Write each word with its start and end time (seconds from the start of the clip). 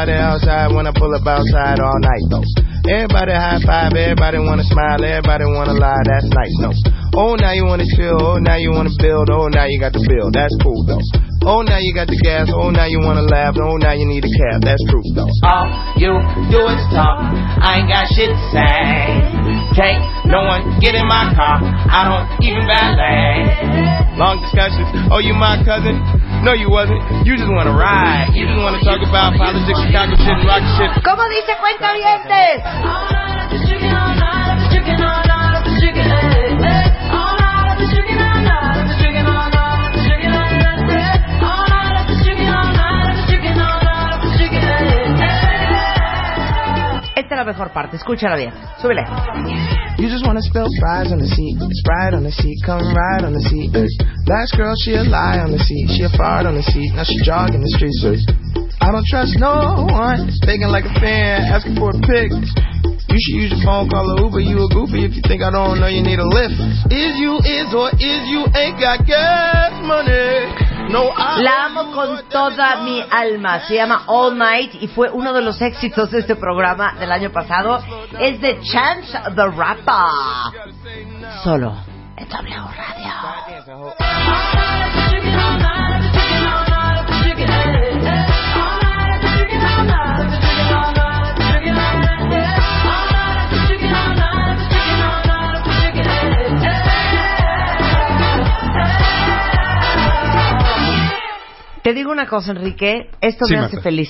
everybody 0.04 0.20
outside. 0.20 0.76
When 0.76 0.88
I 0.88 0.92
pull 0.92 1.16
up 1.16 1.26
outside 1.26 1.80
all 1.80 2.00
night 2.00 2.24
though. 2.30 2.44
Everybody 2.84 3.32
high 3.32 3.64
five, 3.64 3.96
everybody 3.96 4.40
wanna 4.44 4.68
smile, 4.68 5.00
everybody 5.00 5.46
wanna 5.48 5.80
lie. 5.80 6.04
That's 6.04 6.28
nice, 6.28 6.56
no. 6.60 6.72
Oh, 7.16 7.36
now 7.40 7.54
you 7.54 7.64
wanna 7.64 7.88
chill, 7.96 8.20
oh, 8.20 8.38
now 8.40 8.60
you 8.60 8.72
wanna 8.72 8.92
build, 9.00 9.30
oh, 9.32 9.48
now 9.48 9.64
you 9.64 9.80
got 9.80 9.94
the 9.94 10.04
bill. 10.04 10.28
That's 10.36 10.52
cool 10.60 10.84
though. 10.84 11.00
Oh, 11.48 11.62
now 11.64 11.80
you 11.80 11.96
got 11.96 12.08
the 12.08 12.20
gas, 12.20 12.52
oh, 12.52 12.72
now 12.72 12.84
you 12.84 13.00
wanna 13.00 13.24
laugh, 13.24 13.56
oh, 13.56 13.78
now 13.80 13.96
you 13.96 14.04
need 14.04 14.28
a 14.28 14.32
cab. 14.32 14.68
That's 14.68 14.84
true 14.92 15.04
though. 15.16 15.32
All 15.48 15.68
you 15.96 16.12
do 16.52 16.60
is 16.68 16.84
talk. 16.92 17.24
I 17.64 17.80
ain't 17.80 17.88
got 17.88 18.12
shit 18.12 18.28
to 18.28 18.40
say. 18.52 18.84
Can't 19.80 20.04
no 20.28 20.44
one 20.44 20.80
get 20.84 20.96
in 20.96 21.08
my 21.08 21.32
car. 21.32 21.64
I 21.64 22.04
don't 22.04 22.28
even 22.44 22.68
valet. 22.68 24.20
Long 24.20 24.44
discussions. 24.44 24.92
Oh, 25.08 25.24
you 25.24 25.34
my 25.34 25.64
cousin? 25.64 25.96
No, 26.44 26.52
you 26.52 26.70
wasn't. 26.70 27.00
You 27.26 27.38
just 27.38 27.48
wanna 27.48 27.72
ride. 27.72 28.36
You 28.36 28.46
just 28.46 28.60
wanna 28.60 28.84
talk 28.84 29.00
about 29.00 29.32
politics, 29.40 29.80
Chicago 29.80 30.12
shit, 30.20 30.28
and 30.28 30.44
rock 30.44 30.64
shit. 30.76 30.92
¿Cómo 31.04 31.24
dice 31.32 31.56
cuentavientes? 31.56 32.60
All 32.84 33.24
mejor 47.44 47.72
parte, 47.72 47.98
escúchala 47.98 48.36
bien. 48.36 48.52
Súbele. 48.82 49.04
You 49.98 50.10
just 50.10 50.26
wanna 50.26 50.42
spill 50.42 50.68
fries 50.80 51.12
on 51.12 51.20
the 51.20 51.28
seat, 51.28 51.58
Sprite 51.60 52.14
on 52.14 52.24
the 52.24 52.32
seat, 52.32 52.58
come 52.66 52.82
ride 52.94 53.24
on 53.24 53.34
the 53.34 53.42
seat. 53.42 53.72
Last 54.28 54.58
girl, 54.58 54.74
she 54.84 54.96
a 54.96 55.04
lie 55.04 55.40
on 55.40 55.52
the 55.52 55.60
seat, 55.60 55.92
she 55.96 56.04
a 56.04 56.10
fart 56.18 56.46
on 56.46 56.56
the 56.56 56.64
seat, 56.64 56.94
now 56.96 57.04
she 57.04 57.16
jogging 57.24 57.62
the 57.62 57.70
streets. 57.78 58.04
I 58.82 58.92
don't 58.92 59.06
trust 59.08 59.40
no 59.40 59.88
one, 59.88 60.32
begging 60.46 60.68
like 60.68 60.86
a 60.86 60.94
fan, 61.00 61.48
asking 61.48 61.76
for 61.76 61.92
a 61.92 62.00
pic. 62.04 62.32
You 63.14 63.20
should 63.22 63.38
use 63.46 63.54
your 63.54 63.62
phone, 63.62 63.86
call 63.94 64.10
a 64.10 64.26
Uber, 64.26 64.40
you 64.42 64.58
a 64.58 64.68
goofy 64.74 65.06
if 65.06 65.14
you 65.14 65.22
think 65.22 65.46
I 65.46 65.52
don't 65.54 65.78
know 65.80 65.86
you 65.86 66.02
need 66.02 66.18
a 66.18 66.26
lift. 66.26 66.58
Is 66.90 67.14
you 67.22 67.38
is 67.46 67.70
or 67.70 67.94
is 67.94 68.26
you 68.26 68.42
ain't 68.58 68.82
got 68.82 69.06
gas 69.06 69.78
money. 69.86 70.50
La 70.90 71.70
amo 71.70 71.94
con 71.94 72.28
toda 72.28 72.82
mi 72.84 73.06
alma. 73.12 73.60
Se 73.68 73.76
llama 73.76 74.06
All 74.08 74.36
Night 74.36 74.82
y 74.82 74.88
fue 74.88 75.12
uno 75.12 75.32
de 75.32 75.44
los 75.44 75.62
éxitos 75.62 76.10
de 76.10 76.22
este 76.22 76.36
programa 76.36 76.96
del 77.00 77.12
año 77.12 77.32
pasado. 77.32 77.84
Es 78.20 78.42
de 78.42 78.60
Chance 78.62 79.16
the 79.36 79.46
Rapper. 79.46 80.10
Solo 81.44 81.76
en 82.18 82.28
W 82.28 82.62
Radio. 82.76 83.14
Te 101.84 101.94
digo 101.94 102.12
una 102.12 102.28
cosa, 102.28 102.52
Enrique. 102.52 103.10
Esto 103.22 103.46
Sí, 103.46 103.54
me 103.54 103.60
hace 103.60 103.82
feliz. 103.82 104.10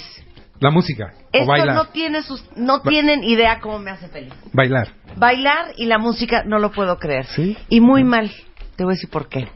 La 0.59 0.69
música. 0.69 1.13
o 1.16 1.28
Esto 1.31 1.47
bailar. 1.47 1.75
no, 1.75 1.85
tiene 1.88 2.22
sus, 2.22 2.44
no 2.56 2.81
tienen 2.81 3.23
idea 3.23 3.59
cómo 3.59 3.79
me 3.79 3.91
hace 3.91 4.07
feliz. 4.07 4.34
Bailar. 4.53 4.89
Bailar 5.17 5.73
y 5.78 5.85
la 5.88 5.97
música 5.97 6.44
no 6.45 6.59
lo 6.59 6.72
puedo 6.72 6.97
creer. 7.00 7.25
¿Sí? 7.25 7.57
Y 7.69 7.81
muy 7.81 8.03
mal. 8.03 8.31
Te 8.75 8.83
voy 8.83 8.94
a 8.94 8.95
decir 8.95 9.09
por 9.09 9.28
qué. 9.28 9.50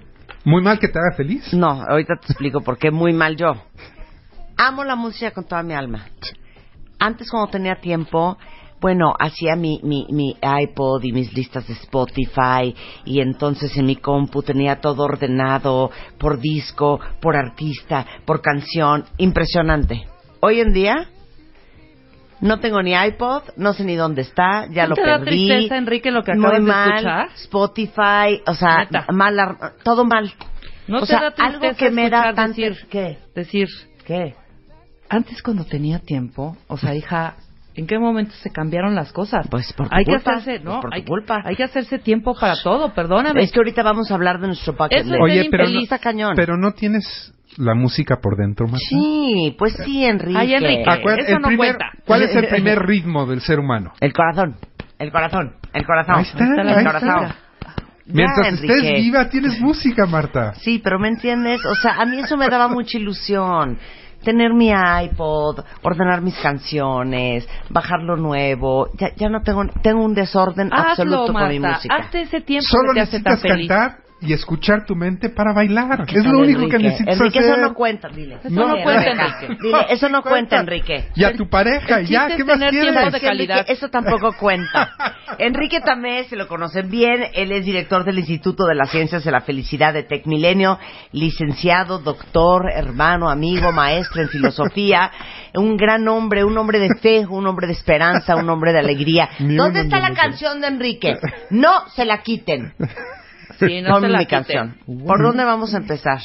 Muy 0.44 0.62
mal 0.62 0.80
que 0.80 0.88
te 0.88 1.00
haga 1.00 1.16
feliz. 1.16 1.54
No, 1.54 1.68
ahorita 1.88 2.16
te 2.20 2.28
explico 2.28 2.62
por 2.62 2.78
qué 2.78 2.92
muy 2.92 3.14
mal 3.14 3.36
yo. 3.38 3.54
Amo 4.58 4.84
la 4.84 4.96
música 4.96 5.32
con 5.32 5.46
toda 5.46 5.62
mi 5.64 5.74
alma. 5.74 6.06
Antes 7.00 7.30
cuando 7.30 7.52
tenía 7.52 7.76
tiempo, 7.76 8.38
bueno, 8.80 9.14
hacía 9.20 9.56
mi, 9.56 9.80
mi, 9.84 10.06
mi 10.10 10.36
iPod 10.42 11.04
y 11.04 11.12
mis 11.12 11.34
listas 11.34 11.68
de 11.68 11.74
Spotify 11.74 12.76
y 13.06 13.22
entonces 13.22 13.76
en 13.78 13.86
mi 13.86 13.96
compu 13.96 14.44
tenía 14.44 14.80
todo 14.80 15.04
ordenado 15.04 15.90
por 16.20 16.40
disco, 16.40 17.00
por 17.20 17.36
artista, 17.36 18.06
por 18.26 18.42
canción. 18.42 19.06
Impresionante. 19.18 20.08
Hoy 20.42 20.60
en 20.60 20.74
día 20.74 21.10
no 22.40 22.60
tengo 22.60 22.82
ni 22.84 22.94
iPod, 22.94 23.44
no 23.56 23.74
sé 23.74 23.84
ni 23.84 23.96
dónde 23.96 24.22
está, 24.22 24.68
ya 24.70 24.84
¿No 24.84 24.90
lo 24.90 24.96
te 24.96 25.02
da 25.02 25.20
tristeza, 25.22 25.78
Enrique, 25.78 26.12
lo 26.12 26.24
que 26.24 26.36
Muy 26.36 26.46
acabas 26.46 26.60
de 26.60 26.68
mal, 26.68 26.90
escuchar? 26.92 27.30
Spotify, 27.36 28.42
o 28.46 28.54
sea, 28.54 28.88
mal, 29.12 29.58
todo 29.84 30.06
mal. 30.06 30.32
¿No 30.88 30.98
o 30.98 31.02
te 31.02 31.08
sea, 31.08 31.22
da 31.22 31.32
tristeza 31.32 31.68
algo 31.68 31.78
que 31.78 31.90
me 31.90 32.10
da 32.10 32.34
tanto... 32.34 32.62
decir, 32.62 32.88
¿Qué? 32.90 33.18
decir, 33.34 33.68
¿Qué? 34.06 34.36
antes 35.10 35.42
cuando 35.42 35.66
tenía 35.66 36.00
tiempo, 36.00 36.56
o 36.68 36.78
sea, 36.78 36.94
hija, 36.94 37.38
¿en 37.78 37.88
qué 37.88 37.98
momento 38.00 38.34
se 38.42 38.50
cambiaron 38.52 38.94
las 38.96 39.14
cosas? 39.14 39.48
Pues 39.50 39.72
por 39.74 39.88
tu 39.88 39.96
hay 39.96 40.04
culpa, 40.04 40.20
que 40.24 40.30
hacerse, 40.38 40.52
pues 40.60 40.64
no, 40.66 40.82
por 40.82 40.90
tu 40.90 40.96
hay, 40.96 41.04
culpa. 41.04 41.42
hay 41.46 41.56
que 41.56 41.64
hacerse 41.64 42.00
tiempo 42.00 42.36
para 42.38 42.56
todo, 42.62 42.94
perdóname. 42.94 43.42
Es 43.44 43.52
que 43.52 43.60
ahorita 43.60 43.84
vamos 43.84 44.12
a 44.12 44.16
hablar 44.16 44.40
de 44.42 44.48
nuestro 44.48 44.76
es 44.90 45.08
Oye, 45.22 45.48
pero 45.50 45.70
no. 45.70 45.80
Está 45.80 46.00
cañón. 46.00 46.34
pero 46.36 46.58
no 46.58 46.74
tienes 46.74 47.34
la 47.58 47.74
música 47.74 48.18
por 48.22 48.36
dentro, 48.38 48.66
Marta. 48.68 48.80
Sí, 48.90 49.56
pues 49.58 49.74
sí, 49.86 50.04
Enrique. 50.04 50.38
Ay, 50.38 50.54
Enrique. 50.56 50.84
Eso 50.84 51.36
el 51.36 51.42
no 51.42 51.48
primer- 51.48 51.58
cuenta. 51.78 51.86
¿Cuál 52.06 52.24
es 52.24 52.36
el 52.36 52.48
primer 52.50 52.80
ritmo 52.80 53.26
del 53.26 53.42
ser 53.42 53.60
humano? 53.60 53.94
El 54.00 54.12
corazón, 54.14 54.56
el 55.00 55.12
corazón, 55.12 55.54
el 55.74 55.86
corazón. 55.86 56.16
Ahí 56.16 56.24
está, 56.24 56.44
el 56.62 56.68
ahí 56.70 56.86
corazón. 56.86 57.10
está. 57.10 57.36
Ya, 58.06 58.14
Mientras 58.14 58.48
Enrique. 58.48 58.74
estés 58.78 58.94
viva, 59.04 59.30
tienes 59.30 59.60
música, 59.60 60.06
Marta. 60.06 60.54
Sí, 60.56 60.80
pero 60.82 60.98
¿me 60.98 61.10
entiendes? 61.10 61.60
O 61.66 61.76
sea, 61.76 61.96
a 62.02 62.06
mí 62.06 62.18
eso 62.20 62.38
me 62.38 62.48
daba 62.48 62.70
mucha 62.70 62.98
ilusión. 62.98 63.78
Tener 64.24 64.54
mi 64.54 64.70
iPod, 64.72 65.60
ordenar 65.84 66.22
mis 66.22 66.36
canciones, 66.40 67.48
bajar 67.70 68.02
lo 68.02 68.18
nuevo. 68.18 68.90
Ya, 68.98 69.14
ya 69.16 69.30
no 69.30 69.42
tengo, 69.42 69.64
tengo 69.82 70.04
un 70.04 70.14
desorden 70.14 70.72
Hazlo, 70.74 70.90
absoluto 70.90 71.34
con 71.34 71.48
mi 71.50 71.60
Marta. 71.60 71.78
música. 71.78 71.96
Hazte 71.96 72.22
ese 72.22 72.42
tiempo 72.42 72.66
Solo 72.70 72.94
que 72.94 72.96
te 72.96 73.02
hace 73.02 73.20
tan 73.22 73.34
necesitas 73.34 73.42
feliz. 73.42 73.68
cantar 73.70 74.07
y 74.20 74.34
escuchar 74.34 74.86
tu 74.86 74.96
mente 74.96 75.30
para 75.30 75.54
bailar. 75.54 76.06
¿Qué 76.06 76.18
Es 76.18 76.26
lo 76.26 76.40
único 76.40 76.68
que 76.68 76.80
necesitas 76.80 77.20
Enrique, 77.20 77.40
hacer. 77.40 77.52
eso 77.52 77.62
no 77.62 77.74
cuenta, 77.74 78.10
dile. 78.10 78.40
Eso 78.44 78.50
no 78.50 78.84
cuenta. 78.84 79.12
Enrique. 79.12 79.58
Dile, 79.62 79.86
eso 79.90 80.10
no 80.10 80.22
Cuenta. 80.24 80.60
Enrique. 80.60 81.10
Y 81.16 81.24
a 81.24 81.34
tu 81.34 81.48
pareja, 81.50 82.00
El 82.00 82.08
ya, 82.08 82.28
¿qué 82.36 82.44
más 82.44 82.60
tener 82.60 82.72
tiempo 82.72 83.12
de 83.12 83.28
Enrique, 83.28 83.66
eso 83.68 83.90
tampoco 83.90 84.34
cuenta. 84.34 84.94
Enrique 85.40 85.82
Tamés, 85.82 86.28
se 86.28 86.36
lo 86.36 86.48
conocen 86.48 86.90
bien, 86.90 87.28
él 87.34 87.52
es 87.52 87.66
director 87.66 88.04
del 88.04 88.20
Instituto 88.20 88.66
de 88.66 88.76
las 88.76 88.90
Ciencias 88.90 89.24
de 89.24 89.32
la 89.32 89.42
Felicidad 89.42 89.94
de 89.94 90.04
Tec 90.04 90.26
Milenio, 90.26 90.80
licenciado, 91.12 92.00
doctor, 92.00 92.72
hermano, 92.74 93.30
amigo, 93.30 93.72
maestro 93.72 94.22
en 94.22 94.30
filosofía, 94.30 95.12
un 95.54 95.78
gran 95.78 96.08
hombre, 96.08 96.44
un 96.44 96.58
hombre 96.58 96.80
de 96.80 96.90
fe, 97.02 97.26
un 97.28 97.46
hombre 97.48 97.68
de 97.68 97.74
esperanza, 97.74 98.36
un 98.36 98.50
hombre 98.50 98.74
de 98.74 98.80
alegría. 98.80 99.30
Ni 99.40 99.56
¿Dónde 99.56 99.82
está 99.82 100.00
la 100.00 100.14
canción 100.14 100.60
de 100.62 100.68
Enrique? 100.68 101.14
No 101.52 101.88
se 101.90 102.06
la 102.06 102.22
quiten. 102.22 102.74
Sí, 103.60 103.82
no 103.82 104.00
la 104.00 104.20
mi 104.20 104.26
canción. 104.26 104.78
¿Por 105.06 105.22
dónde 105.22 105.44
vamos 105.44 105.74
a 105.74 105.78
empezar? 105.78 106.20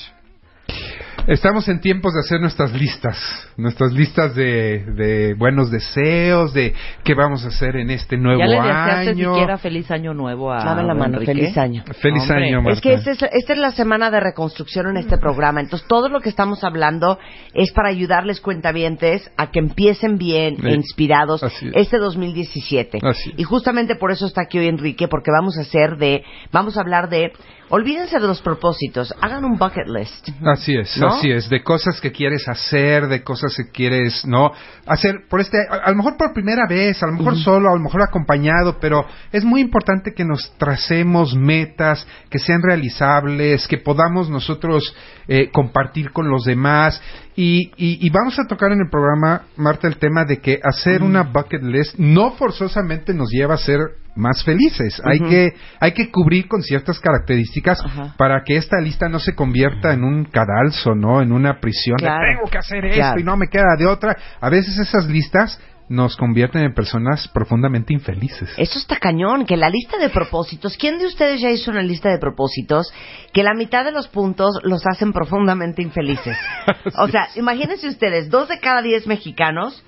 Estamos 1.29 1.69
en 1.69 1.81
tiempos 1.81 2.15
de 2.15 2.21
hacer 2.21 2.41
nuestras 2.41 2.73
listas, 2.73 3.17
nuestras 3.57 3.93
listas 3.93 4.35
de, 4.35 4.85
de 4.97 5.35
buenos 5.35 5.71
deseos, 5.71 6.53
de 6.53 6.75
qué 7.05 7.15
vamos 7.15 7.45
a 7.45 7.49
hacer 7.49 7.77
en 7.77 7.91
este 7.91 8.17
nuevo 8.17 8.41
¿Ya 8.41 8.47
le 8.47 8.57
deseaste 8.57 9.11
año. 9.11 9.33
siquiera 9.35 9.57
feliz 9.57 9.89
año 9.93 10.15
nuevo 10.15 10.53
a 10.53 10.65
Dame 10.65 10.83
la 10.83 10.95
mano, 10.95 11.15
Enrique? 11.21 11.33
feliz 11.33 11.57
año. 11.57 11.85
Feliz 12.01 12.23
Hombre, 12.23 12.49
año, 12.49 12.63
Marta. 12.63 12.73
Es 12.73 12.81
que 12.81 12.95
esta 12.95 13.13
es, 13.27 13.49
es 13.49 13.57
la 13.59 13.71
semana 13.71 14.11
de 14.11 14.19
reconstrucción 14.19 14.89
en 14.89 14.97
este 14.97 15.17
programa. 15.17 15.61
Entonces, 15.61 15.87
todo 15.87 16.09
lo 16.09 16.21
que 16.21 16.29
estamos 16.29 16.65
hablando 16.65 17.19
es 17.55 17.71
para 17.73 17.89
ayudarles, 17.91 18.41
cuentavientes, 18.41 19.31
a 19.37 19.53
que 19.53 19.61
empiecen 19.61 20.19
bien, 20.19 20.57
Sí. 20.57 20.67
e 20.67 20.73
inspirados, 20.75 21.43
Así 21.45 21.69
es. 21.69 21.73
este 21.77 21.99
2017. 21.99 22.99
Así 23.01 23.31
es. 23.31 23.39
Y 23.39 23.45
justamente 23.45 23.95
por 23.95 24.11
eso 24.11 24.27
está 24.27 24.43
aquí 24.43 24.59
hoy 24.59 24.67
Enrique, 24.67 25.07
porque 25.07 25.31
vamos 25.31 25.57
a 25.57 25.61
hacer 25.61 25.99
de, 25.99 26.25
vamos 26.51 26.77
a 26.77 26.81
hablar 26.81 27.09
de, 27.09 27.33
olvídense 27.75 28.21
de 28.21 28.27
los 28.27 28.43
propósitos, 28.43 29.15
hagan 29.23 29.47
un 29.47 29.57
bucket 29.57 29.89
list. 29.89 30.29
Así 30.45 30.77
es, 30.77 30.95
¿No? 30.99 31.07
así 31.07 31.31
es, 31.31 31.49
de 31.49 31.63
cosas 31.63 32.03
que 32.03 32.13
quieres 32.13 32.47
hacer, 32.47 33.09
de 33.09 33.23
cosas 33.25 33.57
que 33.57 33.71
quieres, 33.71 34.27
¿no? 34.27 34.53
Hacer 34.87 35.23
por 35.27 35.41
este, 35.41 35.57
a, 35.71 35.77
a 35.87 35.91
lo 35.91 35.97
mejor 35.97 36.19
por 36.19 36.35
primera 36.35 36.67
vez, 36.69 37.03
a 37.03 37.07
lo 37.07 37.15
mejor 37.15 37.39
solo, 37.39 37.71
a 37.71 37.75
lo 37.75 37.81
mejor 37.81 38.03
acompañado, 38.03 38.77
pero 38.79 39.07
es 39.33 39.43
muy 39.43 39.63
importante 39.63 40.13
que 40.13 40.23
nos 40.23 40.53
tracemos 40.59 41.35
metas, 41.35 42.07
que 42.29 42.39
sean 42.39 42.61
realizables, 42.63 43.67
que 43.67 43.79
podamos 43.79 44.29
nosotros 44.29 44.95
eh, 45.27 45.51
compartir 45.51 46.13
con 46.13 46.29
los 46.29 46.45
demás. 46.45 47.01
Y, 47.37 47.71
y, 47.79 48.07
y 48.07 48.11
vamos 48.11 48.39
a 48.39 48.47
tocar 48.47 48.73
en 48.73 48.81
el 48.81 48.91
programa, 48.91 49.47
Marta, 49.57 49.89
el 49.89 49.97
tema 49.97 50.27
de 50.27 50.43
que 50.43 50.61
hacer 50.63 51.03
una 51.03 51.23
bucket 51.23 51.63
list 51.63 51.95
no 51.97 52.33
forzosamente 52.33 53.15
nos 53.15 53.31
lleva 53.31 53.55
a 53.55 53.59
ser 53.59 54.02
más 54.15 54.45
felices. 54.45 55.01
Hay 55.05 55.19
que 55.21 55.55
hay 55.81 55.93
que 55.93 56.11
cubrir 56.11 56.49
con 56.49 56.63
ciertas 56.63 57.01
características 57.01 57.83
para 58.17 58.43
que 58.45 58.57
esta 58.57 58.81
lista 58.81 59.09
no 59.09 59.19
se 59.19 59.35
convierta 59.35 59.93
en 59.93 60.05
un 60.05 60.25
cadalso, 60.25 60.95
¿no? 60.95 61.23
En 61.23 61.33
una 61.33 61.61
prisión 61.61 61.97
de 61.97 62.07
tengo 62.07 62.51
que 62.51 62.59
hacer 62.59 62.85
esto 62.85 63.19
y 63.19 63.25
no 63.25 63.37
me 63.37 63.49
queda 63.49 63.77
de 63.79 63.87
otra. 63.87 64.17
A 64.41 64.51
veces 64.51 64.79
esas 64.79 65.07
listas 65.07 65.61
nos 65.89 66.17
convierten 66.17 66.63
en 66.63 66.73
personas 66.73 67.29
profundamente 67.29 67.93
infelices. 67.93 68.51
Eso 68.57 68.79
está 68.79 68.97
cañón, 68.97 69.45
que 69.45 69.59
la 69.59 69.69
lista 69.69 69.99
de 69.99 70.09
propósitos, 70.09 70.77
¿quién 70.79 70.99
de 70.99 71.07
ustedes 71.07 71.41
ya 71.41 71.51
hizo 71.51 71.71
una 71.71 71.83
lista 71.83 72.09
de 72.09 72.19
propósitos 72.19 72.93
que 73.33 73.43
la 73.43 73.53
mitad 73.53 73.85
de 73.85 73.93
los 73.93 74.09
puntos 74.09 74.59
los 74.63 74.87
hacen 74.87 75.13
profundamente 75.13 75.83
infelices? 75.83 76.37
O 76.99 77.09
sea, 77.09 77.29
imagínense 77.37 77.89
ustedes, 77.89 78.31
dos 78.31 78.49
de 78.49 78.59
cada 78.59 78.81
diez 78.83 79.07
mexicanos, 79.07 79.85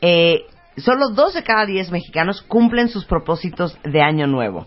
eh, 0.00 0.42
solo 0.80 1.10
dos 1.10 1.34
de 1.34 1.42
cada 1.42 1.66
diez 1.66 1.90
mexicanos 1.90 2.42
cumplen 2.42 2.88
sus 2.88 3.04
propósitos 3.04 3.78
de 3.84 4.02
año 4.02 4.26
nuevo. 4.26 4.66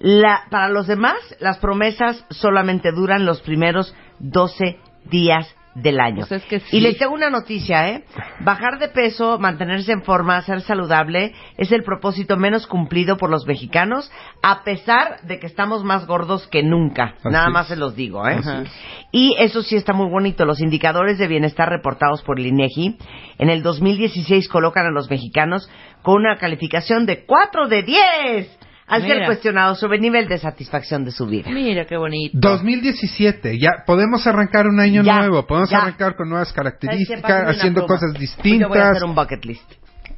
La, 0.00 0.44
para 0.50 0.68
los 0.68 0.86
demás, 0.86 1.18
las 1.40 1.58
promesas 1.58 2.24
solamente 2.30 2.92
duran 2.92 3.26
los 3.26 3.40
primeros 3.40 3.94
12 4.20 4.78
días 5.10 5.54
del 5.74 6.00
año. 6.00 6.24
Pues 6.28 6.42
es 6.42 6.44
que 6.48 6.60
sí. 6.60 6.76
Y 6.76 6.80
les 6.80 6.98
tengo 6.98 7.14
una 7.14 7.30
noticia, 7.30 7.88
¿eh? 7.90 8.04
Bajar 8.40 8.78
de 8.78 8.88
peso, 8.88 9.38
mantenerse 9.38 9.92
en 9.92 10.02
forma, 10.02 10.40
ser 10.42 10.60
saludable 10.62 11.34
es 11.56 11.70
el 11.72 11.82
propósito 11.84 12.36
menos 12.36 12.66
cumplido 12.66 13.16
por 13.16 13.30
los 13.30 13.46
mexicanos, 13.46 14.10
a 14.42 14.64
pesar 14.64 15.20
de 15.22 15.38
que 15.38 15.46
estamos 15.46 15.84
más 15.84 16.06
gordos 16.06 16.46
que 16.48 16.62
nunca. 16.62 17.14
Así 17.18 17.28
Nada 17.30 17.46
es. 17.48 17.52
más 17.52 17.68
se 17.68 17.76
los 17.76 17.94
digo, 17.94 18.26
¿eh? 18.26 18.38
Es. 18.38 18.72
Y 19.12 19.34
eso 19.38 19.62
sí 19.62 19.76
está 19.76 19.92
muy 19.92 20.10
bonito. 20.10 20.44
Los 20.44 20.60
indicadores 20.60 21.18
de 21.18 21.28
bienestar 21.28 21.68
reportados 21.68 22.22
por 22.22 22.38
el 22.38 22.46
INEGI 22.46 22.98
en 23.38 23.50
el 23.50 23.62
2016 23.62 24.48
colocan 24.48 24.86
a 24.86 24.90
los 24.90 25.08
mexicanos 25.10 25.70
con 26.02 26.16
una 26.16 26.36
calificación 26.36 27.06
de 27.06 27.24
4 27.24 27.68
de 27.68 27.82
10 27.82 28.58
al 28.88 29.02
ser 29.02 29.14
Mira. 29.16 29.26
cuestionados 29.26 29.78
sobre 29.80 29.96
el 29.96 30.02
nivel 30.02 30.28
de 30.28 30.38
satisfacción 30.38 31.04
de 31.04 31.10
su 31.12 31.26
vida. 31.26 31.50
Mira 31.50 31.84
qué 31.86 31.96
bonito. 31.96 32.36
2017, 32.40 33.58
ya 33.58 33.84
podemos 33.86 34.26
arrancar 34.26 34.66
un 34.66 34.80
año 34.80 35.02
Ya, 35.02 35.18
nuevo, 35.18 35.46
podemos 35.46 35.70
ya. 35.70 35.78
arrancar 35.78 36.16
con 36.16 36.28
nuevas 36.28 36.52
características, 36.52 37.48
haciendo 37.56 37.86
pluma. 37.86 37.94
cosas 37.94 38.12
Yo 38.12 38.18
voy 38.18 38.18
a 38.18 38.20
distintas. 38.20 38.90
hacer 38.96 39.04
un 39.04 39.14
bucket 39.14 39.44
list. 39.44 39.72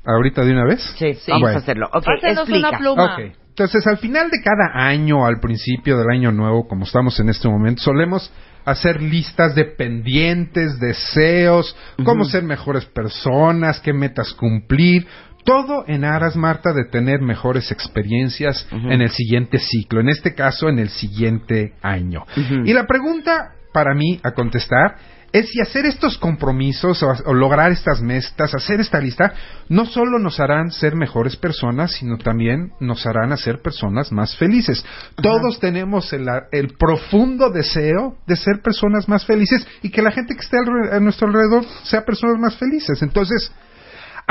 ¿Ahorita 0.07 0.45
de 0.45 0.53
una 0.53 0.65
vez? 0.65 0.81
Sí, 0.99 1.15
Sí. 1.15 1.31
vamos 1.31 1.43
Bueno. 1.43 1.57
a 1.59 1.61
hacerlo. 1.61 1.87
Ok, 1.93 2.05
Pásenos 2.05 2.39
explica. 2.49 2.69
una 2.71 2.79
pluma. 2.79 3.15
Ok. 3.17 3.21
Entonces, 3.51 3.87
al 3.87 3.99
final 3.99 4.31
de 4.31 4.41
cada 4.43 4.87
año, 4.89 5.27
al 5.27 5.39
principio 5.41 5.99
del 5.99 6.09
año 6.09 6.33
nuevo, 6.33 6.67
como 6.67 6.85
estamos 6.85 7.19
en 7.21 7.29
este 7.29 7.49
momento, 7.49 7.83
solemos 7.83 8.33
hacer 8.65 9.03
listas 9.03 9.55
de 9.55 9.65
pendientes, 9.65 10.79
deseos, 10.81 11.77
cómo 12.05 12.25
ser 12.25 12.43
mejores 12.45 12.87
personas, 12.87 13.81
qué 13.81 13.93
metas 13.93 14.33
cumplir. 14.33 15.07
Todo 15.45 15.85
en 15.87 16.05
aras, 16.05 16.37
Marta, 16.37 16.73
de 16.73 16.85
tener 16.85 17.21
mejores 17.21 17.71
experiencias 17.73 18.67
en 18.71 19.01
el 19.01 19.11
siguiente 19.11 19.59
ciclo, 19.59 20.01
en 20.01 20.09
este 20.09 20.35
caso, 20.35 20.69
en 20.69 20.79
el 20.79 20.91
siguiente 20.91 21.75
año. 21.83 22.25
Y 22.65 22.73
la 22.73 22.87
pregunta 22.87 23.53
para 23.73 23.95
mí 23.95 24.21
a 24.23 24.33
contestar 24.33 24.97
es 25.33 25.49
si 25.51 25.61
hacer 25.61 25.87
estos 25.87 26.19
compromisos 26.19 27.03
o, 27.03 27.13
o 27.27 27.35
lograr 27.35 27.71
estas 27.71 28.01
metas, 28.01 28.55
hacer 28.55 28.81
esta 28.81 29.01
lista, 29.01 29.33
no 29.69 29.87
solo 29.87 30.19
nos 30.19 30.41
harán 30.41 30.73
ser 30.73 30.97
mejores 30.97 31.37
personas, 31.37 31.93
sino 31.93 32.19
también 32.19 32.73
nos 32.81 33.07
harán 33.07 33.33
hacer 33.33 33.63
personas 33.63 34.11
más 34.11 34.37
felices. 34.37 34.85
Todos 35.23 35.61
tenemos 35.61 36.13
el, 36.13 36.27
el 36.51 36.75
profundo 36.77 37.51
deseo 37.51 38.17
de 38.27 38.37
ser 38.37 38.61
personas 38.63 39.09
más 39.09 39.25
felices 39.25 39.67
y 39.83 39.91
que 39.91 40.03
la 40.03 40.11
gente 40.11 40.35
que 40.35 40.41
esté 40.41 40.57
a 40.91 40.99
nuestro 41.01 41.29
alrededor 41.29 41.65
sea 41.85 42.05
personas 42.05 42.39
más 42.41 42.57
felices. 42.57 43.01
Entonces, 43.03 43.53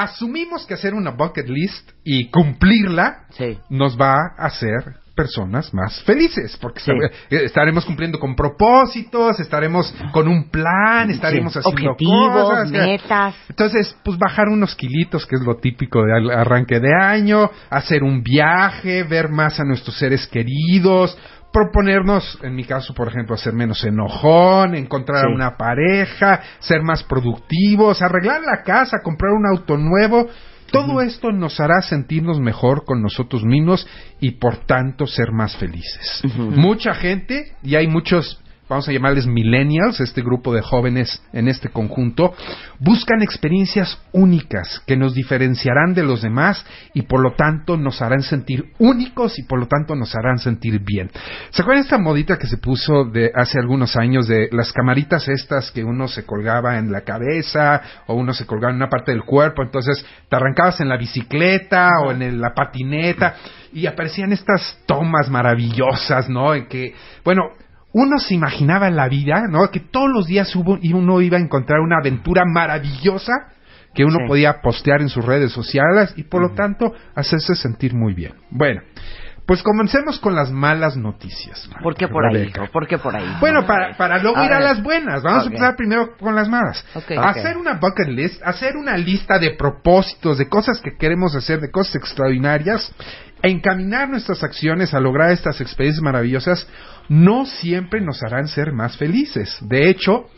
asumimos 0.04 0.66
que 0.66 0.74
hacer 0.74 0.94
una 0.94 1.12
bucket 1.12 1.48
list 1.50 1.92
y 2.04 2.30
cumplirla 2.30 3.25
Sí. 3.31 3.57
nos 3.69 4.00
va 4.00 4.16
a 4.38 4.46
hacer 4.46 4.96
personas 5.16 5.74
más 5.74 6.01
felices, 6.04 6.57
porque 6.62 6.80
Sí. 6.80 6.92
eh, 7.30 7.42
estaremos 7.44 7.84
cumpliendo 7.84 8.18
con 8.19 8.36
propósitos, 8.38 9.38
estaremos 9.42 9.94
con 10.13 10.30
un 10.30 10.50
plan, 10.50 11.10
estaremos 11.10 11.51
Sí. 11.51 11.60
haciendo 11.60 11.92
Objetivos, 11.92 12.50
cosas. 12.50 12.72
metas. 12.72 13.36
Entonces, 13.50 13.98
pues 14.06 14.18
bajar 14.18 14.48
unos 14.48 14.75
kilitos, 14.75 15.25
que 15.25 15.36
es 15.36 15.42
lo 15.42 15.57
típico 15.57 16.01
de 16.06 16.13
al- 16.16 16.31
arranque 16.31 16.80
de 16.80 16.94
año, 16.96 17.50
hacer 17.69 18.01
un 18.04 18.24
viaje, 18.24 19.04
ver 19.04 19.28
más 19.28 19.60
a 19.60 19.66
nuestros 19.66 19.98
seres 19.98 20.25
queridos, 20.28 21.18
proponernos, 21.51 22.38
en 22.44 22.56
mi 22.56 22.63
caso, 22.63 22.94
por 22.94 23.07
ejemplo, 23.07 23.36
hacer 23.36 23.54
menos 23.54 23.84
enojón, 23.84 24.75
encontrar 24.75 25.22
Sí. 25.25 25.31
a 25.31 25.36
una 25.36 25.57
pareja, 25.57 26.42
ser 26.60 26.81
más 26.84 27.04
productivos, 27.04 28.01
arreglar 28.01 28.42
la 28.42 28.63
casa, 28.63 28.98
comprar 29.04 29.31
un 29.34 29.46
auto 29.48 29.78
nuevo. 29.78 30.28
Todo 30.72 31.01
esto 31.01 31.31
nos 31.31 31.60
hará 31.60 31.81
sentirnos 31.81 32.40
mejor 32.40 32.86
con 32.86 33.01
nosotros 33.01 33.44
mismos 33.44 33.88
y 34.19 34.31
por 34.31 34.57
tanto 34.68 35.07
ser 35.07 35.31
más 35.31 35.56
felices. 35.57 36.22
Mucha 36.38 36.94
gente, 36.94 37.54
y 37.63 37.74
hay 37.75 37.88
muchos, 37.88 38.40
vamos 38.69 38.88
a 38.88 38.92
llamarles 38.92 39.25
millennials, 39.25 40.00
este 40.00 40.21
grupo 40.21 40.54
de 40.54 40.62
jóvenes 40.62 41.21
en 41.33 41.48
este 41.48 41.69
conjunto, 41.69 42.33
buscan 42.80 43.24
experiencias 43.24 44.00
únicas 44.13 44.81
que 44.86 44.95
nos 44.95 45.16
diferenciarán 45.16 45.95
de 45.95 46.04
los 46.04 46.21
demás 46.21 46.63
y 46.94 47.01
por 47.01 47.19
lo 47.21 47.33
tanto 47.33 47.77
nos 47.77 48.01
harán 48.01 48.21
sentir 48.21 48.66
únicos 48.77 49.39
y 49.39 49.44
por 49.44 49.60
lo 49.60 49.68
tanto 49.68 49.95
nos 49.95 50.16
harán 50.16 50.38
sentir 50.38 50.80
bien. 50.86 51.10
¿Se 51.50 51.63
acuerdan 51.63 51.83
esta 51.83 51.98
modita 51.98 52.38
que 52.38 52.48
se 52.48 52.58
puso 52.58 53.05
de 53.05 53.32
hace 53.34 53.60
algunos 53.60 53.96
años 53.96 54.27
de 54.27 54.50
las 54.51 54.72
camaritas 54.72 55.27
estas 55.27 55.72
que 55.72 55.84
uno 55.84 56.08
se 56.08 56.25
colgaba 56.25 56.77
en 56.77 56.91
la 56.91 57.01
cabeza 57.01 57.82
o 58.05 58.13
uno 58.13 58.34
se 58.34 58.46
colgaba 58.46 58.70
en 58.72 58.77
una 58.77 58.89
parte 58.89 59.12
del 59.12 59.24
cuerpo, 59.24 59.63
entonces 59.63 60.05
te 60.29 60.36
arrancabas 60.36 60.79
en 60.79 60.89
la 60.89 60.98
bicicleta 60.98 61.89
o 62.05 62.12
en 62.12 62.39
la 62.39 62.53
patineta 62.53 63.36
y 63.74 63.88
aparecían 63.88 64.32
estas 64.32 64.79
tomas 64.86 65.29
maravillosas, 65.29 66.29
¿no? 66.29 66.53
En 66.53 66.67
que, 66.67 66.93
bueno, 67.24 67.43
uno 67.91 68.19
se 68.19 68.36
imaginaba 68.36 68.88
en 68.88 68.96
la 68.96 69.08
vida, 69.08 69.46
¿no? 69.50 69.69
Que 69.72 69.79
todos 69.79 70.10
los 70.10 70.27
días 70.27 70.55
hubo, 70.55 70.77
y 70.81 70.93
uno 70.93 71.22
iba 71.22 71.38
a 71.38 71.41
encontrar 71.41 71.79
una 71.79 71.98
aventura 72.00 72.43
maravillosa 72.46 73.34
que 73.93 74.05
uno 74.05 74.17
Sí. 74.19 74.27
podía 74.27 74.62
postear 74.62 75.01
en 75.01 75.10
sus 75.10 75.25
redes 75.25 75.51
sociales 75.51 76.13
y 76.15 76.24
por 76.24 76.41
lo 76.41 76.53
tanto 76.55 76.93
hacerse 77.15 77.55
sentir 77.55 77.96
muy 77.96 78.13
bien. 78.13 78.34
Bueno, 78.51 78.81
pues 79.48 79.63
comencemos 79.63 80.19
con 80.19 80.36
las 80.36 80.51
malas 80.51 80.96
noticias. 80.96 81.67
¿Por 81.81 81.96
qué 81.96 82.08
por 82.08 82.24
ahí? 82.24 82.51
Hijo? 82.55 82.67
¿Por 82.72 82.88
qué 82.88 83.00
por 83.00 83.15
ahí? 83.15 83.25
Bueno, 83.39 83.65
para, 83.65 83.98
para 83.98 84.19
luego 84.19 84.38
A 84.38 84.46
ir 84.46 84.53
a 84.53 84.60
las 84.60 84.84
buenas, 84.84 85.24
vamos 85.24 85.46
a 85.46 85.48
empezar 85.48 85.75
primero 85.75 86.15
con 86.19 86.36
las 86.36 86.48
malas. 86.48 86.86
Hacer 87.17 87.58
una 87.58 87.79
bucket 87.79 88.10
list, 88.10 88.39
hacer 88.46 88.77
una 88.77 88.96
lista 88.96 89.39
de 89.39 89.55
propósitos, 89.55 90.38
de 90.38 90.48
cosas 90.48 90.79
que 90.81 90.96
queremos 91.00 91.34
hacer, 91.34 91.60
de 91.62 91.72
cosas 91.72 91.96
extraordinarias, 91.96 92.93
e 93.41 93.50
encaminar 93.50 94.08
nuestras 94.08 94.43
acciones 94.43 94.93
a 94.93 95.00
lograr 95.00 95.31
estas 95.31 95.60
experiencias 95.62 96.03
maravillosas, 96.03 96.67
no 97.10 97.46
siempre 97.46 98.01
nos 98.01 98.24
harán 98.24 98.48
ser 98.48 98.72
más 98.72 98.98
felices. 98.98 99.58
De 99.62 99.89
hecho, 99.89 100.30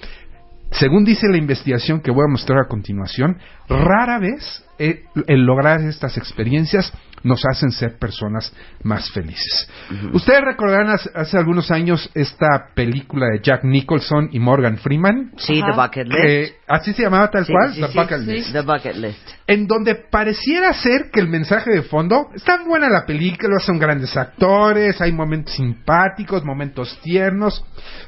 según 0.71 1.03
dice 1.03 1.27
la 1.29 1.37
investigación 1.37 2.01
que 2.01 2.11
voy 2.11 2.23
a 2.27 2.31
mostrar 2.31 2.59
a 2.59 2.67
continuación, 2.67 3.37
rara 3.67 4.19
vez 4.19 4.65
el 4.79 5.45
lograr 5.45 5.81
estas 5.81 6.17
experiencias 6.17 6.91
nos 7.23 7.43
hacen 7.45 7.71
ser 7.71 7.97
personas 7.97 8.51
más 8.83 9.09
felices. 9.11 9.69
Ustedes 10.13 10.41
recordarán 10.41 10.89
hace, 10.89 11.09
hace 11.13 11.37
algunos 11.37 11.69
años 11.71 12.09
esta 12.13 12.69
película 12.73 13.27
de 13.27 13.41
Jack 13.41 13.63
Nicholson 13.63 14.29
y 14.31 14.39
Morgan 14.39 14.77
Freeman. 14.77 15.31
Sí, 15.37 15.61
The 15.61 15.71
Bucket 15.75 16.07
List. 16.07 16.19
Eh, 16.25 16.53
así 16.67 16.93
se 16.93 17.03
llamaba 17.03 17.29
tal 17.29 17.45
Sí, 17.45 17.51
cual, 17.53 17.73
sí, 17.73 17.81
The 17.81 17.87
sí, 17.87 17.97
Bucket 17.97 18.19
sí. 18.19 18.25
List. 18.31 18.51
The 18.53 18.61
Bucket 18.61 18.95
List. 18.95 19.29
En 19.47 19.67
donde 19.67 19.95
pareciera 19.95 20.73
ser 20.73 21.09
que 21.11 21.19
el 21.19 21.27
mensaje 21.27 21.71
de 21.71 21.81
fondo 21.83 22.29
está 22.33 22.63
buena 22.63 22.89
la 22.89 23.05
película, 23.05 23.59
son 23.59 23.77
grandes 23.79 24.15
actores, 24.17 24.99
hay 25.01 25.11
momentos 25.11 25.53
simpáticos, 25.55 26.43
momentos 26.43 26.99
tiernos, 27.01 27.63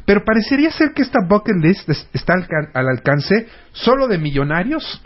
pero 0.05 0.23
parecería 0.25 0.71
ser 0.71 0.93
que 0.93 1.01
esta 1.01 1.19
bucket 1.27 1.55
list 1.61 1.89
es- 1.89 2.07
está 2.13 2.33
al, 2.33 2.47
al 2.73 2.87
alcance 2.89 3.47
solo 3.73 4.07
de 4.07 4.17
millonarios 4.17 5.01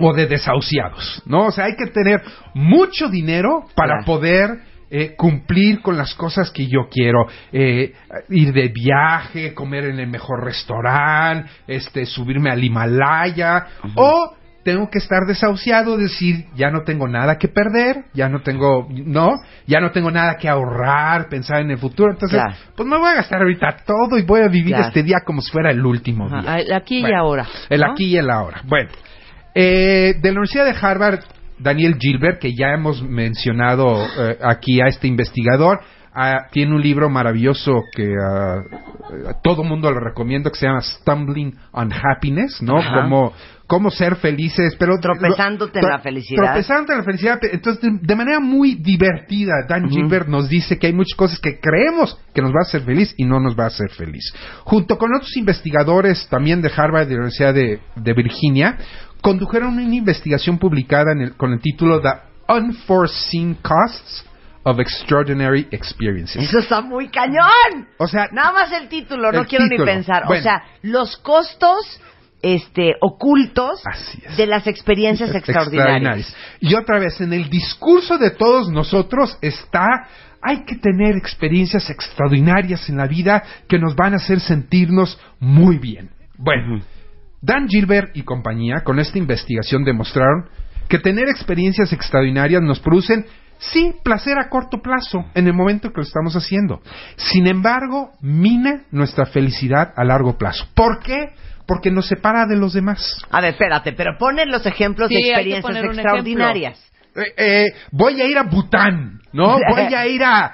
o 0.00 0.12
de 0.14 0.26
desahuciados, 0.26 1.22
¿no? 1.26 1.46
O 1.46 1.50
sea, 1.52 1.66
hay 1.66 1.76
que 1.76 1.90
tener 1.90 2.20
mucho 2.54 3.08
dinero 3.08 3.64
para 3.74 3.98
Claro. 3.98 4.04
poder 4.06 4.50
eh, 4.92 5.14
cumplir 5.16 5.82
con 5.82 5.96
las 5.96 6.14
cosas 6.16 6.50
que 6.50 6.66
yo 6.66 6.88
quiero, 6.90 7.28
eh, 7.52 7.92
ir 8.28 8.52
de 8.52 8.68
viaje, 8.68 9.54
comer 9.54 9.84
en 9.84 10.00
el 10.00 10.08
mejor 10.08 10.44
restaurante, 10.44 11.48
este, 11.68 12.04
subirme 12.06 12.50
al 12.50 12.62
Himalaya, 12.64 13.66
o 13.94 14.34
tengo 14.64 14.90
que 14.90 14.98
estar 14.98 15.20
desahuciado, 15.28 15.96
decir, 15.96 16.46
ya 16.56 16.70
no 16.70 16.82
tengo 16.82 17.06
nada 17.06 17.38
que 17.38 17.46
perder, 17.46 18.04
ya 18.14 18.28
no 18.28 18.40
tengo, 18.42 18.88
no, 18.90 19.30
ya 19.66 19.78
no 19.80 19.92
tengo 19.92 20.10
nada 20.10 20.36
que 20.36 20.48
ahorrar, 20.48 21.28
pensar 21.28 21.60
en 21.60 21.70
el 21.70 21.78
futuro, 21.78 22.10
entonces, 22.12 22.40
Claro. 22.40 22.56
pues 22.76 22.88
me 22.88 22.98
voy 22.98 23.10
a 23.10 23.14
gastar 23.14 23.40
ahorita 23.42 23.76
todo 23.86 24.18
y 24.18 24.22
voy 24.22 24.40
a 24.40 24.48
vivir 24.48 24.74
Claro. 24.74 24.88
este 24.88 25.04
día 25.04 25.18
como 25.24 25.40
si 25.40 25.52
fuera 25.52 25.70
el 25.70 25.86
último 25.86 26.28
día. 26.28 26.38
Ajá, 26.40 26.58
el 26.58 26.72
aquí 26.72 26.98
y 26.98 27.02
Bueno, 27.02 27.20
ahora. 27.20 27.46
El 27.68 27.84
aquí 27.84 28.06
y 28.06 28.16
el 28.16 28.28
ahora. 28.28 28.60
Bueno, 28.64 28.90
eh, 29.54 30.14
de 30.20 30.28
la 30.28 30.40
Universidad 30.40 30.64
de 30.64 30.74
Harvard, 30.80 31.20
Daniel 31.58 31.96
Gilbert, 31.98 32.40
que 32.40 32.54
ya 32.54 32.72
hemos 32.72 33.02
mencionado 33.02 34.04
eh, 34.04 34.38
aquí 34.42 34.80
a 34.80 34.86
este 34.86 35.06
investigador, 35.06 35.80
ah, 36.14 36.46
tiene 36.50 36.74
un 36.74 36.80
libro 36.80 37.10
maravilloso 37.10 37.82
que 37.94 38.14
ah, 38.20 38.62
eh, 39.12 39.32
todo 39.42 39.62
mundo 39.62 39.90
lo 39.90 40.00
recomiendo, 40.00 40.50
que 40.50 40.58
se 40.58 40.66
llama 40.66 40.80
Stumbling 40.80 41.54
on 41.72 41.92
Happiness, 41.92 42.62
¿no? 42.62 42.78
Ajá. 42.78 43.02
Como 43.02 43.32
cómo 43.70 43.92
ser 43.92 44.16
felices, 44.16 44.74
pero 44.76 44.98
Tropezándote 44.98 45.78
en 45.78 45.86
la 45.86 46.00
felicidad. 46.00 46.42
Tropezándote 46.42 46.92
en 46.92 46.98
la 46.98 47.04
felicidad. 47.04 47.38
Entonces, 47.40 47.80
de, 47.80 47.98
de 48.02 48.16
manera 48.16 48.40
muy 48.40 48.74
divertida, 48.74 49.52
Dan 49.68 49.88
Gilbert 49.88 50.26
nos 50.26 50.48
dice 50.48 50.76
que 50.76 50.88
hay 50.88 50.92
muchas 50.92 51.16
cosas 51.16 51.38
que 51.38 51.60
creemos 51.60 52.18
que 52.34 52.42
nos 52.42 52.50
va 52.50 52.62
a 52.64 52.66
hacer 52.66 52.82
feliz 52.82 53.14
y 53.16 53.24
no 53.24 53.38
nos 53.38 53.56
va 53.56 53.64
a 53.64 53.66
hacer 53.68 53.90
feliz. 53.90 54.34
Junto 54.64 54.98
con 54.98 55.14
otros 55.14 55.36
investigadores 55.36 56.26
también 56.28 56.60
de 56.60 56.72
Harvard 56.76 57.04
y 57.04 57.10
de 57.10 57.14
la 57.14 57.20
Universidad 57.20 57.54
de, 57.54 57.78
de 57.94 58.12
Virginia, 58.12 58.76
condujeron 59.20 59.74
una 59.78 59.94
investigación 59.94 60.58
publicada 60.58 61.12
en 61.12 61.20
el- 61.22 61.36
con 61.36 61.52
el 61.52 61.60
título 61.60 62.00
The 62.00 62.12
Unforeseen 62.52 63.54
Costs 63.62 64.24
of 64.64 64.78
Extraordinary 64.78 65.66
Experiences. 65.70 66.42
Eso 66.42 66.58
está 66.58 66.80
muy 66.80 67.08
cañón. 67.08 67.88
O 67.98 68.06
sea, 68.06 68.28
Nada 68.32 68.52
más 68.52 68.72
el 68.72 68.88
título, 68.88 69.32
no 69.32 69.40
El 69.40 69.46
quiero 69.46 69.64
título. 69.68 69.86
ni 69.86 69.92
pensar. 69.92 70.24
Bueno. 70.26 70.40
O 70.40 70.42
sea, 70.42 70.62
los 70.82 71.16
costos 71.18 72.00
este 72.42 72.94
ocultos 73.02 73.82
es. 74.26 74.36
de 74.36 74.46
las 74.46 74.66
experiencias 74.66 75.34
extraordinarias. 75.34 76.34
Y 76.60 76.74
otra 76.74 76.98
vez, 76.98 77.20
en 77.20 77.32
el 77.32 77.50
discurso 77.50 78.16
de 78.18 78.30
todos 78.30 78.70
nosotros 78.70 79.36
está, 79.42 79.86
hay 80.42 80.64
que 80.64 80.76
tener 80.76 81.16
experiencias 81.16 81.90
extraordinarias 81.90 82.88
en 82.88 82.96
la 82.96 83.06
vida 83.06 83.42
que 83.68 83.78
nos 83.78 83.94
van 83.94 84.14
a 84.14 84.16
hacer 84.16 84.40
sentirnos 84.40 85.18
muy 85.38 85.76
bien. 85.78 86.10
Bueno, 86.38 86.80
Dan 87.42 87.68
Gilbert 87.68 88.16
y 88.16 88.22
compañía 88.22 88.82
con 88.84 88.98
esta 88.98 89.18
investigación 89.18 89.84
demostraron 89.84 90.48
que 90.88 90.98
tener 90.98 91.28
experiencias 91.28 91.92
extraordinarias 91.92 92.60
nos 92.62 92.80
producen 92.80 93.24
sí 93.58 93.94
placer 94.02 94.38
a 94.38 94.48
corto 94.48 94.78
plazo 94.82 95.24
en 95.34 95.46
el 95.46 95.54
momento 95.54 95.90
que 95.90 95.98
lo 95.98 96.02
estamos 96.02 96.34
haciendo. 96.34 96.80
Sin 97.16 97.46
embargo, 97.46 98.10
mina 98.20 98.82
nuestra 98.90 99.26
felicidad 99.26 99.92
a 99.96 100.04
largo 100.04 100.36
plazo. 100.36 100.66
¿Por 100.74 101.00
qué? 101.00 101.30
Porque 101.66 101.90
nos 101.90 102.08
separa 102.08 102.46
de 102.46 102.56
los 102.56 102.72
demás. 102.72 103.16
A 103.30 103.40
ver, 103.40 103.52
espérate, 103.52 103.92
pero 103.92 104.18
ponen 104.18 104.50
los 104.50 104.66
ejemplos 104.66 105.08
Sí, 105.08 105.14
de 105.14 105.20
hay 105.20 105.24
que 105.24 105.30
experiencias 105.30 105.62
poner 105.62 105.84
un 105.84 105.94
extraordinarias. 105.94 106.90
Eh, 107.14 107.34
eh, 107.36 107.66
voy 107.90 108.20
a 108.20 108.26
ir 108.26 108.38
a 108.38 108.44
Bután, 108.44 109.20
¿no? 109.32 109.58
Voy 109.70 109.94
a 109.94 110.06
ir 110.06 110.22
a, 110.22 110.52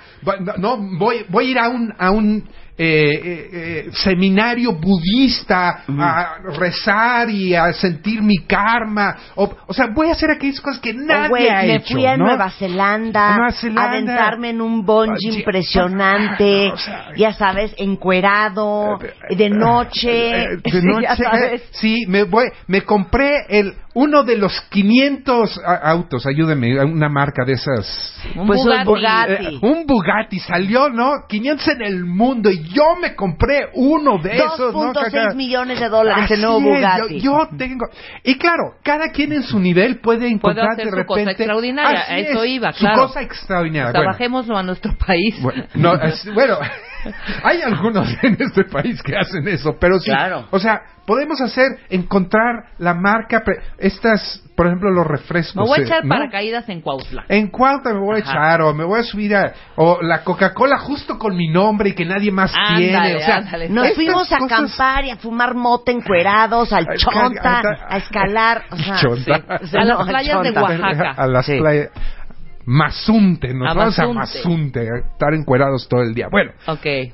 no, 0.58 0.76
voy, 0.98 1.24
voy 1.28 1.48
a 1.48 1.50
ir 1.50 1.58
a 1.58 1.68
un, 1.68 1.92
a 1.98 2.10
un 2.10 2.48
eh, 2.78 3.10
eh, 3.24 3.48
eh, 3.52 3.90
seminario 3.92 4.74
budista 4.74 5.82
a 5.88 6.38
rezar 6.58 7.30
y 7.30 7.54
a 7.54 7.72
sentir 7.72 8.20
mi 8.22 8.38
karma. 8.46 9.16
O, 9.34 9.50
o 9.66 9.72
sea, 9.72 9.86
voy 9.94 10.08
a 10.08 10.12
hacer 10.12 10.30
aquellas 10.30 10.60
cosas 10.60 10.80
que 10.80 10.92
nadie 10.92 11.26
Oh, 11.26 11.28
güey, 11.30 11.48
ha 11.48 11.62
me 11.62 11.76
hecho, 11.76 11.94
fui 11.94 12.04
a 12.06 12.16
¿no? 12.16 12.26
Nueva 12.26 12.50
Zelanda, 12.50 13.32
A 13.34 13.36
Nueva 13.36 13.52
Zelanda. 13.52 13.82
a 13.82 13.88
aventarme 13.88 14.50
en 14.50 14.60
un 14.60 14.84
bungee 14.84 15.38
impresionante, 15.38 16.70
o 16.72 16.76
sea, 16.76 17.06
ya 17.16 17.32
sabes, 17.32 17.74
encuerado, 17.78 18.98
Eh, 19.30 19.36
de 19.36 19.50
noche, 19.50 20.10
de 20.62 20.82
noche, 20.82 21.02
ya 21.02 21.16
sabes. 21.16 21.62
eh, 21.62 21.64
sí, 21.72 22.04
me 22.08 22.24
voy, 22.24 22.46
me 22.66 22.82
compré 22.82 23.44
el 23.48 23.74
uno 23.94 24.24
de 24.24 24.36
los 24.36 24.60
500 24.68 25.58
a- 25.64 25.76
autos, 25.90 26.26
ayúdeme, 26.26 26.78
una 26.84 27.08
marca 27.08 27.44
de 27.46 27.54
esas. 27.54 28.14
Un 28.36 28.46
Pues 28.46 28.60
un 28.60 28.66
Bugatti. 28.66 28.84
Bugatti. 28.84 29.46
Eh, 29.46 29.58
un 29.62 29.86
Bugatti 29.86 30.38
salió, 30.40 30.90
¿no? 30.90 31.12
500 31.26 31.68
en 31.68 31.82
el 31.82 32.04
mundo 32.04 32.50
y 32.50 32.65
yo 32.72 32.96
me 33.00 33.14
compré 33.14 33.68
uno 33.74 34.18
de 34.18 34.36
esos, 34.36 34.72
¿no? 34.74 34.92
2.6 34.92 35.10
Caca? 35.12 35.34
millones 35.34 35.80
de 35.80 35.88
dólares 35.88 36.30
el 36.30 36.40
nuevo 36.42 36.58
es, 36.58 36.64
Bugatti. 36.64 37.20
Yo, 37.20 37.32
yo 37.50 37.56
tengo. 37.56 37.86
Y 38.24 38.36
claro, 38.38 38.74
cada 38.82 39.10
quien 39.10 39.32
en 39.32 39.42
su 39.42 39.58
nivel 39.58 40.00
puede 40.00 40.28
encontrar 40.28 40.70
hacer 40.72 40.84
de 40.86 40.90
su 40.90 40.96
repente. 40.96 41.06
cosa 41.24 41.30
extraordinaria, 41.30 42.00
Así 42.00 42.12
a 42.12 42.18
eso 42.18 42.42
es, 42.44 42.50
iba, 42.50 42.72
su 42.72 42.80
claro. 42.80 43.06
cosa 43.06 43.22
extraordinaria. 43.22 43.88
O 43.88 43.92
sea, 43.92 44.00
Bueno, 44.00 44.58
a 44.58 44.62
nuestro 44.62 44.92
país. 44.96 45.40
bueno, 45.42 45.64
no, 45.74 45.94
es- 45.94 46.28
bueno, 46.34 46.58
hay 47.44 47.62
algunos 47.62 48.08
en 48.22 48.36
este 48.40 48.64
país 48.64 49.02
que 49.02 49.16
hacen 49.16 49.46
eso, 49.48 49.76
pero 49.80 49.98
sí. 49.98 50.10
Claro. 50.10 50.46
O 50.50 50.58
sea, 50.58 50.82
podemos 51.06 51.40
hacer, 51.40 51.78
encontrar 51.88 52.64
la 52.78 52.94
marca, 52.94 53.42
estas, 53.78 54.42
por 54.56 54.66
ejemplo, 54.66 54.90
los 54.90 55.06
refrescos. 55.06 55.62
Me 55.62 55.68
voy 55.68 55.80
a 55.80 55.82
echar 55.82 56.04
¿no? 56.04 56.08
paracaídas 56.08 56.68
en 56.68 56.80
Cuautla. 56.80 57.24
¿En 57.28 57.48
cuánto 57.48 57.90
me 57.90 58.00
voy 58.00 58.20
a 58.20 58.22
Ajá. 58.22 58.30
echar? 58.32 58.62
O 58.62 58.74
me 58.74 58.84
voy 58.84 59.00
a 59.00 59.02
subir 59.04 59.36
a... 59.36 59.52
O 59.76 59.98
la 60.02 60.24
Coca-Cola 60.24 60.78
justo 60.78 61.18
con 61.18 61.36
mi 61.36 61.48
nombre 61.48 61.90
y 61.90 61.94
que 61.94 62.04
nadie 62.04 62.32
más 62.32 62.52
Ándale, 62.56 62.86
tiene. 62.86 63.16
O 63.16 63.20
sea, 63.20 63.36
ándale. 63.36 63.68
Nos 63.68 63.84
estas 63.84 63.96
fuimos 63.96 64.32
a 64.32 64.38
cosas- 64.38 64.52
acampar 64.52 65.04
y 65.04 65.10
a 65.10 65.16
fumar 65.16 65.54
mota 65.54 65.92
encuerados, 65.92 66.72
al 66.72 66.86
chonta, 66.96 67.62
a 67.88 67.96
escalar. 67.98 68.64
O 68.70 68.76
sea, 68.76 68.96
Chonta. 68.96 69.36
sí. 69.36 69.64
O 69.64 69.66
sea, 69.68 69.82
A 69.82 69.84
las 69.84 70.06
playas 70.08 70.42
de. 70.42 70.50
Oaxaca. 70.50 71.10
A 71.16 71.26
las 71.28 71.46
Sí. 71.46 71.58
playas... 71.58 71.88
Mazunte, 72.66 73.54
nos 73.54 73.68
vamos 73.76 73.98
a 73.98 74.02
Mazunte. 74.42 74.88
Estar 75.12 75.32
encuerados 75.34 75.88
todo 75.88 76.02
el 76.02 76.14
día. 76.14 76.26
Bueno. 76.30 76.50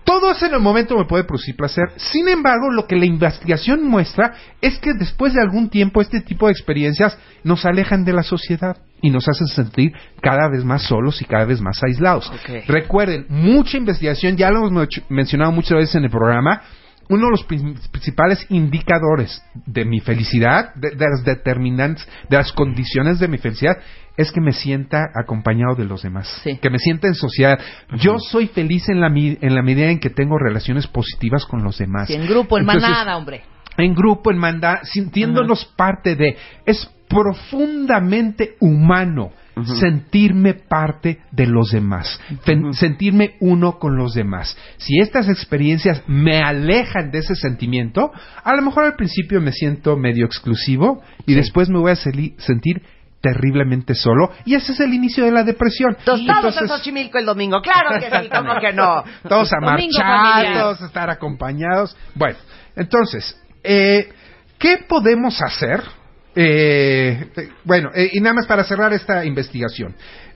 Todo 0.03 0.31
eso 0.31 0.47
en 0.47 0.55
el 0.55 0.61
momento 0.61 0.97
me 0.97 1.05
puede 1.05 1.25
producir 1.25 1.55
placer. 1.57 1.85
Sin 1.97 2.27
embargo, 2.29 2.71
lo 2.71 2.87
que 2.87 2.97
la 2.97 3.05
investigación 3.05 3.87
muestra 3.87 4.33
es 4.63 4.79
que 4.79 4.95
después 4.95 5.35
de 5.35 5.43
algún 5.43 5.69
tiempo 5.69 6.01
este 6.01 6.23
tipo 6.23 6.47
de 6.47 6.53
experiencias 6.53 7.19
nos 7.45 7.67
alejan 7.67 8.05
de 8.05 8.15
la 8.15 8.23
sociedad 8.23 8.79
y 9.03 9.11
nos 9.11 9.29
hacen 9.29 9.47
sentir 9.49 9.93
cada 10.23 10.49
vez 10.51 10.65
más 10.65 10.83
solos 10.83 11.21
y 11.21 11.27
cada 11.27 11.45
vez 11.45 11.61
más 11.61 11.83
aislados. 11.83 12.33
Recuerden, 12.67 13.27
mucha 13.29 13.77
investigación, 13.77 14.37
ya 14.37 14.51
lo 14.51 14.59
hemos 14.67 14.73
men- 14.73 14.89
mencionado 15.11 15.53
muchas 15.53 15.77
veces 15.77 15.95
en 15.97 16.05
el 16.05 16.11
programa, 16.11 16.63
uno 17.09 17.25
de 17.27 17.31
los 17.33 17.45
prin- 17.47 17.75
principales 17.91 18.47
indicadores 18.49 19.43
de 19.67 19.85
mi 19.85 20.01
felicidad, 20.01 20.73
de, 20.77 20.91
de 20.91 21.05
las 21.11 21.25
determinantes, 21.25 22.09
de 22.31 22.37
las 22.39 22.53
condiciones 22.53 23.19
de 23.19 23.29
mi 23.29 23.39
felicidad, 23.39 23.77
es 24.17 24.31
que 24.33 24.41
me 24.41 24.53
sienta 24.53 25.11
acompañado 25.15 25.75
de 25.75 25.85
los 25.85 26.03
demás, 26.03 26.29
Sí. 26.43 26.59
que 26.59 26.71
me 26.71 26.79
sienta 26.79 27.09
en 27.09 27.15
sociedad. 27.15 27.59
Yo 27.97 28.19
soy 28.19 28.49
feliz 28.49 28.89
en 28.89 29.01
la, 29.01 29.09
en 29.09 29.55
la 29.55 29.63
medida 29.63 29.91
en 29.91 30.01
que 30.01 30.11
tengo 30.11 30.39
relaciones 30.39 30.87
positivas 30.87 31.47
con 31.47 31.63
los 31.63 31.79
demás. 31.79 32.09
Sí, 32.09 32.15
en 32.15 32.27
grupo, 32.27 32.59
en 32.59 32.63
Entonces, 32.63 32.89
manada, 32.91 33.17
hombre. 33.17 33.43
En 33.79 33.95
grupo, 33.95 34.31
en 34.31 34.39
manada, 34.39 34.81
sintiéndonos 34.85 35.65
parte 35.77 36.15
de. 36.15 36.37
Es 36.67 36.91
profundamente 37.09 38.57
humano 38.61 39.33
sentirme 39.65 40.55
parte 40.55 41.19
de 41.31 41.47
los 41.47 41.71
demás, 41.71 42.19
sentirme 42.73 43.35
uno 43.41 43.79
con 43.79 43.97
los 43.97 44.15
demás. 44.15 44.57
Si 44.79 44.99
estas 44.99 45.29
experiencias 45.29 46.03
me 46.07 46.39
alejan 46.39 47.11
de 47.11 47.19
ese 47.19 47.35
sentimiento, 47.37 48.11
a 48.43 48.55
lo 48.57 48.63
mejor 48.63 48.85
al 48.85 48.97
principio 48.97 49.41
me 49.41 49.53
siento 49.53 49.97
medio 49.97 50.25
exclusivo 50.25 51.03
y 51.27 51.35
después 51.35 51.69
me 51.69 51.79
voy 51.79 51.93
a 51.93 51.97
sentir 51.97 52.83
terriblemente 53.23 53.95
solo 53.95 54.33
y 54.45 54.55
ese 54.57 54.73
es 54.73 54.81
el 54.81 54.93
inicio 54.93 55.25
de 55.25 55.31
la 55.31 55.45
depresión. 55.45 55.97
Tostados 56.05 56.57
en 56.57 56.65
Entonces, 56.65 56.69
Xochimilco 56.69 57.19
el 57.19 57.25
domingo. 57.25 57.63
Claro 57.63 57.99
que 57.99 58.11
sí, 58.11 58.29
¿cómo 58.29 58.61
que 58.61 58.73
no? 58.73 59.05
todos 59.29 59.49
Domingo 59.51 59.99
amarchados, 60.03 60.79
familiar. 60.79 60.85
estar 60.85 61.09
acompañados. 61.09 61.97
Bueno, 62.15 62.37
entonces, 62.77 63.41
eh, 63.63 64.13
¿qué 64.59 64.79
podemos 64.89 65.41
hacer? 65.41 65.83
Eh, 66.35 67.29
bueno, 67.65 67.91
eh, 67.95 68.11
y 68.13 68.21
nada 68.21 68.35
más 68.35 68.47
para 68.47 68.65
cerrar 68.65 68.93
esta 68.93 69.25
investigación. 69.25 69.95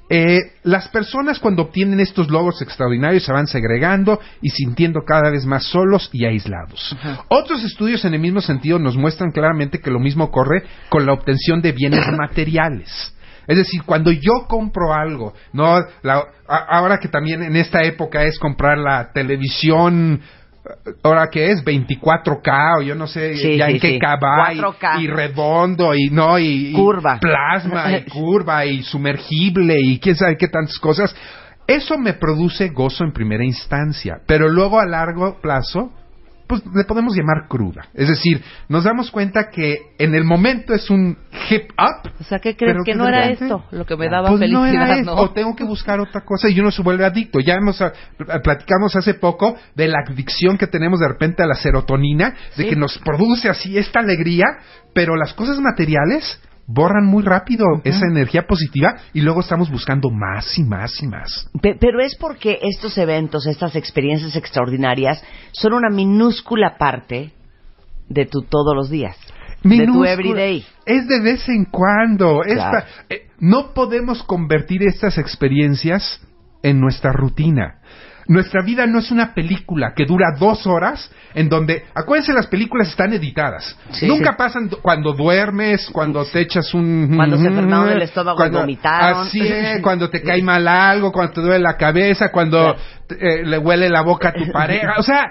Eh, 0.08 0.38
las 0.62 0.86
personas 0.88 1.40
cuando 1.40 1.62
obtienen 1.62 1.98
estos 1.98 2.30
logros 2.30 2.62
extraordinarios 2.62 3.24
se 3.24 3.32
van 3.32 3.48
segregando 3.48 4.20
y 4.40 4.50
sintiendo 4.50 5.00
cada 5.04 5.30
vez 5.30 5.44
más 5.46 5.64
solos 5.64 6.08
y 6.12 6.24
aislados. 6.26 6.96
Otros 7.28 7.64
estudios 7.64 8.04
en 8.04 8.14
el 8.14 8.20
mismo 8.20 8.40
sentido 8.40 8.78
nos 8.78 8.96
muestran 8.96 9.32
claramente 9.32 9.80
que 9.80 9.90
lo 9.90 9.98
mismo 9.98 10.24
ocurre 10.24 10.62
con 10.90 11.06
la 11.06 11.12
obtención 11.12 11.60
de 11.60 11.72
bienes 11.72 12.06
materiales. 12.16 13.12
Es 13.48 13.56
decir, 13.56 13.82
cuando 13.84 14.10
yo 14.12 14.46
compro 14.48 14.92
algo, 14.92 15.32
no, 15.52 15.80
la- 16.02 16.24
a- 16.48 16.66
ahora 16.78 16.98
que 16.98 17.08
también 17.08 17.42
en 17.42 17.56
esta 17.56 17.82
época 17.82 18.22
es 18.24 18.38
comprar 18.38 18.78
la 18.78 19.12
televisión, 19.12 20.20
ahora 21.02 21.28
que 21.30 21.50
es 21.50 21.64
24K 21.64 22.78
o 22.78 22.82
yo 22.82 22.94
no 22.94 23.06
sé 23.06 23.36
Sí, 23.36 23.56
ya 23.56 23.66
sí, 23.66 23.72
en 23.74 23.80
qué 23.80 23.90
sí. 23.92 23.98
K 23.98 24.16
va, 24.16 24.52
y- 24.52 24.58
4K. 24.58 25.00
y, 25.02 25.06
redondo 25.06 25.94
y 25.94 26.08
no 26.10 26.38
y, 26.38 26.68
y 26.68 26.72
Curva. 26.72 27.18
plasma 27.20 27.92
y 27.98 28.02
curva 28.10 28.64
y 28.66 28.82
sumergible 28.82 29.76
y 29.80 29.98
quién 29.98 30.16
sabe 30.16 30.36
qué 30.36 30.48
tantas 30.48 30.78
cosas. 30.78 31.14
Eso 31.66 31.98
me 31.98 32.14
produce 32.14 32.68
gozo 32.68 33.02
en 33.04 33.12
primera 33.12 33.44
instancia, 33.44 34.18
pero 34.26 34.48
luego 34.48 34.78
a 34.80 34.86
largo 34.86 35.40
plazo 35.40 35.90
pues 36.46 36.62
le 36.74 36.84
podemos 36.84 37.14
llamar 37.16 37.48
cruda. 37.48 37.88
Es 37.94 38.08
decir, 38.08 38.42
nos 38.68 38.84
damos 38.84 39.10
cuenta 39.10 39.50
que 39.50 39.78
en 39.98 40.14
el 40.14 40.24
momento 40.24 40.74
es 40.74 40.88
un 40.90 41.16
hip 41.50 41.70
up. 41.78 42.10
O 42.20 42.24
sea, 42.24 42.38
¿qué 42.38 42.56
crees 42.56 42.76
que 42.84 42.94
no 42.94 43.08
era 43.08 43.28
esto 43.28 43.64
lo 43.70 43.84
que 43.84 43.96
me 43.96 44.08
daba 44.08 44.28
pues 44.28 44.40
no 44.50 44.62
felicidad, 44.62 44.86
era 44.86 45.02
no? 45.02 45.12
eso, 45.12 45.22
O 45.22 45.30
tengo 45.32 45.56
que 45.56 45.64
buscar 45.64 45.98
otra 46.00 46.22
cosa 46.22 46.48
y 46.48 46.58
uno 46.60 46.70
se 46.70 46.82
vuelve 46.82 47.04
adicto. 47.04 47.40
Ya 47.40 47.54
hemos 47.54 47.80
ah, 47.82 47.92
platicamos 48.42 48.94
hace 48.96 49.14
poco 49.14 49.56
de 49.74 49.88
la 49.88 49.98
adicción 50.06 50.56
que 50.58 50.66
tenemos 50.66 51.00
de 51.00 51.08
repente 51.08 51.42
a 51.42 51.46
la 51.46 51.54
serotonina, 51.54 52.34
de 52.56 52.64
Sí. 52.64 52.68
que 52.70 52.76
nos 52.76 52.98
produce 52.98 53.48
así 53.48 53.76
esta 53.76 54.00
alegría, 54.00 54.44
pero 54.94 55.16
las 55.16 55.34
cosas 55.34 55.58
materiales 55.60 56.40
borran 56.66 57.06
muy 57.06 57.22
rápido 57.22 57.64
esa 57.84 58.06
energía 58.06 58.46
positiva 58.46 58.96
y 59.12 59.20
luego 59.20 59.40
estamos 59.40 59.70
buscando 59.70 60.10
más 60.10 60.58
y 60.58 60.64
más 60.64 61.00
y 61.02 61.06
más. 61.06 61.48
Pe- 61.60 61.76
Pero 61.78 62.00
es 62.00 62.16
porque 62.16 62.58
estos 62.62 62.98
eventos, 62.98 63.46
estas 63.46 63.76
experiencias 63.76 64.34
extraordinarias, 64.36 65.22
son 65.52 65.74
una 65.74 65.90
minúscula 65.90 66.76
parte 66.78 67.32
de 68.08 68.26
tu 68.26 68.42
todos 68.42 68.74
los 68.74 68.90
días. 68.90 69.16
De 69.62 69.86
tu 69.86 70.04
everyday. 70.04 70.64
Es 70.84 71.08
de 71.08 71.20
vez 71.20 71.48
en 71.48 71.64
cuando. 71.64 72.40
Claro. 72.44 72.86
eh, 73.08 73.28
no 73.40 73.72
podemos 73.74 74.22
convertir 74.22 74.82
estas 74.82 75.18
experiencias 75.18 76.20
en 76.62 76.80
nuestra 76.80 77.12
rutina. 77.12 77.80
Nuestra 78.28 78.62
vida 78.64 78.86
no 78.86 78.98
es 78.98 79.10
una 79.10 79.34
película 79.34 79.92
que 79.94 80.04
dura 80.04 80.34
dos 80.38 80.66
horas 80.66 81.10
en 81.34 81.48
donde, 81.48 81.84
acuérdense, 81.94 82.32
las 82.32 82.48
películas 82.48 82.88
están 82.88 83.12
editadas. 83.12 83.78
Sí. 83.90 84.06
Nunca 84.06 84.36
pasan 84.36 84.68
cuando 84.82 85.12
duermes, 85.12 85.88
cuando 85.92 86.24
te 86.24 86.40
echas 86.40 86.74
un... 86.74 87.12
Cuando 87.14 87.36
se 87.36 87.46
enfermaron 87.46 87.88
del 87.88 88.02
estómago 88.02 88.44
y 88.44 88.50
vomitaron. 88.50 89.26
Así 89.26 89.40
es, 89.40 89.80
cuando 89.82 90.10
te 90.10 90.22
cae 90.22 90.42
mal 90.42 90.66
algo, 90.66 91.12
cuando 91.12 91.34
te 91.34 91.40
duele 91.40 91.60
la 91.60 91.76
cabeza, 91.76 92.32
cuando 92.32 92.74
eh, 93.10 93.44
le 93.44 93.58
huele 93.58 93.88
la 93.88 94.02
boca 94.02 94.30
a 94.30 94.32
tu 94.32 94.50
pareja. 94.50 94.94
O 94.98 95.02
sea, 95.02 95.30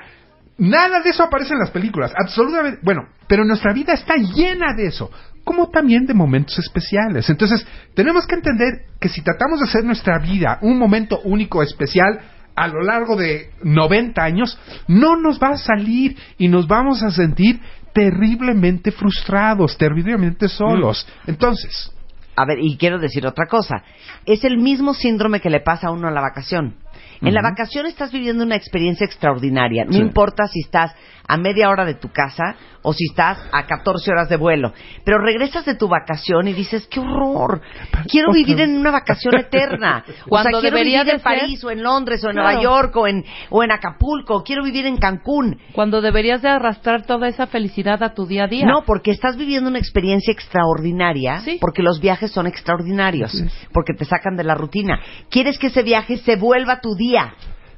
nada 0.58 1.02
de 1.02 1.10
eso 1.10 1.24
aparece 1.24 1.54
en 1.54 1.60
las 1.60 1.72
películas. 1.72 2.14
Absolutamente. 2.16 2.80
Bueno, 2.82 3.10
pero 3.28 3.44
nuestra 3.44 3.74
vida 3.74 3.94
está 3.94 4.16
llena 4.16 4.74
de 4.76 4.88
eso. 4.88 5.12
Como 5.44 5.70
también 5.70 6.06
de 6.06 6.14
momentos 6.14 6.58
especiales. 6.58 7.30
Entonces, 7.30 7.68
tenemos 7.94 8.26
que 8.26 8.36
entender 8.36 8.86
que 9.00 9.10
si 9.10 9.22
tratamos 9.22 9.60
de 9.60 9.66
hacer 9.66 9.84
nuestra 9.84 10.18
vida 10.18 10.58
un 10.62 10.78
momento 10.80 11.20
único, 11.24 11.62
especial, 11.62 12.20
a 12.56 12.68
lo 12.68 12.82
largo 12.82 13.16
de 13.16 13.50
90 13.64 14.24
años, 14.24 14.58
no 14.88 15.16
nos 15.18 15.40
va 15.40 15.50
a 15.50 15.58
salir 15.58 16.16
y 16.38 16.48
nos 16.48 16.68
vamos 16.68 17.04
a 17.04 17.12
sentir 17.12 17.60
terriblemente 17.94 18.92
frustrados, 18.92 19.78
terriblemente 19.78 20.48
solos. 20.50 21.08
Entonces, 21.28 21.92
A 22.38 22.46
ver, 22.46 22.60
y 22.60 22.76
quiero 22.76 23.00
decir 23.00 23.26
otra 23.26 23.46
cosa. 23.48 23.82
Es 24.26 24.44
el 24.44 24.58
mismo 24.58 24.94
síndrome 24.94 25.40
que 25.40 25.50
le 25.50 25.62
pasa 25.62 25.88
a 25.88 25.92
uno 25.92 26.10
en 26.10 26.14
la 26.14 26.20
vacación. 26.20 26.76
En 27.22 27.34
la 27.34 27.42
vacación 27.42 27.86
estás 27.86 28.12
viviendo 28.12 28.44
una 28.44 28.58
experiencia 28.58 29.06
extraordinaria. 29.06 29.86
No 29.86 29.94
Sí. 29.94 30.00
importa 30.00 30.46
si 30.48 30.60
estás 30.60 30.94
a 31.28 31.38
media 31.38 31.70
hora 31.70 31.86
de 31.86 31.96
tu 31.96 32.10
casa 32.12 32.56
o 32.82 32.94
si 32.94 33.06
estás 33.10 33.40
a 33.52 33.66
14 33.66 34.12
horas 34.12 34.30
de 34.30 34.38
vuelo. 34.38 34.72
Pero 35.04 35.18
regresas 35.18 35.66
de 35.66 35.74
tu 35.76 35.88
vacación 35.88 36.48
y 36.48 36.54
dices, 36.54 36.88
qué 36.88 37.00
horror. 37.00 37.62
Quiero 38.08 38.32
vivir 38.32 38.62
en 38.62 38.78
una 38.78 38.92
vacación 38.92 39.36
eterna. 39.36 40.04
o 40.26 40.30
Cuando 40.30 40.50
sea, 40.52 40.60
quiero 40.62 40.76
debería 40.78 41.00
vivir 41.04 41.16
en 41.16 41.20
ser- 41.22 41.24
París 41.40 41.64
o 41.64 41.72
en 41.72 41.82
Londres 41.82 42.24
o 42.24 42.28
en 42.30 42.34
Claro. 42.34 42.48
Nueva 42.50 42.62
York 42.62 42.96
o 42.96 43.08
en, 43.08 43.26
o 43.50 43.64
en 43.64 43.72
Acapulco. 43.72 44.44
Quiero 44.44 44.64
vivir 44.64 44.86
en 44.86 44.98
Cancún. 44.98 45.60
Cuando 45.74 46.00
deberías 46.02 46.44
de 46.44 46.50
arrastrar 46.50 47.06
toda 47.08 47.28
esa 47.28 47.48
felicidad 47.48 48.04
a 48.04 48.14
tu 48.14 48.28
día 48.28 48.44
a 48.44 48.48
día. 48.48 48.66
No, 48.68 48.84
porque 48.86 49.10
estás 49.12 49.36
viviendo 49.36 49.70
una 49.70 49.80
experiencia 49.80 50.32
extraordinaria, 50.32 51.40
Sí. 51.42 51.58
porque 51.60 51.82
los 51.82 52.00
viajes 52.00 52.32
son 52.32 52.46
extraordinarios, 52.48 53.34
porque 53.74 53.94
te 53.94 54.06
sacan 54.06 54.36
de 54.36 54.44
la 54.44 54.56
rutina. 54.56 55.00
Quieres 55.30 55.58
que 55.58 55.68
ese 55.68 55.84
viaje 55.84 56.18
se 56.18 56.36
vuelva 56.36 56.82
tu 56.82 56.96
día 56.96 57.34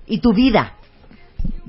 y 0.06 0.20
tu 0.20 0.34
vida. 0.34 0.74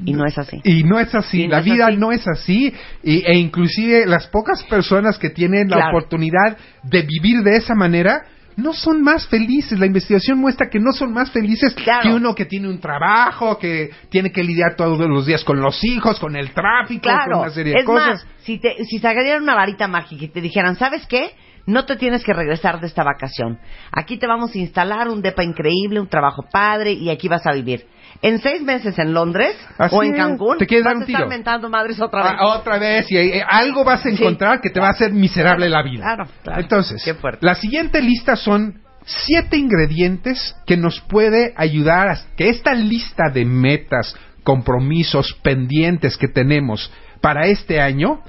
Y 0.04 0.12
no 0.12 0.24
es 0.26 0.38
así. 0.38 0.60
Y 0.64 0.84
no 0.84 0.98
es 1.00 1.14
así, 1.14 1.44
no 1.46 1.52
la 1.54 1.58
es 1.58 1.64
vida 1.64 1.86
así. 1.88 1.96
no 1.96 2.12
es 2.12 2.26
así. 2.28 2.72
Y, 3.02 3.24
e 3.26 3.36
inclusive 3.36 4.06
las 4.06 4.26
pocas 4.28 4.62
personas 4.64 5.18
que 5.18 5.30
tienen 5.30 5.68
la 5.68 5.76
Claro. 5.76 5.90
oportunidad 5.98 6.56
de 6.84 7.02
vivir 7.02 7.42
de 7.42 7.56
esa 7.56 7.74
manera 7.74 8.22
no 8.56 8.72
son 8.72 9.02
más 9.02 9.26
felices. 9.28 9.78
La 9.78 9.86
investigación 9.86 10.38
muestra 10.38 10.68
que 10.68 10.80
no 10.80 10.92
son 10.92 11.12
más 11.12 11.30
felices 11.30 11.74
Claro. 11.74 12.02
que 12.02 12.12
uno 12.14 12.34
que 12.34 12.44
tiene 12.44 12.68
un 12.68 12.80
trabajo, 12.80 13.58
que 13.58 13.90
tiene 14.08 14.32
que 14.32 14.42
lidiar 14.42 14.74
todos 14.76 14.98
los 15.08 15.26
días 15.26 15.44
con 15.44 15.60
los 15.60 15.82
hijos, 15.84 16.18
con 16.18 16.34
el 16.36 16.50
tráfico, 16.52 17.08
con 17.28 17.38
una 17.40 17.50
serie 17.50 17.74
de 17.74 17.80
Es 17.80 17.84
cosas. 17.86 18.08
más, 18.08 18.26
si 18.38 18.58
te 18.58 18.84
si 18.84 18.98
sacarían 18.98 19.42
una 19.42 19.54
varita 19.54 19.86
mágica 19.88 20.24
y 20.24 20.28
te 20.28 20.40
dijeran, 20.40 20.74
¿sabes 20.76 21.06
qué? 21.06 21.32
No 21.66 21.84
te 21.84 21.96
tienes 21.96 22.24
que 22.24 22.32
regresar 22.32 22.80
de 22.80 22.86
esta 22.86 23.04
vacación. 23.04 23.58
Aquí 23.92 24.16
te 24.18 24.26
vamos 24.26 24.54
a 24.54 24.58
instalar 24.58 25.08
un 25.08 25.20
depa 25.22 25.44
increíble, 25.44 26.00
un 26.00 26.08
trabajo 26.08 26.44
padre 26.50 26.92
y 26.92 27.10
aquí 27.10 27.28
vas 27.28 27.46
a 27.46 27.52
vivir. 27.52 27.84
En 28.20 28.40
seis 28.40 28.62
meses 28.62 28.98
en 28.98 29.14
Londres 29.14 29.56
Así 29.78 29.94
o 29.94 30.02
en. 30.02 30.14
Cancún 30.14 30.58
Te 30.58 30.66
quieres 30.66 30.84
vas 30.84 30.94
dar 30.94 30.96
un 30.96 31.02
a 31.02 31.06
estar 31.06 31.18
tiro. 31.22 31.28
mentando 31.28 31.70
madres 31.70 32.00
otra 32.00 32.22
vez. 32.24 32.32
Ah, 32.38 32.46
otra 32.48 32.78
vez, 32.78 33.10
y 33.10 33.16
eh, 33.16 33.44
algo 33.48 33.84
vas 33.84 34.00
a 34.04 34.10
Sí. 34.10 34.16
encontrar 34.16 34.60
que 34.60 34.70
te 34.70 34.80
va 34.80 34.88
a 34.88 34.90
hacer 34.90 35.12
miserable 35.12 35.68
la 35.68 35.82
vida. 35.82 36.02
Claro, 36.02 36.26
claro. 36.42 36.60
Entonces, 36.60 37.02
la 37.40 37.54
siguiente 37.54 38.02
lista 38.02 38.34
son 38.36 38.80
siete 39.04 39.56
ingredientes 39.56 40.56
que 40.66 40.76
nos 40.76 41.00
puede 41.02 41.54
ayudar 41.56 42.08
a 42.08 42.18
que 42.36 42.48
esta 42.48 42.74
lista 42.74 43.30
de 43.32 43.44
metas, 43.44 44.14
compromisos, 44.42 45.38
pendientes 45.42 46.16
que 46.16 46.28
tenemos 46.28 46.92
para 47.20 47.46
este 47.46 47.80
año, 47.80 48.20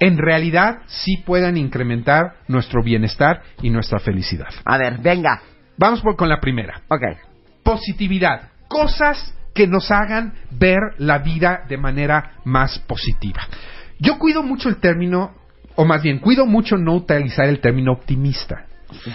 en 0.00 0.18
realidad 0.18 0.78
sí 0.86 1.16
puedan 1.24 1.56
incrementar 1.56 2.34
nuestro 2.48 2.82
bienestar 2.82 3.42
y 3.62 3.70
nuestra 3.70 3.98
felicidad. 3.98 4.48
A 4.64 4.76
ver, 4.78 4.98
venga. 4.98 5.40
Vamos 5.78 6.00
por, 6.02 6.14
con 6.16 6.28
la 6.28 6.40
primera 6.40 6.82
Ok. 6.88 7.02
positividad, 7.62 8.49
cosas 8.70 9.34
que 9.52 9.66
nos 9.66 9.90
hagan 9.90 10.32
ver 10.52 10.78
la 10.98 11.18
vida 11.18 11.64
de 11.68 11.76
manera 11.76 12.34
más 12.44 12.78
positiva. 12.78 13.42
Yo 13.98 14.16
cuido 14.18 14.44
mucho 14.44 14.68
el 14.68 14.76
término, 14.76 15.32
o 15.74 15.84
más 15.84 16.02
bien, 16.02 16.20
cuido 16.20 16.46
mucho 16.46 16.76
no 16.76 16.94
utilizar 16.94 17.46
el 17.46 17.60
término 17.60 17.92
optimista. 17.92 18.66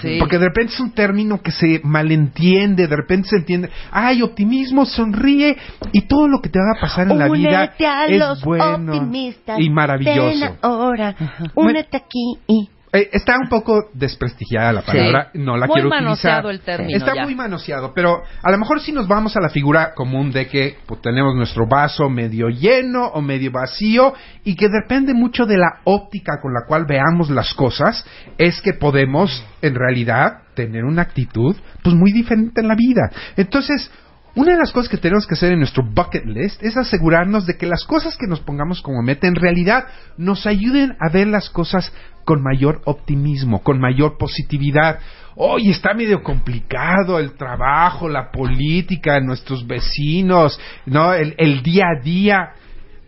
Sí. 0.02 0.18
Porque 0.20 0.38
de 0.38 0.46
repente 0.46 0.74
es 0.74 0.80
un 0.80 0.91
término 0.91 1.41
que 1.41 1.52
se 1.52 1.82
malentiende, 1.84 2.88
de 2.88 2.96
repente 2.96 3.30
se 3.30 3.38
entiende, 3.38 3.70
ay, 3.91 4.22
optimismo, 4.22 4.86
sonríe, 4.86 5.58
y 5.91 6.02
todo 6.02 6.28
lo 6.28 6.41
que 6.41 6.50
te 6.50 6.60
va 6.60 6.78
a 6.78 6.82
pasar 6.82 7.10
en 7.10 7.18
la 7.18 7.30
vida 7.30 7.74
es 8.08 8.20
los 8.20 8.41
bueno 8.41 8.94
optimistas. 8.94 9.60
y 9.60 9.63
Ven 9.63 9.74
maravilloso. 9.74 10.58
ahora, 10.62 11.15
únete 11.56 11.98
aquí 11.98 12.39
y... 12.48 12.70
Eh, 12.95 13.10
está 13.12 13.38
un 13.38 13.49
poco 13.49 13.89
desprestigiada 13.93 14.71
la 14.73 14.81
Sí. 14.81 14.88
palabra, 14.88 15.29
no 15.34 15.58
la 15.58 15.67
Muy 15.67 15.73
quiero 15.81 15.89
utilizar. 15.89 16.45
el 16.45 16.60
término 16.62 16.97
Está 16.97 17.13
ya. 17.15 17.23
muy 17.23 17.36
manoseado, 17.36 17.93
pero 17.93 18.23
a 18.41 18.51
lo 18.51 18.58
mejor 18.58 18.79
si 18.81 18.91
nos 18.91 19.08
vamos 19.08 19.36
a 19.36 19.41
la 19.41 19.49
figura 19.49 19.93
común 19.93 20.31
de 20.31 20.47
que 20.47 20.77
pues, 20.86 21.01
tenemos 21.01 21.36
nuestro 21.36 21.67
vaso 21.67 22.10
medio 22.10 22.49
lleno 22.49 23.05
o 23.08 23.21
medio 23.21 23.51
vacío 23.51 24.13
y 24.43 24.55
que 24.55 24.69
depende 24.69 25.13
mucho 25.13 25.45
de 25.45 25.58
la 25.58 25.81
óptica 25.84 26.34
con 26.41 26.53
la 26.53 26.62
cual 26.67 26.86
veamos 26.88 27.29
las 27.29 27.53
cosas, 27.53 28.05
es 28.38 28.62
que 28.62 28.73
podemos 28.73 29.43
en 29.62 29.75
realidad 29.75 30.43
tener 30.55 30.86
una 30.86 31.01
actitud 31.01 31.55
pues 31.84 31.95
muy 31.95 32.12
diferente 32.13 32.62
en 32.62 32.67
la 32.67 32.75
vida. 32.75 33.12
Entonces, 33.36 33.91
una 34.36 34.51
de 34.51 34.58
las 34.60 34.71
cosas 34.73 34.89
que 34.89 34.97
tenemos 34.97 35.25
que 35.27 35.34
hacer 35.36 35.53
en 35.53 35.60
nuestro 35.60 35.84
bucket 35.84 36.25
list 36.25 36.62
es 36.62 36.75
asegurarnos 36.75 37.45
de 37.45 37.55
que 37.58 37.65
las 37.67 37.86
cosas 37.86 38.17
que 38.17 38.27
nos 38.27 38.41
pongamos 38.41 38.81
como 38.81 39.01
meta 39.01 39.27
en 39.27 39.36
realidad 39.36 39.86
nos 40.17 40.45
ayuden 40.45 40.95
a 40.99 41.10
ver 41.10 41.27
las 41.27 41.49
cosas 41.49 41.93
con 42.26 42.42
mayor 42.42 42.82
optimismo, 42.86 43.62
con 43.64 43.80
mayor 43.80 44.18
positividad. 44.18 45.00
Hoy 45.36 45.70
está 45.70 45.94
medio 45.94 46.24
complicado 46.24 47.20
el 47.20 47.34
trabajo, 47.34 48.10
la 48.10 48.32
política, 48.32 49.20
nuestros 49.20 49.66
vecinos, 49.66 50.60
¿no? 50.86 51.14
El, 51.14 51.36
el 51.38 51.62
día 51.62 51.86
a 51.96 52.02
día. 52.04 52.50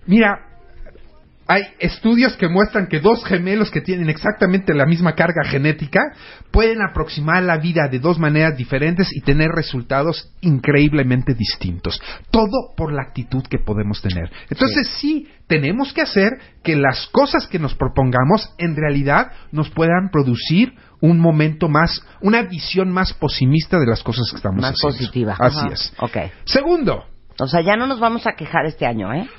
Mira, 0.05 0.46
hay 1.47 1.63
estudios 1.79 2.35
que 2.35 2.49
muestran 2.49 2.87
que 2.87 2.99
dos 2.99 3.23
gemelos 3.25 3.71
que 3.71 3.81
tienen 3.81 4.09
exactamente 4.09 4.73
la 4.73 4.85
misma 4.85 5.15
carga 5.15 5.43
genética 5.45 6.01
pueden 6.51 6.79
aproximar 6.81 7.43
la 7.43 7.57
vida 7.57 7.87
de 7.89 7.99
dos 7.99 8.19
maneras 8.19 8.57
diferentes 8.57 9.07
y 9.15 9.21
tener 9.21 9.49
resultados 9.51 10.29
increíblemente 10.41 11.33
distintos. 11.33 12.01
Todo 12.31 12.73
por 12.75 12.91
la 12.93 13.03
actitud 13.03 13.43
que 13.49 13.59
podemos 13.59 14.01
tener. 14.01 14.29
Entonces 14.49 14.87
sí, 14.99 15.27
tenemos 15.47 15.93
que 15.93 16.01
hacer 16.01 16.31
que 16.63 16.75
las 16.75 17.07
cosas 17.07 17.47
que 17.47 17.59
nos 17.59 17.75
propongamos 17.75 18.53
en 18.57 18.75
realidad 18.75 19.31
nos 19.51 19.69
puedan 19.69 20.09
producir 20.11 20.73
un 20.99 21.19
momento 21.19 21.69
más, 21.69 22.01
una 22.21 22.41
visión 22.43 22.91
más 22.91 23.13
pesimista 23.13 23.79
de 23.79 23.85
las 23.85 24.03
cosas 24.03 24.27
que 24.31 24.37
estamos 24.37 24.61
Más 24.61 24.71
haciendo. 24.73 24.97
positiva. 24.97 25.35
Así 25.39 25.59
Ajá. 25.59 25.73
es. 25.73 25.93
Segundo, 26.45 27.05
O 27.39 27.47
sea, 27.47 27.61
ya 27.61 27.75
no 27.77 27.85
nos 27.85 27.99
vamos 27.99 28.25
a 28.25 28.31
quejar 28.33 28.65
este 28.65 28.85
año, 28.87 29.13
¿eh? 29.13 29.29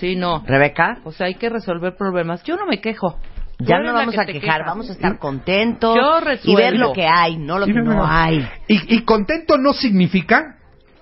Sí, 0.00 0.16
no. 0.16 0.42
Rebeca. 0.46 0.98
O 1.04 1.12
sea, 1.12 1.26
hay 1.26 1.34
que 1.34 1.48
resolver 1.48 1.94
problemas. 1.96 2.42
Yo 2.44 2.56
no 2.56 2.66
me 2.66 2.80
quejo. 2.80 3.18
Ya 3.60 3.78
no 3.78 3.92
vamos 3.92 4.14
que 4.16 4.20
a 4.20 4.26
quejar, 4.26 4.40
quejas. 4.42 4.66
vamos 4.66 4.90
a 4.90 4.92
estar 4.92 5.18
contentos 5.18 5.94
Yo 5.96 6.18
y 6.42 6.56
ver 6.56 6.76
lo 6.76 6.92
que 6.92 7.06
hay, 7.06 7.36
no 7.36 7.58
lo 7.60 7.66
que 7.66 7.72
no, 7.74 8.04
hay. 8.04 8.44
Y, 8.66 8.96
y 8.96 9.00
contento 9.02 9.56
no 9.58 9.72
significa 9.72 10.56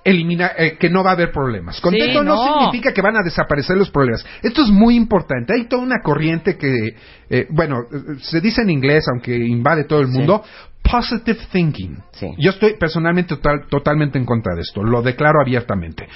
eliminar 0.05 0.53
eh, 0.59 0.77
que 0.79 0.91
no 0.91 1.03
va 1.03 1.11
a 1.11 1.13
haber 1.15 1.33
problemas. 1.33 1.81
Contento 1.81 2.21
Sí, 2.21 2.27
no. 2.27 2.35
no. 2.37 2.59
significa 2.59 2.93
que 2.93 3.01
van 3.01 3.17
a 3.17 3.23
desaparecer 3.25 3.77
los 3.79 3.91
problemas. 3.91 4.25
Esto 4.43 4.63
es 4.63 4.69
muy 4.69 4.97
importante. 4.97 5.55
Hay 5.55 5.65
toda 5.65 5.83
una 5.83 6.01
corriente 6.03 6.59
que, 6.59 6.89
eh, 7.31 7.47
bueno, 7.51 7.77
se 8.21 8.41
dice 8.43 8.61
en 8.63 8.71
inglés, 8.71 9.07
aunque 9.11 9.35
invade 9.35 9.85
todo 9.85 10.01
el 10.01 10.09
mundo, 10.09 10.45
positive 10.83 11.39
thinking. 11.51 11.97
Sí. 12.13 12.27
Yo 12.39 12.51
estoy 12.51 12.75
personalmente 12.79 13.37
total- 13.37 13.67
totalmente 13.71 14.19
en 14.19 14.27
contra 14.27 14.55
de 14.55 14.61
esto. 14.61 14.83
Lo 14.83 15.01
declaro 15.01 15.41
abiertamente. 15.41 16.07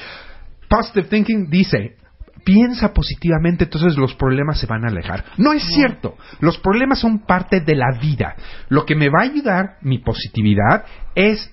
Positive 0.68 1.06
thinking 1.08 1.48
dice, 1.48 1.96
piensa 2.46 2.92
positivamente, 2.94 3.64
entonces 3.64 3.98
los 3.98 4.14
problemas 4.14 4.60
se 4.60 4.66
van 4.68 4.84
a 4.84 4.88
alejar. 4.88 5.24
No 5.36 5.52
es 5.52 5.64
cierto. 5.64 6.14
Los 6.38 6.58
problemas 6.58 7.00
son 7.00 7.26
parte 7.26 7.60
de 7.60 7.74
la 7.74 7.98
vida. 8.00 8.36
Lo 8.68 8.86
que 8.86 8.94
me 8.94 9.08
va 9.08 9.22
a 9.22 9.24
ayudar, 9.24 9.78
mi 9.82 9.98
positividad, 9.98 10.84
es 11.16 11.52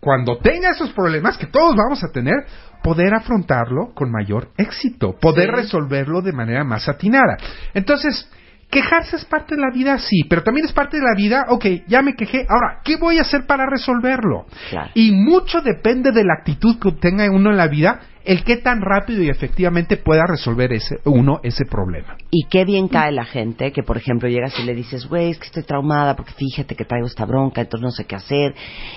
cuando 0.00 0.36
tenga 0.36 0.68
esos 0.68 0.90
problemas, 0.90 1.38
que 1.38 1.46
todos 1.46 1.74
vamos 1.74 2.04
a 2.04 2.12
tener, 2.12 2.34
poder 2.82 3.14
afrontarlo 3.14 3.94
con 3.94 4.12
mayor 4.12 4.50
éxito, 4.58 5.16
poder 5.18 5.48
Sí. 5.48 5.56
resolverlo 5.62 6.20
de 6.20 6.34
manera 6.34 6.62
más 6.62 6.90
atinada. 6.90 7.38
Entonces, 7.72 8.30
quejarse 8.74 9.16
es 9.16 9.24
parte 9.24 9.54
de 9.54 9.60
la 9.60 9.70
vida, 9.70 9.96
sí, 9.98 10.24
pero 10.28 10.42
también 10.42 10.66
es 10.66 10.72
parte 10.72 10.96
de 10.96 11.04
la 11.04 11.14
vida, 11.16 11.46
ok, 11.48 11.64
ya 11.86 12.02
me 12.02 12.14
quejé, 12.14 12.44
ahora, 12.48 12.80
¿qué 12.82 12.96
voy 12.96 13.18
a 13.18 13.20
hacer 13.20 13.46
para 13.46 13.66
resolverlo? 13.66 14.46
Claro. 14.68 14.90
Y 14.94 15.12
mucho 15.12 15.60
depende 15.60 16.10
de 16.10 16.24
la 16.24 16.34
actitud 16.40 16.80
que 16.80 16.90
tenga 16.92 17.30
uno 17.30 17.50
en 17.50 17.56
la 17.56 17.68
vida, 17.68 18.00
el 18.24 18.42
qué 18.42 18.56
tan 18.56 18.80
rápido 18.80 19.22
y 19.22 19.28
efectivamente 19.28 19.96
pueda 19.96 20.24
resolver 20.26 20.72
ese, 20.72 20.96
uno 21.04 21.40
ese 21.44 21.64
problema. 21.66 22.16
Y 22.30 22.46
qué 22.50 22.64
bien 22.64 22.88
cae 22.88 23.12
la 23.12 23.26
gente 23.26 23.70
que, 23.70 23.82
por 23.82 23.96
ejemplo, 23.96 24.28
llegas 24.28 24.58
y 24.58 24.64
le 24.64 24.74
dices, 24.74 25.06
güey, 25.06 25.30
es 25.30 25.38
que 25.38 25.46
estoy 25.46 25.62
traumada 25.62 26.16
porque 26.16 26.32
fíjate 26.32 26.74
que 26.74 26.84
traigo 26.84 27.06
esta 27.06 27.26
bronca, 27.26 27.60
entonces 27.60 27.84
no 27.84 27.90
sé 27.90 28.06
qué 28.06 28.16
hacer 28.16 28.54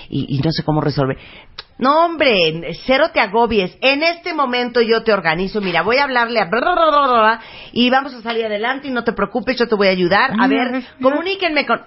y, 0.08 0.26
y 0.36 0.40
no 0.40 0.50
sé 0.50 0.64
cómo 0.64 0.80
resolver. 0.80 1.18
No, 1.78 2.04
hombre, 2.06 2.72
cero 2.86 3.06
te 3.12 3.20
agobies. 3.20 3.76
En 3.80 4.02
este 4.02 4.34
momento 4.34 4.80
yo 4.80 5.02
te 5.04 5.12
organizo. 5.12 5.60
Mira, 5.60 5.82
voy 5.82 5.96
a 5.98 6.04
hablarle 6.04 6.40
a... 6.40 6.46
bla, 6.46 6.60
bla, 6.60 6.74
bla, 6.74 6.90
bla, 6.90 7.06
bla, 7.20 7.40
y 7.72 7.88
vamos 7.90 8.12
a 8.14 8.20
salir 8.22 8.44
adelante 8.46 8.88
y 8.88 8.90
no 8.90 9.04
te 9.04 9.12
preocupes, 9.12 9.56
yo 9.56 9.68
te 9.68 9.74
voy 9.76 9.86
a 9.86 9.90
ayudar. 9.90 10.32
A 10.38 10.48
Mira, 10.48 10.64
ver, 10.64 10.72
mira. 10.72 10.86
comuníquenme 11.00 11.64
con... 11.66 11.80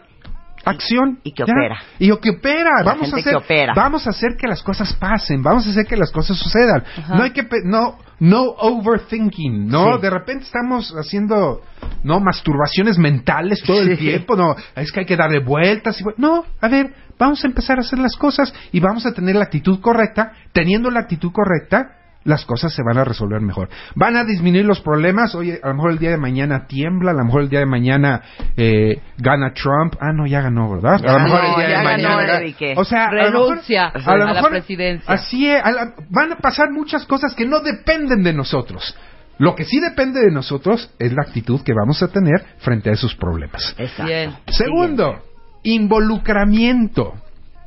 Acción. 0.63 1.19
Y 1.23 1.31
que 1.31 1.43
Ya. 1.43 1.51
opera. 1.53 1.81
Y 1.97 2.15
que 2.17 2.29
opera. 2.29 2.69
La 2.79 2.83
vamos 2.93 3.11
a 3.11 3.17
hacer, 3.17 3.31
que 3.31 3.35
opera. 3.35 3.73
vamos 3.75 4.05
a 4.05 4.11
hacer 4.11 4.29
que 4.39 4.47
las 4.47 4.61
cosas 4.61 4.93
pasen. 4.93 5.41
Vamos 5.41 5.65
a 5.65 5.71
hacer 5.71 5.87
que 5.87 5.97
las 5.97 6.11
cosas 6.11 6.37
sucedan. 6.37 6.83
Ajá. 6.97 7.15
No 7.15 7.23
hay 7.23 7.31
que, 7.31 7.43
no, 7.65 7.97
no 8.19 8.43
overthinking. 8.59 9.67
No, 9.67 9.95
Sí. 9.95 10.01
de 10.03 10.09
repente 10.11 10.43
estamos 10.45 10.93
haciendo, 10.95 11.61
no, 12.03 12.19
masturbaciones 12.19 12.99
mentales 12.99 13.63
todo 13.65 13.81
el 13.81 13.97
Sí. 13.97 14.03
tiempo. 14.05 14.35
No, 14.35 14.55
es 14.75 14.91
que 14.91 14.99
hay 14.99 15.05
que 15.07 15.17
darle 15.17 15.39
vueltas. 15.39 15.99
Y, 15.99 16.03
no, 16.17 16.45
a 16.61 16.67
ver, 16.67 16.93
vamos 17.21 17.43
a 17.43 17.47
empezar 17.47 17.77
a 17.77 17.81
hacer 17.81 17.99
las 17.99 18.15
cosas 18.17 18.51
y 18.71 18.79
vamos 18.79 19.05
a 19.05 19.13
tener 19.13 19.35
la 19.35 19.43
actitud 19.43 19.79
correcta. 19.79 20.31
Teniendo 20.51 20.89
la 20.89 21.01
actitud 21.01 21.31
correcta, 21.31 21.97
las 22.23 22.45
cosas 22.45 22.73
se 22.73 22.83
van 22.83 22.97
a 22.97 23.03
resolver 23.03 23.41
mejor. 23.41 23.69
Van 23.95 24.15
a 24.15 24.23
disminuir 24.23 24.65
los 24.65 24.79
problemas. 24.81 25.33
Oye, 25.35 25.59
a 25.63 25.67
lo 25.69 25.73
mejor 25.75 25.91
el 25.91 25.97
día 25.99 26.09
de 26.11 26.17
mañana 26.17 26.65
tiembla, 26.67 27.11
a 27.11 27.13
lo 27.13 27.25
mejor 27.25 27.41
el 27.43 27.49
día 27.49 27.59
de 27.59 27.65
mañana 27.65 28.21
eh, 28.57 29.01
gana 29.17 29.53
Trump. 29.53 29.95
Ah, 29.99 30.11
no, 30.13 30.25
ya 30.27 30.41
ganó, 30.41 30.69
¿verdad? 30.71 30.99
Ya 31.01 31.09
a 31.09 31.13
lo 31.13 31.19
mejor 31.23 31.41
ganó, 31.41 31.49
el 31.49 31.55
día 31.55 31.69
ya 31.69 31.77
de 31.79 31.83
ganó, 31.85 32.09
mañana. 32.17 32.37
Enrique. 32.37 32.73
O 32.77 32.83
sea, 32.85 33.05
a 33.05 33.11
lo 33.13 33.31
mejor- 33.31 33.49
Renuncia 33.49 33.87
a, 33.87 34.15
lo 34.17 34.23
a 34.27 34.33
la 34.33 34.49
presidencia. 34.49 35.13
Así 35.13 35.47
es, 35.49 35.61
a 35.63 35.71
la- 35.71 35.93
van 36.09 36.31
a 36.33 36.35
pasar 36.37 36.69
muchas 36.71 37.05
cosas 37.05 37.33
que 37.33 37.45
no 37.45 37.59
dependen 37.61 38.23
de 38.23 38.33
nosotros. 38.33 38.95
Lo 39.39 39.55
que 39.55 39.63
sí 39.65 39.79
depende 39.79 40.19
de 40.19 40.29
nosotros 40.31 40.93
es 40.99 41.11
la 41.13 41.23
actitud 41.23 41.61
que 41.63 41.73
vamos 41.73 42.03
a 42.03 42.09
tener 42.09 42.45
frente 42.59 42.91
a 42.91 42.93
esos 42.93 43.15
problemas. 43.15 43.73
Exacto. 43.79 44.03
Bien. 44.05 44.35
Segundo, 44.47 45.23
involucramiento, 45.63 47.13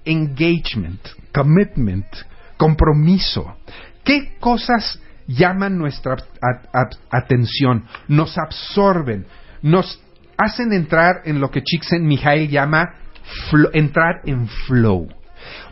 engagement, 0.05 1.01
commitment, 1.33 2.07
compromiso. 2.57 3.57
¿Qué 4.05 4.37
cosas 4.39 5.01
llaman 5.27 5.79
nuestra 5.79 6.17
atención? 7.11 7.85
Nos 8.09 8.37
absorben, 8.39 9.27
nos 9.63 10.01
hacen 10.37 10.73
entrar 10.73 11.23
en 11.25 11.41
lo 11.41 11.51
que 11.51 11.63
Csikszentmihalyi 11.63 12.49
llama 12.49 12.95
entrar 13.73 14.21
en 14.25 14.49
flow. 14.49 15.09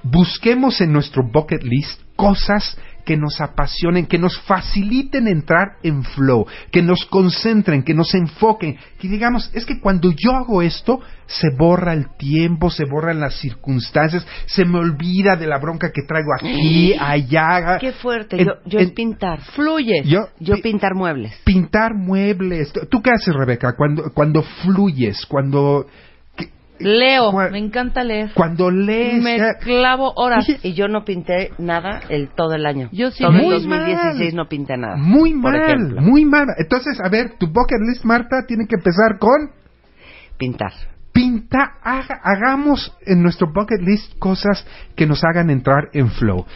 Busquemos 0.02 0.80
en 0.80 0.92
nuestro 0.92 1.22
bucket 1.22 1.62
list 1.62 2.00
cosas 2.16 2.76
que 3.04 3.16
nos 3.16 3.40
apasionen, 3.40 4.06
que 4.06 4.18
nos 4.18 4.38
faciliten 4.42 5.26
entrar 5.28 5.76
en 5.82 6.04
flow, 6.04 6.46
que 6.70 6.82
nos 6.82 7.04
concentren, 7.06 7.82
que 7.82 7.94
nos 7.94 8.14
enfoquen, 8.14 8.76
que 8.98 9.08
digamos, 9.08 9.50
es 9.54 9.64
que 9.66 9.80
cuando 9.80 10.10
yo 10.12 10.32
hago 10.32 10.62
esto, 10.62 11.00
se 11.26 11.48
borra 11.56 11.92
el 11.94 12.14
tiempo, 12.16 12.70
se 12.70 12.84
borran 12.84 13.20
las 13.20 13.34
circunstancias, 13.40 14.26
se 14.46 14.64
me 14.64 14.78
olvida 14.78 15.36
de 15.36 15.46
la 15.46 15.58
bronca 15.58 15.90
que 15.92 16.02
traigo 16.02 16.28
aquí, 16.38 16.94
allá. 16.98 17.78
Qué 17.80 17.92
fuerte. 17.92 18.40
En- 18.40 18.46
yo 18.46 18.54
yo 18.66 18.78
en- 18.80 18.86
es 18.86 18.92
pintar. 18.92 19.40
Fluye. 19.40 20.02
yo, 20.04 20.28
Yo 20.38 20.56
pi- 20.56 20.62
pintar 20.62 20.94
muebles. 20.94 21.34
pintar 21.44 21.94
muebles. 21.94 22.72
¿Tú 22.90 23.00
qué 23.02 23.10
haces, 23.10 23.34
Rebeca? 23.34 23.74
Cuando, 23.76 24.10
cuando 24.14 24.42
fluyes, 24.42 25.24
cuando, 25.26 25.86
Leo. 26.84 27.32
Me 27.50 27.58
encanta 27.58 28.04
leer. 28.04 28.30
cuando 28.34 28.70
lees. 28.70 29.22
Me 29.22 29.38
ya- 29.38 29.54
clavo 29.60 30.12
horas. 30.16 30.46
Y 30.62 30.74
yo 30.74 30.88
no 30.88 31.04
pinté 31.04 31.50
nada 31.58 32.00
el 32.08 32.28
todo 32.34 32.54
el 32.54 32.66
año. 32.66 32.88
Yo 32.92 33.10
sí 33.10 33.22
todo 33.24 33.32
el 33.32 33.42
Muy 33.42 33.54
2016 33.54 34.34
mal. 34.34 34.36
no 34.44 34.48
pinté 34.48 34.76
nada. 34.76 34.96
Muy 34.96 35.32
mal, 35.34 35.96
muy 36.00 36.24
mal. 36.24 36.46
Entonces, 36.58 36.98
a 37.02 37.08
ver, 37.08 37.34
tu 37.38 37.46
bucket 37.46 37.80
list, 37.88 38.04
Marta, 38.04 38.44
tiene 38.46 38.66
que 38.68 38.76
empezar 38.76 39.18
con 39.18 39.50
Pintar. 40.38 40.72
pinta, 41.12 41.74
haga- 41.82 42.20
hagamos 42.24 42.96
en 43.06 43.22
nuestro 43.22 43.46
bucket 43.52 43.80
list 43.82 44.18
cosas 44.18 44.66
que 44.96 45.06
nos 45.06 45.22
hagan 45.24 45.50
entrar 45.50 45.88
en 45.92 46.10
flow. 46.10 46.46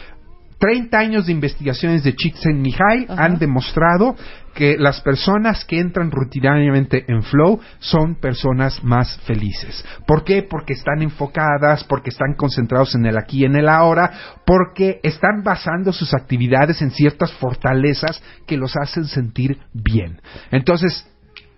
30 0.59 0.97
años 0.97 1.27
de 1.27 1.31
investigaciones 1.33 2.03
de 2.03 2.15
Csikszentmihalyi 2.15 3.05
Ajá. 3.07 3.23
han 3.25 3.37
demostrado 3.37 4.15
que 4.57 4.75
las 4.75 5.01
personas 5.01 5.63
que 5.65 5.79
entran 5.79 6.09
rutinariamente 6.09 7.05
en 7.07 7.21
flow 7.21 7.59
son 7.77 8.15
personas 8.15 8.83
más 8.83 9.19
felices. 9.19 9.85
¿Por 10.07 10.23
qué? 10.23 10.41
Porque 10.41 10.73
están 10.73 11.03
enfocadas, 11.03 11.83
porque 11.83 12.09
están 12.09 12.33
concentrados 12.35 12.95
en 12.95 13.05
el 13.05 13.19
aquí 13.19 13.41
y 13.41 13.45
en 13.45 13.55
el 13.55 13.69
ahora, 13.69 14.39
porque 14.47 14.99
están 15.03 15.43
basando 15.43 15.93
sus 15.93 16.11
actividades 16.15 16.81
en 16.81 16.89
ciertas 16.89 17.31
fortalezas 17.33 18.19
que 18.47 18.57
los 18.57 18.75
hacen 18.75 19.05
sentir 19.05 19.59
bien. 19.73 20.19
Entonces, 20.49 21.07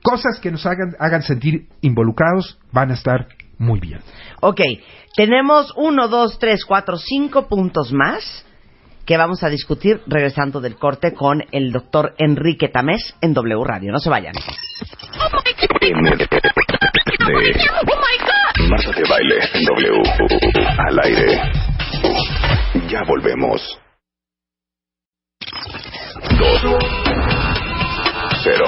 cosas 0.04 0.38
que 0.42 0.52
nos 0.52 0.66
hagan, 0.66 0.94
hagan 1.00 1.24
sentir 1.24 1.70
involucrados 1.80 2.60
van 2.74 2.92
a 2.92 2.96
estar 2.96 3.30
muy 3.58 3.80
bien. 3.80 4.02
Ok, 4.42 4.60
tenemos 5.16 5.72
uno, 5.78 6.10
dos, 6.10 6.38
tres, 6.38 6.66
cuatro, 6.66 6.98
cinco 6.98 7.48
puntos 7.48 7.94
más 7.94 8.46
que 9.10 9.18
vamos 9.18 9.42
a 9.42 9.50
discutir 9.50 10.02
regresando 10.06 10.62
del 10.62 10.76
corte 10.76 11.16
con 11.16 11.44
el 11.52 11.72
doctor 11.72 12.14
Enrique 12.20 12.68
Tamés 12.68 13.16
en 13.22 13.34
W 13.34 13.64
Radio. 13.66 13.92
No 13.92 13.98
se 13.98 14.08
vayan. 14.08 14.36
Marta 18.70 18.92
de 18.92 19.04
baile 19.10 19.40
en 19.56 19.66
W. 19.66 20.04
Al 20.78 21.00
aire. 21.06 21.42
Ya 22.88 23.02
volvemos. 23.08 23.80
Dos. 26.38 26.62
Cero. 28.44 28.66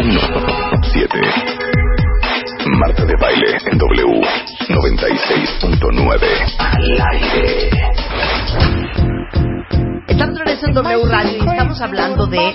Uno. 0.00 0.80
Siete. 0.94 1.20
Marta 2.78 3.04
de 3.04 3.16
baile 3.20 3.58
en 3.70 3.76
W. 3.76 4.22
96.9. 4.70 6.20
Al 6.58 7.00
aire. 7.12 7.82
Estamos 10.08 10.38
regreso 10.38 10.66
en 10.66 10.74
W 10.74 11.04
Radio 11.08 11.38
y 11.38 11.48
estamos 11.48 11.80
hablando 11.80 12.26
de 12.26 12.52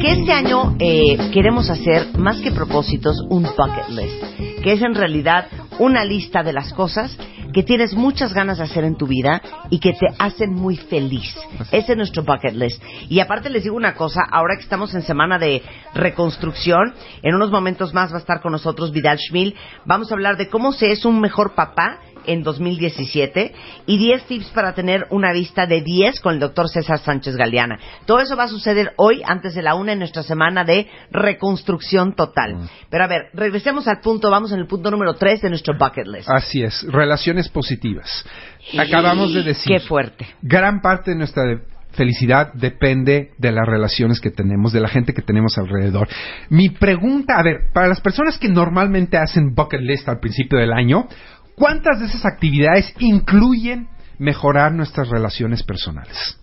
que 0.00 0.12
este 0.12 0.32
año 0.32 0.76
eh, 0.78 1.30
queremos 1.32 1.70
hacer, 1.70 2.16
más 2.18 2.40
que 2.40 2.52
propósitos, 2.52 3.16
un 3.28 3.42
bucket 3.42 3.88
list, 3.88 4.62
que 4.62 4.72
es 4.72 4.82
en 4.82 4.94
realidad 4.94 5.46
una 5.78 6.04
lista 6.04 6.42
de 6.42 6.52
las 6.52 6.72
cosas 6.72 7.16
que 7.52 7.62
tienes 7.62 7.94
muchas 7.94 8.32
ganas 8.32 8.58
de 8.58 8.64
hacer 8.64 8.84
en 8.84 8.96
tu 8.96 9.06
vida 9.06 9.42
y 9.70 9.78
que 9.78 9.92
te 9.92 10.06
hacen 10.18 10.52
muy 10.54 10.76
feliz. 10.76 11.34
Ese 11.72 11.92
es 11.92 11.96
nuestro 11.96 12.22
bucket 12.22 12.54
list. 12.54 12.82
Y 13.08 13.20
aparte 13.20 13.50
les 13.50 13.64
digo 13.64 13.76
una 13.76 13.94
cosa, 13.94 14.20
ahora 14.30 14.56
que 14.56 14.62
estamos 14.62 14.94
en 14.94 15.02
semana 15.02 15.38
de 15.38 15.62
reconstrucción, 15.94 16.94
en 17.22 17.34
unos 17.34 17.50
momentos 17.50 17.92
más 17.94 18.12
va 18.12 18.16
a 18.16 18.20
estar 18.20 18.40
con 18.40 18.52
nosotros 18.52 18.92
Vidal 18.92 19.18
Schmil, 19.18 19.56
vamos 19.84 20.10
a 20.10 20.14
hablar 20.14 20.36
de 20.36 20.48
cómo 20.48 20.72
se 20.72 20.92
es 20.92 21.04
un 21.04 21.20
mejor 21.20 21.54
papá 21.54 21.98
en 22.26 22.42
2017 22.42 23.52
y 23.86 23.98
10 23.98 24.24
tips 24.24 24.50
para 24.50 24.74
tener 24.74 25.06
una 25.10 25.32
vista 25.32 25.66
de 25.66 25.80
10 25.82 26.20
con 26.20 26.34
el 26.34 26.40
doctor 26.40 26.68
César 26.68 26.98
Sánchez 26.98 27.36
Galeana. 27.36 27.78
Todo 28.06 28.20
eso 28.20 28.36
va 28.36 28.44
a 28.44 28.48
suceder 28.48 28.92
hoy 28.96 29.22
antes 29.24 29.54
de 29.54 29.62
la 29.62 29.74
una 29.74 29.92
en 29.92 29.98
nuestra 29.98 30.22
semana 30.22 30.64
de 30.64 30.88
reconstrucción 31.10 32.14
total. 32.14 32.68
Pero 32.90 33.04
a 33.04 33.06
ver, 33.06 33.30
regresemos 33.32 33.86
al 33.88 34.00
punto, 34.00 34.30
vamos 34.30 34.52
en 34.52 34.60
el 34.60 34.66
punto 34.66 34.90
número 34.90 35.14
3 35.14 35.42
de 35.42 35.48
nuestro 35.50 35.74
bucket 35.78 36.06
list. 36.06 36.28
Así 36.30 36.62
es, 36.62 36.84
relaciones 36.90 37.48
positivas. 37.48 38.24
Acabamos 38.78 39.34
de 39.34 39.42
decir. 39.42 39.72
Qué 39.72 39.80
fuerte. 39.80 40.26
Gran 40.42 40.80
parte 40.80 41.12
de 41.12 41.16
nuestra 41.16 41.42
felicidad 41.92 42.52
depende 42.54 43.30
de 43.38 43.52
las 43.52 43.66
relaciones 43.66 44.20
que 44.20 44.30
tenemos, 44.30 44.72
de 44.72 44.80
la 44.80 44.88
gente 44.88 45.12
que 45.12 45.22
tenemos 45.22 45.56
alrededor. 45.58 46.08
Mi 46.48 46.70
pregunta, 46.70 47.34
a 47.38 47.42
ver, 47.42 47.70
para 47.72 47.88
las 47.88 48.00
personas 48.00 48.38
que 48.38 48.48
normalmente 48.48 49.16
hacen 49.16 49.54
bucket 49.54 49.80
list 49.80 50.08
al 50.08 50.20
principio 50.20 50.58
del 50.58 50.72
año, 50.72 51.08
¿cuántas 51.60 52.00
de 52.00 52.06
esas 52.06 52.24
actividades 52.26 52.92
incluyen 52.98 53.86
mejorar 54.18 54.72
nuestras 54.72 55.08
relaciones 55.10 55.62
personales? 55.62 56.36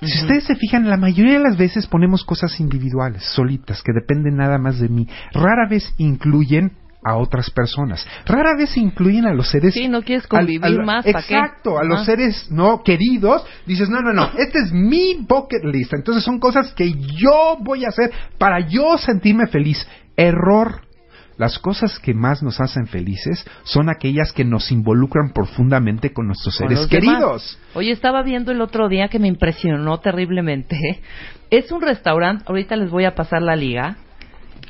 Si 0.00 0.20
ustedes 0.20 0.44
se 0.44 0.56
fijan, 0.56 0.88
la 0.90 0.96
mayoría 0.96 1.34
de 1.34 1.44
las 1.44 1.56
veces 1.56 1.86
ponemos 1.86 2.24
cosas 2.24 2.58
individuales, 2.60 3.22
solitas, 3.34 3.82
que 3.82 3.92
dependen 3.92 4.36
nada 4.36 4.58
más 4.58 4.80
de 4.80 4.88
mí. 4.88 5.06
Rara 5.32 5.68
vez 5.70 5.94
incluyen 5.96 6.72
a 7.04 7.16
otras 7.16 7.50
personas. 7.50 8.04
Rara 8.26 8.56
vez 8.56 8.76
incluyen 8.76 9.26
a 9.26 9.32
los 9.32 9.48
seres... 9.48 9.74
Sí, 9.74 9.86
no 9.88 10.02
quieres 10.02 10.24
al- 10.24 10.28
convivir 10.28 10.64
al- 10.64 10.84
más, 10.84 11.04
¿pa' 11.04 11.22
qué? 11.22 11.34
Exacto, 11.34 11.78
a 11.78 11.84
los 11.84 11.98
Ajá. 11.98 12.04
seres 12.06 12.50
no 12.50 12.82
queridos. 12.82 13.44
Dices, 13.64 13.88
no, 13.88 14.00
no, 14.00 14.12
no, 14.12 14.28
este 14.38 14.58
es 14.64 14.72
mi 14.72 15.24
bucket 15.28 15.64
list. 15.64 15.92
Entonces 15.94 16.24
son 16.24 16.40
cosas 16.40 16.72
que 16.72 16.92
yo 16.92 17.56
voy 17.60 17.84
a 17.84 17.88
hacer 17.88 18.10
para 18.38 18.66
yo 18.68 18.98
sentirme 18.98 19.46
feliz. 19.46 19.86
Error. 20.16 20.82
Las 21.42 21.58
cosas 21.58 21.98
que 21.98 22.14
más 22.14 22.40
nos 22.40 22.60
hacen 22.60 22.86
felices 22.86 23.44
son 23.64 23.88
aquellas 23.88 24.32
que 24.32 24.44
nos 24.44 24.70
involucran 24.70 25.32
profundamente 25.32 26.12
con 26.12 26.28
nuestros 26.28 26.54
seres 26.54 26.86
queridos. 26.86 27.58
Oye, 27.74 27.90
estaba 27.90 28.22
viendo 28.22 28.52
el 28.52 28.60
otro 28.60 28.88
día 28.88 29.08
que 29.08 29.18
me 29.18 29.26
impresionó 29.26 29.98
terriblemente. 29.98 30.78
Es 31.50 31.72
un 31.72 31.82
restaurante, 31.82 32.44
ahorita 32.46 32.76
les 32.76 32.90
voy 32.90 33.06
a 33.06 33.16
pasar 33.16 33.42
la 33.42 33.56
liga, 33.56 33.96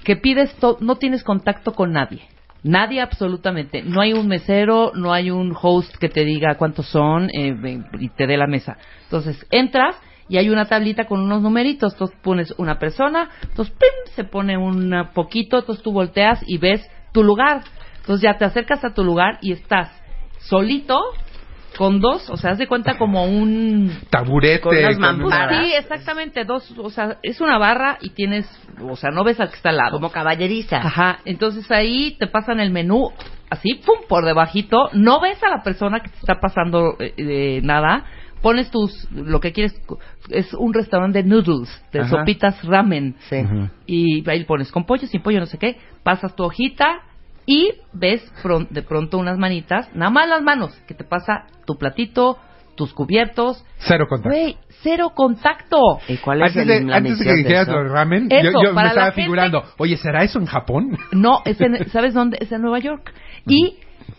que 0.02 0.16
pides, 0.16 0.56
no 0.80 0.96
tienes 0.96 1.22
contacto 1.22 1.74
con 1.74 1.92
nadie. 1.92 2.22
Nadie 2.62 3.02
absolutamente. 3.02 3.82
No 3.82 4.00
hay 4.00 4.14
un 4.14 4.26
mesero, 4.26 4.92
no 4.94 5.12
hay 5.12 5.30
un 5.30 5.54
host 5.54 5.94
que 5.98 6.08
te 6.08 6.24
diga 6.24 6.56
cuántos 6.56 6.86
son 6.86 7.28
eh, 7.34 7.84
y 8.00 8.08
te 8.08 8.26
dé 8.26 8.38
la 8.38 8.46
mesa. 8.46 8.78
Entonces, 9.04 9.46
entras 9.50 9.94
y 10.28 10.38
hay 10.38 10.48
una 10.50 10.66
tablita 10.66 11.04
con 11.06 11.20
unos 11.20 11.42
numeritos. 11.42 11.92
Entonces 11.94 12.16
pones 12.22 12.54
una 12.58 12.78
persona, 12.78 13.30
entonces 13.42 13.74
¡pim! 13.78 14.14
se 14.14 14.24
pone 14.24 14.56
un 14.56 14.92
poquito, 15.14 15.58
entonces 15.58 15.82
tú 15.82 15.92
volteas 15.92 16.42
y 16.46 16.58
ves 16.58 16.86
tu 17.12 17.22
lugar. 17.22 17.62
Entonces 18.00 18.22
ya 18.22 18.36
te 18.38 18.44
acercas 18.44 18.84
a 18.84 18.94
tu 18.94 19.04
lugar 19.04 19.38
y 19.42 19.52
estás 19.52 19.90
solito 20.38 21.00
con 21.76 22.00
dos, 22.00 22.28
o 22.28 22.36
sea, 22.36 22.50
haz 22.50 22.58
de 22.58 22.66
cuenta 22.66 22.98
como 22.98 23.24
un 23.24 23.90
Taburete. 24.10 24.60
Con 24.60 24.76
unas 24.76 24.96
una- 24.96 25.12
mamparas. 25.12 25.64
Sí, 25.64 25.72
exactamente, 25.74 26.44
dos, 26.44 26.70
o 26.76 26.90
sea, 26.90 27.16
es 27.22 27.40
una 27.40 27.56
barra 27.58 27.96
y 28.02 28.10
tienes, 28.10 28.46
o 28.82 28.94
sea, 28.96 29.10
no 29.10 29.24
ves 29.24 29.40
al 29.40 29.48
que 29.48 29.56
está 29.56 29.70
al 29.70 29.78
lado. 29.78 29.92
Como 29.92 30.10
caballeriza. 30.10 30.76
Ajá, 30.76 31.20
entonces 31.24 31.70
ahí 31.70 32.16
te 32.18 32.26
pasan 32.26 32.60
el 32.60 32.70
menú 32.70 33.10
así, 33.48 33.74
pum, 33.86 33.96
por 34.08 34.24
debajito, 34.24 34.90
no 34.92 35.20
ves 35.20 35.42
a 35.42 35.48
la 35.48 35.62
persona 35.62 36.00
que 36.00 36.08
te 36.10 36.16
está 36.18 36.40
pasando 36.40 36.96
eh, 36.98 37.14
eh, 37.16 37.60
nada, 37.62 38.04
pones 38.42 38.70
tus, 38.70 39.08
lo 39.12 39.40
que 39.40 39.52
quieres, 39.52 39.74
es 40.30 40.52
un 40.54 40.74
restaurante 40.74 41.22
de 41.22 41.28
noodles, 41.28 41.68
de 41.92 42.00
Ajá. 42.00 42.08
sopitas 42.10 42.62
ramen, 42.64 43.14
Sí. 43.30 43.36
Y 43.86 44.28
ahí 44.28 44.44
pones 44.44 44.70
con 44.72 44.84
pollo, 44.84 45.06
sin 45.06 45.22
pollo, 45.22 45.40
no 45.40 45.46
sé 45.46 45.58
qué, 45.58 45.78
pasas 46.02 46.34
tu 46.34 46.42
hojita 46.44 47.00
y 47.46 47.70
ves 47.92 48.22
pron- 48.42 48.68
de 48.68 48.82
pronto 48.82 49.18
unas 49.18 49.38
manitas, 49.38 49.88
nada 49.94 50.10
más 50.10 50.28
las 50.28 50.42
manos, 50.42 50.72
que 50.86 50.94
te 50.94 51.04
pasa 51.04 51.46
tu 51.66 51.76
platito, 51.78 52.36
tus 52.76 52.92
cubiertos, 52.94 53.64
Cero 53.78 54.06
contacto. 54.08 54.30
Güey, 54.30 54.56
cero 54.82 55.12
contacto. 55.14 55.78
¿Y 56.08 56.16
cuál 56.16 56.42
es 56.42 56.48
Antes 56.56 56.62
el- 56.62 56.68
de, 56.86 56.90
la 56.90 56.96
antes 56.96 57.18
de 57.18 57.24
que 57.24 57.34
dijeras 57.34 57.68
eso? 57.68 57.76
lo 57.76 57.84
de 57.84 57.88
ramen, 57.90 58.26
Eso, 58.30 58.50
yo, 58.50 58.62
yo 58.62 58.72
me 58.74 58.82
estaba 58.82 59.06
gente- 59.06 59.22
figurando, 59.22 59.62
oye, 59.78 59.96
¿será 59.98 60.24
eso 60.24 60.38
en 60.38 60.46
Japón? 60.46 60.96
No, 61.12 61.42
es 61.44 61.60
en- 61.60 61.88
¿sabes 61.90 62.14
dónde? 62.14 62.38
Es 62.40 62.50
en 62.50 62.62
Nueva 62.62 62.78
York. 62.78 63.12
Y 63.46 63.76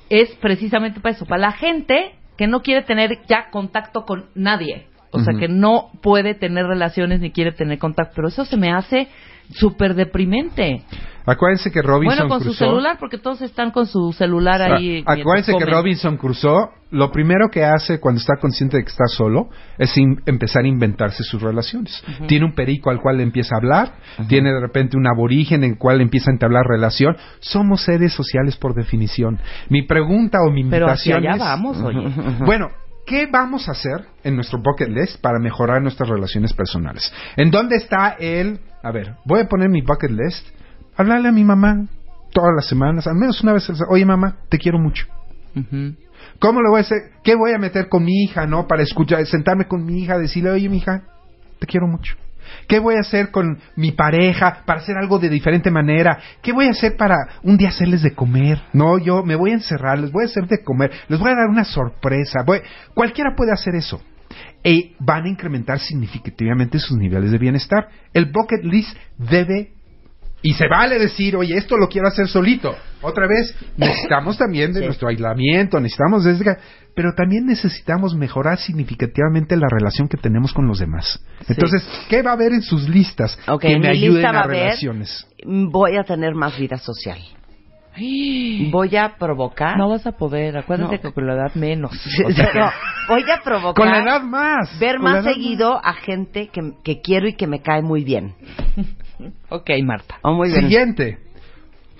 es 0.10 0.30
precisamente 0.36 1.00
para 1.00 1.16
eso, 1.16 1.26
para 1.26 1.42
la 1.42 1.52
gente 1.54 2.14
que 2.38 2.48
no 2.48 2.62
quiere 2.62 2.84
tener 2.84 3.20
ya 3.28 3.50
contacto 3.52 4.06
con 4.06 4.26
nadie. 4.36 4.88
O 5.16 5.20
sea, 5.20 5.36
que 5.40 5.48
no 5.48 5.92
puede 6.02 6.34
tener 6.34 6.66
relaciones 6.66 7.20
ni 7.20 7.30
quiere 7.30 7.52
tener 7.52 7.78
contacto. 7.78 8.14
Pero 8.16 8.30
eso 8.30 8.46
se 8.46 8.58
me 8.58 8.74
hace 8.74 9.10
súper 9.52 9.94
deprimente. 9.96 10.84
Acuérdense 11.26 11.72
que 11.72 11.82
Robinson 11.82 12.28
bueno, 12.28 12.36
con 12.36 12.44
su 12.44 12.50
Crusoe- 12.52 12.68
celular, 12.68 12.98
porque 13.00 13.18
todos 13.18 13.42
están 13.42 13.72
con 13.72 13.86
su 13.88 14.12
celular 14.12 14.62
Ah, 14.62 14.76
ahí. 14.76 15.02
Acuérdense 15.06 15.54
que. 15.58 15.66
Robinson 15.66 16.18
Crusoe, 16.18 16.68
lo 16.92 17.14
primero 17.14 17.48
que 17.50 17.64
hace 17.64 18.02
cuando 18.02 18.20
está 18.20 18.34
consciente 18.42 18.76
de 18.76 18.84
que 18.84 18.90
está 18.90 19.06
solo 19.08 19.48
es 19.78 19.96
in- 19.98 20.22
empezar 20.26 20.66
a 20.66 20.68
inventarse 20.68 21.24
sus 21.24 21.42
relaciones. 21.42 22.04
Tiene 22.28 22.44
un 22.46 22.54
perico 22.54 22.90
al 22.90 23.00
cual 23.00 23.18
le 23.18 23.24
empieza 23.24 23.56
a 23.56 23.60
hablar, 23.60 23.94
tiene 24.28 24.52
de 24.52 24.60
repente 24.60 24.98
un 24.98 25.08
aborigen 25.08 25.64
en 25.64 25.72
el 25.72 25.78
cual 25.78 26.00
le 26.00 26.04
empieza 26.04 26.30
a 26.30 26.34
entablar 26.34 26.66
relación. 26.68 27.16
Somos 27.40 27.84
seres 27.86 28.12
sociales 28.14 28.58
por 28.58 28.74
definición. 28.76 29.40
Mi 29.70 29.84
pregunta 29.84 30.40
o 30.46 30.52
mi 30.52 30.66
Pero 30.66 30.88
hacia 30.90 31.16
invitación 31.16 31.24
allá 31.24 31.34
es... 31.36 31.40
vamos, 31.40 31.78
oye. 31.82 32.46
Bueno, 32.46 32.68
¿qué 33.06 33.28
vamos 33.32 33.70
a 33.70 33.72
hacer 33.72 34.08
en 34.26 34.36
nuestro 34.36 34.60
bucket 34.62 34.90
list 34.90 35.22
para 35.22 35.40
mejorar 35.40 35.82
nuestras 35.82 36.10
relaciones 36.10 36.52
personales? 36.52 37.14
¿En 37.38 37.50
dónde 37.50 37.78
está 37.78 38.18
el... 38.20 38.60
A 38.84 38.92
ver, 38.92 39.16
voy 39.26 39.40
a 39.40 39.48
poner 39.48 39.70
mi 39.70 39.82
bucket 39.82 40.12
list, 40.12 40.46
hablarle 40.98 41.30
a 41.30 41.32
mi 41.32 41.44
mamá 41.44 41.88
todas 42.32 42.52
las 42.56 42.68
semanas, 42.68 43.08
al 43.08 43.16
menos 43.16 43.42
una 43.42 43.54
vez, 43.54 43.68
oye 43.90 44.06
mamá, 44.06 44.38
te 44.50 44.58
quiero 44.58 44.78
mucho. 44.78 45.06
¿Cómo 46.40 46.62
le 46.62 46.70
voy 46.70 46.80
a 46.80 46.82
hacer? 46.82 46.98
¿Qué 47.24 47.36
voy 47.36 47.54
a 47.54 47.60
meter 47.60 47.88
con 47.88 48.04
mi 48.04 48.24
hija, 48.24 48.46
no? 48.46 48.68
Para 48.68 48.84
escuchar, 48.84 49.26
sentarme 49.26 49.66
con 49.66 49.86
mi 49.86 50.02
hija, 50.04 50.18
decirle, 50.18 50.50
oye, 50.52 50.68
mi 50.68 50.78
hija, 50.78 51.04
te 51.60 51.68
quiero 51.68 51.88
mucho. 51.88 52.16
¿Qué 52.68 52.80
voy 52.80 52.96
a 52.96 53.00
hacer 53.00 53.32
con 53.32 53.60
mi 53.78 53.92
pareja 53.94 54.64
para 54.66 54.82
hacer 54.82 54.98
algo 54.98 55.18
de 55.18 55.30
diferente 55.30 55.72
manera? 55.72 56.20
¿Qué 56.42 56.52
voy 56.52 56.68
a 56.68 56.72
hacer 56.72 56.98
para 56.98 57.16
un 57.44 57.56
día 57.58 57.70
hacerles 57.70 58.02
de 58.02 58.14
comer? 58.14 58.62
No, 58.74 58.98
yo 58.98 59.24
me 59.24 59.36
voy 59.36 59.52
a 59.52 59.56
encerrar, 59.56 59.98
les 60.00 60.12
voy 60.12 60.24
a 60.24 60.28
hacer 60.28 60.48
de 60.48 60.62
comer, 60.64 60.92
les 61.08 61.20
voy 61.20 61.32
a 61.32 61.36
dar 61.36 61.48
una 61.50 61.64
sorpresa. 61.64 62.44
Voy- 62.46 62.62
cualquiera 62.94 63.34
puede 63.36 63.54
hacer 63.54 63.76
eso. 63.76 64.02
Y 64.64 64.94
van 65.00 65.26
a 65.26 65.30
incrementar 65.30 65.80
significativamente 65.80 66.80
sus 66.80 66.98
niveles 66.98 67.32
de 67.32 67.38
bienestar. 67.38 67.88
El 68.14 68.26
bucket 68.32 68.64
list 68.64 68.96
debe 69.18 69.72
y 70.42 70.54
se 70.56 70.68
vale 70.68 71.00
decir, 71.00 71.38
oye, 71.38 71.56
esto 71.58 71.78
lo 71.78 71.88
quiero 71.88 72.08
hacer 72.10 72.28
solito. 72.28 72.76
Otra 73.02 73.28
vez, 73.28 73.56
necesitamos 73.78 74.38
también 74.38 74.74
de 74.74 74.82
Sí. 74.82 74.86
nuestro 74.86 75.08
aislamiento, 75.08 75.80
necesitamos 75.80 76.24
desde... 76.26 76.58
Pero 76.96 77.14
también 77.16 77.46
necesitamos 77.48 78.14
mejorar 78.16 78.60
significativamente 78.60 79.56
la 79.58 79.68
relación 79.68 80.08
que 80.08 80.18
tenemos 80.18 80.54
con 80.54 80.68
los 80.68 80.78
demás. 80.80 81.20
Entonces, 81.48 81.82
¿qué 82.10 82.22
va 82.22 82.32
a 82.32 82.34
haber 82.34 82.52
en 82.54 82.62
sus 82.62 82.88
listas 82.88 83.36
que 83.60 83.80
me 83.80 83.90
ayuden 83.90 84.16
lista 84.22 84.30
a 84.30 84.42
a 84.42 84.44
haber- 84.44 84.60
relaciones? 84.60 85.28
Voy 85.46 85.98
a 85.98 86.04
tener 86.04 86.36
más 86.36 86.56
vida 86.60 86.78
social. 86.78 87.18
Voy 88.72 88.96
a 88.96 89.16
provocar. 89.18 89.78
No 89.78 89.90
vas 89.90 90.06
a 90.08 90.14
poder, 90.14 90.58
acuérdate 90.58 90.96
No. 90.96 91.02
que 91.02 91.12
con 91.14 91.28
la 91.28 91.34
edad 91.36 91.56
menos. 91.56 91.92
No, 92.56 92.72
voy 93.10 93.24
a 93.30 93.42
provocar. 93.44 93.76
Con 93.76 93.90
la 93.90 94.04
edad 94.04 94.22
más. 94.24 94.80
Ver 94.80 94.96
con 94.96 95.04
más 95.04 95.24
seguido 95.24 95.80
a 95.84 95.94
gente 95.94 96.48
que, 96.48 96.62
que 96.84 97.02
quiero 97.02 97.28
y 97.28 97.34
que 97.36 97.48
me 97.48 97.62
cae 97.62 97.82
muy 97.82 98.04
bien. 98.04 98.34
ok, 99.50 99.70
Marta. 99.84 100.16
Oh, 100.24 100.34
muy 100.34 100.50
bien. 100.50 100.62
Siguiente. 100.62 101.20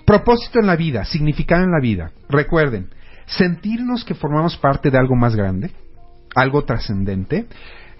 Propósito 0.06 0.60
en 0.60 0.66
la 0.66 0.76
vida, 0.76 1.04
significado 1.04 1.62
en 1.64 1.70
la 1.70 1.80
vida. 1.80 2.10
Recuerden, 2.28 2.88
sentirnos 3.26 4.04
que 4.04 4.14
formamos 4.14 4.56
parte 4.58 4.90
de 4.90 4.98
algo 4.98 5.14
más 5.16 5.34
grande, 5.36 5.70
algo 6.34 6.62
trascendente. 6.64 7.46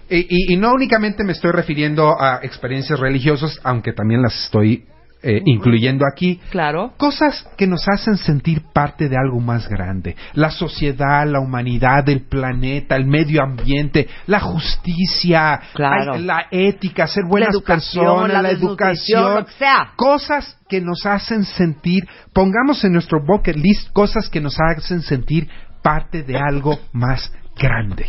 Y, 0.09 0.17
y- 0.29 0.53
y 0.53 0.57
no 0.57 0.71
únicamente 0.73 1.23
me 1.23 1.31
estoy 1.31 1.51
refiriendo 1.51 2.13
a 2.21 2.39
experiencias 2.43 2.99
religiosas, 2.99 3.59
aunque 3.63 3.91
también 3.93 4.21
las 4.21 4.35
estoy 4.45 4.85
eh, 5.27 5.41
incluyendo 5.45 6.05
aquí. 6.05 6.39
Claro. 6.51 6.93
Cosas 6.97 7.47
que 7.57 7.65
nos 7.65 7.87
hacen 7.87 8.15
sentir 8.17 8.61
parte 8.71 9.09
de 9.09 9.17
algo 9.17 9.39
más 9.39 9.67
grande. 9.67 10.15
La 10.33 10.51
sociedad, 10.51 11.25
la 11.27 11.39
humanidad, 11.39 12.07
el 12.09 12.21
planeta, 12.27 12.95
el 12.95 13.05
medio 13.07 13.41
ambiente, 13.41 14.07
la 14.27 14.39
justicia, 14.39 15.59
Claro. 15.73 16.17
la 16.19 16.45
ética, 16.51 17.07
ser 17.07 17.23
buenas 17.27 17.55
La 17.55 17.61
personas, 17.61 18.43
la 18.43 18.51
educación. 18.51 19.35
lo 19.35 19.45
que 19.45 19.51
sea. 19.53 19.93
Cosas 19.95 20.57
que 20.69 20.79
nos 20.79 21.05
hacen 21.05 21.43
sentir, 21.43 22.07
pongamos 22.31 22.83
en 22.83 22.93
nuestro 22.93 23.19
bucket 23.25 23.55
list 23.55 23.91
cosas 23.93 24.29
que 24.29 24.41
nos 24.41 24.55
hacen 24.59 25.01
sentir 25.01 25.49
parte 25.81 26.21
de 26.23 26.37
algo 26.37 26.79
más 26.93 27.31
grande. 27.57 28.05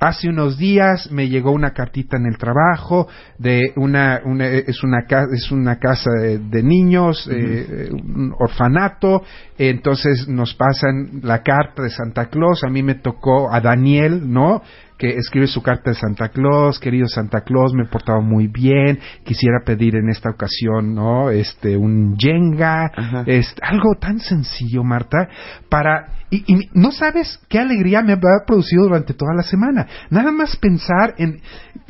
Hace 0.00 0.28
unos 0.28 0.56
días 0.58 1.10
me 1.10 1.28
llegó 1.28 1.50
una 1.50 1.72
cartita 1.72 2.16
en 2.16 2.26
el 2.26 2.38
trabajo 2.38 3.08
de 3.38 3.72
una, 3.76 4.20
una- 4.24 4.46
es 4.46 4.82
una 4.84 4.98
es 5.32 5.50
una 5.50 5.76
casa 5.78 6.10
de, 6.20 6.38
de 6.38 6.62
niños, 6.62 7.28
eh, 7.30 7.66
eh, 7.68 7.88
un 7.92 8.32
orfanato. 8.38 9.22
Entonces 9.58 10.28
nos 10.28 10.54
pasan 10.54 11.20
la 11.22 11.42
carta 11.42 11.82
de 11.82 11.90
Santa 11.90 12.26
Claus. 12.26 12.62
A 12.64 12.68
mí 12.70 12.82
me 12.82 12.94
tocó 12.94 13.52
a 13.52 13.60
Daniel, 13.60 14.32
¿no? 14.32 14.62
Que 14.98 15.16
escribe 15.16 15.46
su 15.46 15.62
carta 15.62 15.90
de 15.90 15.96
Santa 15.96 16.28
Claus, 16.30 16.80
querido 16.80 17.06
Santa 17.06 17.42
Claus, 17.42 17.72
me 17.72 17.84
he 17.84 17.86
portado 17.86 18.20
muy 18.20 18.48
bien, 18.48 18.98
quisiera 19.24 19.60
pedir 19.64 19.94
en 19.94 20.08
esta 20.10 20.30
ocasión, 20.30 20.94
¿no? 20.94 21.30
Este, 21.30 21.76
un 21.76 22.16
Jenga, 22.18 22.90
Ajá. 22.94 23.22
este, 23.26 23.60
algo 23.64 23.94
tan 24.00 24.18
sencillo, 24.18 24.82
Marta, 24.82 25.28
para, 25.68 26.08
y, 26.30 26.44
y 26.52 26.68
no 26.74 26.90
sabes 26.90 27.38
qué 27.48 27.60
alegría 27.60 28.02
me 28.02 28.14
ha 28.14 28.18
producido 28.46 28.84
durante 28.84 29.14
toda 29.14 29.34
la 29.34 29.42
semana. 29.42 29.86
Nada 30.10 30.32
más 30.32 30.56
pensar 30.56 31.14
en, 31.16 31.40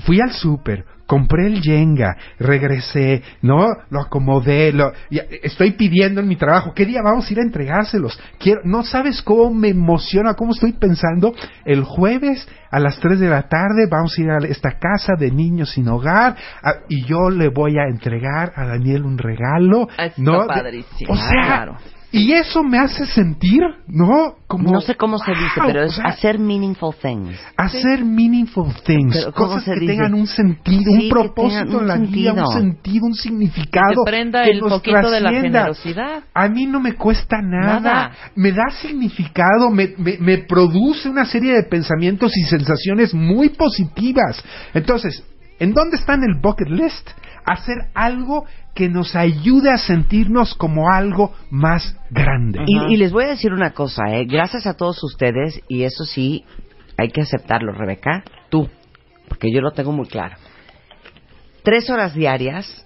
fui 0.04 0.20
al 0.20 0.32
súper, 0.32 0.84
compré 1.08 1.46
el 1.46 1.62
Jenga, 1.62 2.16
regresé, 2.38 3.22
¿no? 3.40 3.66
Lo 3.90 4.00
acomodé, 4.02 4.72
lo, 4.72 4.92
estoy 5.42 5.72
pidiendo 5.72 6.20
en 6.20 6.28
mi 6.28 6.36
trabajo, 6.36 6.74
¿qué 6.74 6.84
día 6.84 7.00
vamos 7.02 7.28
a 7.28 7.32
ir 7.32 7.38
a 7.40 7.42
entregárselos? 7.42 8.20
Quiero, 8.38 8.60
no 8.64 8.82
sabes 8.84 9.22
cómo 9.22 9.52
me 9.52 9.70
emociona, 9.70 10.34
cómo 10.34 10.52
estoy 10.52 10.72
pensando, 10.74 11.34
el 11.64 11.82
jueves 11.82 12.46
a 12.70 12.78
las 12.78 13.00
3 13.00 13.18
de 13.20 13.28
la 13.30 13.48
tarde 13.48 13.86
vamos 13.90 14.16
a 14.18 14.20
ir 14.20 14.30
a 14.30 14.36
esta 14.46 14.78
casa 14.78 15.14
de 15.18 15.30
niños 15.30 15.70
sin 15.72 15.88
hogar 15.88 16.36
a- 16.62 16.74
y 16.90 17.04
yo 17.06 17.30
le 17.30 17.48
voy 17.48 17.78
a 17.78 17.88
entregar 17.88 18.52
a 18.54 18.66
Daniel 18.66 19.04
un 19.04 19.16
regalo, 19.16 19.88
Ah, 19.96 20.04
está 20.06 20.20
¿no? 20.20 20.46
Padrísimo, 20.46 21.12
o 21.12 21.16
sea, 21.16 21.30
claro. 21.46 21.76
Y 22.10 22.32
eso 22.32 22.62
me 22.62 22.78
hace 22.78 23.04
sentir, 23.04 23.60
¿no? 23.86 24.36
Como, 24.46 24.72
no 24.72 24.80
sé 24.80 24.94
cómo 24.94 25.18
se 25.18 25.30
dice, 25.30 25.60
wow, 25.60 25.66
pero 25.66 25.80
o 25.82 25.84
es 25.84 25.94
sea, 25.94 26.04
hacer 26.06 26.38
meaningful 26.38 26.94
things. 27.02 27.38
Hacer 27.56 28.02
meaningful 28.02 28.72
things, 28.82 29.14
Pero, 29.14 29.32
¿cómo 29.34 29.48
cosas 29.48 29.64
se 29.64 29.72
que 29.74 29.80
dice? 29.80 29.92
tengan 29.92 30.14
un 30.14 30.26
sentido, 30.26 30.90
Sí, 30.96 31.02
un 31.04 31.08
propósito 31.10 31.76
un 31.76 31.82
en 31.82 31.86
la 31.86 31.96
vida, 31.98 32.32
un 32.46 32.52
sentido, 32.52 33.06
un 33.06 33.14
significado. 33.14 34.04
Que 34.06 34.10
prenda 34.10 34.42
que 34.44 34.50
el 34.52 34.60
nos 34.60 34.70
foquito 34.72 35.10
de 35.10 35.20
la 35.20 35.30
trascienda. 35.30 35.58
generosidad. 35.60 36.22
A 36.32 36.48
mí 36.48 36.64
no 36.66 36.80
me 36.80 36.94
cuesta 36.94 37.42
nada, 37.42 37.80
Nada. 37.80 38.12
me 38.34 38.52
da 38.52 38.70
significado, 38.80 39.70
me, 39.70 39.92
me, 39.98 40.16
me 40.18 40.38
produce 40.38 41.10
una 41.10 41.26
serie 41.26 41.52
de 41.52 41.64
pensamientos 41.64 42.32
y 42.38 42.44
sensaciones 42.44 43.12
muy 43.12 43.50
positivas. 43.50 44.42
Entonces, 44.72 45.22
¿en 45.58 45.74
dónde 45.74 45.96
está 45.98 46.14
en 46.14 46.22
el 46.22 46.40
bucket 46.40 46.68
list? 46.70 47.10
Hacer 47.44 47.76
algo 47.94 48.44
que 48.74 48.88
nos 48.88 49.16
ayude 49.16 49.70
a 49.70 49.78
sentirnos 49.78 50.54
como 50.54 50.90
algo 50.90 51.34
más 51.50 51.96
grande. 52.10 52.60
Y, 52.66 52.94
y 52.94 52.96
les 52.96 53.12
voy 53.12 53.24
a 53.24 53.28
decir 53.28 53.52
una 53.52 53.72
cosa, 53.72 54.04
¿eh? 54.10 54.24
gracias 54.24 54.66
a 54.66 54.74
todos 54.74 55.02
ustedes, 55.02 55.60
y 55.68 55.82
eso 55.82 56.04
sí, 56.04 56.44
hay 56.96 57.10
que 57.10 57.22
aceptarlo, 57.22 57.72
Rebeca, 57.72 58.22
tú, 58.50 58.68
porque 59.28 59.52
yo 59.52 59.60
lo 59.60 59.72
tengo 59.72 59.92
muy 59.92 60.06
claro. 60.06 60.36
Tres 61.62 61.90
horas 61.90 62.14
diarias 62.14 62.84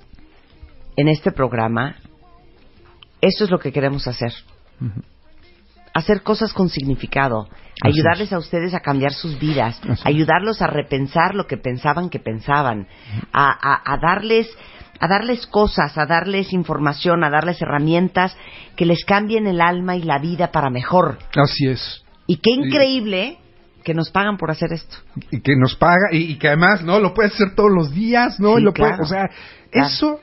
en 0.97 1.09
este 1.09 1.33
programa, 1.33 1.97
eso 3.21 3.45
es 3.45 3.51
lo 3.51 3.59
que 3.59 3.73
queremos 3.73 4.07
hacer. 4.07 4.33
Hacer 5.95 6.23
cosas 6.23 6.53
con 6.53 6.69
significado, 6.69 7.49
ayudarles 7.83 8.33
a 8.33 8.39
ustedes 8.39 8.75
a 8.75 8.81
cambiar 8.81 9.13
sus 9.13 9.39
vidas, 9.39 9.81
ayudarlos 10.05 10.63
a 10.63 10.67
repensar 10.67 11.35
lo 11.35 11.47
que 11.47 11.57
pensaban 11.57 12.09
que 12.11 12.19
pensaban, 12.19 12.87
a, 13.33 13.51
a- 13.51 13.93
a 13.95 13.99
darles 13.99 14.49
a 15.01 15.09
darles 15.09 15.49
cosas, 15.49 15.99
a 15.99 16.07
darles 16.07 16.53
información, 16.53 17.25
a 17.25 17.31
darles 17.31 17.61
herramientas 17.61 18.37
que 18.77 18.87
les 18.87 19.05
cambien 19.05 19.49
el 19.49 19.61
alma 19.61 19.97
y 19.97 20.03
la 20.03 20.21
vida 20.21 20.53
para 20.53 20.71
mejor. 20.71 21.19
Así 21.35 21.67
es. 21.67 22.05
Y 22.29 22.37
qué 22.37 22.51
increíble 22.53 23.39
que 23.83 23.95
nos 23.95 24.11
pagan 24.11 24.37
por 24.37 24.53
hacer 24.53 24.73
esto. 24.73 24.97
y 25.33 25.41
que 25.41 25.57
nos 25.57 25.75
paga 25.75 26.11
y, 26.13 26.19
y 26.33 26.37
que 26.39 26.47
además 26.47 26.85
no 26.85 27.01
lo 27.01 27.15
puedes 27.15 27.33
hacer 27.35 27.57
todos 27.57 27.73
los 27.73 27.93
días 27.93 28.39
no 28.39 28.55
Sí, 28.55 28.61
y 28.61 28.65
lo 28.65 28.73
puede- 28.73 28.91
claro. 28.91 29.03
o 29.03 29.07
sea 29.07 29.29
Claro. 29.73 29.89
eso 29.89 30.21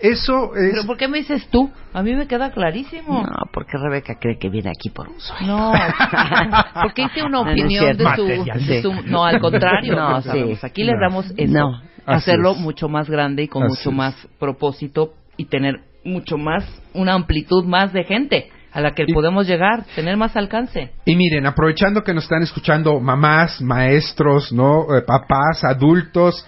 eso 0.00 0.54
es 0.56 0.72
¿Pero 0.72 0.86
por 0.86 0.96
qué 0.96 1.08
me 1.08 1.18
dices 1.18 1.48
tú? 1.50 1.70
A 1.92 2.02
mí 2.02 2.14
me 2.14 2.26
queda 2.26 2.50
clarísimo. 2.52 3.22
No, 3.22 3.50
porque 3.52 3.76
Rebeca 3.78 4.14
cree 4.20 4.38
que 4.38 4.48
viene 4.48 4.70
aquí 4.70 4.90
por 4.90 5.08
un 5.08 5.18
sueño. 5.20 5.46
No, 5.46 5.72
porque 6.82 7.02
hice 7.02 7.22
una 7.22 7.38
No, 7.38 7.44
no 7.44 7.50
es 7.50 7.60
opinión 7.60 7.96
de, 7.96 8.04
su, 8.04 8.04
Material. 8.04 8.66
de 8.66 8.82
su- 8.82 8.92
No, 9.06 9.24
al 9.24 9.40
contrario. 9.40 9.94
No, 9.96 10.10
no, 10.10 10.22
sí. 10.22 10.58
Aquí 10.62 10.84
les 10.84 10.96
damos 11.00 11.32
eso. 11.36 11.52
No. 11.52 11.80
hacerlo 12.06 12.52
es. 12.52 12.58
mucho 12.58 12.88
más 12.88 13.08
grande 13.10 13.42
y 13.42 13.48
con 13.48 13.64
Así 13.64 13.70
mucho 13.76 13.90
es. 13.90 13.96
más 13.96 14.28
propósito 14.38 15.14
y 15.36 15.46
tener 15.46 15.80
mucho 16.04 16.38
más, 16.38 16.64
una 16.94 17.14
amplitud 17.14 17.64
más 17.64 17.92
de 17.92 18.04
gente 18.04 18.50
a 18.72 18.80
la 18.80 18.92
que 18.92 19.04
Y- 19.06 19.12
podemos 19.12 19.46
llegar, 19.46 19.84
tener 19.96 20.16
más 20.16 20.36
alcance. 20.36 20.90
y 21.04 21.16
miren 21.16 21.46
aprovechando 21.46 22.02
que 22.04 22.14
nos 22.14 22.24
están 22.24 22.42
escuchando 22.42 23.00
mamás 23.00 23.60
maestros 23.60 24.52
no 24.52 24.84
Eh, 24.96 25.02
papás 25.06 25.64
adultos 25.64 26.46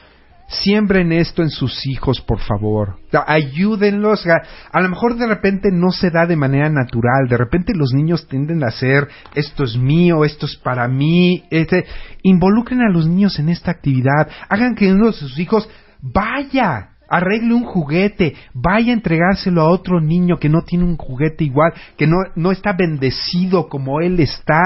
siembren 0.51 1.13
esto 1.13 1.43
en 1.43 1.51
sus 1.51 1.87
hijos 1.87 2.21
por 2.21 2.41
favor. 2.41 2.97
Ayúdenlos. 3.27 4.27
A, 4.27 4.81
lo 4.81 4.89
mejor 4.89 5.17
de 5.17 5.27
repente 5.27 5.71
no 5.73 5.91
se 5.91 6.11
da 6.11 6.27
de 6.27 6.37
manera 6.37 6.69
natural. 6.69 7.29
De 7.29 7.37
repente 7.37 7.73
los 7.75 7.93
niños 7.93 8.29
tienden 8.29 8.65
a 8.65 8.69
hacer 8.69 9.09
esto 9.35 9.65
es 9.65 9.77
mío 9.77 10.25
esto 10.25 10.47
es 10.47 10.57
para 10.57 10.87
mí 10.89 11.45
este 11.51 11.87
involucren 12.23 12.81
a 12.81 12.91
los 12.91 13.07
niños 13.07 13.39
en 13.39 13.49
esta 13.49 13.71
actividad. 13.71 14.29
Hagan 14.49 14.75
que 14.75 14.93
uno 14.93 15.07
de 15.07 15.13
sus 15.13 15.39
hijos 15.39 15.69
vaya 16.03 16.90
arregle 17.11 17.53
un 17.55 17.65
juguete, 17.65 18.35
vaya 18.55 18.93
a 18.93 18.95
entregárselo 18.95 19.61
a 19.63 19.69
otro 19.69 20.01
niño 20.01 20.39
que 20.39 20.49
no 20.49 20.63
tiene 20.63 20.85
un 20.85 20.97
juguete 20.97 21.45
igual, 21.45 21.73
que 21.99 22.07
no, 22.07 22.17
no 22.37 22.53
está 22.53 22.73
bendecido 22.73 23.69
como 23.69 24.01
él 24.01 24.21
está. 24.21 24.61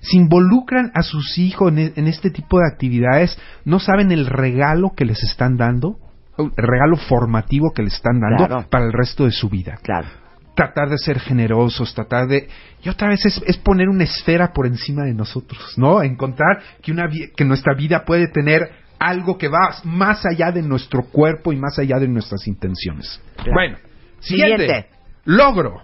Se 0.00 0.16
involucran 0.16 0.90
a 0.94 1.02
sus 1.02 1.38
hijos 1.38 1.70
en, 1.72 1.92
en 1.94 2.06
este 2.06 2.30
tipo 2.30 2.58
de 2.58 2.66
actividades, 2.72 3.38
no 3.64 3.78
saben 3.78 4.10
el 4.12 4.26
regalo 4.26 4.92
que 4.96 5.04
les 5.04 5.22
están 5.22 5.56
dando, 5.56 5.96
el 6.38 6.50
regalo 6.56 6.96
formativo 6.96 7.72
que 7.74 7.82
les 7.82 7.94
están 7.94 8.18
dando 8.18 8.46
Claro. 8.46 8.66
para 8.70 8.86
el 8.86 8.92
resto 8.94 9.26
de 9.26 9.30
su 9.30 9.50
vida 9.50 9.78
Claro. 9.82 10.08
tratar 10.54 10.88
de 10.88 10.96
ser 10.98 11.18
generosos, 11.20 11.94
tratar 11.94 12.26
de... 12.28 12.48
Y 12.82 12.88
otra 12.88 13.08
vez 13.08 13.24
es, 13.26 13.42
es 13.46 13.58
poner 13.58 13.88
una 13.88 14.04
esfera 14.04 14.52
por 14.54 14.66
encima 14.66 15.04
de 15.04 15.12
nosotros, 15.14 15.74
¿no? 15.76 16.02
Encontrar 16.02 16.60
que, 16.82 16.92
una, 16.92 17.08
que 17.36 17.44
nuestra 17.44 17.74
vida 17.74 18.04
puede 18.06 18.28
tener 18.28 18.70
algo 19.00 19.36
que 19.38 19.48
va 19.48 19.74
más 19.84 20.24
allá 20.26 20.52
de 20.52 20.62
nuestro 20.62 21.02
cuerpo 21.04 21.52
y 21.52 21.56
más 21.56 21.78
allá 21.78 21.98
de 21.98 22.06
nuestras 22.06 22.46
intenciones. 22.46 23.20
Claro. 23.36 23.52
Bueno, 23.54 23.78
siguiente. 24.20 24.62
Siguiente. 24.66 24.88
Logro. 25.24 25.82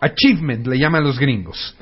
Achievement, 0.00 0.66
le 0.66 0.78
llaman 0.78 1.04
los 1.04 1.18
gringos. 1.18 1.76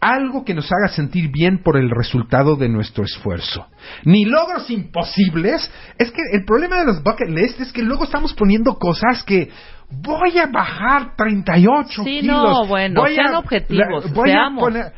Algo 0.00 0.44
que 0.44 0.52
nos 0.52 0.66
haga 0.72 0.88
sentir 0.92 1.30
bien 1.30 1.62
por 1.62 1.76
el 1.76 1.88
resultado 1.88 2.56
de 2.56 2.68
nuestro 2.68 3.04
esfuerzo. 3.04 3.66
Ni 4.04 4.24
logros 4.24 4.68
imposibles. 4.68 5.70
Es 5.96 6.10
que 6.10 6.20
el 6.32 6.44
problema 6.44 6.80
de 6.80 6.86
los 6.86 7.02
bucket 7.04 7.28
list 7.30 7.60
es 7.60 7.72
que 7.72 7.82
luego 7.82 8.04
estamos 8.04 8.34
poniendo 8.34 8.74
cosas 8.78 9.22
que 9.22 9.48
voy 9.90 10.38
a 10.38 10.46
bajar 10.46 11.14
38 11.16 12.02
Sí, 12.02 12.20
kilos. 12.20 12.42
no, 12.42 12.66
bueno, 12.66 13.00
voy 13.02 13.14
sean 13.14 13.34
objetivos, 13.36 14.12
voy 14.12 14.30
a 14.30 14.32
seamos. 14.32 14.60
poner- 14.64 14.92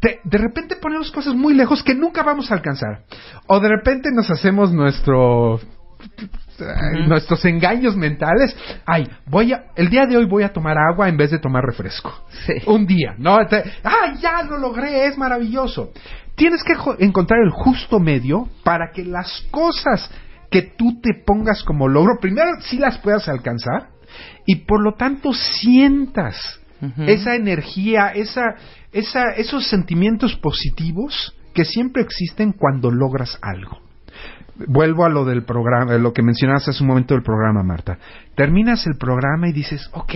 te- 0.00 0.20
de 0.24 0.38
repente 0.38 0.76
ponemos 0.76 1.10
cosas 1.10 1.34
muy 1.34 1.54
lejos 1.54 1.82
que 1.82 1.94
nunca 1.94 2.22
vamos 2.22 2.50
a 2.50 2.54
alcanzar. 2.54 3.04
O 3.46 3.60
de 3.60 3.68
repente 3.68 4.10
nos 4.12 4.30
hacemos 4.30 4.72
nuestro 4.72 5.60
nuestros 7.06 7.44
engaños 7.44 7.96
mentales. 7.96 8.56
Ay, 8.86 9.08
voy 9.26 9.52
a 9.52 9.64
el 9.76 9.88
día 9.88 10.06
de 10.06 10.16
hoy 10.16 10.26
voy 10.26 10.42
a 10.42 10.52
tomar 10.52 10.76
agua 10.78 11.08
en 11.08 11.16
vez 11.16 11.30
de 11.30 11.38
tomar 11.38 11.64
refresco. 11.64 12.12
Sí. 12.46 12.54
Un 12.66 12.86
día, 12.86 13.14
¿no? 13.18 13.38
Te- 13.46 13.62
Ay, 13.82 14.16
ya 14.20 14.42
lo 14.42 14.58
logré, 14.58 15.06
es 15.06 15.16
maravilloso. 15.18 15.92
Tienes 16.34 16.62
que 16.62 16.74
encontrar 17.04 17.40
el 17.42 17.50
justo 17.50 17.98
medio 17.98 18.48
para 18.64 18.90
que 18.92 19.04
las 19.04 19.42
cosas 19.50 20.10
que 20.50 20.62
tú 20.62 21.00
te 21.00 21.10
pongas 21.24 21.62
como 21.62 21.86
logro, 21.88 22.18
primero 22.20 22.48
sí 22.62 22.78
las 22.78 22.98
puedas 22.98 23.28
alcanzar 23.28 23.88
y 24.46 24.56
por 24.64 24.82
lo 24.82 24.94
tanto 24.94 25.32
sientas 25.32 26.59
Esa 27.06 27.34
energía, 27.34 28.08
esa, 28.14 28.54
esa, 28.92 29.30
esos 29.36 29.68
sentimientos 29.68 30.36
positivos 30.36 31.34
que 31.54 31.64
siempre 31.64 32.02
existen 32.02 32.52
cuando 32.52 32.90
logras 32.90 33.38
algo. 33.42 33.78
Vuelvo 34.66 35.04
a 35.04 35.08
lo 35.08 35.24
del 35.24 35.44
programa, 35.44 35.96
lo 35.98 36.12
que 36.12 36.22
mencionabas 36.22 36.68
hace 36.68 36.82
un 36.82 36.88
momento 36.88 37.14
del 37.14 37.22
programa, 37.22 37.62
Marta. 37.62 37.98
Terminas 38.34 38.86
el 38.86 38.96
programa 38.98 39.48
y 39.48 39.52
dices, 39.52 39.88
ok, 39.92 40.14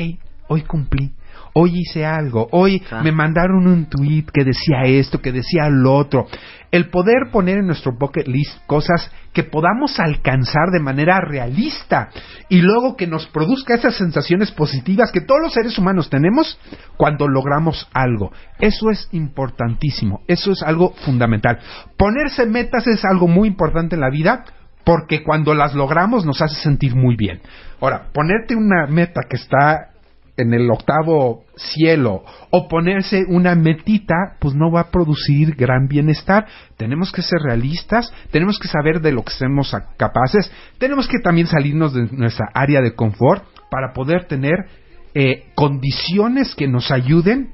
hoy 0.49 0.63
cumplí, 0.63 1.13
hoy 1.55 1.81
hice 1.81 2.05
algo, 2.05 2.49
hoy 2.51 2.83
Ah. 2.91 3.01
me 3.03 3.13
mandaron 3.13 3.67
un 3.67 3.87
tweet 3.87 4.27
que 4.33 4.45
decía 4.45 4.83
esto, 4.85 5.21
que 5.21 5.33
decía 5.33 5.69
lo 5.71 5.95
otro. 5.95 6.27
El 6.71 6.91
poder 6.91 7.31
poner 7.31 7.59
en 7.59 7.67
nuestro 7.67 7.93
bucket 7.97 8.27
list 8.27 8.59
cosas 8.67 9.11
que 9.33 9.45
podamos 9.45 9.99
alcanzar 10.01 10.71
de 10.73 10.81
manera 10.81 11.21
realista 11.21 12.09
y 12.49 12.61
luego 12.61 12.97
que 12.97 13.07
nos 13.07 13.27
produzca 13.29 13.75
esas 13.75 13.97
sensaciones 13.97 14.51
positivas 14.51 15.13
que 15.13 15.21
todos 15.21 15.41
los 15.41 15.53
seres 15.53 15.79
humanos 15.79 16.11
tenemos 16.11 16.59
cuando 16.97 17.29
logramos 17.29 17.89
algo. 17.95 18.33
Eso 18.59 18.91
es 18.91 19.09
importantísimo, 19.13 20.23
eso 20.27 20.51
es 20.51 20.63
algo 20.63 20.95
fundamental. 21.05 21.61
Ponerse 21.97 22.45
metas 22.47 22.87
es 22.89 23.05
algo 23.05 23.29
muy 23.29 23.47
importante 23.49 23.95
en 23.95 24.01
la 24.01 24.11
vida 24.11 24.45
porque 24.85 25.23
cuando 25.23 25.55
las 25.55 25.75
logramos 25.75 26.27
nos 26.27 26.43
hace 26.43 26.57
sentir 26.57 26.95
muy 26.95 27.17
bien. 27.17 27.41
Ahora, 27.81 28.09
ponerte 28.13 28.55
una 28.57 28.87
meta 28.89 29.23
que 29.29 29.37
está 29.37 29.94
en 30.37 30.53
el 30.53 30.71
octavo 30.71 31.45
cielo 31.57 32.25
o 32.51 32.69
ponerse 32.69 33.25
una 33.29 33.55
metita, 33.55 34.37
pues 34.41 34.55
no 34.55 34.71
va 34.71 34.81
a 34.81 34.91
producir 34.91 35.55
gran 35.55 35.87
bienestar. 35.87 36.47
Tenemos 36.77 37.13
que 37.13 37.23
ser 37.23 37.41
realistas, 37.41 38.13
tenemos 38.31 38.59
que 38.59 38.69
saber 38.69 39.01
de 39.01 39.13
lo 39.13 39.23
que 39.23 39.33
somos 39.33 39.75
capaces, 39.97 40.51
tenemos 40.79 41.09
que 41.09 41.19
también 41.19 41.47
salirnos 41.47 41.95
de 41.95 42.09
nuestra 42.11 42.47
área 42.55 42.81
de 42.81 42.95
confort 42.95 43.45
para 43.71 43.93
poder 43.93 44.27
tener 44.27 44.67
eh, 45.15 45.45
condiciones 45.55 46.55
que 46.55 46.67
nos 46.67 46.91
ayuden 46.91 47.53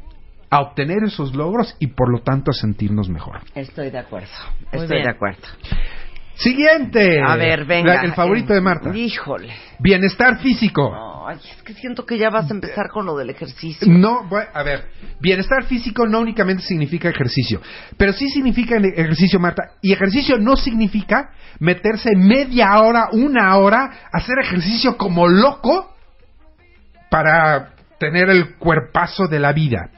a 0.51 0.61
obtener 0.61 1.05
esos 1.05 1.35
logros 1.35 1.77
y 1.79 1.89
por 1.89 2.11
lo 2.11 2.23
tanto 2.23 2.51
a 2.51 2.55
sentirnos 2.55 3.09
mejor. 3.09 3.41
Estoy 3.55 3.91
de 3.91 3.99
acuerdo. 3.99 4.29
Muy 4.73 4.83
Estoy 4.83 4.97
bien. 4.97 5.05
de 5.05 5.11
acuerdo. 5.11 5.43
Siguiente. 6.41 7.21
A 7.23 7.37
ver, 7.37 7.65
venga. 7.67 7.95
La- 7.97 8.01
el 8.03 8.13
favorito 8.15 8.55
de 8.55 8.61
Marta. 8.63 8.97
Híjole. 8.97 9.53
Bienestar 9.79 10.39
físico. 10.39 11.27
Ay, 11.29 11.37
es 11.37 11.63
que 11.63 11.75
siento 11.75 12.07
que 12.07 12.17
ya 12.17 12.31
vas 12.31 12.51
a 12.51 12.55
empezar 12.55 12.89
con 12.89 13.05
lo 13.05 13.15
del 13.17 13.29
ejercicio. 13.29 13.87
No, 13.89 14.25
bueno, 14.25 14.49
a 14.55 14.63
ver, 14.63 14.87
bienestar 15.21 15.65
físico 15.65 16.07
no 16.07 16.21
únicamente 16.21 16.63
significa 16.63 17.11
ejercicio, 17.11 17.61
pero 17.99 18.13
sí 18.15 18.29
significa 18.31 18.77
el 18.77 18.87
ejercicio, 18.87 19.39
Marta. 19.39 19.73
Y 19.83 19.93
ejercicio 19.93 20.39
no 20.39 20.57
significa 20.57 21.31
meterse 21.59 22.17
media 22.17 22.81
hora, 22.81 23.09
una 23.13 23.55
hora, 23.59 23.91
hacer 24.11 24.37
ejercicio 24.43 24.97
como 24.97 25.29
loco 25.29 25.95
para 27.11 27.75
tener 27.99 28.31
el 28.31 28.57
cuerpazo 28.57 29.27
de 29.29 29.39
la 29.41 29.53
vida. 29.53 29.91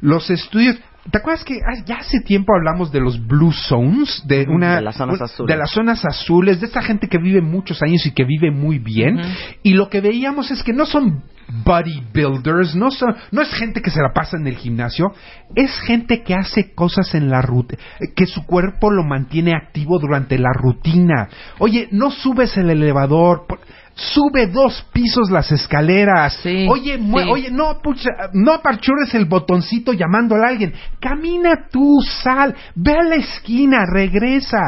Los 0.00 0.28
estudios... 0.30 0.76
¿Te 1.10 1.18
acuerdas 1.18 1.44
que 1.44 1.56
ah, 1.56 1.82
ya 1.86 1.96
hace 1.96 2.20
tiempo 2.20 2.52
hablamos 2.56 2.90
de 2.90 3.00
los 3.00 3.24
blue 3.26 3.52
zones? 3.52 4.22
De, 4.26 4.46
una, 4.48 4.76
de 4.76 4.82
las 4.82 4.96
zonas 4.96 5.20
azules. 5.20 5.54
De 5.54 5.58
las 5.58 5.70
zonas 5.70 6.04
azules, 6.04 6.60
de 6.60 6.66
esta 6.66 6.82
gente 6.82 7.08
que 7.08 7.18
vive 7.18 7.42
muchos 7.42 7.82
años 7.82 8.04
y 8.06 8.12
que 8.12 8.24
vive 8.24 8.50
muy 8.50 8.78
bien. 8.78 9.20
Y 9.62 9.74
lo 9.74 9.88
que 9.90 10.00
veíamos 10.00 10.50
es 10.50 10.62
que 10.62 10.72
no 10.72 10.86
son 10.86 11.22
bodybuilders, 11.64 12.74
no, 12.74 12.90
son, 12.90 13.14
no 13.30 13.42
es 13.42 13.52
gente 13.52 13.82
que 13.82 13.90
se 13.90 14.00
la 14.00 14.12
pasa 14.14 14.36
en 14.38 14.46
el 14.46 14.56
gimnasio, 14.56 15.12
es 15.54 15.70
gente 15.80 16.22
que 16.22 16.34
hace 16.34 16.72
cosas 16.74 17.14
en 17.14 17.28
la 17.28 17.42
rutina, 17.42 17.82
que 18.16 18.26
su 18.26 18.46
cuerpo 18.46 18.90
lo 18.90 19.04
mantiene 19.04 19.54
activo 19.54 19.98
durante 19.98 20.38
la 20.38 20.52
rutina. 20.54 21.28
Oye, 21.58 21.88
no 21.92 22.10
subes 22.10 22.56
el 22.56 22.70
elevador, 22.70 23.44
por- 23.46 23.60
sube 23.94 24.46
dos 24.48 24.84
pisos 24.92 25.30
las 25.30 25.50
escaleras. 25.52 26.38
Sí, 26.42 26.66
oye, 26.68 26.98
sí. 26.98 27.12
oye, 27.12 27.50
no, 27.50 27.80
pucha, 27.82 28.10
no 28.32 28.52
apachures 28.52 29.14
el 29.14 29.26
botoncito 29.26 29.92
llamándole 29.92 30.44
a 30.44 30.48
alguien. 30.48 30.74
Camina 31.00 31.68
tú, 31.70 32.00
sal, 32.02 32.54
ve 32.74 32.92
a 32.92 33.02
la 33.02 33.16
esquina, 33.16 33.84
regresa. 33.86 34.58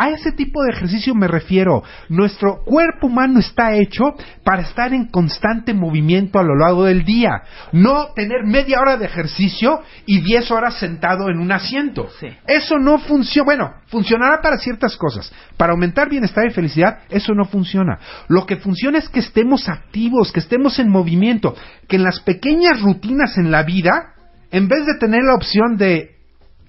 A 0.00 0.08
ese 0.08 0.32
tipo 0.32 0.62
de 0.62 0.70
ejercicio 0.70 1.14
me 1.14 1.28
refiero. 1.28 1.82
Nuestro 2.08 2.64
cuerpo 2.64 3.08
humano 3.08 3.38
está 3.38 3.74
hecho 3.74 4.14
para 4.42 4.62
estar 4.62 4.94
en 4.94 5.08
constante 5.08 5.74
movimiento 5.74 6.38
a 6.38 6.42
lo 6.42 6.56
largo 6.56 6.84
del 6.84 7.04
día. 7.04 7.42
No 7.72 8.06
tener 8.14 8.46
media 8.46 8.80
hora 8.80 8.96
de 8.96 9.04
ejercicio 9.04 9.82
y 10.06 10.22
diez 10.22 10.50
horas 10.50 10.78
sentado 10.78 11.28
en 11.28 11.38
un 11.38 11.52
asiento. 11.52 12.08
Sí. 12.18 12.28
Eso 12.46 12.78
no 12.78 12.98
funciona. 12.98 13.44
Bueno, 13.44 13.74
funcionará 13.88 14.40
para 14.40 14.56
ciertas 14.56 14.96
cosas. 14.96 15.30
Para 15.58 15.72
aumentar 15.72 16.08
bienestar 16.08 16.46
y 16.46 16.54
felicidad, 16.54 17.00
eso 17.10 17.34
no 17.34 17.44
funciona. 17.44 17.98
Lo 18.28 18.46
que 18.46 18.56
funciona 18.56 18.96
es 18.96 19.08
que 19.10 19.20
estemos 19.20 19.68
activos, 19.68 20.32
que 20.32 20.40
estemos 20.40 20.78
en 20.78 20.88
movimiento, 20.88 21.54
que 21.88 21.96
en 21.96 22.04
las 22.04 22.20
pequeñas 22.20 22.80
rutinas 22.80 23.36
en 23.36 23.50
la 23.50 23.64
vida, 23.64 24.14
en 24.50 24.66
vez 24.66 24.86
de 24.86 24.98
tener 24.98 25.24
la 25.24 25.34
opción 25.34 25.76
de, 25.76 26.12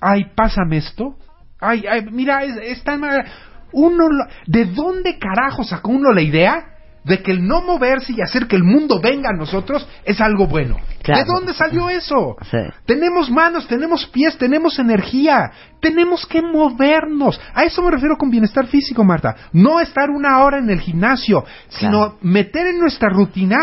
ay, 0.02 0.26
pásame 0.36 0.76
esto, 0.76 1.16
ay, 1.62 1.86
ay, 1.90 2.06
mira, 2.12 2.44
es, 2.44 2.58
es 2.58 2.84
tan 2.84 3.00
mal- 3.00 3.26
Uno, 3.72 4.10
lo- 4.10 4.26
¿de 4.48 4.66
dónde 4.66 5.18
carajo 5.18 5.64
sacó 5.64 5.92
uno 5.92 6.12
la 6.12 6.22
idea? 6.22 6.66
De 7.04 7.24
que 7.24 7.32
el 7.32 7.48
no 7.48 7.62
moverse 7.64 8.14
y 8.14 8.22
hacer 8.22 8.46
que 8.48 8.56
el 8.56 8.64
mundo 8.64 9.00
venga 9.02 9.30
a 9.30 9.34
nosotros 9.36 9.88
es 10.06 10.22
algo 10.22 10.46
bueno. 10.46 10.78
Claro. 11.02 11.20
¿De 11.22 11.26
dónde 11.26 11.54
salió 11.56 11.90
eso? 11.90 12.36
Sí. 12.52 12.58
Tenemos 12.86 13.32
manos, 13.32 13.66
tenemos 13.68 14.06
pies, 14.08 14.38
tenemos 14.38 14.78
energía. 14.78 15.52
Tenemos 15.80 16.28
que 16.28 16.44
movernos. 16.44 17.42
A 17.56 17.64
eso 17.64 17.82
me 17.82 17.90
refiero 17.90 18.18
con 18.18 18.30
bienestar 18.30 18.68
físico, 18.68 19.04
Marta. 19.04 19.36
No 19.52 19.80
estar 19.80 20.12
una 20.12 20.44
hora 20.44 20.60
en 20.60 20.70
el 20.70 20.80
gimnasio, 20.80 21.44
sino 21.70 22.18
meter 22.22 22.68
en 22.68 22.78
nuestra 22.80 23.10
rutina 23.10 23.58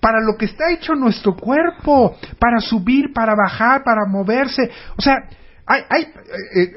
para 0.00 0.20
lo 0.20 0.36
que 0.38 0.44
está 0.44 0.70
hecho 0.70 0.94
nuestro 0.94 1.34
cuerpo, 1.36 2.16
para 2.38 2.60
subir, 2.60 3.12
para 3.14 3.34
bajar, 3.34 3.82
para 3.82 4.04
moverse. 4.06 4.70
O 4.98 5.00
sea, 5.00 5.16
hay, 5.68 5.82
hay, 5.90 6.02
eh, 6.02 6.62
eh, 6.62 6.70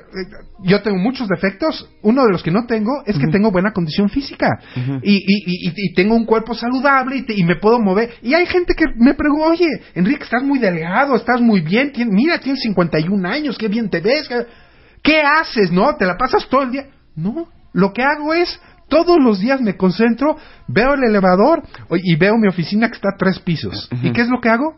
yo 0.64 0.82
tengo 0.82 0.98
muchos 0.98 1.28
defectos. 1.28 1.90
Uno 2.02 2.24
de 2.26 2.32
los 2.32 2.44
que 2.44 2.52
no 2.52 2.66
tengo 2.68 2.92
es 3.06 3.18
que 3.18 3.28
tengo 3.28 3.50
buena 3.52 3.72
condición 3.72 4.10
física 4.10 4.60
y, 5.02 5.14
y- 5.16 5.24
y- 5.26 5.68
y- 5.70 5.74
y 5.76 5.94
tengo 5.94 6.16
un 6.16 6.26
cuerpo 6.26 6.54
saludable 6.54 7.18
y, 7.18 7.22
te- 7.26 7.34
y 7.40 7.44
me 7.44 7.56
puedo 7.56 7.80
mover. 7.80 8.12
Y 8.22 8.34
hay 8.34 8.46
gente 8.46 8.74
que 8.76 8.86
me 8.98 9.14
pregunta, 9.14 9.46
oye, 9.48 9.68
Enrique, 9.96 10.24
estás 10.24 10.44
muy 10.44 10.60
delgado, 10.60 11.16
estás 11.16 11.40
muy 11.42 11.62
bien, 11.62 11.92
tien- 11.94 12.10
mira, 12.12 12.40
tienes 12.40 12.62
51 12.64 13.26
años, 13.28 13.58
qué 13.58 13.68
bien 13.70 13.90
te 13.90 14.02
ves. 14.02 14.28
¿Qué, 14.28 14.46
qué 15.02 15.22
haces, 15.22 15.72
no? 15.72 15.96
¿Te 15.96 16.06
la 16.06 16.18
pasas 16.18 16.48
todo 16.50 16.64
el 16.64 16.72
día? 16.72 16.86
No, 17.16 17.48
lo 17.74 17.94
que 17.94 18.04
hago 18.04 18.34
es 18.34 18.60
todos 18.90 19.18
los 19.24 19.40
días 19.40 19.62
me 19.62 19.78
concentro, 19.78 20.36
veo 20.68 20.96
el 20.96 21.04
elevador 21.06 21.64
y 22.04 22.16
veo 22.18 22.38
mi 22.38 22.48
oficina 22.50 22.90
que 22.90 22.96
está 22.96 23.10
a 23.14 23.18
tres 23.18 23.40
pisos. 23.40 23.90
¿Y 24.04 24.12
qué 24.12 24.22
es 24.22 24.28
lo 24.28 24.42
que 24.42 24.50
hago? 24.50 24.76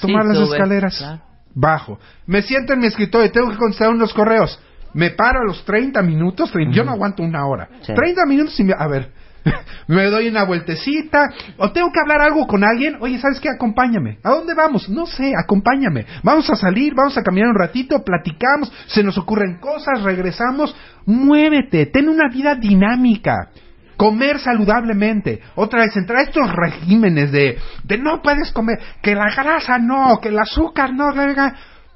Tomar 0.00 0.22
Sí, 0.24 0.28
las 0.28 0.38
escaleras. 0.50 0.98
claro. 0.98 1.22
Bajo. 1.54 1.98
Me 2.26 2.42
siento 2.42 2.72
en 2.72 2.80
mi 2.80 2.86
escritorio 2.86 3.26
y 3.26 3.32
tengo 3.32 3.50
que 3.50 3.56
contestar 3.56 3.90
unos 3.90 4.12
correos. 4.12 4.60
Me 4.92 5.10
paro 5.10 5.40
a 5.40 5.44
los 5.44 5.64
30 5.64 6.02
minutos. 6.02 6.52
Yo 6.70 6.84
no 6.84 6.92
aguanto 6.92 7.22
una 7.22 7.46
hora. 7.46 7.68
Sí. 7.82 7.92
30 7.94 8.26
minutos 8.26 8.58
y 8.60 8.64
me... 8.64 8.74
A 8.76 8.86
ver. 8.86 9.10
me 9.88 10.04
doy 10.06 10.28
una 10.28 10.44
vueltecita. 10.44 11.28
O 11.58 11.70
tengo 11.72 11.90
que 11.92 12.00
hablar 12.00 12.22
algo 12.22 12.46
con 12.46 12.64
alguien. 12.64 12.96
Oye, 13.00 13.18
¿sabes 13.18 13.40
qué? 13.40 13.48
Acompáñame. 13.50 14.18
¿A 14.22 14.30
dónde 14.30 14.54
vamos? 14.54 14.88
No 14.88 15.06
sé. 15.06 15.32
Acompáñame. 15.36 16.06
Vamos 16.22 16.48
a 16.50 16.54
salir. 16.54 16.94
Vamos 16.94 17.18
a 17.18 17.22
caminar 17.22 17.48
un 17.50 17.58
ratito. 17.58 18.02
Platicamos. 18.04 18.72
Se 18.86 19.02
nos 19.02 19.18
ocurren 19.18 19.58
cosas. 19.58 20.02
Regresamos. 20.02 20.74
Muévete. 21.06 21.86
Ten 21.86 22.08
una 22.08 22.28
vida 22.28 22.54
dinámica. 22.54 23.50
Comer 23.96 24.38
saludablemente. 24.38 25.40
Otra 25.54 25.80
vez, 25.84 25.96
entrar 25.96 26.20
a 26.20 26.22
estos 26.22 26.50
regímenes 26.52 27.32
de, 27.32 27.58
de 27.84 27.98
no 27.98 28.22
puedes 28.22 28.52
comer, 28.52 28.78
que 29.02 29.14
la 29.14 29.30
grasa 29.34 29.78
no, 29.78 30.18
que 30.20 30.28
el 30.28 30.38
azúcar 30.38 30.92
no, 30.94 31.12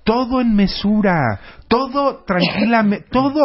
todo 0.05 0.41
en 0.41 0.55
mesura, 0.55 1.39
todo 1.69 2.25
tranquilamente, 2.27 3.07
todo 3.13 3.41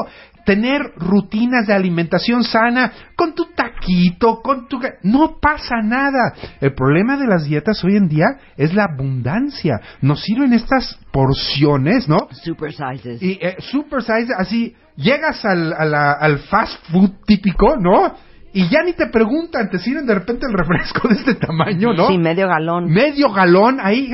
tener 0.46 0.82
rutinas 0.98 1.68
de 1.68 1.74
alimentación 1.74 2.44
sana, 2.44 2.92
con 3.16 3.34
tu 3.34 3.46
taquito, 3.56 4.42
con 4.42 4.68
tu... 4.68 4.78
No 5.04 5.38
pasa 5.42 5.78
nada. 5.82 6.34
El 6.60 6.74
problema 6.74 7.16
de 7.16 7.28
las 7.28 7.46
dietas 7.46 7.82
hoy 7.84 7.96
en 7.96 8.10
día 8.10 8.26
es 8.58 8.74
la 8.74 8.88
abundancia. 8.94 9.80
Nos 10.02 10.22
sirven 10.22 10.52
estas 10.52 11.00
porciones, 11.14 12.10
¿no? 12.10 12.28
Super 12.44 12.74
sizes. 12.74 13.22
Y 13.24 13.40
eh, 13.42 13.56
super 13.60 14.02
size, 14.04 14.34
así, 14.38 14.76
llegas 14.98 15.44
al, 15.46 15.72
a 15.74 15.86
la- 15.86 16.12
al 16.14 16.40
fast 16.40 16.78
food 16.92 17.12
típico, 17.26 17.78
¿no? 17.78 18.14
Y 18.54 18.70
ya 18.70 18.84
ni 18.84 18.94
te 18.94 19.08
preguntan, 19.08 19.70
te 19.70 19.80
sirven 19.80 20.06
de 20.06 20.14
repente 20.14 20.46
el 20.48 20.54
refresco 20.54 21.08
de 21.08 21.16
este 21.16 21.34
tamaño, 21.36 21.94
¿no? 21.94 22.08
Sí, 22.08 22.18
medio 22.18 22.48
galón. 22.48 22.86
Medio 22.92 23.32
galón, 23.32 23.80
ahí. 23.82 24.12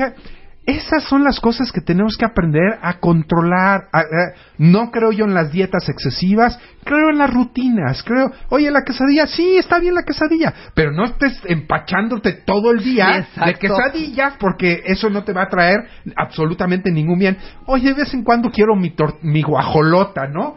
Esas 0.66 1.02
son 1.04 1.24
las 1.24 1.40
cosas 1.40 1.72
que 1.72 1.80
tenemos 1.80 2.16
que 2.16 2.24
aprender 2.24 2.78
a 2.80 3.00
controlar. 3.00 3.88
a- 3.92 4.00
a- 4.00 4.32
no 4.58 4.90
creo 4.90 5.10
yo 5.10 5.24
en 5.24 5.34
las 5.34 5.50
dietas 5.50 5.88
excesivas, 5.88 6.58
creo 6.84 7.10
en 7.10 7.18
las 7.18 7.32
rutinas. 7.32 8.02
Creo, 8.04 8.30
oye, 8.50 8.70
la 8.70 8.82
quesadilla, 8.84 9.26
sí, 9.26 9.56
está 9.56 9.78
bien 9.80 9.94
la 9.94 10.04
quesadilla, 10.04 10.52
pero 10.74 10.92
no 10.92 11.04
estés 11.06 11.40
empachándote 11.46 12.32
todo 12.44 12.70
el 12.70 12.84
día 12.84 13.26
Sí, 13.34 13.40
de 13.40 13.54
quesadillas 13.54 14.34
porque 14.38 14.82
eso 14.84 15.10
no 15.10 15.24
te 15.24 15.32
va 15.32 15.42
a 15.44 15.48
traer 15.48 15.78
absolutamente 16.16 16.90
ningún 16.92 17.18
bien. 17.18 17.36
Oye, 17.66 17.88
de 17.88 17.94
vez 18.02 18.14
en 18.14 18.22
cuando 18.22 18.50
quiero 18.50 18.76
mi, 18.76 18.90
tor- 18.94 19.18
mi 19.22 19.42
guajolota, 19.42 20.28
¿no? 20.28 20.56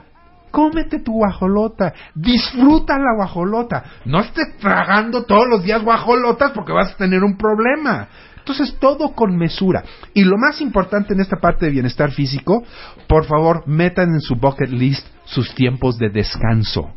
Cómete 0.53 0.99
tu 0.99 1.13
guajolota, 1.13 1.95
disfruta 2.13 2.99
la 2.99 3.15
guajolota. 3.15 3.83
No 4.05 4.19
estés 4.19 4.55
tragando 4.59 5.23
todos 5.23 5.47
los 5.49 5.63
días 5.63 5.81
guajolotas 5.81 6.51
porque 6.51 6.71
vas 6.71 6.93
a 6.93 6.97
tener 6.97 7.23
un 7.23 7.37
problema. 7.37 8.07
Entonces, 8.37 8.77
todo 8.79 9.15
con 9.15 9.35
mesura. 9.35 9.83
Y 10.13 10.23
lo 10.23 10.37
más 10.37 10.61
importante 10.61 11.15
en 11.15 11.21
esta 11.21 11.37
parte 11.37 11.65
de 11.65 11.71
bienestar 11.71 12.11
físico, 12.11 12.63
por 13.07 13.25
favor, 13.25 13.63
metan 13.65 14.09
en 14.09 14.21
su 14.21 14.35
bucket 14.35 14.69
list 14.69 15.07
sus 15.25 15.55
tiempos 15.55 15.97
de 15.97 16.09
descanso. 16.09 16.91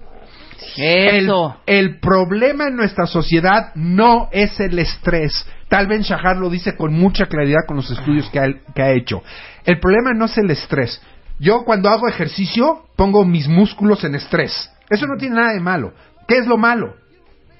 El, 0.76 1.32
el 1.64 1.98
problema 1.98 2.68
en 2.68 2.76
nuestra 2.76 3.06
sociedad 3.06 3.72
no 3.74 4.28
es 4.32 4.60
el 4.60 4.78
estrés. 4.78 5.32
Tal 5.70 5.86
vez 5.86 6.02
Shahar 6.02 6.36
lo 6.36 6.50
dice 6.50 6.76
con 6.76 6.92
mucha 6.92 7.24
claridad 7.24 7.64
con 7.66 7.76
los 7.76 7.90
estudios 7.90 8.28
que 8.28 8.38
ha, 8.38 8.48
que 8.74 8.82
ha 8.82 8.92
hecho. 8.92 9.22
El 9.64 9.80
problema 9.80 10.12
no 10.12 10.26
es 10.26 10.36
el 10.36 10.50
estrés. 10.50 11.00
Yo 11.38 11.64
cuando 11.64 11.88
hago 11.88 12.08
ejercicio 12.08 12.86
pongo 12.96 13.24
mis 13.24 13.48
músculos 13.48 14.04
en 14.04 14.14
estrés. 14.14 14.70
Eso 14.88 15.06
no 15.06 15.16
tiene 15.16 15.36
nada 15.36 15.52
de 15.52 15.60
malo. 15.60 15.92
¿Qué 16.26 16.38
es 16.38 16.46
lo 16.46 16.56
malo? 16.56 16.94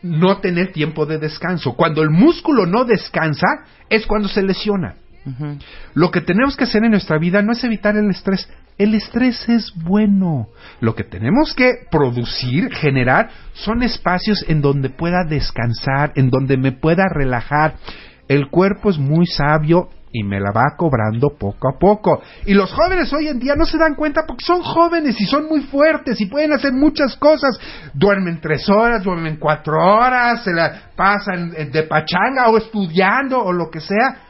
No 0.03 0.39
tener 0.39 0.72
tiempo 0.72 1.07
de 1.07 1.18
descanso. 1.18 1.74
Cuando 1.74 2.03
el 2.03 2.11
músculo 2.11 2.66
no 2.66 2.85
descansa 2.85 3.47
es 3.91 4.07
cuando 4.07 4.29
se 4.29 4.43
lesiona. 4.43 4.95
Lo 5.95 6.12
que 6.12 6.20
tenemos 6.20 6.57
que 6.57 6.64
hacer 6.64 6.85
en 6.85 6.93
nuestra 6.93 7.18
vida 7.18 7.43
no 7.43 7.53
es 7.53 7.64
evitar 7.64 7.97
el 7.97 8.09
estrés. 8.11 8.49
El 8.79 8.95
estrés 8.95 9.49
es 9.49 9.72
bueno. 9.74 10.49
Lo 10.81 10.95
que 10.95 11.03
tenemos 11.03 11.53
que 11.55 11.72
producir, 11.91 12.72
generar, 12.72 13.31
son 13.53 13.83
espacios 13.83 14.45
en 14.49 14.61
donde 14.61 14.89
pueda 14.89 15.24
descansar, 15.29 16.12
en 16.14 16.31
donde 16.31 16.57
me 16.57 16.72
pueda 16.72 17.05
relajar. 17.12 17.74
El 18.29 18.51
cuerpo 18.51 18.91
es 18.91 18.99
muy 18.99 19.27
sabio 19.27 19.89
y 20.19 20.25
me 20.25 20.41
la 20.41 20.51
va 20.51 20.75
cobrando 20.77 21.31
poco 21.39 21.69
a 21.69 21.79
poco. 21.79 22.23
Y 22.47 22.55
los 22.55 22.73
jóvenes 22.73 23.12
hoy 23.12 23.29
en 23.29 23.39
día 23.39 23.55
no 23.55 23.67
se 23.67 23.77
dan 23.77 23.95
cuenta 23.95 24.23
porque 24.27 24.45
son 24.45 24.62
jóvenes 24.62 25.21
y 25.21 25.27
son 25.27 25.47
muy 25.47 25.61
fuertes 25.62 26.21
y 26.21 26.27
pueden 26.27 26.53
hacer 26.53 26.73
muchas 26.73 27.17
cosas. 27.17 27.59
Duermen 27.93 28.41
tres 28.41 28.69
horas, 28.69 29.03
duermen 29.03 29.37
cuatro 29.39 29.75
horas, 29.79 30.43
se 30.43 30.53
la 30.53 30.91
pasan 30.97 31.53
eh, 31.57 31.67
de 31.67 31.83
pachanga 31.83 32.49
o 32.49 32.57
estudiando 32.57 33.39
o 33.43 33.53
lo 33.53 33.71
que 33.71 33.81
sea. 33.81 34.23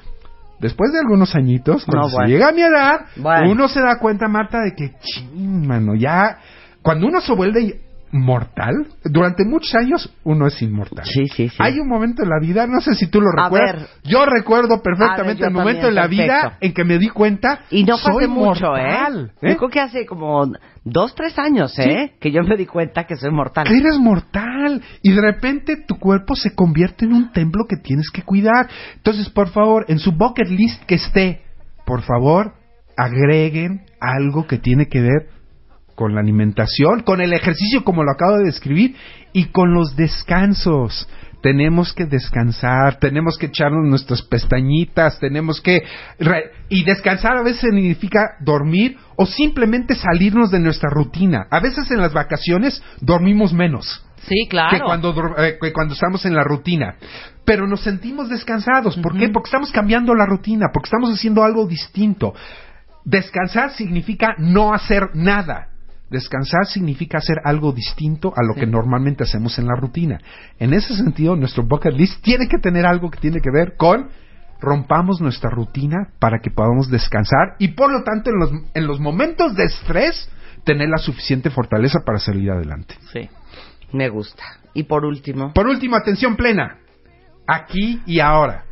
Después 0.59 0.91
de 0.93 0.99
algunos 1.01 1.35
añitos, 1.35 1.85
cuando 1.85 2.09
No, 2.09 2.17
se 2.25 2.33
llega 2.33 2.49
a 2.49 2.53
mi 2.53 2.63
edad, 2.63 3.01
Bueno. 3.17 3.53
uno 3.53 3.69
se 3.69 3.81
da 3.81 3.99
cuenta, 3.99 4.27
Marta, 4.27 4.59
de 4.61 4.73
que, 4.75 4.95
ching, 5.01 5.67
mano, 5.67 5.95
ya, 5.95 6.39
cuando 6.83 7.07
uno 7.07 7.21
se 7.21 7.35
vuelve 7.35 7.81
mortal. 8.21 8.87
Durante 9.05 9.45
muchos 9.45 9.75
años 9.75 10.13
uno 10.25 10.47
es 10.47 10.61
inmortal. 10.63 11.05
Sí, 11.05 11.27
sí, 11.29 11.49
sí. 11.49 11.57
Hay 11.59 11.79
un 11.79 11.89
momento 11.89 12.23
en 12.23 12.29
la 12.31 12.39
vida, 12.41 12.67
no 12.67 12.81
sé 12.81 12.95
si 12.95 13.07
tú 13.09 13.21
lo 13.21 13.29
A 13.37 13.45
recuerdas. 13.45 13.83
ver. 13.83 13.89
Yo 14.05 14.25
recuerdo 14.27 14.69
ver, 14.77 14.83
perfectamente 14.83 15.41
yo 15.41 15.47
el 15.49 15.53
momento 15.53 15.89
en 15.89 15.95
la 15.95 16.07
vida 16.07 16.59
en 16.61 16.73
que 16.73 16.85
me 16.85 16.99
di 16.99 17.09
cuenta 17.09 17.61
Y 17.71 17.85
no 17.85 17.99
fue 17.99 18.13
soy 18.13 18.25
hace 18.25 18.29
mucho, 18.33 18.67
mortal, 18.67 19.33
¿eh? 19.43 19.51
Yo 19.51 19.57
creo 19.57 19.71
que 19.71 19.81
hace 19.81 20.07
como 20.07 20.47
dos, 20.85 21.15
tres 21.15 21.39
años, 21.39 21.79
¿eh? 21.79 22.15
Que 22.21 22.31
yo 22.31 22.43
me 22.43 22.57
di 22.57 22.67
cuenta 22.67 23.05
que 23.05 23.17
soy 23.17 23.31
mortal. 23.31 23.67
que 23.67 23.77
eres 23.77 23.99
mortal 23.99 24.83
y 25.03 25.13
de 25.13 25.21
repente 25.21 25.77
tu 25.87 25.99
cuerpo 25.99 26.35
se 26.35 26.55
convierte 26.55 27.05
en 27.05 27.13
un 27.13 27.33
templo 27.33 27.65
que 27.69 27.77
tienes 27.77 28.11
que 28.11 28.23
cuidar. 28.23 28.69
Entonces, 28.97 29.29
por 29.31 29.49
favor, 29.49 29.85
en 29.89 29.99
su 29.99 30.13
bucket 30.13 30.49
list 30.49 30.83
que 30.85 30.97
esté, 30.97 31.43
por 31.85 32.03
favor, 32.03 32.55
agreguen 32.97 33.83
algo 34.01 34.47
que 34.47 34.59
tiene 34.59 34.89
que 34.89 35.01
ver 35.01 35.36
con 35.97 36.15
la 36.15 36.21
alimentación, 36.21 37.01
con 37.03 37.21
el 37.21 37.33
ejercicio 37.33 37.83
como 37.83 38.05
lo 38.05 38.13
acabo 38.13 38.39
de 38.39 38.45
describir 38.45 38.95
y 39.33 39.47
con 39.47 39.75
los 39.75 39.97
descansos. 39.97 41.09
Tenemos 41.43 41.93
que 41.93 42.07
descansar, 42.07 42.99
tenemos 42.99 43.37
que 43.39 43.47
echarnos 43.47 43.85
nuestras 43.89 44.23
pestañitas, 44.23 45.19
tenemos 45.21 45.61
que... 45.61 45.83
re- 46.19 46.51
y 46.69 46.85
descansar 46.85 47.37
a 47.37 47.43
veces 47.43 47.61
significa 47.61 48.37
dormir 48.41 48.97
o 49.17 49.27
simplemente 49.27 49.95
salirnos 49.95 50.51
de 50.51 50.59
nuestra 50.61 50.91
rutina. 50.91 51.47
A 51.51 51.61
veces 51.61 51.91
en 51.91 51.99
las 52.01 52.13
vacaciones 52.13 52.83
dormimos 53.01 53.53
menos 53.53 54.03
Sí, 54.29 54.49
claro. 54.49 54.77
que 54.77 54.83
cuando, 54.83 55.15
eh, 55.39 55.57
que 55.61 55.73
cuando 55.73 55.95
estamos 55.95 56.25
en 56.27 56.35
la 56.35 56.43
rutina. 56.43 56.97
Pero 57.45 57.69
nos 57.69 57.83
sentimos 57.83 58.29
descansados. 58.29 58.97
¿Por 58.97 59.17
qué? 59.17 59.29
Porque 59.29 59.47
estamos 59.49 59.71
cambiando 59.71 60.15
la 60.17 60.27
rutina, 60.27 60.67
porque 60.75 60.89
estamos 60.89 61.13
haciendo 61.15 61.45
algo 61.45 61.67
distinto. 61.69 62.35
Descansar 63.05 63.71
significa 63.71 64.35
no 64.39 64.75
hacer 64.75 65.11
nada. 65.15 65.69
Descansar 66.11 66.67
significa 66.67 67.19
hacer 67.19 67.39
algo 67.45 67.73
distinto 67.73 68.33
a 68.37 68.43
lo 68.45 68.55
Sí. 68.55 68.61
que 68.61 68.67
normalmente 68.67 69.25
hacemos 69.25 69.59
en 69.59 69.67
la 69.67 69.75
rutina. 69.75 70.21
En 70.59 70.73
ese 70.73 70.95
sentido, 70.95 71.35
nuestro 71.35 71.65
bucket 71.65 71.95
list 71.95 72.23
tiene 72.23 72.47
que 72.49 72.59
tener 72.59 72.87
algo 72.87 73.11
que 73.11 73.19
tiene 73.19 73.41
que 73.41 73.51
ver 73.51 73.77
con 73.77 74.09
rompamos 74.61 75.21
nuestra 75.21 75.51
rutina 75.51 76.09
para 76.19 76.39
que 76.39 76.51
podamos 76.51 76.89
descansar 76.91 77.57
y 77.59 77.69
por 77.69 77.93
lo 77.93 78.03
tanto 78.05 78.31
en 78.31 78.39
los, 78.39 78.51
en 78.73 78.87
los 78.87 79.01
momentos 79.01 79.55
de 79.55 79.65
estrés 79.65 80.31
tener 80.65 80.89
la 80.89 80.97
suficiente 80.99 81.51
fortaleza 81.51 82.01
para 82.07 82.19
salir 82.19 82.51
adelante. 82.51 82.95
Sí. 83.13 83.29
Me 83.93 84.09
gusta. 84.09 84.43
Y 84.75 84.85
por 84.85 85.05
último, 85.05 85.53
Por 85.53 85.67
último, 85.67 85.97
atención 85.97 86.37
plena. 86.37 86.79
Aquí 87.47 88.03
y 88.07 88.21
ahora. 88.21 88.65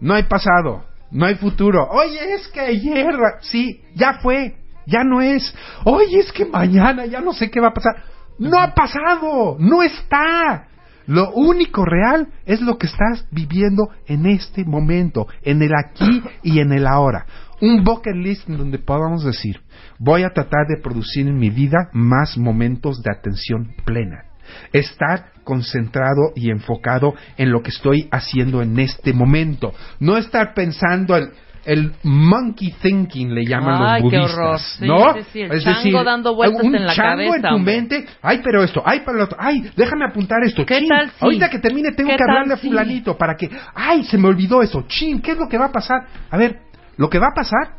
No 0.00 0.14
hay 0.14 0.24
pasado, 0.24 0.84
no 1.10 1.26
hay 1.26 1.34
futuro. 1.36 1.88
Oye, 1.90 2.34
es 2.34 2.48
que 2.48 2.60
ayer, 2.60 3.14
sí, 3.40 3.82
ya 3.94 4.14
fue, 4.20 4.57
ya 4.88 5.04
no 5.04 5.20
es. 5.20 5.54
Oye, 5.84 6.18
es 6.18 6.32
que 6.32 6.46
mañana 6.46 7.06
ya 7.06 7.20
no 7.20 7.32
sé 7.32 7.50
qué 7.50 7.60
va 7.60 7.68
a 7.68 7.74
pasar. 7.74 8.02
No 8.38 8.58
ha 8.58 8.74
pasado, 8.74 9.56
no 9.58 9.82
está. 9.82 10.68
Lo 11.06 11.32
único 11.32 11.84
real 11.84 12.28
es 12.44 12.60
lo 12.60 12.76
que 12.76 12.86
estás 12.86 13.26
viviendo 13.30 13.88
en 14.06 14.26
este 14.26 14.64
momento, 14.64 15.26
en 15.42 15.62
el 15.62 15.72
aquí 15.74 16.22
y 16.42 16.60
en 16.60 16.72
el 16.72 16.86
ahora. 16.86 17.24
Un 17.60 17.82
bucket 17.82 18.14
list 18.14 18.48
en 18.48 18.58
donde 18.58 18.78
podamos 18.78 19.24
decir, 19.24 19.60
voy 19.98 20.22
a 20.22 20.30
tratar 20.30 20.66
de 20.68 20.80
producir 20.82 21.26
en 21.26 21.38
mi 21.38 21.50
vida 21.50 21.88
más 21.92 22.36
momentos 22.36 23.02
de 23.02 23.10
atención 23.10 23.74
plena. 23.84 24.24
Estar 24.72 25.32
concentrado 25.44 26.32
y 26.36 26.50
enfocado 26.50 27.14
en 27.38 27.52
lo 27.52 27.62
que 27.62 27.70
estoy 27.70 28.06
haciendo 28.10 28.62
en 28.62 28.78
este 28.78 29.14
momento. 29.14 29.72
No 29.98 30.18
estar 30.18 30.52
pensando 30.52 31.16
el, 31.16 31.32
el 31.68 31.92
monkey 32.02 32.72
thinking, 32.80 33.34
le 33.34 33.44
llaman 33.44 33.82
Ay, 33.82 34.02
los 34.02 34.10
qué 34.10 34.18
budistas. 34.18 34.38
horror. 34.38 34.58
Sí, 34.58 34.86
¿no? 34.86 35.12
sí, 35.14 35.22
sí, 35.32 35.40
el 35.42 35.62
chango 35.62 36.02
dando 36.04 36.34
vueltas 36.34 36.62
un 36.64 36.74
en 36.74 36.86
la 36.86 36.94
chango 36.94 37.10
cabeza, 37.10 37.36
en 37.36 37.42
tu 37.42 37.48
hombre. 37.56 37.76
mente. 37.76 38.06
Ay, 38.22 38.40
pero 38.42 38.64
esto, 38.64 38.82
ay, 38.86 39.02
pero 39.04 39.18
lo 39.18 39.24
otro. 39.24 39.36
Ay, 39.38 39.70
déjame 39.76 40.06
apuntar 40.06 40.42
esto. 40.44 40.64
¿Qué 40.64 40.78
Chin, 40.78 40.88
tal? 40.88 41.10
Ahorita 41.20 41.50
que 41.50 41.58
termine 41.58 41.92
tengo 41.92 42.08
¿Qué 42.10 42.16
que 42.16 42.22
hablarle 42.22 42.54
a 42.54 42.56
tal 42.56 42.64
fulanito 42.66 43.18
para 43.18 43.36
que... 43.36 43.50
Ay, 43.74 44.02
se 44.04 44.16
me 44.16 44.28
olvidó 44.28 44.62
eso. 44.62 44.84
Chin, 44.88 45.20
¿qué 45.20 45.32
es 45.32 45.38
lo 45.38 45.46
que 45.46 45.58
va 45.58 45.66
a 45.66 45.72
pasar? 45.72 46.06
A 46.30 46.36
ver, 46.38 46.60
lo 46.96 47.10
que 47.10 47.18
va 47.18 47.28
a 47.28 47.34
pasar, 47.34 47.74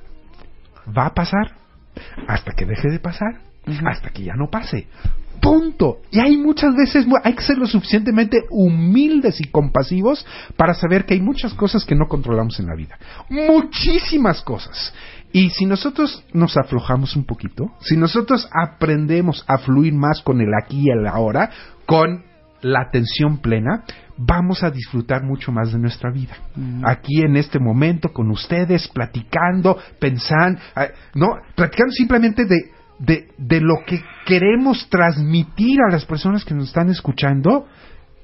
va 0.96 1.08
a 1.08 1.14
pasar 1.14 1.54
hasta 2.28 2.52
que 2.54 2.66
deje 2.66 2.90
de 2.90 3.00
pasar, 3.00 3.40
hasta 3.86 4.12
que 4.12 4.24
ya 4.24 4.34
no 4.36 4.50
pase. 4.52 4.88
Punto. 5.42 6.00
Y 6.12 6.20
hay 6.20 6.38
muchas 6.38 6.76
veces, 6.76 7.06
hay 7.24 7.34
que 7.34 7.44
ser 7.44 7.58
lo 7.58 7.68
suficientemente 7.68 8.38
humildes 8.50 9.40
y 9.42 9.46
compasivos 9.46 10.26
para 10.58 10.74
saber 10.74 11.06
que 11.06 11.14
hay 11.14 11.22
muchas 11.22 11.54
cosas 11.54 11.86
que 11.86 11.96
no 11.96 12.08
controlamos 12.08 12.60
en 12.60 12.68
la 12.68 12.76
vida. 12.76 12.98
Muchísimas 13.30 14.42
cosas. 14.42 14.94
Y 15.32 15.52
si 15.52 15.66
nosotros 15.66 16.24
nos 16.34 16.58
aflojamos 16.58 17.16
un 17.16 17.26
poquito, 17.26 17.72
si 17.82 17.96
nosotros 17.96 18.50
aprendemos 18.52 19.46
a 19.48 19.60
fluir 19.60 19.94
más 19.94 20.22
con 20.22 20.42
el 20.42 20.50
aquí 20.64 20.86
y 20.86 20.90
el 20.90 21.06
ahora, 21.06 21.52
con 21.86 22.24
la 22.62 22.82
atención 22.82 23.38
plena, 23.38 23.84
vamos 24.18 24.64
a 24.64 24.72
disfrutar 24.72 25.24
mucho 25.24 25.52
más 25.52 25.72
de 25.72 25.80
nuestra 25.80 26.12
vida. 26.12 26.36
Aquí 26.84 27.22
en 27.22 27.38
este 27.38 27.60
momento, 27.60 28.10
con 28.10 28.30
ustedes, 28.32 28.88
platicando, 28.88 29.78
pensando, 30.00 30.60
ah, 30.76 30.88
no, 31.14 31.28
platicando 31.56 31.94
simplemente 31.94 32.46
de, 32.46 32.72
de, 33.00 33.30
de 33.38 33.62
lo 33.62 33.76
que 33.86 34.04
queremos 34.26 34.88
transmitir 34.89 35.80
a 35.82 35.91
las 35.91 36.06
personas 36.06 36.45
que 36.45 36.54
nos 36.54 36.68
están 36.68 36.89
escuchando, 36.89 37.66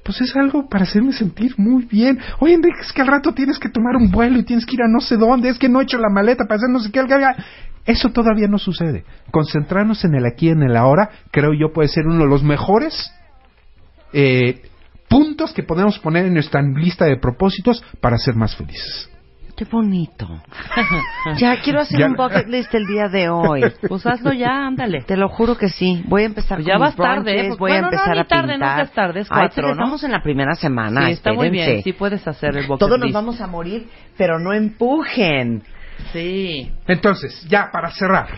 pues 0.06 0.20
es 0.20 0.36
algo 0.36 0.68
para 0.68 0.84
hacerme 0.84 1.12
sentir 1.12 1.54
muy 1.56 1.84
bien. 1.84 2.18
Oye, 2.38 2.54
Enrique, 2.54 2.80
es 2.80 2.92
que 2.92 3.02
al 3.02 3.08
rato 3.08 3.32
tienes 3.32 3.58
que 3.58 3.68
tomar 3.68 3.96
un 3.96 4.10
vuelo 4.10 4.38
y 4.38 4.44
tienes 4.44 4.64
que 4.64 4.76
ir 4.76 4.82
a 4.82 4.88
no 4.88 5.00
sé 5.00 5.16
dónde, 5.16 5.48
es 5.48 5.58
que 5.58 5.68
no 5.68 5.80
he 5.80 5.84
hecho 5.84 5.98
la 5.98 6.08
maleta 6.08 6.44
para 6.44 6.56
hacer 6.56 6.70
no 6.70 6.78
sé 6.78 6.92
qué. 6.92 7.00
Eso 7.84 8.10
todavía 8.10 8.46
no 8.48 8.58
sucede. 8.58 9.04
Concentrarnos 9.30 10.04
en 10.04 10.14
el 10.14 10.26
aquí 10.26 10.46
y 10.46 10.50
en 10.50 10.62
el 10.62 10.76
ahora, 10.76 11.10
creo 11.30 11.52
yo, 11.54 11.72
puede 11.72 11.88
ser 11.88 12.06
uno 12.06 12.18
de 12.18 12.30
los 12.30 12.42
mejores 12.42 13.12
eh, 14.12 14.62
puntos 15.08 15.52
que 15.52 15.62
podemos 15.62 15.98
poner 15.98 16.26
en 16.26 16.34
nuestra 16.34 16.62
lista 16.62 17.04
de 17.04 17.16
propósitos 17.16 17.82
para 18.00 18.18
ser 18.18 18.34
más 18.34 18.56
felices. 18.56 19.10
Qué 19.56 19.64
bonito. 19.64 20.42
ya 21.38 21.60
quiero 21.62 21.80
hacer 21.80 21.98
Ya- 21.98 22.06
un 22.06 22.14
bucket 22.14 22.46
list 22.48 22.74
el 22.74 22.86
día 22.86 23.08
de 23.08 23.28
hoy. 23.28 23.62
Pues 23.88 24.04
hazlo 24.06 24.32
ya, 24.32 24.66
ándale. 24.66 25.02
Te 25.02 25.16
lo 25.16 25.28
juro 25.28 25.56
que 25.56 25.68
sí. 25.68 26.02
Voy 26.06 26.22
a 26.22 26.26
empezar 26.26 26.58
Pues 26.58 26.66
ya 26.66 26.74
con 26.74 26.82
vas 26.82 26.90
mis 26.98 27.06
tarde, 27.06 27.44
pues, 27.48 27.58
voy 27.58 27.70
bueno, 27.72 27.76
a 27.76 27.80
no, 27.80 27.86
empezar 27.96 28.14
ni 28.14 28.20
a 28.20 28.24
tarde, 28.24 28.52
pintar. 28.52 28.68
nunca 28.70 28.82
es 28.82 28.92
tarde, 28.92 29.20
es 29.20 29.28
Ay, 29.30 29.36
cuatro, 29.38 29.54
pero 29.56 29.68
¿no? 29.68 29.72
estamos 29.74 30.04
en 30.04 30.12
la 30.12 30.22
primera 30.22 30.54
semana. 30.54 31.06
Sí, 31.06 31.12
está 31.12 31.32
muy 31.32 31.48
bien. 31.50 31.62
espérense. 31.64 31.84
Sí 31.84 31.92
puedes 31.94 32.28
hacer 32.28 32.56
el 32.56 32.66
bucket 32.66 32.80
Todos 32.80 32.98
nos 32.98 33.06
list. 33.06 33.14
vamos 33.14 33.40
a 33.40 33.46
morir, 33.46 33.88
pero 34.16 34.38
no 34.38 34.52
empujen. 34.52 35.62
Sí. 36.12 36.70
Entonces, 36.86 37.46
ya 37.48 37.70
para 37.72 37.90
cerrar, 37.90 38.28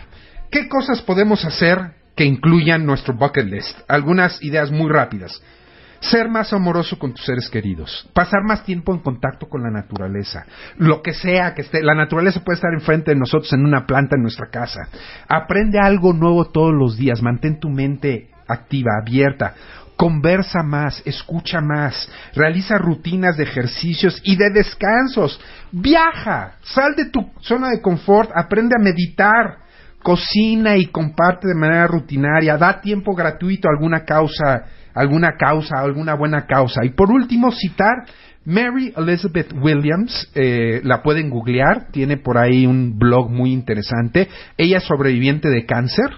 ¿qué 0.51 0.69
cosas 0.69 1.03
podemos 1.03 1.45
hacer 1.45 1.79
que 2.17 2.25
incluyan 2.25 2.87
nuestro 2.87 3.15
bucket 3.15 3.47
list? 3.47 3.79
Algunas 3.89 4.43
ideas 4.43 4.71
muy 4.71 4.91
rápidas. 4.91 5.43
Ser 6.01 6.29
más 6.29 6.53
amoroso 6.53 6.97
con 6.97 7.13
tus 7.13 7.25
seres 7.25 7.49
queridos, 7.51 8.09
pasar 8.13 8.45
más 8.45 8.65
tiempo 8.65 8.95
en 8.95 9.01
contacto 9.01 9.49
con 9.49 9.63
la 9.63 9.71
naturaleza, 9.71 10.47
lo 10.77 11.03
que 11.03 11.13
sea 11.13 11.55
que 11.55 11.63
esté, 11.63 11.83
la 11.83 11.95
naturaleza 11.95 12.45
puede 12.45 12.55
estar 12.55 12.73
enfrente 12.73 13.11
de 13.11 13.19
nosotros 13.19 13.53
en 13.53 13.65
una 13.65 13.85
planta 13.85 14.15
en 14.15 14.23
nuestra 14.23 14.49
casa. 14.49 14.89
Aprende 15.29 15.81
algo 15.81 16.13
nuevo 16.13 16.45
todos 16.47 16.73
los 16.73 16.97
días, 16.97 17.21
mantén 17.21 17.59
tu 17.59 17.69
mente 17.69 18.31
activa, 18.47 18.93
abierta, 19.01 19.55
conversa 19.97 20.63
más, 20.63 21.03
escucha 21.05 21.61
más, 21.61 22.09
realiza 22.33 22.79
rutinas 22.79 23.37
de 23.37 23.43
ejercicios 23.43 24.21
y 24.23 24.37
de 24.37 24.51
descansos, 24.51 25.41
viaja, 25.73 26.53
sal 26.63 26.95
de 26.95 27.11
tu 27.11 27.29
zona 27.41 27.71
de 27.71 27.83
confort, 27.83 28.31
aprende 28.33 28.77
a 28.79 28.83
meditar, 28.83 29.59
cocina 30.01 30.77
y 30.77 30.87
comparte 30.87 31.49
de 31.49 31.57
manera 31.57 31.89
rutinaria, 31.89 32.57
da 32.57 32.81
tiempo 32.81 33.17
gratuito 33.17 33.69
a 33.69 33.73
alguna 33.73 34.05
causa, 34.05 34.65
alguna 34.99 35.37
causa, 35.39 35.79
alguna 35.79 36.15
buena 36.15 36.47
causa. 36.47 36.85
Y 36.85 36.91
por 36.91 37.11
último, 37.11 37.53
citar 37.53 38.05
Mary 38.45 38.93
Elizabeth 38.97 39.53
Williams, 39.53 40.31
eh, 40.35 40.81
la 40.83 41.03
pueden 41.03 41.31
googlear, 41.31 41.91
tiene 41.93 42.17
por 42.17 42.39
ahí 42.39 42.67
un 42.67 42.99
blog 42.99 43.31
muy 43.31 43.53
interesante. 43.53 44.29
Ella 44.57 44.79
es 44.79 44.85
sobreviviente 44.85 45.49
de 45.49 45.67
cáncer 45.67 46.11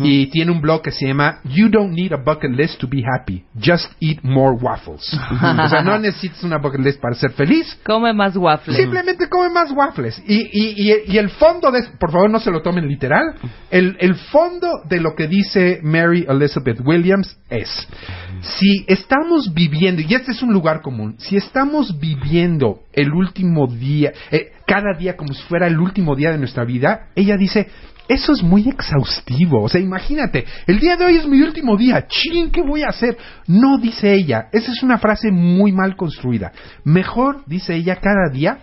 y 0.00 0.26
tiene 0.28 0.50
un 0.52 0.60
blog 0.60 0.82
que 0.82 0.90
se 0.90 1.06
llama 1.06 1.40
You 1.44 1.68
Don't 1.68 1.92
Need 1.92 2.12
a 2.12 2.16
Bucket 2.16 2.50
List 2.50 2.78
to 2.80 2.88
Be 2.88 3.02
Happy, 3.02 3.44
Just 3.54 3.92
Eat 4.00 4.20
More 4.22 4.56
Waffles. 4.60 5.12
o 5.64 5.68
sea, 5.68 5.82
no 5.82 5.98
necesitas 5.98 6.42
una 6.44 6.58
bucket 6.58 6.80
list 6.80 7.00
para 7.00 7.14
ser 7.14 7.32
feliz, 7.32 7.78
Come 7.84 8.12
más 8.12 8.36
waffles. 8.36 8.76
Simplemente 8.76 9.28
come 9.28 9.48
más 9.50 9.70
waffles. 9.72 10.22
Y, 10.26 10.34
y, 10.34 10.90
y, 10.90 11.12
y 11.12 11.18
el 11.18 11.30
fondo 11.30 11.70
de... 11.70 11.82
Por 11.98 12.10
favor, 12.10 12.30
no 12.30 12.38
se 12.38 12.50
lo 12.50 12.62
tomen 12.62 12.86
literal. 12.86 13.34
El, 13.70 13.96
el 14.00 14.14
fondo 14.14 14.82
de 14.88 15.00
lo 15.00 15.14
que 15.14 15.26
dice 15.26 15.80
Mary 15.82 16.24
Elizabeth 16.28 16.80
Williams 16.84 17.36
es, 17.48 17.88
si 18.40 18.84
estamos 18.86 19.52
viviendo, 19.54 20.02
y 20.02 20.14
este 20.14 20.32
es 20.32 20.42
un 20.42 20.52
lugar 20.52 20.80
común, 20.80 21.16
si 21.18 21.36
estamos 21.36 21.98
viviendo 21.98 22.80
el 22.92 23.12
último 23.12 23.66
día, 23.66 24.12
eh, 24.30 24.52
cada 24.66 24.96
día 24.98 25.16
como 25.16 25.32
si 25.34 25.42
fuera 25.44 25.66
el 25.66 25.78
último 25.78 26.14
día 26.16 26.30
de 26.30 26.38
nuestra 26.38 26.64
vida, 26.64 27.08
ella 27.14 27.36
dice, 27.36 27.68
eso 28.08 28.32
es 28.32 28.42
muy 28.42 28.68
exhaustivo. 28.68 29.62
O 29.62 29.68
sea, 29.68 29.80
imagínate, 29.80 30.44
el 30.66 30.78
día 30.78 30.96
de 30.96 31.04
hoy 31.04 31.16
es 31.16 31.26
mi 31.26 31.40
último 31.40 31.76
día. 31.76 32.06
Chin, 32.06 32.50
¿qué 32.50 32.62
voy 32.62 32.82
a 32.82 32.88
hacer? 32.88 33.16
No, 33.46 33.78
dice 33.78 34.12
ella. 34.12 34.48
Esa 34.52 34.72
es 34.72 34.82
una 34.82 34.98
frase 34.98 35.30
muy 35.30 35.72
mal 35.72 35.96
construida. 35.96 36.52
Mejor, 36.84 37.42
dice 37.46 37.74
ella, 37.74 37.96
cada 37.96 38.28
día 38.32 38.58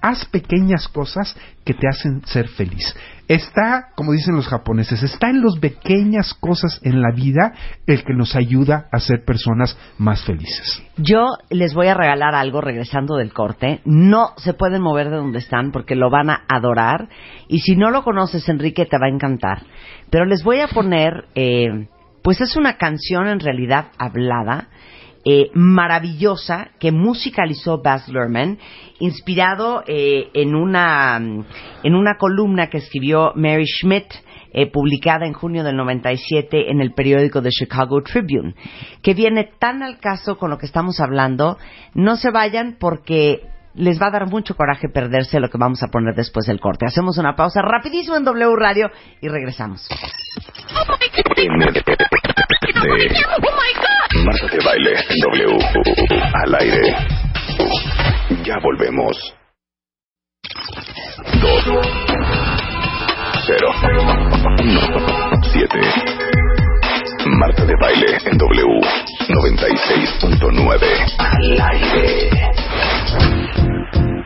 haz 0.00 0.26
pequeñas 0.26 0.86
cosas 0.88 1.34
que 1.64 1.72
te 1.72 1.88
hacen 1.88 2.22
ser 2.26 2.48
feliz. 2.48 2.94
Está, 3.26 3.88
como 3.94 4.12
dicen 4.12 4.36
los 4.36 4.46
japoneses, 4.46 5.02
está 5.02 5.30
en 5.30 5.42
las 5.42 5.56
pequeñas 5.58 6.34
cosas 6.34 6.78
en 6.82 7.00
la 7.00 7.10
vida 7.10 7.54
el 7.86 8.04
que 8.04 8.12
nos 8.12 8.36
ayuda 8.36 8.88
a 8.92 8.98
ser 8.98 9.24
personas 9.24 9.78
más 9.96 10.24
felices. 10.24 10.82
Yo 10.98 11.28
les 11.48 11.72
voy 11.72 11.86
a 11.86 11.94
regalar 11.94 12.34
algo 12.34 12.60
regresando 12.60 13.16
del 13.16 13.32
corte. 13.32 13.80
No 13.86 14.34
se 14.36 14.52
pueden 14.52 14.82
mover 14.82 15.08
de 15.08 15.16
donde 15.16 15.38
están 15.38 15.72
porque 15.72 15.94
lo 15.94 16.10
van 16.10 16.28
a 16.28 16.44
adorar. 16.48 17.08
Y 17.48 17.60
si 17.60 17.76
no 17.76 17.90
lo 17.90 18.04
conoces, 18.04 18.48
Enrique, 18.48 18.84
te 18.84 18.98
va 18.98 19.06
a 19.06 19.14
encantar. 19.14 19.62
Pero 20.10 20.26
les 20.26 20.44
voy 20.44 20.60
a 20.60 20.68
poner, 20.68 21.24
eh, 21.34 21.88
pues 22.22 22.42
es 22.42 22.56
una 22.56 22.76
canción 22.76 23.26
en 23.26 23.40
realidad 23.40 23.86
hablada. 23.98 24.68
Eh, 25.24 25.50
maravillosa 25.54 26.68
que 26.78 26.92
musicalizó 26.92 27.80
Baz 27.82 28.08
Luhrmann, 28.08 28.58
inspirado 28.98 29.82
eh, 29.86 30.28
en 30.34 30.54
una 30.54 31.16
en 31.82 31.94
una 31.94 32.16
columna 32.18 32.68
que 32.68 32.78
escribió 32.78 33.32
Mary 33.34 33.66
Schmidt 33.66 34.12
eh, 34.52 34.70
publicada 34.70 35.26
en 35.26 35.32
junio 35.32 35.64
del 35.64 35.76
97 35.76 36.70
en 36.70 36.80
el 36.80 36.92
periódico 36.92 37.42
The 37.42 37.50
Chicago 37.50 38.02
Tribune, 38.02 38.54
que 39.02 39.14
viene 39.14 39.50
tan 39.58 39.82
al 39.82 39.98
caso 39.98 40.36
con 40.36 40.50
lo 40.50 40.58
que 40.58 40.66
estamos 40.66 41.00
hablando. 41.00 41.58
No 41.94 42.16
se 42.16 42.30
vayan 42.30 42.76
porque 42.78 43.40
les 43.74 44.00
va 44.00 44.06
a 44.06 44.10
dar 44.10 44.26
mucho 44.26 44.54
coraje 44.54 44.88
perderse 44.88 45.40
lo 45.40 45.48
que 45.48 45.58
vamos 45.58 45.82
a 45.82 45.88
poner 45.88 46.14
después 46.14 46.46
del 46.46 46.60
corte. 46.60 46.86
Hacemos 46.86 47.18
una 47.18 47.34
pausa 47.34 47.60
rapidísimo 47.62 48.16
en 48.16 48.24
W 48.24 48.56
Radio 48.56 48.90
y 49.20 49.28
regresamos. 49.28 49.88
Marta 54.24 54.46
de 54.46 54.64
baile 54.64 54.94
W. 55.22 55.58
Al 56.34 56.54
aire. 56.54 56.96
Ya 58.44 58.58
volvemos. 58.62 59.34
Dos. 61.40 61.64
Cero. 63.46 63.72
Siete. 65.52 66.23
Marta 67.38 67.64
de 67.64 67.74
baile 67.80 68.18
en 68.26 68.38
W. 68.38 68.80
96.9. 69.28 71.14
Al 71.18 71.60
aire. 71.60 72.30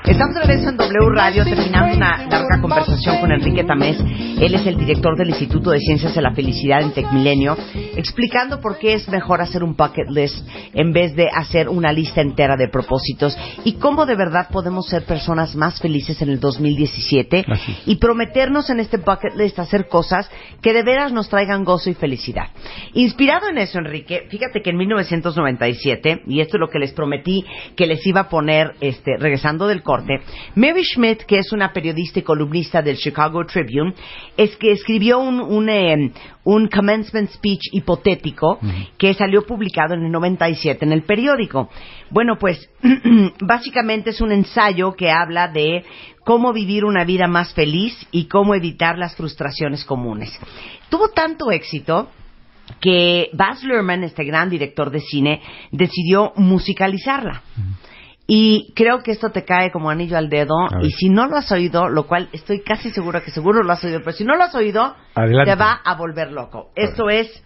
Estamos 0.05 0.35
de 0.35 0.41
regreso 0.43 0.69
en 0.71 0.77
W 0.77 1.11
Radio 1.15 1.45
terminando 1.45 1.97
una 1.97 2.27
larga 2.27 2.61
conversación 2.61 3.19
con 3.21 3.33
Enrique 3.33 3.65
Tamés. 3.65 3.99
Él 3.99 4.55
es 4.55 4.67
el 4.67 4.77
director 4.77 5.17
del 5.17 5.31
Instituto 5.31 5.71
de 5.71 5.79
Ciencias 5.81 6.15
de 6.15 6.23
la 6.23 6.33
Felicidad 6.33 6.83
en 6.83 6.93
Tecmilenio, 6.93 7.57
explicando 7.99 8.61
por 8.61 8.79
qué 8.79 8.95
es 8.95 9.09
mejor 9.09 9.41
hacer 9.41 9.65
un 9.65 9.75
bucket 9.75 10.09
list 10.09 10.47
en 10.73 10.93
vez 10.93 11.17
de 11.17 11.29
hacer 11.35 11.69
una 11.69 11.93
lista 11.93 12.21
entera 12.21 12.57
de 12.57 12.69
propósitos 12.69 13.37
y 13.65 13.75
cómo 13.75 14.07
de 14.07 14.15
verdad 14.15 14.49
podemos 14.53 14.87
ser 14.87 15.05
personas 15.05 15.57
más 15.57 15.81
felices 15.81 16.23
en 16.23 16.29
el 16.29 16.39
2017 16.39 17.45
Así 17.49 17.73
es. 17.73 17.89
y 17.89 17.97
prometernos 17.97 18.71
en 18.71 18.79
este 18.79 18.99
bucket 18.99 19.35
list 19.35 19.59
hacer 19.59 19.89
cosas 19.89 20.31
que 20.63 20.73
de 20.73 20.85
veras 20.85 21.13
nos 21.13 21.29
traigan 21.29 21.65
gozo 21.65 21.91
y 21.91 21.95
felicidad. 21.95 22.51
Inspirado 22.95 23.49
en 23.49 23.59
eso, 23.59 23.79
Enrique, 23.79 24.29
fíjate 24.31 24.63
que 24.63 24.71
en 24.71 24.77
1997, 24.77 26.23
y 26.29 26.41
esto 26.41 26.57
es 26.57 26.61
lo 26.61 26.69
que 26.69 26.79
les 26.79 26.93
prometí 26.93 27.45
que 27.77 27.87
les 27.87 28.07
iba 28.07 28.21
a 28.23 28.29
poner 28.29 28.75
este, 28.81 29.17
regresando 29.19 29.67
del 29.67 29.83
corte, 29.83 30.21
Mary 30.55 30.85
Schmidt, 30.85 31.25
que 31.25 31.39
es 31.39 31.53
una 31.53 31.73
periodista 31.73 32.21
y 32.21 32.23
columnista 32.23 32.81
del 32.81 32.97
Chicago 32.97 33.45
Tribune, 33.45 33.95
es 34.37 34.57
que 34.57 34.71
escribió 34.71 35.19
un, 35.19 35.41
un, 35.41 35.69
eh, 35.69 36.13
un 36.45 36.69
commencement 36.69 37.29
speech 37.31 37.61
hipotético 37.89 38.59
que 38.99 39.15
salió 39.15 39.47
publicado 39.47 39.95
en 39.95 40.05
el 40.05 40.13
97 40.13 40.85
en 40.85 40.93
el 40.93 41.03
periódico. 41.03 41.71
Bueno, 42.11 42.37
pues 42.39 42.71
básicamente 43.41 44.11
es 44.11 44.21
un 44.21 44.33
ensayo 44.33 44.93
que 44.93 45.11
habla 45.11 45.49
de 45.49 45.85
cómo 46.25 46.53
vivir 46.53 46.85
una 46.85 47.05
vida 47.05 47.27
más 47.27 47.55
feliz 47.55 47.95
y 48.11 48.27
cómo 48.27 48.55
evitar 48.55 48.99
las 48.99 49.17
frustraciones 49.17 49.85
comunes. 49.85 50.39
Tuvo 50.91 51.09
tanto 51.09 51.51
éxito 51.51 52.11
que 52.81 53.31
Baz 53.33 53.65
Luhrmann, 53.65 54.05
este 54.05 54.25
gran 54.25 54.51
director 54.51 54.91
de 54.91 55.01
cine, 55.01 55.41
decidió 55.73 56.33
musicalizarla. 56.37 57.43
Y 58.31 58.75
creo 58.75 58.99
que 58.99 59.13
esto 59.13 59.31
te 59.31 59.47
cae 59.47 59.73
como 59.73 59.89
anillo 59.89 60.19
al 60.19 60.29
dedo. 60.29 60.55
Y 60.83 60.91
si 60.91 61.09
no 61.09 61.27
lo 61.29 61.37
has 61.39 61.51
oído, 61.51 61.89
lo 61.89 62.07
cual 62.07 62.29
estoy 62.33 62.61
casi 62.61 62.91
segura 62.91 63.23
que 63.23 63.31
seguro 63.31 63.63
lo 63.63 63.73
has 63.73 63.83
oído, 63.83 64.01
pero 64.01 64.13
si 64.13 64.23
no 64.25 64.37
lo 64.37 64.45
has 64.45 64.55
oído, 64.55 64.95
Adelante. 65.15 65.53
te 65.53 65.57
va 65.57 65.81
a 65.83 65.95
volver 65.95 66.31
loco. 66.31 66.71
Esto 66.77 67.09
es 67.09 67.43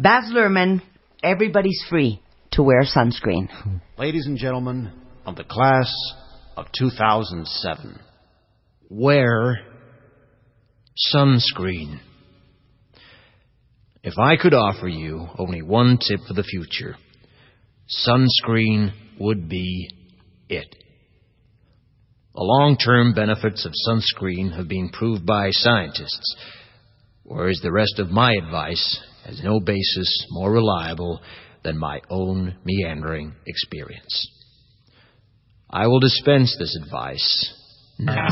Baz 0.00 0.30
Luhrmann, 0.32 0.80
Everybody's 1.24 1.84
Free 1.90 2.22
to 2.52 2.62
Wear 2.62 2.84
Sunscreen. 2.84 3.48
Ladies 3.98 4.26
and 4.26 4.38
gentlemen 4.38 4.92
of 5.26 5.34
the 5.34 5.42
class 5.42 5.92
of 6.56 6.66
2007, 6.78 7.98
wear 8.88 9.58
sunscreen. 11.12 11.98
If 14.04 14.16
I 14.18 14.36
could 14.36 14.54
offer 14.54 14.86
you 14.86 15.26
only 15.36 15.62
one 15.62 15.98
tip 15.98 16.20
for 16.28 16.34
the 16.34 16.44
future, 16.44 16.94
sunscreen 18.06 18.92
would 19.18 19.48
be 19.48 19.90
it. 20.48 20.76
The 22.36 22.44
long-term 22.44 23.14
benefits 23.14 23.66
of 23.66 23.72
sunscreen 23.84 24.56
have 24.56 24.68
been 24.68 24.90
proved 24.90 25.26
by 25.26 25.50
scientists, 25.50 26.36
whereas 27.24 27.58
the 27.64 27.72
rest 27.72 27.98
of 27.98 28.10
my 28.10 28.32
advice 28.40 29.02
has 29.28 29.42
no 29.44 29.60
basis 29.60 30.26
more 30.30 30.50
reliable 30.50 31.20
than 31.62 31.76
my 31.76 32.00
own 32.08 32.56
meandering 32.64 33.34
experience. 33.46 34.30
I 35.68 35.86
will 35.86 36.00
dispense 36.00 36.56
this 36.58 36.78
advice 36.82 37.54
now. 37.98 38.26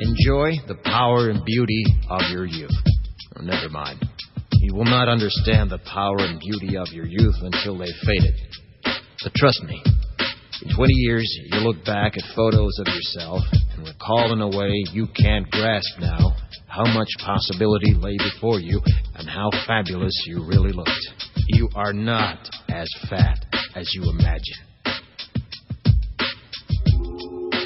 Enjoy 0.00 0.52
the 0.68 0.78
power 0.84 1.30
and 1.30 1.42
beauty 1.46 1.82
of 2.10 2.20
your 2.30 2.44
youth. 2.44 2.70
Oh, 3.36 3.42
never 3.42 3.70
mind. 3.70 4.04
You 4.60 4.74
will 4.74 4.84
not 4.84 5.08
understand 5.08 5.70
the 5.70 5.78
power 5.78 6.18
and 6.18 6.38
beauty 6.38 6.76
of 6.76 6.88
your 6.92 7.06
youth 7.06 7.36
until 7.40 7.78
they've 7.78 7.88
faded. 8.04 8.34
But 9.22 9.32
trust 9.34 9.62
me, 9.62 9.82
in 10.64 10.74
20 10.76 10.92
years, 10.94 11.40
you'll 11.46 11.72
look 11.72 11.84
back 11.84 12.16
at 12.16 12.22
photos 12.36 12.78
of 12.78 12.86
yourself 12.86 13.42
and 13.74 13.86
recall 13.86 14.32
in 14.32 14.40
a 14.40 14.48
way 14.48 14.70
you 14.92 15.08
can't 15.16 15.50
grasp 15.50 15.98
now 15.98 16.36
how 16.68 16.84
much 16.94 17.08
possibility 17.24 17.94
lay 17.94 18.16
before 18.16 18.60
you 18.60 18.80
and 19.16 19.28
how 19.28 19.50
fabulous 19.66 20.14
you 20.26 20.46
really 20.46 20.72
looked. 20.72 20.90
You 21.48 21.68
are 21.74 21.92
not 21.92 22.48
as 22.70 22.88
fat 23.10 23.44
as 23.74 23.90
you 23.94 24.08
imagine. 24.10 24.62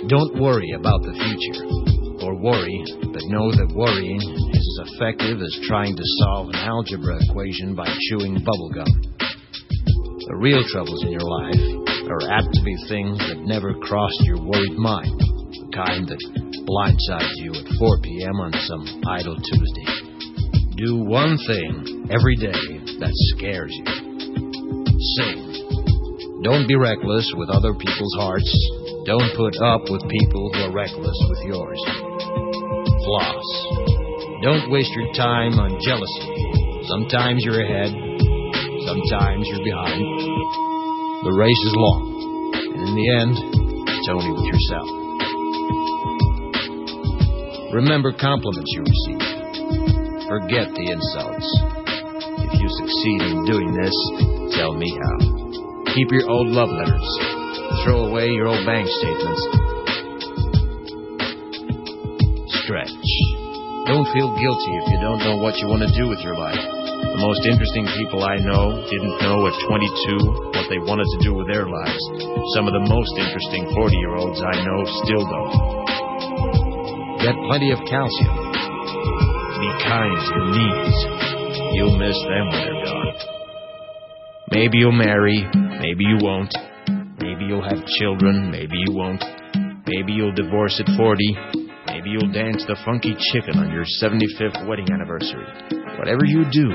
Don't 0.09 0.40
worry 0.40 0.70
about 0.72 1.03
the 1.03 1.12
future, 1.12 2.24
or 2.24 2.34
worry, 2.40 2.82
but 3.12 3.22
know 3.26 3.51
that 3.51 3.74
worrying 3.74 4.22
is 4.22 4.80
as 4.80 4.92
effective 4.94 5.42
as 5.42 5.66
trying 5.66 5.97
to 5.97 6.03
solve 6.22 6.49
an 6.49 6.57
algebra 6.57 7.18
equation 7.28 7.74
by 7.74 7.86
chewing 8.09 8.38
bubblegum. 8.47 8.86
The 9.18 10.36
real 10.36 10.62
troubles 10.70 11.03
in 11.05 11.11
your 11.11 11.20
life 11.20 11.95
are 12.11 12.31
apt 12.31 12.53
to 12.53 12.63
be 12.63 12.77
things 12.89 13.19
that 13.19 13.43
never 13.43 13.75
crossed 13.75 14.23
your 14.23 14.39
worried 14.39 14.79
mind, 14.79 15.15
the 15.19 15.71
kind 15.75 16.07
that 16.07 16.23
blindsides 16.67 17.39
you 17.43 17.55
at 17.55 17.67
4 17.79 18.01
p.m. 18.03 18.37
on 18.43 18.53
some 18.67 18.85
idle 19.07 19.37
Tuesday. 19.37 20.07
Do 20.77 21.03
one 21.03 21.39
thing 21.47 22.07
every 22.11 22.37
day 22.37 22.63
that 23.01 23.15
scares 23.35 23.73
you. 23.73 23.87
Sing. 25.17 26.43
Don't 26.43 26.69
be 26.69 26.77
reckless 26.77 27.33
with 27.37 27.49
other 27.49 27.73
people's 27.75 28.15
hearts. 28.19 28.51
Don't 29.07 29.33
put 29.37 29.57
up 29.63 29.89
with 29.89 30.03
people 30.11 30.53
who 30.53 30.61
are 30.69 30.75
reckless 30.75 31.19
with 31.31 31.41
yours. 31.49 31.81
Floss. 33.07 33.47
Don't 34.43 34.71
waste 34.71 34.93
your 34.93 35.11
time 35.15 35.59
on 35.59 35.81
jealousy. 35.81 36.29
Sometimes 36.87 37.43
you're 37.43 37.65
ahead, 37.65 37.91
sometimes 38.85 39.49
you're 39.49 39.65
behind. 39.65 40.76
The 41.27 41.35
race 41.35 41.59
is 41.66 41.74
long, 41.74 42.55
and 42.55 42.87
in 42.87 42.95
the 42.95 43.09
end, 43.18 43.35
it's 43.35 44.11
only 44.14 44.31
with 44.31 44.47
yourself. 44.47 44.87
Remember 47.74 48.14
compliments 48.14 48.70
you 48.70 48.87
receive. 48.87 49.27
Forget 50.31 50.70
the 50.70 50.87
insults. 50.87 51.51
If 52.47 52.62
you 52.62 52.70
succeed 52.79 53.27
in 53.27 53.43
doing 53.43 53.74
this, 53.74 53.91
tell 54.55 54.79
me 54.79 54.87
how. 54.87 55.18
Keep 55.99 56.14
your 56.14 56.31
old 56.31 56.47
love 56.55 56.70
letters. 56.70 57.11
Throw 57.83 58.07
away 58.07 58.31
your 58.31 58.47
old 58.47 58.62
bank 58.62 58.87
statements. 58.87 59.43
Stretch. 62.62 63.11
Don't 63.91 64.07
feel 64.14 64.31
guilty 64.39 64.72
if 64.79 64.95
you 64.95 64.99
don't 65.03 65.27
know 65.27 65.43
what 65.43 65.59
you 65.59 65.66
want 65.66 65.83
to 65.83 65.91
do 65.91 66.07
with 66.07 66.22
your 66.22 66.39
life. 66.39 66.86
The 67.17 67.25
most 67.25 67.49
interesting 67.49 67.89
people 67.97 68.29
I 68.29 68.37
know 68.45 68.77
didn't 68.93 69.17
know 69.25 69.49
at 69.49 69.57
22 69.73 70.53
what 70.53 70.69
they 70.69 70.77
wanted 70.77 71.09
to 71.17 71.19
do 71.25 71.33
with 71.33 71.49
their 71.49 71.64
lives. 71.64 72.05
Some 72.53 72.69
of 72.69 72.77
the 72.77 72.85
most 72.93 73.09
interesting 73.17 73.73
40 73.73 73.97
year 73.97 74.21
olds 74.21 74.37
I 74.45 74.53
know 74.61 74.85
still 75.01 75.25
don't. 75.25 75.53
Get 77.25 77.33
plenty 77.49 77.73
of 77.73 77.81
calcium. 77.89 78.37
Be 78.53 79.71
kind 79.89 80.12
to 80.12 80.29
your 80.29 80.49
knees. 80.61 80.97
You'll 81.73 81.97
miss 81.97 82.21
them 82.21 82.53
when 82.53 82.61
they're 82.69 82.85
gone. 82.85 83.09
Maybe 84.53 84.77
you'll 84.85 84.93
marry, 84.93 85.41
maybe 85.81 86.05
you 86.05 86.21
won't. 86.21 86.53
Maybe 87.17 87.49
you'll 87.49 87.64
have 87.64 87.81
children, 87.97 88.53
maybe 88.53 88.77
you 88.77 88.93
won't. 88.93 89.25
Maybe 89.89 90.12
you'll 90.12 90.37
divorce 90.37 90.77
at 90.85 90.97
40. 91.01 91.66
Maybe 91.97 92.12
you'll 92.12 92.28
dance 92.28 92.61
the 92.68 92.76
funky 92.84 93.16
chicken 93.32 93.57
on 93.57 93.72
your 93.72 93.88
75th 93.88 94.68
wedding 94.68 94.84
anniversary. 94.92 95.49
Whatever 95.97 96.28
you 96.28 96.44
do, 96.53 96.68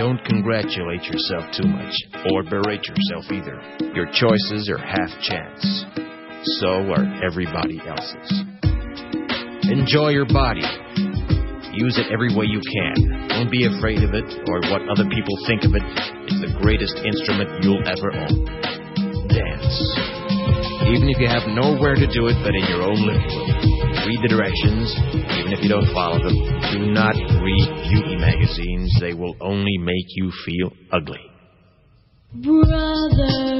don't 0.00 0.16
congratulate 0.24 1.04
yourself 1.04 1.44
too 1.52 1.68
much, 1.68 1.92
or 2.32 2.40
berate 2.40 2.80
yourself 2.88 3.28
either. 3.28 3.60
Your 3.92 4.08
choices 4.16 4.72
are 4.72 4.80
half 4.80 5.12
chance. 5.20 5.60
So 6.56 6.88
are 6.88 7.04
everybody 7.20 7.84
else's. 7.84 8.32
Enjoy 9.68 10.08
your 10.08 10.24
body. 10.32 10.64
Use 11.76 12.00
it 12.00 12.08
every 12.08 12.32
way 12.32 12.48
you 12.48 12.64
can. 12.64 13.28
Don't 13.28 13.52
be 13.52 13.68
afraid 13.68 14.00
of 14.00 14.16
it 14.16 14.24
or 14.48 14.64
what 14.72 14.88
other 14.88 15.04
people 15.12 15.36
think 15.44 15.68
of 15.68 15.76
it. 15.76 15.84
It's 16.32 16.40
the 16.48 16.56
greatest 16.64 16.96
instrument 16.96 17.60
you'll 17.60 17.84
ever 17.84 18.08
own. 18.08 18.40
Dance. 19.28 19.76
Even 20.88 21.12
if 21.12 21.20
you 21.20 21.28
have 21.28 21.44
nowhere 21.52 21.92
to 21.92 22.08
do 22.08 22.32
it 22.32 22.40
but 22.40 22.56
in 22.56 22.64
your 22.72 22.88
own 22.88 22.96
living 23.04 23.36
room. 23.36 23.91
Read 24.06 24.18
the 24.20 24.28
directions, 24.28 24.90
even 25.14 25.52
if 25.52 25.62
you 25.62 25.68
don't 25.68 25.86
follow 25.94 26.18
them. 26.18 26.34
Do 26.74 26.90
not 26.90 27.14
read 27.14 27.66
beauty 27.88 28.16
magazines. 28.16 28.90
They 29.00 29.14
will 29.14 29.36
only 29.40 29.78
make 29.78 30.06
you 30.16 30.32
feel 30.44 30.72
ugly. 30.90 31.20
Brother 32.34 33.51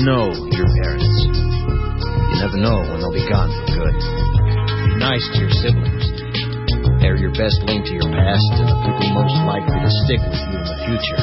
know 0.00 0.32
your 0.32 0.68
parents. 0.80 1.12
You 1.28 2.36
never 2.40 2.56
know 2.56 2.80
when 2.88 3.04
they'll 3.04 3.12
be 3.12 3.26
gone 3.28 3.52
for 3.52 3.64
good. 3.68 3.96
Be 4.88 4.96
nice 4.96 5.24
to 5.34 5.44
your 5.44 5.52
siblings. 5.60 6.04
They're 7.04 7.20
your 7.20 7.32
best 7.36 7.60
link 7.68 7.84
to 7.84 7.92
your 7.92 8.08
past 8.08 8.48
and 8.60 8.68
the 8.68 8.78
people 8.80 9.12
most 9.12 9.36
likely 9.44 9.76
to 9.76 9.90
stick 10.04 10.20
with 10.24 10.40
you 10.40 10.56
in 10.56 10.64
the 10.68 10.78
future. 10.88 11.20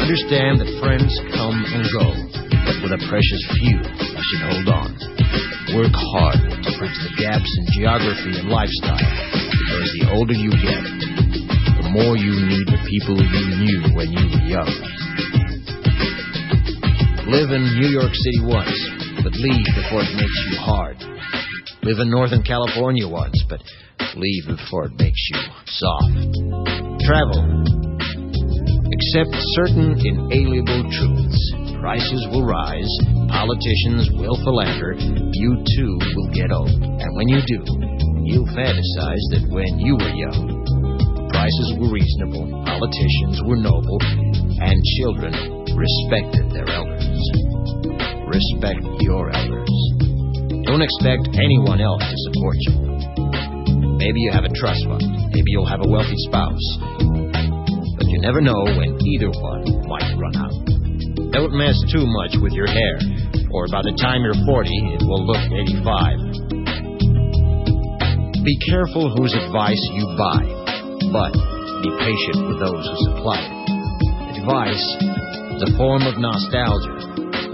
Understand 0.00 0.60
that 0.60 0.70
friends 0.80 1.12
come 1.36 1.56
and 1.56 1.84
go, 1.92 2.08
but 2.68 2.76
with 2.84 2.92
a 2.96 3.00
precious 3.08 3.42
few, 3.60 3.80
you 3.80 4.22
should 4.32 4.44
hold 4.48 4.68
on. 4.72 4.90
Work 5.76 5.92
hard 5.92 6.40
to 6.40 6.70
bridge 6.80 6.98
the 7.04 7.12
gaps 7.16 7.48
in 7.48 7.64
geography 7.72 8.32
and 8.36 8.48
lifestyle, 8.48 8.96
because 8.96 9.88
the 10.00 10.08
older 10.12 10.36
you 10.36 10.52
get, 10.52 11.01
more 11.92 12.16
you 12.16 12.32
need 12.48 12.64
the 12.72 12.80
people 12.88 13.12
you 13.20 13.44
knew 13.60 13.80
when 13.92 14.08
you 14.08 14.24
were 14.24 14.48
young. 14.48 14.72
Live 17.28 17.52
in 17.52 17.68
New 17.76 17.92
York 17.92 18.16
City 18.16 18.40
once, 18.48 18.72
but 19.20 19.36
leave 19.36 19.68
before 19.76 20.00
it 20.00 20.12
makes 20.16 20.38
you 20.48 20.56
hard. 20.56 20.96
Live 21.84 22.00
in 22.00 22.08
Northern 22.08 22.40
California 22.40 23.04
once, 23.04 23.36
but 23.44 23.60
leave 24.16 24.48
before 24.48 24.88
it 24.88 24.96
makes 24.96 25.20
you 25.36 25.40
soft. 25.68 26.32
Travel. 27.04 27.44
Accept 28.88 29.36
certain 29.60 29.92
inalienable 29.92 30.88
truths. 30.96 31.40
Prices 31.76 32.24
will 32.32 32.48
rise, 32.48 32.88
politicians 33.28 34.08
will 34.16 34.40
philander, 34.40 34.96
you 34.96 35.60
too 35.76 35.92
will 36.16 36.30
get 36.32 36.48
old. 36.48 36.72
And 36.72 37.10
when 37.20 37.28
you 37.28 37.44
do, 37.44 37.60
you'll 38.24 38.48
fantasize 38.56 39.24
that 39.36 39.44
when 39.52 39.76
you 39.76 40.00
were 40.00 40.14
young, 40.16 40.51
prices 41.42 41.74
were 41.74 41.90
reasonable, 41.90 42.46
politicians 42.62 43.42
were 43.50 43.58
noble, 43.58 43.98
and 44.62 44.78
children 45.02 45.34
respected 45.74 46.46
their 46.54 46.70
elders. 46.70 47.18
Respect 48.30 48.78
your 49.02 49.26
elders. 49.34 49.74
Don't 50.70 50.86
expect 50.86 51.34
anyone 51.34 51.82
else 51.82 51.98
to 51.98 52.14
support 52.30 52.54
you. 52.70 52.78
Maybe 53.98 54.22
you 54.22 54.30
have 54.30 54.46
a 54.46 54.54
trust 54.54 54.86
fund. 54.86 55.02
Maybe 55.34 55.50
you'll 55.50 55.66
have 55.66 55.82
a 55.82 55.90
wealthy 55.90 56.14
spouse. 56.30 56.62
But 57.98 58.06
you 58.06 58.22
never 58.22 58.38
know 58.40 58.62
when 58.78 58.94
either 59.02 59.34
one 59.34 59.66
might 59.90 60.14
run 60.14 60.38
out. 60.38 60.54
Don't 61.34 61.58
mess 61.58 61.74
too 61.90 62.06
much 62.06 62.38
with 62.38 62.52
your 62.52 62.70
hair, 62.70 63.00
or 63.50 63.66
by 63.66 63.82
the 63.82 63.98
time 63.98 64.22
you're 64.22 64.38
40, 64.46 64.70
it 64.94 65.02
will 65.02 65.26
look 65.26 65.42
85. 65.50 68.46
Be 68.46 68.54
careful 68.70 69.10
whose 69.18 69.34
advice 69.34 69.82
you 69.90 70.06
buy, 70.14 70.61
but 71.12 71.36
be 71.84 71.92
patient 72.00 72.48
with 72.48 72.58
those 72.58 72.88
who 72.88 72.96
supply 73.12 73.36
it. 73.36 73.52
Advice 74.40 74.86
is 75.54 75.62
a 75.68 75.76
form 75.76 76.08
of 76.08 76.16
nostalgia. 76.16 76.96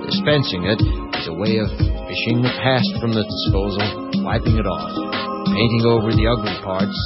Dispensing 0.07 0.65
it 0.71 0.81
is 1.19 1.27
a 1.27 1.35
way 1.35 1.59
of 1.59 1.69
fishing 2.07 2.41
the 2.41 2.55
past 2.63 2.89
from 3.03 3.13
the 3.13 3.27
disposal, 3.27 3.83
wiping 4.23 4.57
it 4.57 4.65
off, 4.65 4.95
painting 5.51 5.85
over 5.91 6.15
the 6.15 6.25
ugly 6.31 6.55
parts, 6.63 6.97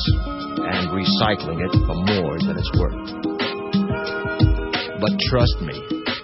and 0.69 0.93
recycling 0.93 1.59
it 1.59 1.73
for 1.89 1.97
more 2.15 2.39
than 2.39 2.55
it's 2.61 2.73
worth. 2.79 3.01
But 5.01 5.19
trust 5.33 5.59
me 5.65 5.75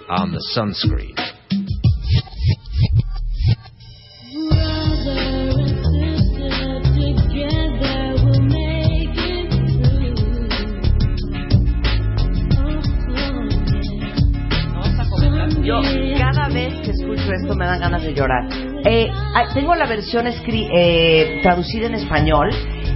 on 0.07 0.31
the 0.31 0.43
sunscreen. 0.55 1.28
Dan 17.69 17.79
ganas 17.79 18.01
de 18.03 18.13
llorar. 18.13 18.45
Eh, 18.85 19.07
ah, 19.35 19.45
tengo 19.53 19.75
la 19.75 19.85
versión 19.85 20.25
escri- 20.25 20.69
eh, 20.73 21.39
traducida 21.43 21.87
en 21.87 21.95
español 21.95 22.49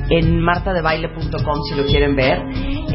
en 0.10 0.40
martadebaile.com 0.40 1.62
si 1.70 1.76
lo 1.76 1.86
quieren 1.86 2.16
ver. 2.16 2.42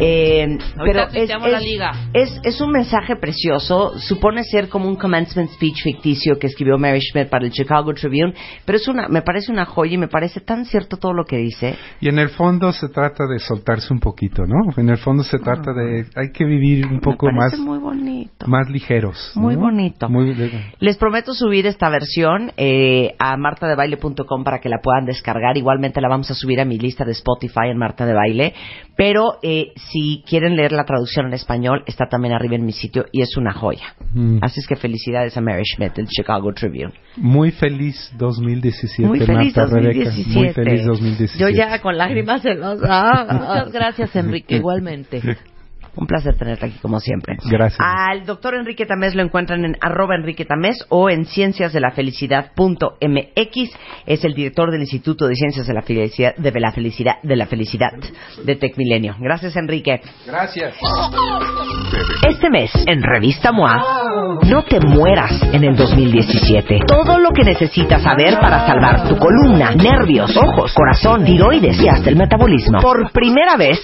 Eh, 0.00 0.58
pero 0.84 1.02
es, 1.04 1.12
tuiteamos 1.12 1.50
la 1.50 1.58
es- 1.58 1.64
liga. 1.64 1.92
es- 2.12 2.40
es 2.44 2.60
un 2.60 2.70
mensaje 2.70 3.16
precioso. 3.16 3.98
Supone 3.98 4.44
ser 4.44 4.68
como 4.68 4.88
un 4.88 4.96
commencement 4.96 5.50
speech 5.50 5.82
ficticio 5.82 6.38
que 6.38 6.46
escribió 6.46 6.78
Mary 6.78 7.00
Schmidt 7.00 7.28
para 7.28 7.44
el 7.44 7.50
Chicago 7.52 7.92
Tribune, 7.94 8.32
pero 8.64 8.76
es 8.78 8.86
una, 8.88 9.08
me 9.08 9.22
parece 9.22 9.50
una 9.50 9.64
joya 9.64 9.94
y 9.94 9.98
me 9.98 10.08
parece 10.08 10.40
tan 10.40 10.64
cierto 10.64 10.96
todo 10.98 11.12
lo 11.12 11.24
que 11.24 11.36
dice. 11.36 11.76
Y 12.00 12.08
en 12.08 12.18
el 12.18 12.28
fondo 12.28 12.72
se 12.72 12.88
trata 12.88 13.26
de 13.26 13.38
soltarse 13.40 13.92
un 13.92 14.00
poquito, 14.00 14.42
¿no? 14.46 14.72
En 14.76 14.88
el 14.88 14.98
fondo 14.98 15.22
se 15.24 15.38
trata 15.38 15.72
de 15.72 16.06
hay 16.14 16.30
que 16.32 16.44
vivir 16.44 16.86
un 16.86 17.00
poco 17.00 17.26
me 17.26 17.32
más 17.32 17.58
muy 17.58 17.78
bonito. 17.78 18.46
más 18.46 18.68
ligeros. 18.70 19.32
Muy 19.34 19.54
¿no? 19.56 19.62
bonito. 19.62 20.08
Muy 20.08 20.34
Les 20.78 20.96
prometo 20.96 21.34
subir 21.34 21.66
esta 21.66 21.88
versión 21.90 22.52
eh, 22.56 23.14
a 23.18 23.36
martadebaile.com 23.36 24.44
para 24.44 24.60
que 24.60 24.68
la 24.68 24.78
puedan 24.82 25.04
descargar. 25.06 25.56
Igualmente 25.56 26.00
la 26.00 26.08
vamos 26.08 26.30
a 26.30 26.34
subir 26.34 26.60
a 26.60 26.64
mi 26.64 26.78
lista 26.78 27.04
de 27.04 27.12
Spotify 27.12 27.68
en 27.70 27.78
Marta 27.78 28.06
de 28.06 28.14
Baile. 28.14 28.54
Pero 28.96 29.38
eh, 29.42 29.72
si 29.90 30.22
quieren 30.28 30.56
leer 30.56 30.72
la 30.72 30.84
traducción 30.84 31.26
en 31.26 31.34
español, 31.34 31.82
está 31.86 32.06
también 32.06 32.34
arriba 32.34 32.56
en 32.56 32.64
mi 32.64 32.72
sitio 32.72 33.06
y 33.12 33.22
es 33.22 33.36
una 33.36 33.52
joya. 33.52 33.94
Mm. 34.12 34.38
Así 34.42 34.60
es 34.60 34.66
que 34.66 34.76
felicidades 34.76 35.36
a 35.36 35.40
Mary 35.40 35.64
Schmidt 35.64 35.94
del 35.94 36.06
Chicago 36.06 36.52
Tribune. 36.52 36.92
Muy 37.16 37.50
feliz 37.50 38.12
2017, 38.16 39.08
Muy 39.08 39.20
feliz 39.20 39.56
Marta 39.56 39.66
Rebeca. 39.66 40.04
2017. 40.04 40.38
Muy 40.38 40.52
feliz 40.52 40.84
2017. 40.86 41.38
Yo 41.38 41.48
ya 41.48 41.80
con 41.80 41.96
lágrimas 41.96 42.44
en 42.44 42.60
los 42.60 42.82
ojos. 42.82 43.32
Muchas 43.32 43.72
gracias, 43.72 44.16
Enrique, 44.16 44.56
igualmente. 44.56 45.20
Un 45.98 46.06
placer 46.06 46.36
tenerte 46.36 46.66
aquí 46.66 46.78
como 46.80 47.00
siempre. 47.00 47.36
Gracias. 47.50 47.80
Al 47.80 48.24
doctor 48.24 48.54
Enrique 48.54 48.86
Tamés 48.86 49.16
lo 49.16 49.22
encuentran 49.22 49.64
en 49.64 49.76
arroba 49.80 50.14
Enrique 50.14 50.44
Tamés 50.44 50.86
o 50.90 51.10
en 51.10 51.26
cienciasdelafelicidad.mx. 51.26 53.76
Es 54.06 54.24
el 54.24 54.34
director 54.34 54.70
del 54.70 54.82
Instituto 54.82 55.26
de 55.26 55.34
Ciencias 55.34 55.66
de 55.66 55.74
la 55.74 55.82
Felicidad 55.82 56.36
de 56.36 56.60
la 56.60 56.70
Felicidad 56.70 57.14
de, 57.24 57.34
la 57.34 57.46
Felicidad 57.46 57.90
de 58.44 58.54
Tecmilenio. 58.54 59.16
Gracias, 59.18 59.56
Enrique. 59.56 60.00
Gracias. 60.24 60.76
Este 62.28 62.48
mes, 62.48 62.70
en 62.86 63.02
Revista 63.02 63.50
MOA, 63.50 64.38
no 64.48 64.62
te 64.64 64.78
mueras 64.78 65.42
en 65.52 65.64
el 65.64 65.74
2017. 65.74 66.78
Todo 66.86 67.18
lo 67.18 67.30
que 67.30 67.42
necesitas 67.42 68.02
saber 68.02 68.38
para 68.40 68.68
salvar 68.68 69.08
tu 69.08 69.16
columna, 69.16 69.74
nervios, 69.74 70.36
ojos, 70.36 70.72
corazón, 70.74 71.24
tiroides 71.24 71.82
y 71.82 71.88
hasta 71.88 72.08
el 72.08 72.14
metabolismo. 72.16 72.78
Por 72.80 73.10
primera 73.10 73.56
vez, 73.56 73.80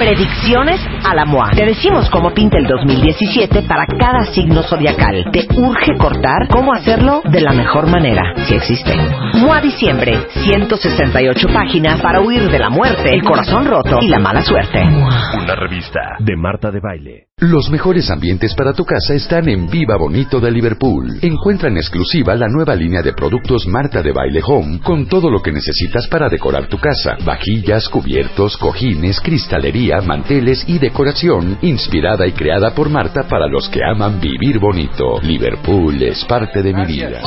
Predicciones 0.00 0.80
a 1.04 1.14
la 1.14 1.26
MOA. 1.30 1.52
Te 1.54 1.64
decimos 1.64 2.10
cómo 2.10 2.34
pinta 2.34 2.58
el 2.58 2.66
2017 2.66 3.62
para 3.62 3.86
cada 3.86 4.24
signo 4.32 4.62
zodiacal. 4.62 5.30
Te 5.32 5.46
urge 5.56 5.96
cortar 5.96 6.48
cómo 6.48 6.72
hacerlo 6.74 7.22
de 7.24 7.40
la 7.40 7.52
mejor 7.52 7.88
manera, 7.88 8.34
si 8.46 8.54
existe. 8.54 8.96
MOA 9.34 9.60
Diciembre, 9.60 10.26
168 10.44 11.48
páginas 11.54 12.00
para 12.00 12.20
huir 12.20 12.50
de 12.50 12.58
la 12.58 12.68
muerte, 12.68 13.14
el 13.14 13.22
corazón 13.22 13.64
roto 13.66 13.98
y 14.00 14.08
la 14.08 14.18
mala 14.18 14.42
suerte. 14.42 14.82
Una 14.82 15.54
revista 15.54 16.16
de 16.18 16.36
Marta 16.36 16.70
de 16.70 16.80
Baile. 16.80 17.29
Los 17.40 17.70
mejores 17.70 18.10
ambientes 18.10 18.54
para 18.54 18.74
tu 18.74 18.84
casa 18.84 19.14
están 19.14 19.48
en 19.48 19.66
Viva 19.66 19.96
Bonito 19.96 20.40
de 20.40 20.50
Liverpool. 20.50 21.20
Encuentra 21.22 21.70
en 21.70 21.78
exclusiva 21.78 22.34
la 22.34 22.48
nueva 22.48 22.74
línea 22.74 23.00
de 23.00 23.14
productos 23.14 23.66
Marta 23.66 24.02
de 24.02 24.12
Baile 24.12 24.42
Home 24.44 24.80
con 24.80 25.06
todo 25.06 25.30
lo 25.30 25.40
que 25.40 25.50
necesitas 25.50 26.06
para 26.08 26.28
decorar 26.28 26.66
tu 26.66 26.76
casa. 26.76 27.16
Vajillas, 27.24 27.88
cubiertos, 27.88 28.58
cojines, 28.58 29.20
cristalería, 29.20 30.02
manteles 30.02 30.68
y 30.68 30.78
decoración 30.78 31.56
inspirada 31.62 32.26
y 32.26 32.32
creada 32.32 32.74
por 32.74 32.90
Marta 32.90 33.22
para 33.22 33.46
los 33.46 33.70
que 33.70 33.80
aman 33.82 34.20
vivir 34.20 34.58
bonito. 34.58 35.18
Liverpool 35.22 36.02
es 36.02 36.22
parte 36.26 36.62
de 36.62 36.74
mi 36.74 36.84
vida. 36.84 37.22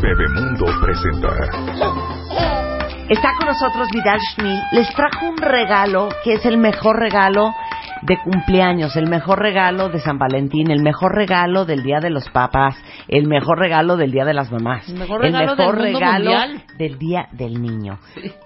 Bebemundo 0.00 0.66
presenta. 0.80 1.30
Está 3.08 3.34
con 3.36 3.48
nosotros 3.48 3.88
Vidal 3.92 4.20
Schmil. 4.20 4.60
Les 4.70 4.88
trajo 4.94 5.30
un 5.30 5.36
regalo 5.36 6.10
que 6.22 6.34
es 6.34 6.46
el 6.46 6.58
mejor 6.58 7.00
regalo 7.00 7.52
de 8.02 8.18
cumpleaños, 8.22 8.96
el 8.96 9.08
mejor 9.08 9.40
regalo 9.40 9.88
de 9.88 10.00
San 10.00 10.18
Valentín, 10.18 10.70
el 10.70 10.82
mejor 10.82 11.14
regalo 11.14 11.64
del 11.64 11.82
Día 11.82 12.00
de 12.00 12.10
los 12.10 12.28
Papás, 12.30 12.76
el 13.08 13.26
mejor 13.26 13.58
regalo 13.58 13.96
del 13.96 14.10
Día 14.10 14.24
de 14.24 14.34
las 14.34 14.50
Mamás, 14.50 14.88
El 14.88 14.98
mejor 14.98 15.20
regalo 15.20 15.56
del 15.56 15.72
regalo 15.72 16.30
Día 16.98 17.28
del 17.32 17.60
Niño. 17.60 17.98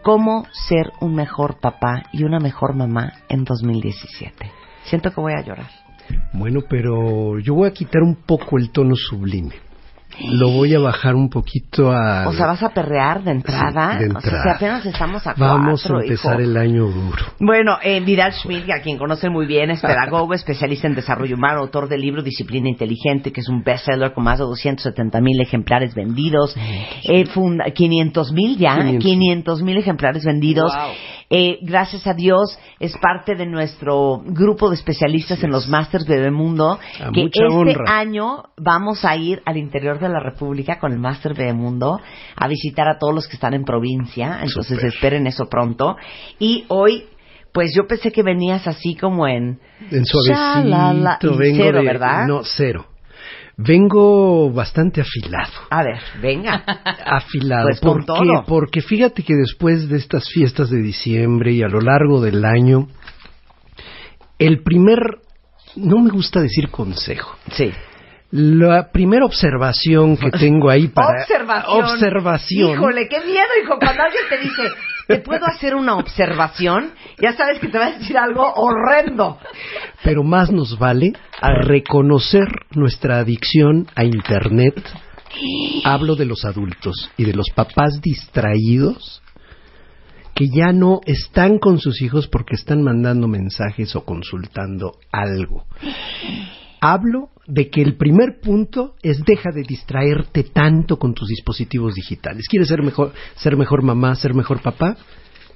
¿Cómo 0.02 0.46
ser 0.52 0.92
un 1.00 1.14
mejor 1.14 1.60
papá 1.60 2.04
y 2.12 2.24
una 2.24 2.38
mejor 2.38 2.74
mamá 2.74 3.12
en 3.28 3.44
2017? 3.44 4.50
Siento 4.84 5.10
que 5.10 5.20
voy 5.20 5.32
a 5.32 5.42
llorar. 5.42 5.70
Bueno, 6.32 6.60
pero 6.68 7.38
yo 7.38 7.54
voy 7.54 7.68
a 7.68 7.72
quitar 7.72 8.02
un 8.02 8.16
poco 8.16 8.58
el 8.58 8.70
tono 8.70 8.94
sublime. 8.94 9.54
Lo 10.20 10.50
voy 10.50 10.74
a 10.74 10.78
bajar 10.78 11.14
un 11.14 11.28
poquito 11.28 11.90
a... 11.92 12.26
O 12.28 12.32
sea, 12.32 12.46
vas 12.46 12.62
a 12.62 12.70
perrear 12.70 13.22
de 13.24 13.32
entrada. 13.32 13.98
Sí, 13.98 14.04
de 14.04 14.10
O 14.10 14.20
sea, 14.20 14.20
si 14.20 14.28
entrada. 14.36 14.52
apenas 14.56 14.86
estamos 14.86 15.26
a 15.26 15.34
Vamos 15.36 15.80
cuatro, 15.82 15.98
a 15.98 16.02
empezar 16.02 16.40
hijo. 16.40 16.50
el 16.50 16.56
año 16.56 16.86
duro. 16.86 17.24
Bueno, 17.40 17.78
eh, 17.82 18.00
Vidal 18.00 18.32
Schmidt, 18.32 18.70
a 18.70 18.80
quien 18.82 18.96
conocen 18.98 19.32
muy 19.32 19.46
bien, 19.46 19.70
es 19.70 19.80
pedagogo, 19.80 20.34
especialista 20.34 20.86
en 20.86 20.94
desarrollo 20.94 21.34
humano, 21.36 21.60
autor 21.60 21.88
del 21.88 22.00
libro 22.00 22.22
Disciplina 22.22 22.68
Inteligente, 22.68 23.32
que 23.32 23.40
es 23.40 23.48
un 23.48 23.62
bestseller 23.64 24.12
con 24.12 24.24
más 24.24 24.38
de 24.38 24.44
270 24.44 25.20
mil 25.20 25.40
ejemplares 25.40 25.94
vendidos, 25.94 26.54
eh, 27.04 27.26
funda 27.26 27.64
500 27.74 28.32
mil 28.32 28.56
ya, 28.56 28.76
500. 28.76 29.02
500 29.04 29.62
mil 29.62 29.76
ejemplares 29.78 30.24
vendidos. 30.24 30.72
Eh, 31.30 31.58
gracias 31.62 32.06
a 32.06 32.12
Dios 32.12 32.56
es 32.78 32.96
parte 32.98 33.34
de 33.34 33.46
nuestro 33.46 34.20
grupo 34.26 34.68
de 34.68 34.76
especialistas 34.76 35.42
en 35.42 35.50
los 35.50 35.66
Masters 35.68 36.06
Bebemundo, 36.06 36.72
A 36.72 37.10
que 37.12 37.24
este 37.24 37.44
honra. 37.50 37.98
año 37.98 38.44
vamos 38.58 39.04
a 39.06 39.16
ir 39.16 39.42
al 39.46 39.56
interior 39.56 39.98
de 39.98 40.03
la 40.08 40.20
República 40.20 40.78
con 40.78 40.92
el 40.92 40.98
Master 40.98 41.34
Bebemundo 41.34 42.00
a 42.36 42.48
visitar 42.48 42.88
a 42.88 42.98
todos 42.98 43.14
los 43.14 43.28
que 43.28 43.34
están 43.34 43.54
en 43.54 43.64
provincia, 43.64 44.40
entonces 44.42 44.82
esperen 44.82 45.26
eso 45.26 45.46
pronto. 45.46 45.96
Y 46.38 46.64
hoy 46.68 47.04
pues 47.54 47.72
yo 47.76 47.86
pensé 47.86 48.10
que 48.10 48.24
venías 48.24 48.66
así 48.66 48.96
como 48.96 49.28
en... 49.28 49.60
En 49.92 50.04
suavecito, 50.04 51.36
vengo 51.36 51.62
cero, 51.62 51.78
de... 51.78 51.84
¿verdad? 51.84 52.26
No, 52.26 52.40
cero. 52.42 52.86
Vengo 53.56 54.50
bastante 54.50 55.00
afilado. 55.00 55.52
A 55.70 55.84
ver, 55.84 56.00
venga. 56.20 56.64
Afilado. 57.06 57.68
Pues 57.68 57.80
con 57.80 57.98
¿Por 57.98 58.04
todo. 58.06 58.22
qué? 58.22 58.44
Porque 58.48 58.80
fíjate 58.82 59.22
que 59.22 59.34
después 59.34 59.88
de 59.88 59.98
estas 59.98 60.28
fiestas 60.28 60.68
de 60.70 60.82
diciembre 60.82 61.52
y 61.52 61.62
a 61.62 61.68
lo 61.68 61.80
largo 61.80 62.20
del 62.20 62.44
año, 62.44 62.88
el 64.40 64.64
primer, 64.64 64.98
no 65.76 66.00
me 66.00 66.10
gusta 66.10 66.40
decir 66.40 66.70
consejo, 66.70 67.36
Sí. 67.52 67.70
La 68.36 68.90
primera 68.90 69.24
observación 69.24 70.16
que 70.16 70.28
tengo 70.38 70.68
ahí 70.68 70.88
para... 70.88 71.22
observación. 71.22 71.84
Observación. 71.84 72.70
Híjole, 72.72 73.08
qué 73.08 73.20
miedo, 73.20 73.46
hijo. 73.62 73.78
Cuando 73.78 74.02
alguien 74.02 74.24
te 74.28 74.38
dice, 74.38 74.62
¿te 75.06 75.18
puedo 75.20 75.46
hacer 75.46 75.76
una 75.76 75.94
observación? 75.94 76.90
Ya 77.22 77.34
sabes 77.34 77.60
que 77.60 77.68
te 77.68 77.78
va 77.78 77.86
a 77.86 77.92
decir 77.92 78.18
algo 78.18 78.52
horrendo. 78.54 79.38
Pero 80.02 80.24
más 80.24 80.50
nos 80.50 80.80
vale 80.80 81.12
a 81.40 81.62
reconocer 81.62 82.48
nuestra 82.72 83.18
adicción 83.18 83.86
a 83.94 84.02
Internet. 84.02 84.82
Hablo 85.84 86.16
de 86.16 86.26
los 86.26 86.44
adultos 86.44 87.12
y 87.16 87.24
de 87.24 87.34
los 87.34 87.50
papás 87.54 88.00
distraídos 88.02 89.22
que 90.34 90.48
ya 90.48 90.72
no 90.72 90.98
están 91.06 91.58
con 91.58 91.78
sus 91.78 92.02
hijos 92.02 92.26
porque 92.26 92.56
están 92.56 92.82
mandando 92.82 93.28
mensajes 93.28 93.94
o 93.94 94.04
consultando 94.04 94.98
algo. 95.12 95.66
Hablo 96.80 97.30
de 97.46 97.68
que 97.68 97.82
el 97.82 97.96
primer 97.96 98.40
punto 98.40 98.94
es 99.02 99.22
deja 99.24 99.50
de 99.50 99.62
distraerte 99.62 100.44
tanto 100.44 100.98
con 100.98 101.14
tus 101.14 101.28
dispositivos 101.28 101.94
digitales. 101.94 102.46
¿Quieres 102.48 102.68
ser 102.68 102.82
mejor, 102.82 103.12
ser 103.34 103.56
mejor 103.56 103.82
mamá, 103.82 104.14
ser 104.14 104.34
mejor 104.34 104.60
papá? 104.62 104.96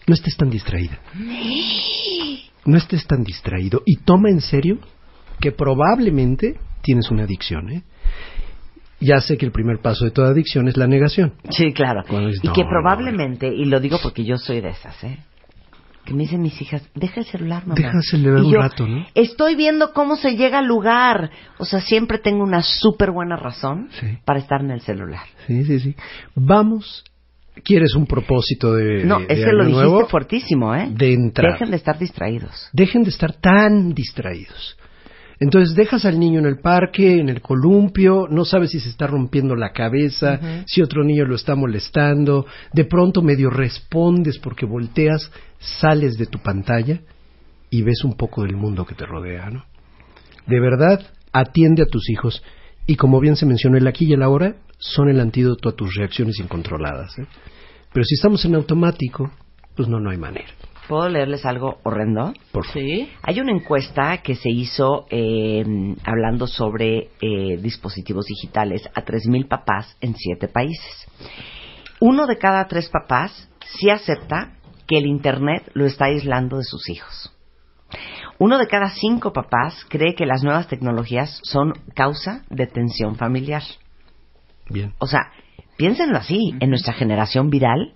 No 0.07 0.15
estés 0.15 0.37
tan 0.37 0.51
distraída. 0.51 0.99
No 2.67 2.77
estés 2.77 3.07
tan 3.07 3.25
distraído 3.25 3.83
y 3.87 3.97
toma 3.97 4.29
en 4.31 4.41
serio 4.41 4.79
que 5.41 5.53
probablemente 5.53 6.57
tienes 6.83 7.11
una 7.11 7.25
adicción. 7.25 7.71
¿eh? 7.71 7.83
Ya 9.01 9.21
sé 9.21 9.37
que 9.39 9.47
el 9.47 9.53
primer 9.53 9.81
paso 9.81 10.05
de 10.05 10.11
toda 10.11 10.29
adicción 10.31 10.69
es 10.69 10.77
la 10.77 10.87
negación. 10.87 11.35
Sí, 11.51 11.73
claro. 11.73 12.03
Y 12.43 12.49
que 12.53 12.65
"No, 12.65 12.69
probablemente, 12.69 13.49
y 13.49 13.65
lo 13.65 13.81
digo 13.81 13.99
porque 14.03 14.25
yo 14.25 14.37
soy 14.37 14.61
de 14.61 14.71
esas, 14.71 15.03
¿eh? 15.05 15.19
Que 16.09 16.15
me 16.15 16.23
dicen 16.23 16.41
mis 16.41 16.59
hijas, 16.63 16.83
deja 16.95 17.21
el 17.21 17.27
celular, 17.27 17.65
mamá. 17.67 17.75
Deja 17.75 17.99
el 17.99 18.03
celular 18.03 18.43
Y 18.43 18.47
un 18.47 18.53
yo, 18.55 18.59
rato, 18.61 18.87
¿no? 18.89 19.05
Estoy 19.15 19.57
viendo 19.57 19.93
cómo 19.93 20.17
se 20.17 20.37
llega 20.39 20.61
al 20.61 20.65
lugar. 20.67 21.31
O 21.59 21.67
sea, 21.67 21.83
siempre 21.83 22.17
tengo 22.19 22.43
una 22.43 22.63
súper 22.63 23.11
buena 23.11 23.37
razón 23.37 23.89
Sí. 24.01 24.17
para 24.25 24.39
estar 24.39 24.63
en 24.63 24.71
el 24.71 24.81
celular. 24.81 25.27
Sí, 25.47 25.65
sí, 25.67 25.79
sí. 25.81 25.95
Vamos. 26.35 27.05
¿Quieres 27.63 27.95
un 27.95 28.07
propósito 28.07 28.73
de, 28.73 29.05
No, 29.05 29.19
de- 29.19 29.27
es 29.29 29.41
de 29.41 29.53
lo 29.53 29.67
dijiste 29.67 29.85
nuevo? 29.87 30.09
fuertísimo, 30.09 30.75
¿eh? 30.75 30.89
De 30.91 31.13
entrada. 31.13 31.53
Dejen 31.53 31.71
de 31.73 31.77
estar 31.77 31.99
distraídos. 31.99 32.71
Dejen 32.73 33.03
de 33.03 33.11
estar 33.11 33.35
tan 33.35 33.93
distraídos. 33.93 34.79
Entonces 35.41 35.77
dejas 35.77 36.05
al 36.05 36.19
niño 36.19 36.41
en 36.41 36.47
el 36.47 36.59
parque, 36.59 37.21
en 37.21 37.29
el 37.29 37.41
columpio, 37.41 38.27
no 38.29 38.45
sabes 38.45 38.71
si 38.71 38.81
se 38.81 38.89
está 38.89 39.07
rompiendo 39.07 39.55
la 39.55 39.73
cabeza, 39.73 40.65
si 40.67 40.83
otro 40.83 41.05
niño 41.05 41.25
lo 41.27 41.37
está 41.37 41.55
molestando, 41.55 42.47
de 42.73 42.85
pronto 42.85 43.23
medio 43.23 43.49
respondes 43.49 44.39
porque 44.39 44.67
volteas, 44.67 45.31
sales 45.59 46.19
de 46.19 46.27
tu 46.27 46.41
pantalla 46.41 47.01
y 47.71 47.83
ves 47.83 48.03
un 48.05 48.15
poco 48.17 48.43
del 48.43 48.57
mundo 48.57 48.85
que 48.85 48.95
te 48.95 49.07
rodea, 49.07 49.51
¿no? 49.51 49.65
De 50.47 50.61
verdad, 50.61 51.07
atiende 51.33 51.83
a 51.83 51.87
tus 51.87 52.09
hijos 52.11 52.43
y 52.87 52.97
como 52.97 53.21
bien 53.21 53.37
se 53.37 53.47
mencionó 53.47 53.77
el 53.77 53.87
aquí 53.87 54.07
y 54.07 54.15
el 54.15 54.23
ahora, 54.23 54.57
son 54.79 55.09
el 55.09 55.21
antídoto 55.21 55.69
a 55.69 55.77
tus 55.77 55.95
reacciones 55.95 56.39
incontroladas. 56.41 57.19
¿eh? 57.19 57.27
Pero 57.93 58.05
si 58.05 58.15
estamos 58.15 58.45
en 58.45 58.55
automático, 58.55 59.31
pues 59.77 59.89
no, 59.89 60.01
no 60.01 60.11
hay 60.11 60.17
manera. 60.17 60.49
¿Puedo 60.89 61.09
leerles 61.09 61.45
algo 61.45 61.79
horrendo? 61.83 62.33
Por 62.51 62.65
favor. 62.65 62.81
Sí. 62.81 63.11
Hay 63.23 63.41
una 63.41 63.53
encuesta 63.53 64.19
que 64.19 64.35
se 64.35 64.49
hizo 64.49 65.07
eh, 65.11 65.63
hablando 66.05 66.47
sobre 66.47 67.11
eh, 67.21 67.59
dispositivos 67.61 68.25
digitales 68.25 68.89
a 68.95 69.05
3.000 69.05 69.47
papás 69.49 69.97
en 70.01 70.15
siete 70.17 70.49
países. 70.49 71.07
Uno 72.01 72.27
de 72.27 72.39
cada 72.39 72.67
tres 72.69 72.89
papás 72.89 73.51
sí 73.79 73.91
acepta 73.91 74.53
que 74.87 74.99
el 74.99 75.07
Internet 75.07 75.71
lo 75.75 75.85
está 75.85 76.07
aislando 76.07 76.57
de 76.57 76.65
sus 76.65 76.89
hijos. 76.89 77.35
Uno 78.39 78.57
de 78.57 78.69
cada 78.69 78.91
cinco 78.91 79.33
papás 79.33 79.85
cree 79.89 80.15
que 80.15 80.25
las 80.25 80.45
nuevas 80.45 80.69
tecnologías 80.69 81.41
son 81.43 81.75
causa 81.95 82.45
de 82.51 82.67
tensión 82.67 83.17
familiar. 83.17 83.63
Bien. 84.71 84.95
O 84.99 85.07
sea, 85.07 85.33
piénsenlo 85.77 86.19
así, 86.19 86.55
en 86.61 86.71
nuestra 86.71 86.93
generación 86.93 87.51
viral, 87.51 87.95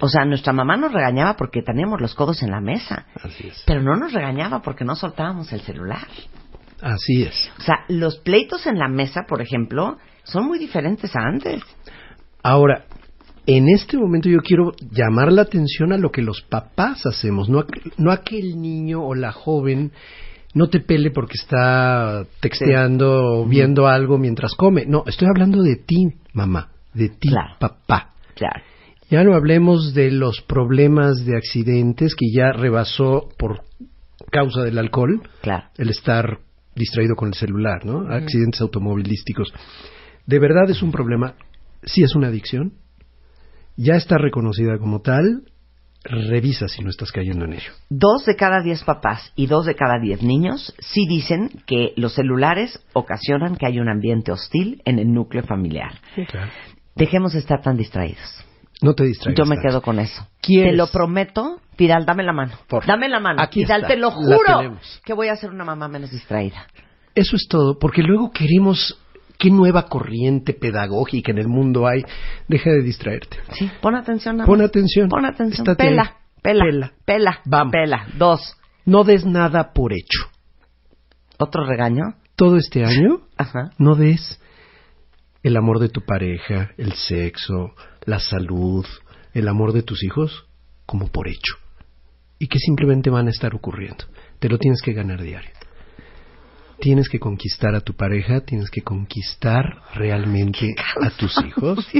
o 0.00 0.08
sea, 0.08 0.24
nuestra 0.24 0.52
mamá 0.52 0.76
nos 0.76 0.92
regañaba 0.92 1.36
porque 1.36 1.62
teníamos 1.62 2.00
los 2.00 2.14
codos 2.14 2.42
en 2.42 2.50
la 2.50 2.60
mesa, 2.60 3.06
Así 3.22 3.48
es. 3.48 3.62
pero 3.66 3.82
no 3.82 3.96
nos 3.96 4.12
regañaba 4.12 4.60
porque 4.62 4.84
no 4.84 4.96
soltábamos 4.96 5.52
el 5.52 5.60
celular. 5.60 6.06
Así 6.82 7.22
es. 7.22 7.50
O 7.58 7.62
sea, 7.62 7.84
los 7.88 8.18
pleitos 8.18 8.66
en 8.66 8.78
la 8.78 8.88
mesa, 8.88 9.22
por 9.28 9.42
ejemplo, 9.42 9.98
son 10.24 10.46
muy 10.46 10.58
diferentes 10.58 11.14
a 11.14 11.20
antes. 11.20 11.62
Ahora, 12.42 12.84
en 13.46 13.68
este 13.68 13.98
momento 13.98 14.28
yo 14.28 14.38
quiero 14.38 14.72
llamar 14.90 15.30
la 15.32 15.42
atención 15.42 15.92
a 15.92 15.98
lo 15.98 16.10
que 16.10 16.22
los 16.22 16.40
papás 16.42 17.04
hacemos, 17.06 17.48
no 17.48 17.60
a, 17.60 17.66
no 17.98 18.10
a 18.10 18.22
que 18.22 18.38
el 18.38 18.60
niño 18.60 19.02
o 19.02 19.14
la 19.14 19.32
joven 19.32 19.92
no 20.54 20.68
te 20.68 20.80
pele 20.80 21.10
porque 21.10 21.34
está 21.34 22.24
texteando 22.40 23.40
o 23.40 23.46
viendo 23.46 23.86
algo 23.86 24.18
mientras 24.18 24.54
come. 24.56 24.84
No, 24.86 25.04
estoy 25.06 25.28
hablando 25.28 25.62
de 25.62 25.76
ti, 25.76 26.08
mamá, 26.32 26.70
de 26.94 27.08
ti, 27.10 27.28
Claro. 27.28 27.56
papá. 27.60 28.10
Claro. 28.34 28.62
Ya 29.10 29.24
no 29.24 29.34
hablemos 29.34 29.92
de 29.94 30.10
los 30.10 30.40
problemas 30.42 31.24
de 31.24 31.36
accidentes 31.36 32.14
que 32.14 32.26
ya 32.32 32.52
rebasó 32.52 33.28
por 33.38 33.62
causa 34.30 34.62
del 34.62 34.78
alcohol, 34.78 35.22
Claro. 35.42 35.64
el 35.76 35.90
estar 35.90 36.38
distraído 36.76 37.16
con 37.16 37.28
el 37.28 37.34
celular, 37.34 37.84
¿no? 37.84 38.06
Accidentes 38.12 38.60
automovilísticos. 38.60 39.52
De 40.26 40.38
verdad 40.38 40.70
es 40.70 40.82
un 40.82 40.92
problema, 40.92 41.34
sí 41.82 42.02
es 42.02 42.14
una 42.14 42.28
adicción, 42.28 42.74
ya 43.76 43.94
está 43.96 44.16
reconocida 44.18 44.78
como 44.78 45.00
tal 45.00 45.42
revisa 46.04 46.68
si 46.68 46.82
no 46.82 46.88
estás 46.90 47.10
cayendo 47.12 47.44
en 47.44 47.54
ello. 47.54 47.72
Dos 47.90 48.24
de 48.24 48.36
cada 48.36 48.62
diez 48.62 48.84
papás 48.84 49.32
y 49.36 49.46
dos 49.46 49.66
de 49.66 49.74
cada 49.74 49.98
diez 50.00 50.22
niños 50.22 50.74
sí 50.78 51.06
dicen 51.08 51.50
que 51.66 51.92
los 51.96 52.14
celulares 52.14 52.78
ocasionan 52.94 53.56
que 53.56 53.66
haya 53.66 53.82
un 53.82 53.88
ambiente 53.88 54.32
hostil 54.32 54.80
en 54.84 54.98
el 54.98 55.12
núcleo 55.12 55.42
familiar. 55.42 55.92
claro. 56.28 56.50
Dejemos 56.94 57.32
de 57.32 57.38
estar 57.40 57.60
tan 57.62 57.76
distraídos. 57.76 58.44
No 58.82 58.94
te 58.94 59.04
distraigas. 59.04 59.38
Yo 59.38 59.44
me 59.48 59.56
tanto. 59.56 59.68
quedo 59.68 59.82
con 59.82 59.98
eso. 59.98 60.26
¿Quieres? 60.40 60.72
Te 60.72 60.76
lo 60.76 60.86
prometo. 60.88 61.60
Pidal, 61.76 62.04
dame 62.06 62.22
la 62.22 62.32
mano. 62.32 62.52
Por- 62.68 62.86
Dame 62.86 63.08
la 63.08 63.20
mano. 63.20 63.40
Aquí 63.42 63.62
está. 63.62 63.86
te 63.86 63.96
lo 63.96 64.10
juro 64.10 64.76
que 65.04 65.12
voy 65.14 65.28
a 65.28 65.36
ser 65.36 65.50
una 65.50 65.64
mamá 65.64 65.88
menos 65.88 66.10
distraída. 66.10 66.66
Eso 67.14 67.36
es 67.36 67.46
todo, 67.48 67.78
porque 67.78 68.02
luego 68.02 68.30
queremos 68.30 68.98
qué 69.38 69.50
nueva 69.50 69.86
corriente 69.86 70.52
pedagógica 70.52 71.32
en 71.32 71.38
el 71.38 71.48
mundo 71.48 71.86
hay. 71.86 72.02
Deja 72.48 72.70
de 72.70 72.82
distraerte. 72.82 73.38
Sí, 73.52 73.70
pon 73.80 73.94
atención. 73.96 74.36
nada 74.36 74.46
Pon 74.46 74.60
atención. 74.62 75.08
Pon 75.08 75.24
atención. 75.24 75.66
Pela, 75.76 76.16
pela, 76.42 76.64
Pela. 76.64 76.92
pela, 77.04 77.40
Vamos. 77.46 77.72
pela. 77.72 78.06
Dos. 78.16 78.56
No 78.84 79.04
des 79.04 79.24
nada 79.26 79.72
por 79.72 79.92
hecho. 79.92 80.28
¿Otro 81.38 81.64
regaño? 81.66 82.14
Todo 82.36 82.56
este 82.56 82.84
año 82.84 83.20
Ajá. 83.36 83.70
no 83.78 83.94
des 83.94 84.40
el 85.42 85.56
amor 85.56 85.78
de 85.78 85.88
tu 85.88 86.02
pareja, 86.02 86.70
el 86.76 86.92
sexo, 86.92 87.70
la 88.04 88.18
salud, 88.20 88.86
el 89.34 89.48
amor 89.48 89.72
de 89.72 89.82
tus 89.82 90.02
hijos 90.04 90.46
como 90.86 91.08
por 91.08 91.28
hecho. 91.28 91.54
Y 92.38 92.48
que 92.48 92.58
simplemente 92.58 93.10
van 93.10 93.26
a 93.26 93.30
estar 93.30 93.54
ocurriendo. 93.54 94.04
Te 94.38 94.48
lo 94.48 94.58
tienes 94.58 94.80
que 94.82 94.92
ganar 94.92 95.20
diario. 95.22 95.50
Tienes 96.80 97.10
que 97.10 97.18
conquistar 97.18 97.74
a 97.74 97.82
tu 97.82 97.92
pareja, 97.92 98.40
tienes 98.40 98.70
que 98.70 98.80
conquistar 98.80 99.82
realmente 99.94 100.74
a 101.02 101.10
tus 101.10 101.34
hijos. 101.44 101.86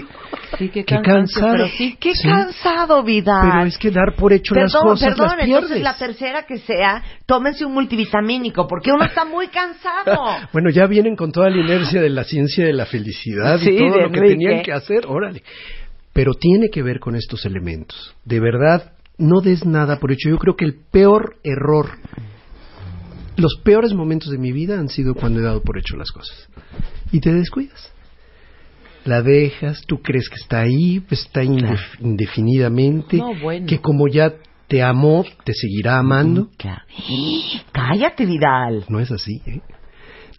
Sí, 0.59 0.69
qué, 0.69 0.85
cansado. 0.85 1.53
pero 1.53 1.69
sí. 1.69 1.97
Qué 2.01 2.13
Sí. 2.13 2.27
cansado, 2.27 3.05
Vidal. 3.05 3.41
Pero 3.53 3.67
es 3.67 3.79
que 3.79 3.91
dar 3.93 4.17
por 4.17 4.33
hecho 4.33 4.53
las 4.53 4.73
Perdón, 4.73 4.89
cosas 4.91 5.09
perdón, 5.15 5.37
las 5.39 5.47
entonces 5.47 5.69
pierdes. 5.69 5.85
la 5.85 5.97
tercera 5.97 6.43
que 6.45 6.59
sea, 6.59 7.05
tómense 7.25 7.65
un 7.65 7.73
multivitamínico, 7.73 8.67
porque 8.67 8.91
uno 8.91 9.05
está 9.05 9.25
muy 9.25 9.47
cansado. 9.47 10.21
Bueno, 10.53 10.69
ya 10.71 10.87
vienen 10.87 11.15
con 11.15 11.31
toda 11.31 11.49
la 11.51 11.57
inercia 11.57 12.03
de 12.03 12.11
la 12.11 12.25
ciencia 12.25 12.65
de 12.67 12.73
la 12.73 12.85
felicidad 12.85 13.61
y 13.63 13.79
todo 13.79 13.89
lo 14.01 14.11
que 14.11 14.19
Enrique. 14.19 14.29
tenían 14.29 14.63
que 14.65 14.73
hacer, 14.73 15.07
órale. 15.07 15.45
Pero 16.13 16.33
tiene 16.35 16.69
que 16.71 16.83
ver 16.83 16.99
con 17.01 17.15
estos 17.17 17.45
elementos. 17.47 18.15
De 18.25 18.41
verdad, 18.41 18.93
no 19.19 19.41
des 19.41 19.65
nada 19.65 19.99
por 20.01 20.13
hecho. 20.13 20.29
Yo 20.31 20.39
creo 20.39 20.57
que 20.57 20.65
el 20.65 20.75
peor 20.75 21.37
error, 21.45 21.99
los 23.37 23.57
peores 23.63 23.95
momentos 23.95 24.31
de 24.31 24.39
mi 24.39 24.53
vida 24.53 24.79
han 24.79 24.89
sido 24.89 25.15
cuando 25.15 25.41
he 25.41 25.43
dado 25.43 25.63
por 25.63 25.79
hecho 25.79 25.97
las 25.97 26.11
cosas. 26.11 26.49
Y 27.13 27.21
te 27.21 27.33
descuidas. 27.33 27.93
La 29.05 29.23
dejas, 29.23 29.83
tú 29.87 30.03
crees 30.03 30.29
que 30.29 30.35
está 30.37 30.61
ahí, 30.61 31.01
pues 31.01 31.23
está 31.23 31.43
indef- 31.43 31.99
indefinidamente, 32.01 33.17
No, 33.17 33.35
bueno. 33.41 33.67
que 33.67 33.79
como 33.81 34.09
ya 34.09 34.35
te 34.69 34.83
amó, 34.83 35.25
te 35.45 35.55
seguirá 35.55 35.99
amando. 35.99 36.49
Claro. 36.59 36.83
Cállate, 37.73 38.27
Vidal. 38.27 38.85
No 38.89 39.01
es 39.01 39.11
así, 39.11 39.41
¿eh? 39.47 39.61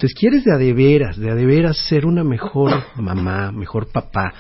Entonces, 0.02 0.20
quieres 0.20 0.44
de 0.44 0.52
a 0.52 0.58
de 0.58 0.74
veras, 0.74 1.16
de 1.16 1.30
a 1.30 1.36
de 1.36 1.46
veras 1.46 1.78
ser 1.88 2.08
una 2.08 2.24
mejor 2.24 2.72
mamá, 2.96 3.52
mejor 3.52 3.92
papá, 3.92 4.34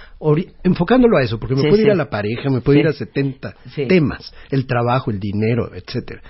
enfocándolo 0.64 1.18
a 1.18 1.22
eso, 1.22 1.38
porque 1.38 1.53
me 1.53 1.62
Sí, 1.62 1.68
puede 1.68 1.82
sí. 1.84 1.86
ir 1.88 1.91
a 1.91 1.95
la 1.95 2.09
pareja, 2.09 2.49
me 2.49 2.62
puede 2.62 2.78
Sí. 2.78 2.82
ir 2.82 2.88
a 2.88 2.93
70 2.93 3.55
Sí. 3.76 3.86
temas, 3.86 4.34
el 4.49 4.66
trabajo, 4.66 5.12
el 5.12 5.20
dinero, 5.20 5.70
etcétera. 5.76 6.24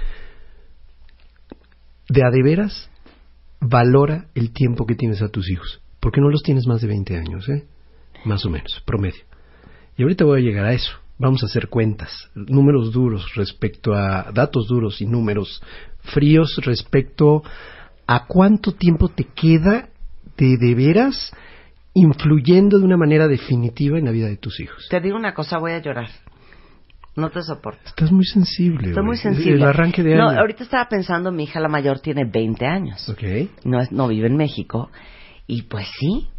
De 2.10 2.26
a 2.26 2.30
de 2.30 2.44
veras, 2.44 2.90
valora 3.62 4.26
el 4.36 4.52
tiempo 4.52 4.86
que 4.86 4.96
tienes 4.96 5.22
a 5.22 5.30
tus 5.30 5.50
hijos, 5.50 5.82
porque 6.02 6.20
no 6.20 6.28
los 6.30 6.44
tienes 6.44 6.68
más 6.68 6.82
de 6.82 6.90
20 6.90 7.16
años, 7.16 7.48
¿eh? 7.48 7.64
Más 8.26 8.46
o 8.46 8.50
menos, 8.50 8.84
promedio. 8.86 9.22
Y 9.98 10.04
ahorita 10.04 10.26
voy 10.26 10.42
a 10.42 10.44
llegar 10.44 10.66
a 10.66 10.74
eso. 10.74 10.92
Vamos 11.18 11.42
a 11.44 11.46
hacer 11.46 11.70
cuentas, 11.70 12.12
números 12.36 12.92
duros 12.92 13.34
respecto 13.36 13.94
a 13.94 14.30
datos 14.34 14.68
duros 14.68 15.00
y 15.02 15.06
números 15.06 15.62
fríos 16.14 16.60
respecto 16.66 17.44
a 17.46 17.81
cuánto 18.28 18.74
tiempo 18.74 19.10
te 19.10 19.26
queda 19.26 19.90
de 20.38 20.58
de 20.58 20.76
veras 20.76 21.32
influyendo 21.94 22.80
de 22.80 22.86
una 22.86 22.98
manera 22.98 23.28
definitiva 23.28 23.98
en 24.00 24.06
la 24.06 24.12
vida 24.12 24.28
de 24.28 24.38
tus 24.38 24.60
hijos. 24.60 24.88
Te 24.90 25.00
digo 25.02 25.18
una 25.18 25.34
cosa, 25.34 25.58
voy 25.58 25.74
a 25.74 25.80
llorar. 25.80 26.10
No 27.16 27.30
te 27.30 27.42
soporto. 27.42 27.82
Estás 27.86 28.12
muy 28.12 28.24
sensible. 28.26 28.90
Estoy 28.90 29.04
muy 29.04 29.18
sensible. 29.18 29.56
El 29.56 29.64
arranque 29.64 30.02
de 30.02 30.16
no, 30.16 30.30
ahorita 30.30 30.64
estaba 30.64 30.88
pensando, 30.88 31.32
mi 31.32 31.44
hija 31.44 31.60
la 31.60 31.68
mayor 31.68 32.00
tiene 32.00 32.24
20 32.24 32.66
años. 32.66 33.10
Ok. 33.10 33.22
No, 33.66 33.82
es, 33.82 33.92
no 33.92 34.08
vive 34.08 34.28
en 34.28 34.38
México. 34.38 34.90
Y 35.46 35.64
pues 35.64 35.88
sí, 36.00 36.30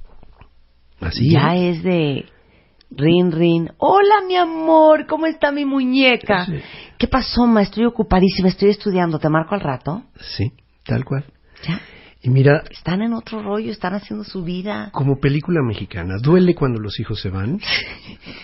Así 1.00 1.30
ya 1.30 1.54
es. 1.56 1.78
es 1.78 1.82
de 1.82 2.24
rin 2.90 3.32
rin. 3.32 3.70
Hola, 3.76 4.22
mi 4.26 4.36
amor, 4.36 5.06
¿cómo 5.06 5.26
está 5.26 5.52
mi 5.52 5.66
muñeca? 5.66 6.46
Sí. 6.46 6.54
¿Qué 6.98 7.06
pasó, 7.06 7.46
ma? 7.46 7.60
Estoy 7.60 7.84
ocupadísima, 7.84 8.48
estoy 8.48 8.70
estudiando. 8.70 9.18
¿Te 9.18 9.28
marco 9.28 9.54
al 9.54 9.60
rato? 9.60 10.04
Sí, 10.20 10.52
tal 10.84 11.04
cual. 11.04 11.26
Ya. 11.66 11.80
Y 12.24 12.30
mira, 12.30 12.62
Están 12.70 13.02
en 13.02 13.14
otro 13.14 13.42
rollo, 13.42 13.72
están 13.72 13.94
haciendo 13.94 14.24
su 14.24 14.44
vida. 14.44 14.90
como 14.92 15.18
película 15.18 15.60
mexicana, 15.66 16.14
duele 16.22 16.54
cuando 16.54 16.78
los 16.78 17.00
hijos 17.00 17.20
se 17.20 17.30
van, 17.30 17.58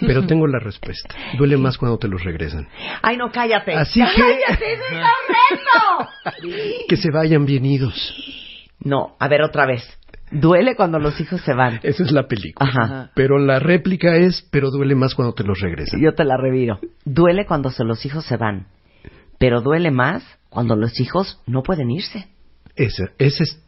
pero 0.00 0.26
tengo 0.26 0.48
la 0.48 0.58
respuesta. 0.58 1.14
Duele 1.38 1.56
más 1.56 1.78
cuando 1.78 1.96
te 1.98 2.08
los 2.08 2.24
regresan. 2.24 2.66
Ay, 3.02 3.16
no, 3.16 3.30
cállate. 3.30 3.74
Así 3.74 4.00
que- 4.00 4.20
¡Cállate, 4.20 4.78
horrendo! 4.82 6.10
Que 6.88 6.96
se 6.96 7.10
vayan 7.12 7.46
bien 7.46 7.64
idos. 7.64 7.94
No, 8.80 9.16
a 9.20 9.28
ver 9.28 9.42
otra 9.42 9.64
vez. 9.66 9.84
Duele 10.30 10.74
cuando 10.76 10.98
los 10.98 11.18
hijos 11.20 11.40
se 11.42 11.54
van. 11.54 11.80
Esa 11.82 12.02
es 12.02 12.10
la 12.12 12.26
película. 12.26 12.68
Ajá. 12.68 13.10
Pero 13.14 13.38
la 13.38 13.60
réplica 13.60 14.16
es, 14.16 14.42
pero 14.50 14.70
duele 14.70 14.94
más 14.94 15.14
cuando 15.14 15.34
te 15.34 15.42
los 15.44 15.60
regresan. 15.60 16.00
Yo 16.02 16.14
te 16.14 16.24
la 16.24 16.36
reviro. 16.36 16.80
Duele 17.04 17.46
cuando 17.46 17.70
se- 17.70 17.84
los 17.84 18.04
hijos 18.04 18.24
se 18.26 18.36
van, 18.36 18.66
pero 19.38 19.60
duele 19.62 19.90
más 19.90 20.22
cuando 20.50 20.76
los 20.76 20.98
hijos 21.00 21.40
no 21.46 21.62
pueden 21.62 21.90
irse. 21.90 22.26
Esa, 22.79 23.05
esa 23.18 23.43
es 23.45 23.62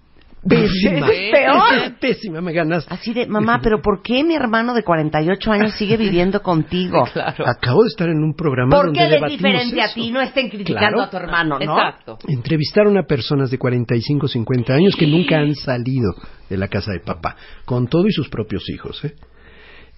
pésima. 0.47 1.07
Esa 1.09 1.13
es 1.13 1.31
peor. 1.33 1.75
Esa 1.75 1.85
es 1.87 1.93
pésima, 1.99 2.41
me 2.41 2.53
ganaste. 2.53 2.95
Así 2.95 3.13
de, 3.13 3.27
mamá, 3.27 3.61
pero 3.63 3.83
¿por 3.83 4.01
qué 4.03 4.25
mi 4.25 4.35
hermano 4.35 4.73
de 4.73 4.83
48 4.83 5.53
años 5.53 5.75
sigue 5.75 5.97
viviendo 5.99 6.41
contigo? 6.43 7.05
Claro. 7.13 7.47
Acabo 7.47 7.83
de 7.83 7.89
estar 7.89 8.09
en 8.09 8.23
un 8.23 8.35
programa 8.35 8.71
¿Por 8.71 8.87
donde 8.87 9.01
qué 9.01 9.05
debatimos 9.09 9.31
diferente 9.43 9.81
a 9.83 9.85
eso. 9.87 9.95
ti 9.95 10.11
no 10.11 10.21
estén 10.23 10.49
criticando 10.49 10.81
Claro. 10.97 11.03
a 11.03 11.11
tu 11.11 11.17
hermano, 11.19 11.59
no? 11.59 11.77
Exacto. 11.79 12.19
Entrevistaron 12.29 12.97
a 12.97 13.03
personas 13.03 13.51
de 13.51 13.59
45, 13.59 14.29
50 14.29 14.73
años 14.73 14.97
que 14.97 15.07
nunca 15.07 15.39
han 15.41 15.55
salido 15.55 16.15
de 16.49 16.57
la 16.57 16.69
casa 16.69 16.93
de 16.93 17.01
papá, 17.01 17.37
con 17.67 17.87
todo 17.89 18.07
y 18.07 18.13
sus 18.13 18.29
propios 18.31 18.63
hijos, 18.71 19.05
¿eh? 19.05 19.13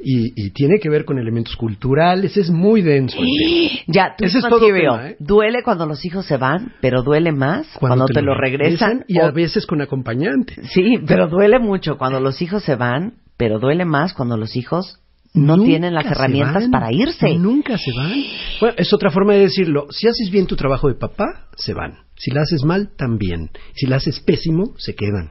Y, 0.05 0.33
y 0.35 0.51
tiene 0.51 0.79
que 0.81 0.89
ver 0.91 1.05
con 1.05 1.19
elementos 1.19 1.55
culturales, 1.57 2.37
es 2.37 2.51
muy 2.51 2.83
denso. 2.83 3.17
el 3.21 3.25
tema. 3.27 3.83
Ya, 3.87 4.15
tú 4.19 4.25
Ese 4.25 4.39
es 4.39 4.45
todo 4.45 4.67
tema, 4.67 5.09
¿eh? 5.11 5.17
Duele 5.21 5.63
cuando 5.63 5.87
los 5.87 6.05
hijos 6.05 6.27
se 6.27 6.37
van, 6.37 6.73
pero 6.81 7.03
duele 7.03 7.31
más 7.33 7.69
cuando, 7.79 8.07
te, 8.07 8.21
lo 8.23 8.35
regresan. 8.35 9.05
y 9.07 9.19
o- 9.19 9.25
a 9.27 9.31
veces 9.31 9.65
con 9.67 9.81
acompañante. 9.81 10.57
Sí, 10.69 10.99
pero 11.07 11.29
duele 11.29 11.59
mucho 11.61 11.99
cuando 11.99 12.21
los 12.21 12.43
hijos 12.43 12.63
se 12.65 12.75
van, 12.75 13.15
pero 13.37 13.59
duele 13.61 13.85
más 13.85 14.13
cuando 14.15 14.37
los 14.37 14.57
hijos 14.57 14.99
no 15.35 15.57
Nunca 15.57 15.69
tienen 15.69 15.95
las 15.95 16.05
herramientas 16.07 16.65
van. 16.65 16.71
para 16.71 16.93
irse. 16.93 17.39
Nunca 17.39 17.79
se 17.79 17.91
van. 17.97 18.23
Bueno, 18.61 18.75
es 18.79 18.93
otra 18.93 19.11
forma 19.11 19.33
de 19.35 19.41
decirlo. 19.41 19.87
Si 19.91 20.07
haces 20.07 20.31
bien 20.31 20.47
tu 20.47 20.57
trabajo 20.57 20.89
de 20.89 20.95
papá, 20.95 21.47
se 21.57 21.73
van. 21.75 22.01
Si 22.17 22.31
la 22.31 22.43
haces 22.43 22.65
mal, 22.65 22.91
también. 22.97 23.51
Si 23.75 23.87
la 23.87 23.97
haces 23.97 24.21
pésimo, 24.21 24.75
se 24.77 24.95
quedan. 24.95 25.31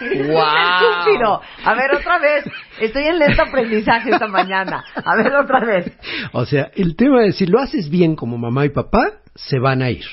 Estúpido. 0.00 1.40
A 1.64 1.74
ver, 1.74 1.94
otra 1.94 2.18
vez. 2.18 2.44
Estoy 2.80 3.04
en 3.04 3.18
lento 3.18 3.42
aprendizaje 3.42 4.10
esta 4.10 4.26
mañana. 4.28 4.84
A 4.94 5.16
ver, 5.16 5.34
otra 5.34 5.60
vez. 5.64 5.92
O 6.32 6.44
sea, 6.46 6.70
el 6.74 6.94
tema 6.96 7.24
es, 7.24 7.36
si 7.36 7.46
lo 7.46 7.58
haces 7.60 7.88
bien 7.90 8.14
como 8.16 8.38
mamá 8.38 8.64
y 8.64 8.70
papá, 8.70 9.20
se 9.34 9.58
van 9.58 9.82
a 9.82 9.90
ir. 9.90 10.04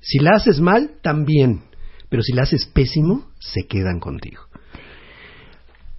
Si 0.00 0.18
la 0.18 0.32
haces 0.36 0.60
mal, 0.60 0.92
también. 1.02 1.62
Pero 2.08 2.22
si 2.22 2.32
la 2.32 2.42
haces 2.42 2.66
pésimo, 2.66 3.26
se 3.38 3.66
quedan 3.66 4.00
contigo. 4.00 4.42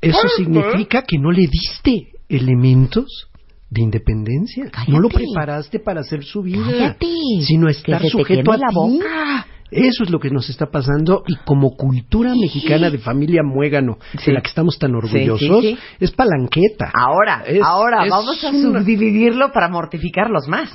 Eso 0.02 0.28
significa 0.38 1.04
que 1.04 1.18
no 1.18 1.32
le 1.32 1.48
diste 1.48 2.14
elementos 2.30 3.30
de 3.70 3.82
independencia. 3.82 4.70
Cállate. 4.72 4.92
No 4.92 5.00
lo 5.00 5.10
preparaste 5.10 5.80
para 5.80 6.02
hacer 6.02 6.24
su 6.24 6.42
vida. 6.42 6.64
Cállate. 6.66 7.08
Sino 7.42 7.66
Que 7.68 7.72
estar 7.74 7.98
se 8.02 8.06
te 8.08 8.10
sujeto 8.12 8.52
queme 8.52 8.56
a 8.56 8.58
la 8.58 8.68
ti. 8.70 8.76
boca. 8.76 9.48
Eso 9.72 10.04
es 10.04 10.10
lo 10.10 10.20
que 10.20 10.30
nos 10.30 10.50
está 10.50 10.66
pasando 10.68 11.24
y 11.28 11.36
como 11.46 11.76
cultura 11.76 12.34
mexicana 12.36 12.90
de 12.90 12.98
familia 12.98 13.42
muégano, 13.44 13.98
Sí. 14.18 14.26
de 14.28 14.34
la 14.34 14.42
que 14.42 14.50
estamos 14.50 14.78
tan 14.80 14.96
orgullosos, 14.96 15.62
sí, 15.62 15.76
sí. 15.76 15.80
es 16.00 16.12
palanqueta. 16.12 16.92
Ahora, 16.94 17.44
Es- 17.46 17.62
ahora, 17.64 18.06
es 18.06 18.10
vamos 18.12 18.44
a 18.44 18.50
una- 18.50 18.80
subdividirlo 18.82 19.52
para 19.52 19.70
mortificarlos 19.70 20.48
más. 20.48 20.72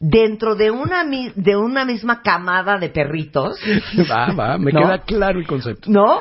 Dentro 0.00 0.54
de 0.54 0.70
una, 0.70 1.04
de 1.04 1.56
una 1.56 1.84
misma 1.84 2.20
camada 2.20 2.78
de 2.78 2.90
perritos, 2.90 3.56
Va, 4.10 4.32
va, 4.34 4.58
me 4.58 4.72
¿No? 4.72 4.80
queda 4.80 4.98
claro 4.98 5.38
el 5.38 5.46
concepto. 5.46 5.88
¿no? 5.90 6.20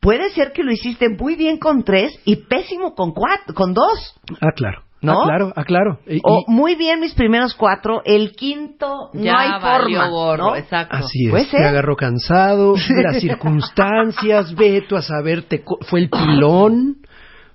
Puede 0.00 0.30
ser 0.30 0.52
que 0.52 0.62
lo 0.62 0.72
hiciste 0.72 1.08
muy 1.10 1.36
bien 1.36 1.58
con 1.58 1.84
tres 1.84 2.12
y 2.24 2.36
pésimo 2.36 2.94
con 2.94 3.12
cuatro, 3.12 3.54
con 3.54 3.74
dos. 3.74 4.14
Ah, 4.40 4.52
claro. 4.54 4.82
¿No? 5.02 5.20
Ah, 5.20 5.24
claro, 5.24 5.52
ah, 5.56 5.64
claro. 5.64 5.98
O 6.22 6.44
y- 6.48 6.52
muy 6.52 6.76
bien 6.76 7.00
mis 7.00 7.12
primeros 7.14 7.54
cuatro, 7.54 8.02
el 8.04 8.32
quinto 8.36 9.10
Ya 9.14 9.32
no 9.32 9.38
hay 9.38 9.50
valió 9.60 9.98
forma. 10.00 10.08
gorro, 10.08 10.44
¿no? 10.50 10.56
exacto. 10.56 10.96
así 10.96 11.28
puede 11.28 11.42
es, 11.42 11.50
ser. 11.50 11.60
te 11.60 11.66
agarró 11.66 11.96
cansado, 11.96 12.74
las 13.02 13.20
circunstancias, 13.20 14.54
ve 14.54 14.82
tú 14.88 14.96
a 14.96 15.02
saber, 15.02 15.42
te 15.42 15.62
co- 15.64 15.78
fue 15.82 16.00
el 16.00 16.08
pilón, 16.08 16.98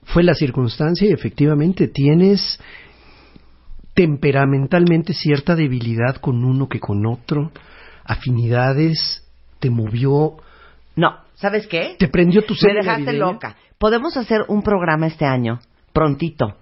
fue 0.03 0.23
la 0.23 0.33
circunstancia 0.33 1.07
y 1.07 1.13
efectivamente 1.13 1.87
tienes 1.87 2.59
temperamentalmente 3.93 5.13
cierta 5.13 5.55
debilidad 5.55 6.17
con 6.17 6.43
uno 6.43 6.67
que 6.67 6.79
con 6.79 7.05
otro, 7.05 7.51
afinidades, 8.03 9.23
te 9.59 9.69
movió, 9.69 10.33
No, 10.95 11.15
¿sabes 11.35 11.67
qué? 11.67 11.95
te 11.97 12.07
prendió 12.07 12.43
tu 12.43 12.53
Me 12.53 12.59
serie 12.59 12.75
dejaste 12.81 13.03
navideña? 13.05 13.25
loca. 13.25 13.55
Podemos 13.77 14.17
hacer 14.17 14.41
un 14.47 14.61
programa 14.61 15.07
este 15.07 15.25
año, 15.25 15.59
prontito. 15.93 16.55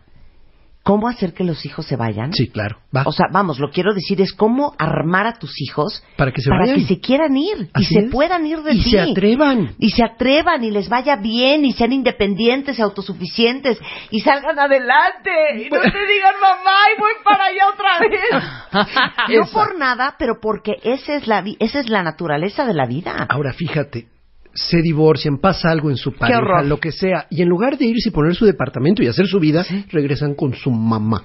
¿Cómo 0.86 1.08
hacer 1.08 1.34
que 1.34 1.44
los 1.44 1.66
hijos 1.66 1.88
se 1.88 1.96
vayan? 1.96 2.32
Sí, 2.32 2.48
claro. 2.48 2.78
Va. 2.96 3.02
O 3.08 3.12
sea, 3.12 3.26
vamos, 3.32 3.58
lo 3.58 3.72
quiero 3.72 3.96
decir 3.96 4.22
es 4.22 4.34
cómo 4.34 4.76
armar 4.78 5.26
a 5.26 5.34
tus 5.34 5.60
hijos 5.60 6.04
Para 6.16 6.32
que 6.32 6.44
se 6.44 6.50
para 6.52 6.62
vayan. 6.62 6.76
que 6.76 6.86
se 6.86 7.00
quieran 7.00 7.36
ir 7.36 7.70
Así 7.74 7.86
y 7.86 8.02
se 8.02 8.02
puedan 8.12 8.46
ir 8.46 8.60
de 8.62 8.74
Y 8.76 8.84
ti. 8.84 8.92
se 8.92 9.00
atrevan. 9.00 9.74
Y 9.80 9.90
se 9.90 10.04
atrevan 10.04 10.64
y 10.64 10.70
les 10.70 10.88
vaya 10.88 11.16
bien 11.16 11.66
y 11.66 11.74
sean 11.74 11.92
independientes 11.92 12.78
y 12.78 12.84
autosuficientes 12.84 13.80
y 14.12 14.20
salgan 14.20 14.60
adelante 14.60 15.32
y 15.56 15.70
no 15.72 15.82
te 15.82 16.06
digan 16.06 16.36
mamá 16.40 16.78
y 16.96 17.00
voy 17.00 17.14
para 17.24 17.46
allá 17.46 17.68
otra 17.74 18.00
vez. 18.08 19.40
no 19.40 19.46
por 19.52 19.80
nada, 19.80 20.16
pero 20.20 20.40
porque 20.40 20.74
esa 20.84 21.16
es 21.16 21.26
la 21.26 21.44
esa 21.58 21.80
es 21.80 21.90
la 21.90 22.04
naturaleza 22.04 22.64
de 22.64 22.76
la 22.76 22.86
vida. 22.86 23.26
Ahora 23.28 23.54
fíjate, 23.54 24.06
se 24.56 24.82
divorcian, 24.82 25.38
pasa 25.38 25.70
algo 25.70 25.90
en 25.92 25.98
su 25.98 26.14
pareja, 26.14 26.64
lo 26.64 26.80
que 26.80 26.92
sea, 26.92 27.28
y 27.30 27.42
en 27.44 27.50
lugar 27.50 27.78
de 27.78 27.86
irse 27.86 28.10
y 28.10 28.12
poner 28.12 28.34
su 28.36 28.46
departamento 28.46 29.04
y 29.04 29.08
hacer 29.08 29.28
su 29.28 29.40
vida, 29.40 29.64
regresan 29.92 30.34
con 30.34 30.54
su 30.56 30.72
mamá. 30.72 31.24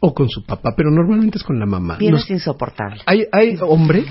O 0.00 0.14
con 0.14 0.28
su 0.28 0.44
papá, 0.44 0.74
pero 0.76 0.90
normalmente 0.92 1.38
es 1.38 1.42
con 1.44 1.58
la 1.58 1.66
mamá. 1.66 1.96
Bien 1.96 2.12
Nos- 2.12 2.24
es 2.24 2.30
insoportable. 2.30 3.00
hay, 3.06 3.24
hay 3.32 3.56
hombres 3.62 4.06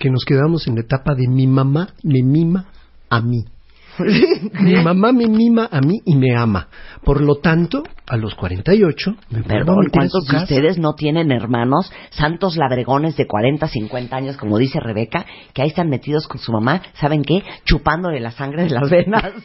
que 0.00 0.10
nos 0.10 0.24
quedamos 0.24 0.66
en 0.66 0.74
la 0.74 0.80
etapa 0.80 1.14
de 1.14 1.28
mi 1.28 1.46
mamá 1.46 1.90
me 2.02 2.22
mima 2.22 2.66
a 3.08 3.20
mí. 3.20 3.44
mi 4.60 4.74
mamá 4.76 5.12
me 5.12 5.26
mima 5.26 5.68
a 5.70 5.80
mí 5.80 6.00
y 6.04 6.16
me 6.16 6.36
ama. 6.36 6.68
Por 7.04 7.20
lo 7.20 7.36
tanto, 7.36 7.82
a 8.06 8.16
los 8.16 8.34
48, 8.34 9.16
me 9.30 9.42
Perdón, 9.42 9.88
¿cuántos 9.92 10.26
de 10.26 10.36
ustedes 10.36 10.78
no 10.78 10.94
tienen 10.94 11.32
hermanos, 11.32 11.92
santos 12.10 12.56
labregones 12.56 13.16
de 13.16 13.26
40, 13.26 13.68
50 13.68 14.16
años, 14.16 14.36
como 14.36 14.58
dice 14.58 14.80
Rebeca, 14.80 15.24
que 15.52 15.62
ahí 15.62 15.68
están 15.68 15.88
metidos 15.88 16.26
con 16.26 16.40
su 16.40 16.52
mamá, 16.52 16.82
¿saben 16.94 17.22
qué? 17.22 17.42
Chupándole 17.64 18.20
la 18.20 18.32
sangre 18.32 18.64
de 18.64 18.70
las 18.70 18.90
venas. 18.90 19.32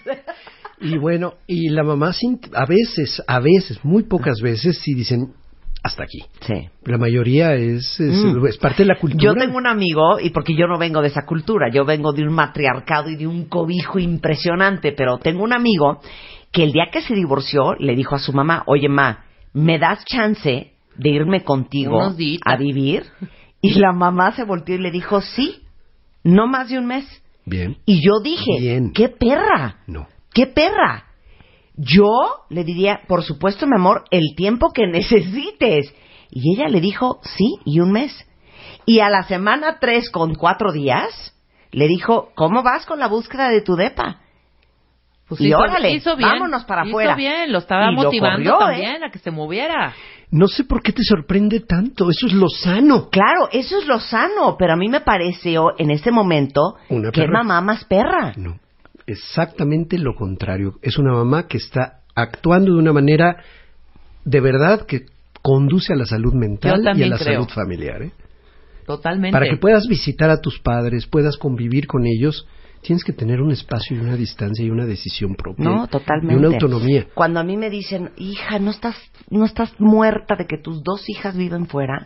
Y 0.83 0.97
bueno, 0.97 1.35
y 1.45 1.69
la 1.69 1.83
mamá 1.83 2.11
a 2.55 2.65
veces, 2.65 3.21
a 3.27 3.39
veces, 3.39 3.85
muy 3.85 4.01
pocas 4.01 4.41
veces, 4.41 4.79
sí 4.79 4.95
dicen 4.95 5.33
hasta 5.83 6.03
aquí. 6.03 6.23
Sí. 6.41 6.69
La 6.85 6.97
mayoría 6.97 7.53
es, 7.55 7.99
es, 7.99 8.23
Mm. 8.23 8.45
es 8.45 8.57
parte 8.57 8.83
de 8.83 8.87
la 8.89 8.99
cultura. 8.99 9.23
Yo 9.23 9.33
tengo 9.33 9.57
un 9.57 9.67
amigo, 9.67 10.19
y 10.19 10.29
porque 10.29 10.55
yo 10.55 10.67
no 10.67 10.77
vengo 10.77 11.01
de 11.01 11.07
esa 11.07 11.25
cultura, 11.25 11.69
yo 11.71 11.85
vengo 11.85 12.13
de 12.13 12.23
un 12.23 12.33
matriarcado 12.33 13.09
y 13.09 13.15
de 13.15 13.25
un 13.27 13.45
cobijo 13.45 13.97
impresionante, 13.99 14.91
pero 14.91 15.17
tengo 15.17 15.43
un 15.43 15.53
amigo 15.53 15.99
que 16.51 16.63
el 16.63 16.71
día 16.71 16.89
que 16.91 17.01
se 17.01 17.15
divorció 17.15 17.73
le 17.79 17.95
dijo 17.95 18.15
a 18.15 18.19
su 18.19 18.31
mamá, 18.33 18.63
oye 18.67 18.89
ma, 18.89 19.23
¿me 19.53 19.79
das 19.79 20.05
chance 20.05 20.71
de 20.97 21.09
irme 21.09 21.43
contigo 21.43 21.99
a 22.45 22.55
vivir? 22.57 23.03
Y 23.61 23.73
la 23.79 23.91
mamá 23.93 24.33
se 24.33 24.43
volteó 24.43 24.75
y 24.75 24.79
le 24.79 24.91
dijo, 24.91 25.21
sí, 25.21 25.61
no 26.23 26.47
más 26.47 26.69
de 26.69 26.77
un 26.77 26.85
mes. 26.87 27.05
Bien. 27.45 27.77
Y 27.85 28.05
yo 28.05 28.19
dije, 28.23 28.59
Bien. 28.59 28.91
¿qué 28.93 29.09
perra? 29.09 29.77
No. 29.87 30.07
¿Qué 30.33 30.45
perra? 30.47 31.05
Yo 31.83 32.09
le 32.49 32.63
diría, 32.63 33.01
por 33.07 33.23
supuesto, 33.23 33.65
mi 33.65 33.75
amor, 33.75 34.03
el 34.11 34.35
tiempo 34.35 34.71
que 34.71 34.85
necesites. 34.87 35.93
Y 36.29 36.53
ella 36.55 36.69
le 36.69 36.79
dijo, 36.79 37.19
sí, 37.23 37.55
y 37.65 37.79
un 37.79 37.91
mes. 37.91 38.13
Y 38.85 38.99
a 38.99 39.09
la 39.09 39.23
semana 39.23 39.77
tres 39.79 40.09
con 40.11 40.35
cuatro 40.35 40.71
días, 40.71 41.35
le 41.71 41.87
dijo, 41.87 42.29
¿cómo 42.35 42.61
vas 42.63 42.85
con 42.85 42.99
la 42.99 43.07
búsqueda 43.07 43.49
de 43.49 43.61
tu 43.61 43.75
depa? 43.75 44.19
Pues 45.27 45.39
Y 45.41 45.47
hizo, 45.47 45.57
órale, 45.59 45.91
hizo 45.93 46.15
bien, 46.17 46.29
vámonos 46.29 46.65
para 46.65 46.81
hizo 46.83 46.89
afuera. 46.89 47.15
bien, 47.15 47.51
lo 47.51 47.59
estaba 47.59 47.89
Y 47.91 47.95
lo 47.95 48.03
motivando 48.03 48.53
¿eh? 48.53 48.59
también 48.59 49.03
a 49.03 49.09
que 49.11 49.19
se 49.19 49.31
moviera. 49.31 49.93
No 50.29 50.47
sé 50.47 50.65
por 50.65 50.81
qué 50.83 50.91
te 50.91 51.03
sorprende 51.03 51.61
tanto. 51.61 52.09
Eso 52.09 52.27
es 52.27 52.33
lo 52.33 52.47
sano. 52.49 53.09
Claro, 53.09 53.49
eso 53.51 53.77
es 53.77 53.87
lo 53.87 53.99
sano, 53.99 54.55
pero 54.59 54.73
a 54.73 54.75
mí 54.75 54.87
me 54.89 55.01
pareció 55.01 55.71
en 55.77 55.89
ese 55.91 56.11
momento 56.11 56.75
Una 56.89 57.11
que 57.11 57.21
perra. 57.21 57.43
mamá 57.43 57.61
más 57.61 57.85
perra. 57.85 58.33
No. 58.35 58.59
Exactamente 59.11 59.97
lo 59.97 60.15
contrario. 60.15 60.75
Es 60.81 60.97
una 60.97 61.13
mamá 61.13 61.47
que 61.47 61.57
está 61.57 62.01
actuando 62.15 62.73
de 62.73 62.79
una 62.79 62.93
manera 62.93 63.37
de 64.23 64.39
verdad 64.39 64.85
que 64.85 65.05
conduce 65.41 65.93
a 65.93 65.95
la 65.95 66.05
salud 66.05 66.33
mental 66.33 66.81
y 66.95 67.03
a 67.03 67.07
la 67.07 67.17
creo. 67.17 67.43
salud 67.43 67.49
familiar. 67.49 68.03
¿eh? 68.03 68.11
Totalmente. 68.85 69.31
Para 69.31 69.49
que 69.49 69.57
puedas 69.57 69.87
visitar 69.87 70.29
a 70.29 70.41
tus 70.41 70.59
padres, 70.59 71.07
puedas 71.07 71.37
convivir 71.37 71.87
con 71.87 72.05
ellos, 72.05 72.47
tienes 72.81 73.03
que 73.03 73.13
tener 73.13 73.41
un 73.41 73.51
espacio 73.51 73.97
y 73.97 73.99
una 73.99 74.15
distancia 74.15 74.65
y 74.65 74.69
una 74.69 74.85
decisión 74.85 75.35
propia. 75.35 75.65
No, 75.65 75.87
totalmente. 75.87 76.33
Y 76.33 76.37
una 76.37 76.47
autonomía. 76.49 77.07
Cuando 77.13 77.39
a 77.39 77.43
mí 77.43 77.57
me 77.57 77.69
dicen, 77.69 78.11
hija, 78.17 78.59
no 78.59 78.71
estás, 78.71 78.95
no 79.29 79.45
estás 79.45 79.73
muerta 79.79 80.35
de 80.35 80.45
que 80.45 80.57
tus 80.57 80.83
dos 80.83 81.09
hijas 81.09 81.35
viven 81.35 81.67
fuera, 81.67 82.05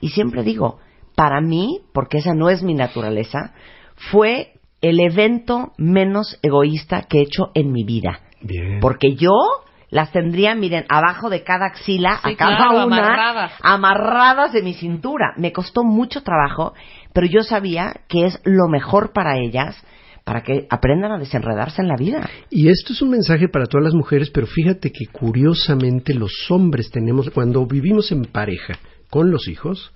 y 0.00 0.10
siempre 0.10 0.42
digo, 0.42 0.78
para 1.14 1.40
mí, 1.40 1.80
porque 1.92 2.18
esa 2.18 2.34
no 2.34 2.48
es 2.48 2.62
mi 2.62 2.74
naturaleza, 2.74 3.52
fue 4.10 4.54
el 4.80 5.00
evento 5.00 5.72
menos 5.76 6.38
egoísta 6.42 7.02
que 7.08 7.18
he 7.18 7.22
hecho 7.22 7.50
en 7.54 7.72
mi 7.72 7.84
vida. 7.84 8.20
Bien. 8.40 8.80
Porque 8.80 9.14
yo 9.16 9.30
las 9.90 10.12
tendría, 10.12 10.54
miren, 10.54 10.84
abajo 10.88 11.28
de 11.30 11.42
cada 11.42 11.66
axila, 11.66 12.20
Sí, 12.24 12.32
a 12.32 12.36
cada 12.36 12.56
claro, 12.56 12.86
una, 12.86 12.96
amarradas. 12.98 13.52
amarradas 13.60 14.52
de 14.52 14.62
mi 14.62 14.74
cintura. 14.74 15.34
Me 15.36 15.52
costó 15.52 15.82
mucho 15.84 16.22
trabajo, 16.22 16.74
pero 17.12 17.26
yo 17.26 17.42
sabía 17.42 17.94
que 18.08 18.26
es 18.26 18.40
lo 18.44 18.68
mejor 18.68 19.12
para 19.12 19.36
ellas, 19.38 19.76
para 20.24 20.42
que 20.42 20.66
aprendan 20.70 21.10
a 21.12 21.18
desenredarse 21.18 21.82
en 21.82 21.88
la 21.88 21.96
vida. 21.96 22.28
Y 22.50 22.68
esto 22.68 22.92
es 22.92 23.02
un 23.02 23.10
mensaje 23.10 23.48
para 23.48 23.66
todas 23.66 23.84
las 23.84 23.94
mujeres, 23.94 24.30
pero 24.30 24.46
fíjate 24.46 24.92
que 24.92 25.06
curiosamente 25.10 26.14
los 26.14 26.32
hombres 26.50 26.90
tenemos, 26.90 27.28
cuando 27.30 27.66
vivimos 27.66 28.12
en 28.12 28.26
pareja 28.26 28.78
con 29.10 29.30
los 29.32 29.48
hijos, 29.48 29.92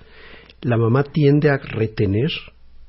la 0.60 0.76
mamá 0.76 1.04
tiende 1.04 1.50
a 1.50 1.58
retener 1.58 2.30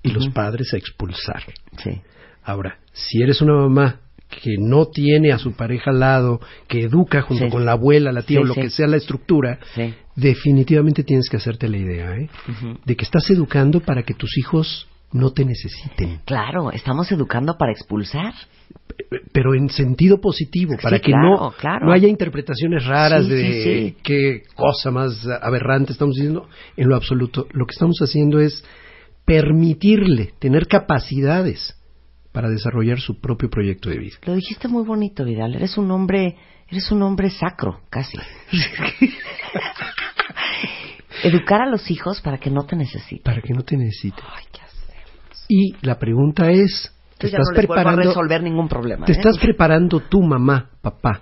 y 0.07 0.11
los 0.11 0.29
padres 0.29 0.73
a 0.73 0.77
expulsar. 0.77 1.43
Sí. 1.83 2.01
Ahora, 2.43 2.77
si 2.93 3.21
eres 3.21 3.41
una 3.41 3.53
mamá 3.55 3.99
que 4.29 4.55
no 4.59 4.87
tiene 4.87 5.31
a 5.31 5.37
su 5.37 5.53
pareja 5.53 5.91
al 5.91 5.99
lado, 5.99 6.39
que 6.67 6.81
educa 6.81 7.21
junto 7.21 7.45
Sí. 7.45 7.51
con 7.51 7.65
la 7.65 7.73
abuela, 7.73 8.11
la 8.11 8.21
tía 8.23 8.39
Sí, 8.39 8.43
o 8.43 8.47
lo 8.47 8.53
sí. 8.53 8.61
que 8.61 8.69
sea 8.69 8.87
la 8.87 8.97
estructura, 8.97 9.59
definitivamente 10.15 11.03
tienes 11.03 11.29
que 11.29 11.37
hacerte 11.37 11.67
la 11.69 11.77
idea, 11.77 12.15
¿eh? 12.17 12.29
De 12.85 12.95
que 12.95 13.03
estás 13.05 13.29
educando 13.29 13.79
para 13.81 14.03
que 14.03 14.13
tus 14.13 14.37
hijos 14.37 14.87
no 15.11 15.31
te 15.31 15.45
necesiten, 15.45 16.19
Claro, 16.25 16.71
estamos 16.71 17.11
educando 17.11 17.55
para 17.57 17.71
expulsar. 17.71 18.33
pero 19.31 19.53
en 19.53 19.69
sentido 19.69 20.19
positivo, 20.19 20.73
para 20.81 20.99
que 20.99 21.11
claro, 21.11 21.29
no, 21.29 21.51
claro. 21.51 21.85
no 21.85 21.93
haya 21.93 22.07
interpretaciones 22.07 22.85
raras 22.85 23.27
de 23.27 23.95
qué 24.03 24.43
cosa 24.55 24.89
más 24.91 25.25
aberrante 25.41 25.91
estamos 25.93 26.15
diciendo. 26.15 26.47
En 26.75 26.89
lo 26.89 26.95
absoluto, 26.95 27.47
lo 27.51 27.65
que 27.65 27.73
estamos 27.73 27.97
haciendo 28.01 28.39
es 28.39 28.63
permitirle 29.25 30.33
tener 30.39 30.67
capacidades 30.67 31.75
para 32.31 32.49
desarrollar 32.49 32.99
su 32.99 33.19
propio 33.19 33.49
proyecto 33.49 33.89
de 33.89 33.97
vida. 33.97 34.17
Lo 34.25 34.35
dijiste 34.35 34.67
muy 34.67 34.83
bonito, 34.83 35.23
Vidal. 35.23 35.55
Eres 35.55 35.77
un 35.77 35.89
hombre, 35.91 36.35
eres 36.69 36.91
un 36.91 37.01
hombre 37.01 37.29
sacro, 37.29 37.81
casi. 37.89 38.17
Educar 41.23 41.61
a 41.61 41.69
los 41.69 41.89
hijos 41.89 42.21
para 42.21 42.37
que 42.37 42.49
no 42.49 42.65
te 42.65 42.75
necesiten. 42.75 43.23
para 43.23 43.41
que 43.41 43.53
no 43.53 43.63
te 43.63 43.77
necesite. 43.77 44.21
Ay, 44.21 44.43
¿qué 44.51 44.61
hacemos? 44.61 45.45
Y 45.47 45.75
la 45.81 45.97
pregunta 45.97 46.51
es, 46.51 46.93
¿te 47.17 47.27
Yo 47.27 47.37
estás 47.37 47.47
no 47.49 47.55
vuelvo 47.55 47.73
a 47.73 47.75
preparando 47.75 48.09
resolver 48.09 48.43
ningún 48.43 48.67
problema. 48.67 49.05
te 49.05 49.13
¿eh? 49.13 49.15
estás 49.15 49.37
preparando 49.39 50.01
tu 50.01 50.21
mamá, 50.21 50.71
papá 50.81 51.21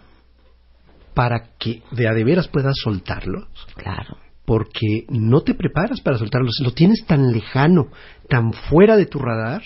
para 1.13 1.49
que 1.59 1.83
de 1.91 2.07
a 2.07 2.13
de 2.13 2.23
veras 2.23 2.47
puedas 2.47 2.75
soltarlos? 2.83 3.47
Claro. 3.75 4.17
Porque 4.45 5.05
no 5.09 5.41
te 5.41 5.53
preparas 5.53 6.01
para 6.01 6.17
soltarlos, 6.17 6.59
lo 6.63 6.71
tienes 6.71 7.05
tan 7.05 7.31
lejano, 7.31 7.87
tan 8.27 8.51
fuera 8.53 8.97
de 8.97 9.05
tu 9.05 9.19
radar 9.19 9.61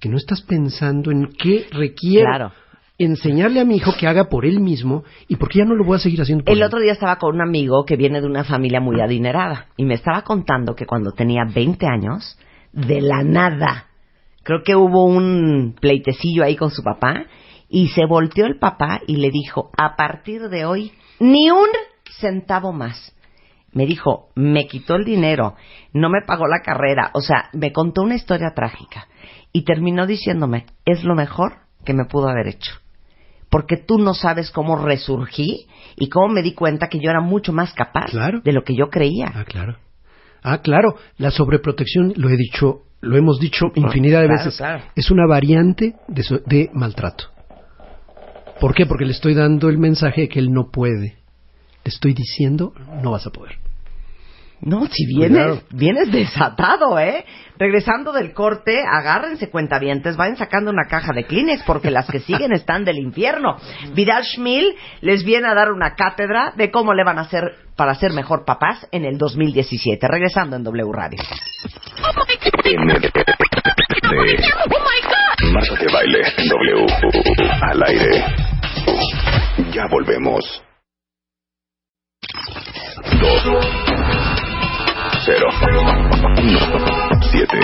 que 0.00 0.08
no 0.08 0.16
estás 0.16 0.42
pensando 0.42 1.10
en 1.10 1.28
qué 1.38 1.66
requiere 1.70 2.24
Claro. 2.26 2.52
enseñarle 2.98 3.60
a 3.60 3.64
mi 3.64 3.76
hijo 3.76 3.92
que 3.98 4.06
haga 4.08 4.24
por 4.28 4.44
él 4.46 4.60
mismo 4.60 5.04
y 5.28 5.36
porque 5.36 5.58
ya 5.60 5.64
no 5.64 5.74
lo 5.74 5.84
voy 5.84 5.96
a 5.96 6.00
seguir 6.00 6.20
haciendo 6.20 6.44
por 6.44 6.52
El 6.52 6.58
él. 6.60 6.64
otro 6.64 6.80
día 6.80 6.92
estaba 6.92 7.16
con 7.16 7.34
un 7.36 7.42
amigo 7.42 7.84
que 7.86 7.96
viene 7.96 8.20
de 8.20 8.26
una 8.26 8.44
familia 8.44 8.80
muy 8.80 9.00
adinerada 9.00 9.66
y 9.76 9.84
me 9.84 9.94
estaba 9.94 10.22
contando 10.22 10.74
que 10.74 10.86
cuando 10.86 11.12
tenía 11.12 11.44
20 11.44 11.86
años, 11.86 12.36
de 12.72 13.00
la 13.00 13.22
nada, 13.22 13.86
creo 14.42 14.62
que 14.64 14.74
hubo 14.74 15.04
un 15.04 15.76
pleitecillo 15.80 16.42
ahí 16.44 16.56
con 16.56 16.70
su 16.70 16.82
papá 16.82 17.26
y 17.68 17.88
se 17.88 18.06
volteó 18.06 18.46
el 18.46 18.58
papá 18.58 19.00
y 19.06 19.16
le 19.16 19.30
dijo, 19.30 19.70
a 19.76 19.94
partir 19.96 20.48
de 20.48 20.64
hoy, 20.64 20.92
ni 21.20 21.50
un 21.50 21.68
centavo 22.20 22.72
más. 22.72 23.14
Me 23.72 23.86
dijo, 23.86 24.30
me 24.34 24.66
quitó 24.66 24.96
el 24.96 25.04
dinero, 25.04 25.54
no 25.92 26.08
me 26.10 26.22
pagó 26.26 26.46
la 26.48 26.60
carrera, 26.64 27.10
o 27.14 27.20
sea, 27.20 27.50
me 27.52 27.72
contó 27.72 28.02
una 28.02 28.16
historia 28.16 28.52
trágica 28.54 29.06
y 29.52 29.62
terminó 29.64 30.06
diciéndome, 30.06 30.66
es 30.84 31.04
lo 31.04 31.14
mejor 31.14 31.52
que 31.84 31.94
me 31.94 32.04
pudo 32.04 32.28
haber 32.28 32.48
hecho 32.48 32.72
porque 33.48 33.76
tú 33.76 33.98
no 33.98 34.14
sabes 34.14 34.52
cómo 34.52 34.76
resurgí 34.76 35.66
y 35.96 36.08
cómo 36.08 36.28
me 36.28 36.40
di 36.42 36.54
cuenta 36.54 36.86
que 36.86 37.00
yo 37.00 37.10
era 37.10 37.20
mucho 37.20 37.52
más 37.52 37.72
capaz 37.74 38.10
Claro. 38.12 38.40
de 38.44 38.52
lo 38.52 38.62
que 38.62 38.76
yo 38.76 38.90
creía. 38.90 39.26
Ah, 39.34 39.44
claro. 39.44 39.76
Ah, 40.44 40.58
claro. 40.58 40.94
La 41.18 41.32
sobreprotección, 41.32 42.12
lo 42.16 42.28
he 42.30 42.36
dicho, 42.36 42.82
lo 43.00 43.16
hemos 43.16 43.40
dicho 43.40 43.66
infinidad 43.74 44.20
de 44.20 44.26
Claro, 44.28 44.44
veces, 44.44 44.56
claro. 44.56 44.84
es 44.94 45.10
una 45.10 45.26
variante 45.26 45.96
de, 46.06 46.22
so- 46.22 46.38
de 46.46 46.70
maltrato. 46.74 47.24
¿Por 48.60 48.72
qué? 48.72 48.86
Porque 48.86 49.04
le 49.04 49.10
estoy 49.12 49.34
dando 49.34 49.68
el 49.68 49.78
mensaje 49.78 50.20
de 50.22 50.28
que 50.28 50.38
él 50.38 50.52
no 50.52 50.70
puede 50.70 51.16
te 51.82 51.90
estoy 51.90 52.14
diciendo, 52.14 52.72
no 53.02 53.12
vas 53.12 53.26
a 53.26 53.30
poder. 53.30 53.56
No, 54.62 54.86
si 54.90 55.06
vienes, 55.06 55.30
Cuidado. 55.30 55.62
vienes 55.70 56.12
desatado, 56.12 56.98
¿eh? 56.98 57.24
Regresando 57.58 58.12
del 58.12 58.34
corte, 58.34 58.82
agárrense 58.86 59.48
cuentavientes, 59.48 60.18
vayan 60.18 60.36
sacando 60.36 60.70
una 60.70 60.86
caja 60.86 61.14
de 61.14 61.24
Kleenex 61.24 61.62
porque 61.62 61.90
las 61.90 62.06
que 62.10 62.20
siguen 62.26 62.52
están 62.52 62.84
del 62.84 62.98
infierno. 62.98 63.56
Vidal 63.94 64.22
Schmil 64.24 64.74
les 65.00 65.24
viene 65.24 65.48
a 65.48 65.54
dar 65.54 65.72
una 65.72 65.94
cátedra 65.94 66.52
de 66.56 66.70
cómo 66.70 66.92
le 66.92 67.04
van 67.04 67.18
a 67.18 67.22
hacer 67.22 67.54
para 67.74 67.94
ser 67.94 68.12
mejor 68.12 68.44
papás 68.44 68.86
en 68.92 69.06
el 69.06 69.16
2017. 69.16 70.06
Regresando 70.06 70.56
en 70.56 70.62
W 70.64 70.92
Radio. 70.92 71.18
Marta 75.52 75.74
de 75.74 75.92
baile 75.92 76.20
en 76.36 76.48
W. 76.48 76.86
Al 77.62 77.82
aire. 77.86 78.24
Ya 79.72 79.86
volvemos. 79.90 80.62
Dos. 83.20 83.42
Cero. 85.26 85.46
Uno. 86.38 87.20
Siete. 87.30 87.60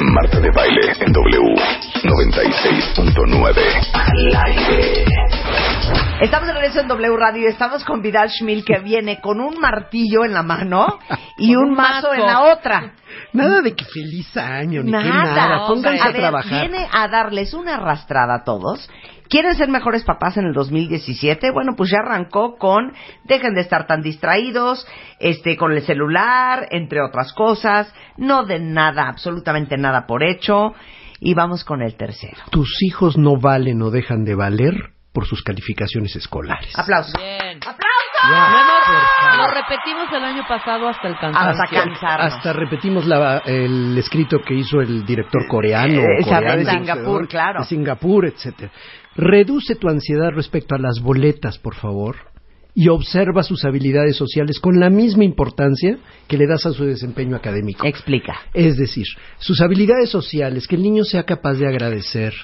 Marta 0.00 0.40
de 0.40 0.50
baile 0.50 0.92
en 1.00 1.12
W. 1.12 1.54
96.9. 2.04 3.52
Al 3.92 4.36
aire. 4.46 5.04
Estamos 6.20 6.46
de 6.48 6.54
regreso 6.54 6.80
en 6.80 6.88
W 6.88 7.16
Radio 7.16 7.42
y 7.42 7.46
estamos 7.46 7.84
con 7.84 8.00
Vidal 8.00 8.30
Schmil 8.30 8.64
que 8.64 8.78
viene 8.78 9.20
con 9.20 9.40
un 9.40 9.58
martillo 9.58 10.24
en 10.24 10.32
la 10.32 10.42
mano 10.42 10.98
y 11.36 11.54
un 11.56 11.68
un 11.68 11.74
mazo 11.74 12.14
en 12.14 12.22
la 12.22 12.40
otra. 12.54 12.94
Nada 13.32 13.62
de 13.62 13.74
que 13.74 13.84
feliz 13.84 14.36
año, 14.36 14.82
ni 14.82 14.92
que 14.92 15.08
Nada. 15.08 15.66
Pónganse 15.66 16.08
a 16.08 16.12
trabajar. 16.12 16.68
Viene 16.68 16.88
a 16.90 17.08
darles 17.08 17.54
una 17.54 17.74
arrastrada 17.74 18.36
a 18.36 18.44
todos. 18.44 18.88
¿Quieren 19.28 19.54
ser 19.56 19.68
mejores 19.68 20.04
papás 20.04 20.36
en 20.36 20.46
el 20.46 20.52
2017? 20.52 21.50
Bueno, 21.50 21.72
pues 21.76 21.90
ya 21.90 21.98
arrancó 21.98 22.56
con 22.56 22.92
dejen 23.24 23.54
de 23.54 23.62
estar 23.62 23.86
tan 23.86 24.00
distraídos, 24.00 24.86
este, 25.18 25.56
con 25.56 25.72
el 25.72 25.82
celular, 25.82 26.68
entre 26.70 27.02
otras 27.02 27.32
cosas. 27.32 27.92
No 28.16 28.44
den 28.44 28.72
nada, 28.72 29.08
absolutamente 29.08 29.76
nada 29.76 30.06
por 30.06 30.22
hecho. 30.22 30.74
Y 31.18 31.34
vamos 31.34 31.64
con 31.64 31.82
el 31.82 31.96
tercero. 31.96 32.36
Tus 32.50 32.82
hijos 32.82 33.16
no 33.16 33.36
valen 33.36 33.82
o 33.82 33.90
dejan 33.90 34.24
de 34.24 34.34
valer 34.34 34.74
por 35.12 35.26
sus 35.26 35.42
calificaciones 35.42 36.14
escolares. 36.14 36.78
Aplausos. 36.78 37.14
Bien. 37.14 37.56
¡Aplausos! 37.56 37.85
Lo, 39.36 39.46
repetimos 39.48 40.12
el 40.12 40.24
año 40.24 40.42
pasado 40.48 40.88
hasta 40.88 41.08
el 41.08 41.18
cansancio. 41.18 41.62
Hasta 41.62 41.66
cansarnos. 41.74 42.34
Hasta 42.34 42.52
repetimos 42.52 43.06
la- 43.06 43.38
el 43.44 43.96
escrito 43.98 44.38
que 44.46 44.54
hizo 44.54 44.80
el 44.80 45.04
director 45.04 45.46
coreano. 45.48 46.00
Eh, 46.00 46.18
esa 46.20 46.36
coreano, 46.36 46.64
de 46.64 46.70
Singapur, 46.70 47.22
de- 47.22 47.28
claro. 47.28 47.60
De 47.60 47.66
Singapur, 47.66 48.26
etcétera. 48.26 48.70
Reduce 49.16 49.76
tu 49.76 49.88
ansiedad 49.88 50.30
respecto 50.34 50.74
a 50.74 50.78
las 50.78 51.00
boletas, 51.00 51.58
por 51.58 51.74
favor, 51.74 52.16
y 52.74 52.88
observa 52.88 53.42
sus 53.42 53.64
habilidades 53.64 54.16
sociales 54.16 54.60
con 54.60 54.78
la 54.78 54.90
misma 54.90 55.24
importancia 55.24 55.96
que 56.28 56.36
le 56.36 56.46
das 56.46 56.66
a 56.66 56.72
su 56.72 56.84
desempeño 56.84 57.34
académico. 57.36 57.86
Explica. 57.86 58.36
Es 58.52 58.76
decir, 58.76 59.06
sus 59.38 59.60
habilidades 59.62 60.10
sociales, 60.10 60.66
que 60.68 60.76
el 60.76 60.82
niño 60.82 61.04
sea 61.04 61.22
capaz 61.24 61.54
de 61.54 61.66
agradecer, 61.66 62.34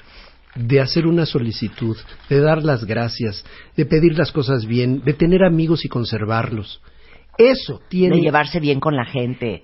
de 0.54 0.80
hacer 0.80 1.06
una 1.06 1.24
solicitud, 1.26 1.96
de 2.28 2.40
dar 2.40 2.62
las 2.62 2.84
gracias, 2.84 3.44
de 3.76 3.86
pedir 3.86 4.18
las 4.18 4.32
cosas 4.32 4.66
bien, 4.66 5.02
de 5.04 5.14
tener 5.14 5.42
amigos 5.44 5.84
y 5.84 5.88
conservarlos. 5.88 6.80
Eso 7.38 7.80
tiene 7.88 8.16
De 8.16 8.22
llevarse 8.22 8.60
bien 8.60 8.78
con 8.80 8.94
la 8.94 9.04
gente. 9.06 9.62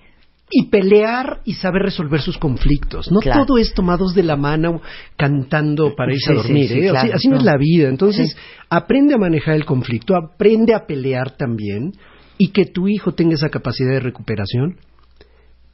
y 0.51 0.71
pelear 0.71 1.41
y 1.45 1.53
saber 1.53 1.83
resolver 1.83 2.23
sus 2.23 2.39
conflictos. 2.39 3.13
No 3.13 3.21
Claro. 3.21 3.45
todo 3.45 3.59
es 3.59 3.75
tomados 3.75 4.15
de 4.15 4.23
la 4.23 4.37
mano 4.37 4.81
cantando 5.19 5.95
para 5.95 6.11
irse 6.15 6.33
Sí, 6.33 6.33
a 6.33 6.37
dormir. 6.43 6.69
sí, 6.69 6.79
¿eh? 6.79 6.89
claro. 6.89 6.99
así, 7.01 7.11
así 7.13 7.29
no. 7.29 7.37
es 7.37 7.43
la 7.43 7.59
vida. 7.59 7.91
Entonces, 7.91 8.35
aprende 8.71 9.13
a 9.15 9.19
manejar 9.19 9.57
el 9.57 9.67
conflicto, 9.67 10.17
aprende 10.17 10.73
a 10.75 10.87
pelear 10.87 11.37
también 11.37 11.93
y 12.39 12.49
que 12.49 12.65
tu 12.65 12.89
hijo 12.89 13.13
tenga 13.13 13.35
esa 13.35 13.51
capacidad 13.51 13.91
de 13.91 14.01
recuperación. 14.01 14.77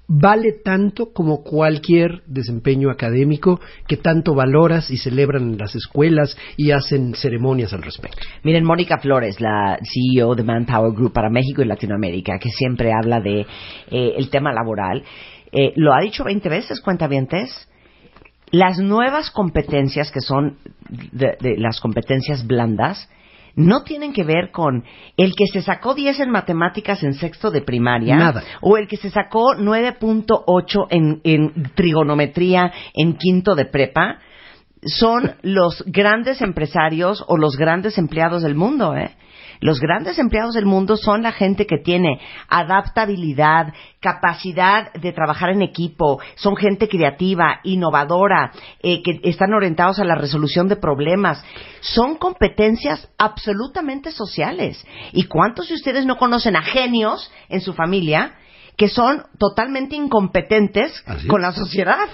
Vale 0.07 0.53
tanto 0.63 1.13
como 1.15 1.43
cualquier 1.43 2.23
desempeño 2.27 2.91
académico 2.91 3.59
que 3.89 3.97
tanto 3.97 4.35
valoras 4.35 4.91
y 4.91 4.99
celebran 4.99 5.53
en 5.53 5.59
las 5.59 5.75
escuelas 5.75 6.37
y 6.59 6.73
hacen 6.73 7.15
ceremonias 7.15 7.73
al 7.73 7.83
respecto. 7.83 8.19
Miren, 8.43 8.65
Mónica 8.65 8.99
Flores, 8.99 9.41
la 9.41 9.79
CEO 9.83 10.35
de 10.35 10.43
Manpower 10.43 10.93
Group 10.93 11.15
para 11.15 11.31
México 11.31 11.63
y 11.63 11.67
Latinoamérica, 11.67 12.39
que 12.39 12.51
siempre 12.51 12.93
habla 12.93 13.21
de 13.21 13.41
eh, 13.41 14.15
el 14.17 14.29
tema 14.29 14.53
laboral, 14.53 15.03
eh, 15.53 15.73
lo 15.77 15.95
ha 15.95 16.01
dicho 16.01 16.25
20 16.25 16.49
veces, 16.49 16.81
cuentavientes. 16.81 17.69
Las 18.51 18.79
nuevas 18.79 19.31
competencias, 19.31 20.11
que 20.11 20.21
son 20.21 20.59
de, 21.13 21.57
las 21.57 21.81
competencias 21.81 22.47
blandas, 22.47 23.09
no 23.57 23.83
tienen 23.83 24.13
que 24.13 24.25
ver 24.25 24.51
con 24.51 24.85
el 25.17 25.35
que 25.35 25.47
se 25.53 25.63
sacó 25.63 25.95
10 25.95 26.21
en 26.21 26.31
matemáticas 26.31 27.03
en 27.03 27.15
sexto 27.15 27.51
de 27.51 27.63
primaria 27.63 28.17
Nada. 28.17 28.43
o 28.61 28.77
el 28.77 28.89
que 28.89 28.97
se 28.97 29.11
sacó 29.11 29.55
9.8 29.55 30.87
en, 30.91 31.21
en 31.25 31.73
trigonometría 31.75 32.73
en 32.95 33.17
quinto 33.17 33.55
de 33.55 33.67
prepa 33.67 34.19
son 34.87 35.35
los 35.43 35.83
grandes 35.87 36.43
empresarios 36.43 37.25
o 37.27 37.37
los 37.37 37.57
grandes 37.57 37.97
empleados 37.97 38.43
del 38.43 38.55
mundo, 38.55 38.95
¿eh? 38.95 39.17
Los 39.65 39.81
grandes 39.81 40.19
empleados 40.19 40.53
del 40.53 40.67
mundo 40.67 40.99
son 40.99 41.23
la 41.23 41.33
gente 41.33 41.67
que 41.67 41.79
tiene 41.79 42.21
adaptabilidad, 42.49 43.73
capacidad 43.99 44.93
de 44.93 45.11
trabajar 45.13 45.49
en 45.49 45.63
equipo, 45.63 46.21
son 46.35 46.55
gente 46.55 46.87
creativa, 46.87 47.61
innovadora, 47.63 48.53
eh, 48.83 49.03
que 49.03 49.21
están 49.23 49.55
orientados 49.55 49.99
a 49.99 50.05
la 50.05 50.17
resolución 50.17 50.69
de 50.69 50.77
problemas. 50.77 51.43
Son 51.81 52.17
competencias 52.17 53.09
absolutamente 53.17 54.11
sociales. 54.11 54.85
¿Y 55.13 55.25
cuántos 55.29 55.71
de 55.71 55.77
ustedes 55.77 56.05
no 56.05 56.19
conocen 56.19 56.57
a 56.57 56.63
genios 56.63 57.33
en 57.49 57.63
su 57.63 57.73
familia 57.73 58.35
que 58.77 58.91
son 58.91 59.23
totalmente 59.39 59.97
incompetentes 59.97 60.93
con 61.27 61.41
la 61.41 61.53
sociedad? 61.53 62.07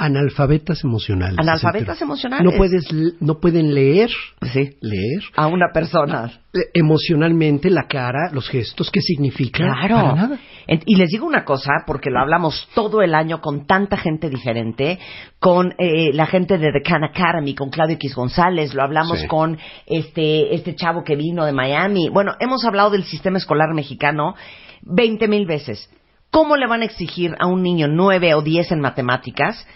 Analfabetas 0.00 0.84
emocionales. 0.84 1.36
Analfabetas 1.40 2.00
emocionales. 2.00 2.44
No 2.44 2.56
puedes, 2.56 2.84
no 3.20 3.40
pueden 3.40 3.74
leer, 3.74 4.08
Sí. 4.52 4.76
leer 4.80 5.22
A 5.34 5.48
una 5.48 5.66
persona. 5.74 6.30
eh, 6.54 6.58
emocionalmente 6.72 7.68
la 7.68 7.88
cara, 7.88 8.30
los 8.32 8.48
gestos, 8.48 8.90
qué 8.92 9.00
significa. 9.00 9.58
Claro. 9.64 9.96
Para 9.96 10.14
nada. 10.14 10.38
En- 10.68 10.82
Y 10.86 10.94
les 10.94 11.10
digo 11.10 11.26
una 11.26 11.44
cosa, 11.44 11.70
porque 11.84 12.10
lo 12.10 12.20
hablamos 12.20 12.68
todo 12.76 13.02
el 13.02 13.12
año 13.12 13.40
con 13.40 13.66
tanta 13.66 13.96
gente 13.96 14.30
diferente, 14.30 15.00
con 15.40 15.74
eh, 15.78 16.12
la 16.14 16.26
gente 16.26 16.58
de 16.58 16.70
The 16.70 16.82
Khan 16.82 17.02
Academy, 17.02 17.56
con 17.56 17.68
Claudio 17.70 17.96
X 17.96 18.14
González, 18.14 18.74
lo 18.74 18.84
hablamos 18.84 19.18
Sí. 19.22 19.26
con 19.26 19.58
este, 19.86 20.54
este 20.54 20.76
chavo 20.76 21.02
que 21.02 21.16
vino 21.16 21.44
de 21.44 21.52
Miami. 21.52 22.08
Bueno, 22.08 22.34
hemos 22.38 22.64
hablado 22.64 22.90
del 22.90 23.02
sistema 23.02 23.38
escolar 23.38 23.74
mexicano 23.74 24.36
20 24.82 25.26
mil 25.26 25.44
veces. 25.44 25.90
¿Cómo 26.30 26.56
le 26.56 26.68
van 26.68 26.82
a 26.82 26.84
exigir 26.84 27.34
a 27.40 27.46
un 27.46 27.62
niño 27.62 27.88
9 27.88 28.34
o 28.34 28.42
10 28.42 28.70
en 28.70 28.80
matemáticas 28.80 29.66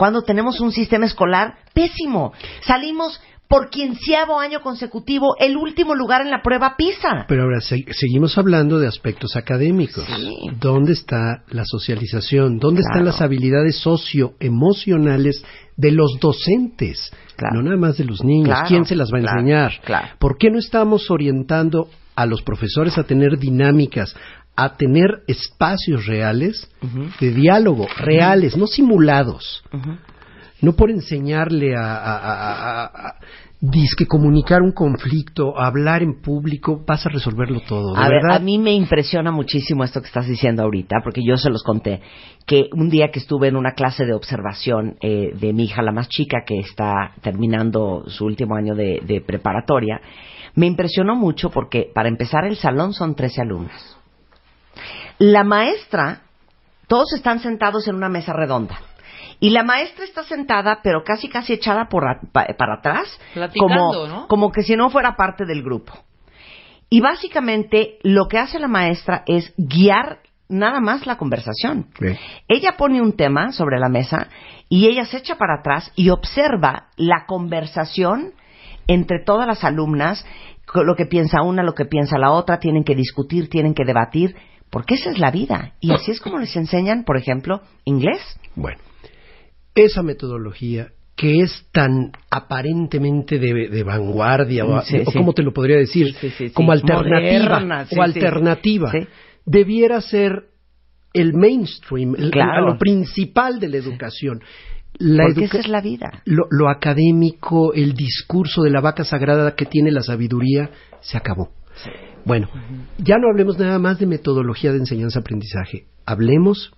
cuando 0.00 0.22
tenemos 0.22 0.60
un 0.60 0.72
sistema 0.72 1.04
escolar 1.04 1.56
pésimo? 1.74 2.32
Salimos 2.62 3.20
por 3.46 3.68
quinceavo 3.68 4.40
año 4.40 4.62
consecutivo 4.62 5.34
el 5.38 5.58
último 5.58 5.94
lugar 5.94 6.22
en 6.22 6.30
la 6.30 6.40
prueba 6.40 6.74
PISA. 6.78 7.26
Pero 7.28 7.42
ahora 7.42 7.60
se- 7.60 7.84
seguimos 7.92 8.38
hablando 8.38 8.78
de 8.78 8.86
aspectos 8.88 9.36
académicos. 9.36 10.06
Sí. 10.06 10.36
¿Dónde 10.58 10.92
está 10.94 11.42
la 11.50 11.64
socialización? 11.66 12.58
¿Dónde 12.58 12.80
Claro. 12.80 12.92
están 12.94 13.04
las 13.04 13.20
habilidades 13.20 13.76
socioemocionales 13.76 15.44
de 15.76 15.92
los 15.92 16.18
docentes? 16.18 17.12
Claro. 17.36 17.56
No 17.56 17.62
nada 17.64 17.76
más 17.76 17.98
de 17.98 18.04
los 18.04 18.24
niños. 18.24 18.48
Claro, 18.48 18.68
¿Quién 18.68 18.84
se 18.86 18.96
las 18.96 19.12
va 19.12 19.18
a 19.18 19.20
enseñar? 19.20 19.72
¿Por 20.18 20.38
qué 20.38 20.48
no 20.50 20.58
estamos 20.58 21.10
orientando 21.10 21.88
a 22.16 22.24
los 22.26 22.42
profesores 22.42 22.98
a 22.98 23.04
tener 23.04 23.38
dinámicas, 23.38 24.14
a 24.56 24.76
tener 24.76 25.22
espacios 25.26 26.06
reales 26.06 26.68
de 27.20 27.30
diálogo, 27.32 27.86
reales, 27.98 28.56
no 28.56 28.66
simulados? 28.66 29.62
No 30.60 30.74
por 30.74 30.90
enseñarle 30.90 31.74
a, 31.74 31.96
a, 31.96 32.16
a- 32.18 32.82
a- 32.82 32.84
a- 32.84 33.14
disque 33.62 34.06
comunicar 34.06 34.62
un 34.62 34.72
conflicto, 34.72 35.58
hablar 35.58 36.02
en 36.02 36.20
público, 36.22 36.82
vas 36.86 37.04
a 37.04 37.10
resolverlo 37.10 37.60
todo. 37.60 37.92
De 37.94 37.98
A 37.98 38.08
ver, 38.08 38.22
verdad. 38.22 38.36
a 38.36 38.38
mí 38.40 38.58
me 38.58 38.72
impresiona 38.72 39.30
muchísimo 39.30 39.84
esto 39.84 40.00
que 40.00 40.06
estás 40.06 40.26
diciendo 40.26 40.62
ahorita, 40.62 40.96
porque 41.04 41.22
yo 41.22 41.36
se 41.36 41.50
los 41.50 41.62
conté, 41.62 42.00
que 42.46 42.68
un 42.74 42.88
día 42.90 43.10
que 43.10 43.18
estuve 43.18 43.48
en 43.48 43.56
una 43.56 43.72
clase 43.72 44.04
de 44.06 44.14
observación 44.14 44.96
eh, 45.02 45.32
de 45.38 45.52
mi 45.52 45.64
hija, 45.64 45.82
la 45.82 45.92
más 45.92 46.08
chica, 46.08 46.38
que 46.46 46.58
está 46.58 47.12
terminando 47.22 48.04
su 48.06 48.24
último 48.26 48.54
año 48.56 48.74
de, 48.74 49.00
de 49.06 49.20
preparatoria, 49.20 50.00
me 50.54 50.66
impresionó 50.66 51.14
mucho 51.14 51.50
porque, 51.50 51.90
para 51.94 52.08
empezar, 52.08 52.44
el 52.46 52.56
salón 52.56 52.92
son 52.94 53.14
13 53.14 53.42
alumnos. 53.42 53.96
La 55.20 55.44
maestra, 55.44 56.22
todos 56.88 57.12
están 57.12 57.40
sentados 57.40 57.86
en 57.86 57.94
una 57.94 58.08
mesa 58.08 58.32
redonda. 58.32 58.80
Y 59.38 59.50
la 59.50 59.62
maestra 59.62 60.04
está 60.06 60.24
sentada, 60.24 60.80
pero 60.82 61.04
casi 61.04 61.28
casi 61.28 61.52
echada 61.52 61.88
por 61.90 62.04
a- 62.08 62.20
pa- 62.32 62.46
para 62.56 62.76
atrás, 62.78 63.20
Platicando, 63.34 63.74
como, 63.76 64.06
¿no? 64.06 64.28
como 64.28 64.50
que 64.50 64.62
si 64.62 64.76
no 64.76 64.88
fuera 64.88 65.16
parte 65.16 65.44
del 65.44 65.62
grupo. 65.62 65.92
Y 66.88 67.02
básicamente 67.02 67.98
lo 68.02 68.28
que 68.28 68.38
hace 68.38 68.58
la 68.58 68.66
maestra 68.66 69.22
es 69.26 69.52
guiar 69.58 70.20
nada 70.48 70.80
más 70.80 71.06
la 71.06 71.18
conversación. 71.18 71.88
Sí. 71.98 72.16
Ella 72.48 72.76
pone 72.78 73.02
un 73.02 73.12
tema 73.14 73.52
sobre 73.52 73.78
la 73.78 73.90
mesa 73.90 74.28
y 74.70 74.86
ella 74.88 75.04
se 75.04 75.18
echa 75.18 75.36
para 75.36 75.60
atrás 75.60 75.92
y 75.96 76.08
observa 76.08 76.88
la 76.96 77.26
conversación 77.26 78.32
entre 78.86 79.22
todas 79.22 79.46
las 79.46 79.64
alumnas 79.64 80.24
lo 80.74 80.94
que 80.96 81.04
piensa 81.06 81.42
una, 81.42 81.62
lo 81.62 81.74
que 81.74 81.84
piensa 81.84 82.16
la 82.18 82.30
otra, 82.30 82.58
tienen 82.58 82.84
que 82.84 82.94
discutir, 82.94 83.48
tienen 83.50 83.74
que 83.74 83.84
debatir, 83.84 84.34
porque 84.70 84.94
esa 84.94 85.10
es 85.10 85.18
la 85.18 85.30
vida. 85.30 85.74
Y 85.80 85.92
así 85.92 86.10
es 86.12 86.20
como 86.20 86.38
les 86.38 86.54
enseñan, 86.56 87.04
por 87.04 87.16
ejemplo, 87.16 87.62
inglés. 87.84 88.20
Bueno, 88.54 88.78
esa 89.74 90.02
metodología 90.02 90.88
que 91.16 91.40
es 91.42 91.66
tan 91.72 92.12
aparentemente 92.30 93.38
de, 93.38 93.68
de 93.68 93.82
vanguardia, 93.82 94.64
o, 94.64 94.80
Sí, 94.82 94.96
o 95.04 95.10
sí. 95.10 95.18
¿cómo 95.18 95.32
te 95.34 95.42
lo 95.42 95.52
podría 95.52 95.76
decir? 95.76 96.14
Sí. 96.14 96.50
Como 96.50 96.72
alternativa, 96.72 97.60
Moderna, 97.60 97.86
o 97.94 98.02
alternativa, 98.02 98.90
debiera 99.44 100.00
ser 100.00 100.44
el 101.12 101.34
mainstream, 101.34 102.14
el- 102.16 102.30
Claro. 102.30 102.68
lo 102.72 102.78
principal 102.78 103.60
de 103.60 103.68
la 103.68 103.76
educación. 103.76 104.40
La 104.98 105.24
porque 105.24 105.40
educa- 105.44 105.58
esa 105.58 105.58
es 105.58 105.68
la 105.68 105.80
vida. 105.82 106.22
lo, 106.24 106.44
lo 106.50 106.68
académico, 106.70 107.74
el 107.74 107.92
discurso 107.94 108.62
de 108.62 108.70
la 108.70 108.80
vaca 108.80 109.04
sagrada 109.04 109.54
que 109.54 109.66
tiene 109.66 109.90
la 109.90 110.02
sabiduría, 110.02 110.70
se 111.00 111.16
acabó. 111.18 111.50
Bueno, 112.24 112.48
ya 112.98 113.16
no 113.18 113.28
hablemos 113.30 113.58
nada 113.58 113.78
más 113.78 113.98
de 113.98 114.06
metodología 114.06 114.72
de 114.72 114.78
enseñanza-aprendizaje. 114.78 115.86
Hablemos 116.06 116.72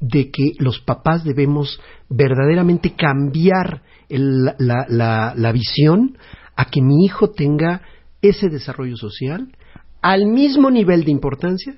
de 0.00 0.30
que 0.30 0.52
los 0.58 0.78
papás 0.80 1.24
debemos 1.24 1.80
verdaderamente 2.08 2.94
cambiar 2.94 3.82
el- 4.08 4.44
la, 4.58 4.86
la- 4.88 5.34
la 5.36 5.52
visión 5.52 6.16
a 6.56 6.66
que 6.66 6.80
mi 6.82 7.04
hijo 7.04 7.30
tenga 7.30 7.82
ese 8.22 8.48
desarrollo 8.48 8.96
social 8.96 9.48
al 10.00 10.26
mismo 10.26 10.70
nivel 10.70 11.04
de 11.04 11.10
importancia 11.10 11.74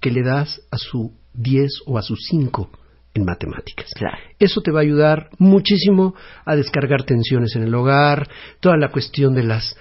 que 0.00 0.10
le 0.10 0.22
das 0.22 0.60
a 0.70 0.78
su 0.78 1.12
10 1.34 1.70
o 1.86 1.98
a 1.98 2.02
sus 2.02 2.18
5 2.28 2.70
en 3.14 3.24
matemáticas. 3.24 3.90
Claro. 3.94 4.16
Eso 4.38 4.60
te 4.60 4.70
va 4.72 4.80
a 4.80 4.82
ayudar 4.82 5.30
muchísimo 5.38 6.14
a 6.44 6.56
descargar 6.56 7.04
tensiones 7.04 7.54
en 7.56 7.62
el 7.62 7.74
hogar, 7.74 8.28
toda 8.60 8.76
la 8.76 8.90
cuestión 8.90 9.34
de 9.34 9.42
las 9.44 9.76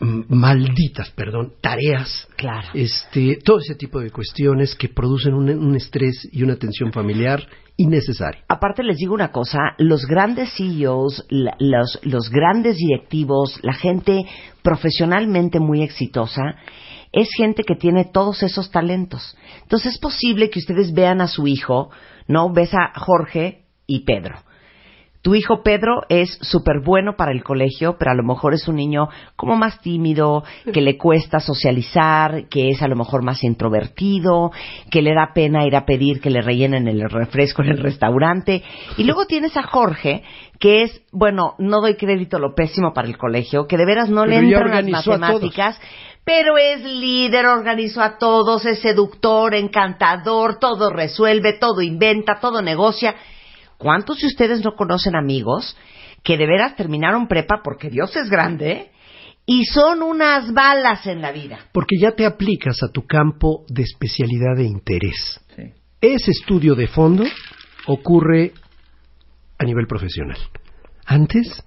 malditas, 0.00 1.10
perdón, 1.10 1.54
tareas, 1.60 2.28
Claro. 2.36 2.68
este, 2.74 3.38
todo 3.44 3.58
ese 3.58 3.74
tipo 3.74 4.00
de 4.00 4.10
cuestiones 4.10 4.74
que 4.74 4.88
producen 4.88 5.34
un, 5.34 5.48
un 5.50 5.76
estrés 5.76 6.28
y 6.32 6.42
una 6.42 6.56
tensión 6.56 6.92
familiar 6.92 7.46
innecesaria. 7.76 8.42
Aparte 8.48 8.82
les 8.82 8.96
digo 8.98 9.14
una 9.14 9.32
cosa, 9.32 9.58
los 9.78 10.06
grandes 10.06 10.52
CEOs, 10.56 11.26
la- 11.28 11.56
los, 11.58 11.98
los 12.02 12.30
grandes 12.30 12.76
directivos, 12.76 13.58
la 13.62 13.74
gente 13.74 14.24
profesionalmente 14.62 15.60
muy 15.60 15.82
exitosa, 15.82 16.56
es 17.12 17.28
gente 17.36 17.62
que 17.62 17.76
tiene 17.76 18.04
todos 18.04 18.42
esos 18.42 18.70
talentos. 18.70 19.36
Entonces 19.62 19.94
es 19.94 19.98
posible 19.98 20.50
que 20.50 20.58
ustedes 20.58 20.92
vean 20.92 21.20
a 21.20 21.28
su 21.28 21.46
hijo, 21.46 21.90
¿no? 22.28 22.52
Ves 22.52 22.74
a 22.74 22.92
Jorge 22.98 23.62
y 23.86 24.00
Pedro. 24.04 24.36
Tu 25.26 25.34
hijo 25.34 25.64
Pedro 25.64 26.02
es 26.08 26.38
súper 26.40 26.84
bueno 26.84 27.16
para 27.16 27.32
el 27.32 27.42
colegio, 27.42 27.96
pero 27.98 28.12
a 28.12 28.14
lo 28.14 28.22
mejor 28.22 28.54
es 28.54 28.68
un 28.68 28.76
niño 28.76 29.08
como 29.34 29.56
más 29.56 29.80
tímido, 29.80 30.44
que 30.72 30.80
le 30.80 30.96
cuesta 30.96 31.40
socializar, 31.40 32.46
que 32.48 32.68
es 32.68 32.80
a 32.80 32.86
lo 32.86 32.94
mejor 32.94 33.24
más 33.24 33.42
introvertido, 33.42 34.52
que 34.88 35.02
le 35.02 35.14
da 35.14 35.32
pena 35.34 35.66
ir 35.66 35.74
a 35.74 35.84
pedir 35.84 36.20
que 36.20 36.30
le 36.30 36.42
rellenen 36.42 36.86
el 36.86 37.10
refresco 37.10 37.62
en 37.62 37.70
el 37.70 37.78
restaurante. 37.78 38.62
Y 38.98 39.02
luego 39.02 39.26
tienes 39.26 39.56
a 39.56 39.64
Jorge, 39.64 40.22
que 40.60 40.84
es, 40.84 41.02
bueno, 41.10 41.56
no 41.58 41.80
doy 41.80 41.96
crédito 41.96 42.38
lo 42.38 42.54
pésimo 42.54 42.94
para 42.94 43.08
el 43.08 43.18
colegio, 43.18 43.66
que 43.66 43.78
de 43.78 43.84
veras 43.84 44.08
no 44.08 44.26
le 44.26 44.36
Pero 44.36 44.48
ya 44.48 44.58
entran 44.58 44.92
las 44.92 45.08
a 45.08 45.18
matemáticas, 45.18 45.80
pero 46.24 46.56
es 46.56 46.84
líder, 46.84 47.46
organizó 47.46 48.00
a 48.00 48.16
todos, 48.18 48.64
es 48.64 48.78
seductor, 48.78 49.56
encantador, 49.56 50.60
todo 50.60 50.90
resuelve, 50.90 51.54
todo 51.54 51.82
inventa, 51.82 52.38
todo 52.40 52.62
negocia. 52.62 53.16
¿Cuántos 53.78 54.20
de 54.20 54.26
ustedes 54.26 54.64
no 54.64 54.74
conocen 54.74 55.16
amigos 55.16 55.76
que 56.22 56.36
de 56.36 56.46
veras 56.46 56.76
terminaron 56.76 57.28
prepa 57.28 57.60
porque 57.62 57.90
Dios 57.90 58.14
es 58.16 58.28
grande 58.30 58.90
y 59.44 59.64
son 59.66 60.02
unas 60.02 60.52
balas 60.52 61.06
en 61.06 61.22
la 61.22 61.32
vida? 61.32 61.58
Porque 61.72 61.96
ya 62.00 62.12
te 62.12 62.26
aplicas 62.26 62.82
a 62.82 62.90
tu 62.90 63.06
campo 63.06 63.64
de 63.68 63.82
especialidad 63.82 64.56
de 64.56 64.64
interés. 64.64 65.40
Ese 66.00 66.30
estudio 66.30 66.74
de 66.74 66.88
fondo 66.88 67.24
ocurre 67.86 68.52
a 69.58 69.64
nivel 69.64 69.86
profesional. 69.86 70.38
Antes, 71.06 71.62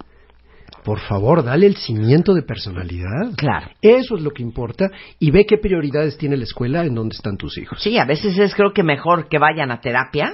por 0.90 1.02
favor, 1.02 1.44
dale 1.44 1.68
el 1.68 1.76
cimiento 1.76 2.34
de 2.34 2.42
personalidad. 2.42 3.36
Claro. 3.38 3.68
Eso 3.80 4.18
es 4.18 4.24
lo 4.24 4.32
que 4.32 4.42
importa 4.42 4.90
y 5.20 5.30
ve 5.30 5.46
qué 5.46 5.60
prioridades 5.60 6.18
tiene 6.18 6.36
la 6.36 6.46
escuela 6.46 6.84
en 6.84 6.96
donde 6.96 7.16
están 7.16 7.38
tus 7.38 7.60
hijos. 7.60 7.80
Sí, 7.80 8.00
a 8.00 8.06
veces 8.06 8.36
es 8.40 8.56
creo 8.56 8.74
que 8.74 8.82
mejor 8.82 9.30
que 9.30 9.38
vayan 9.38 9.70
a 9.70 9.82
terapia 9.82 10.34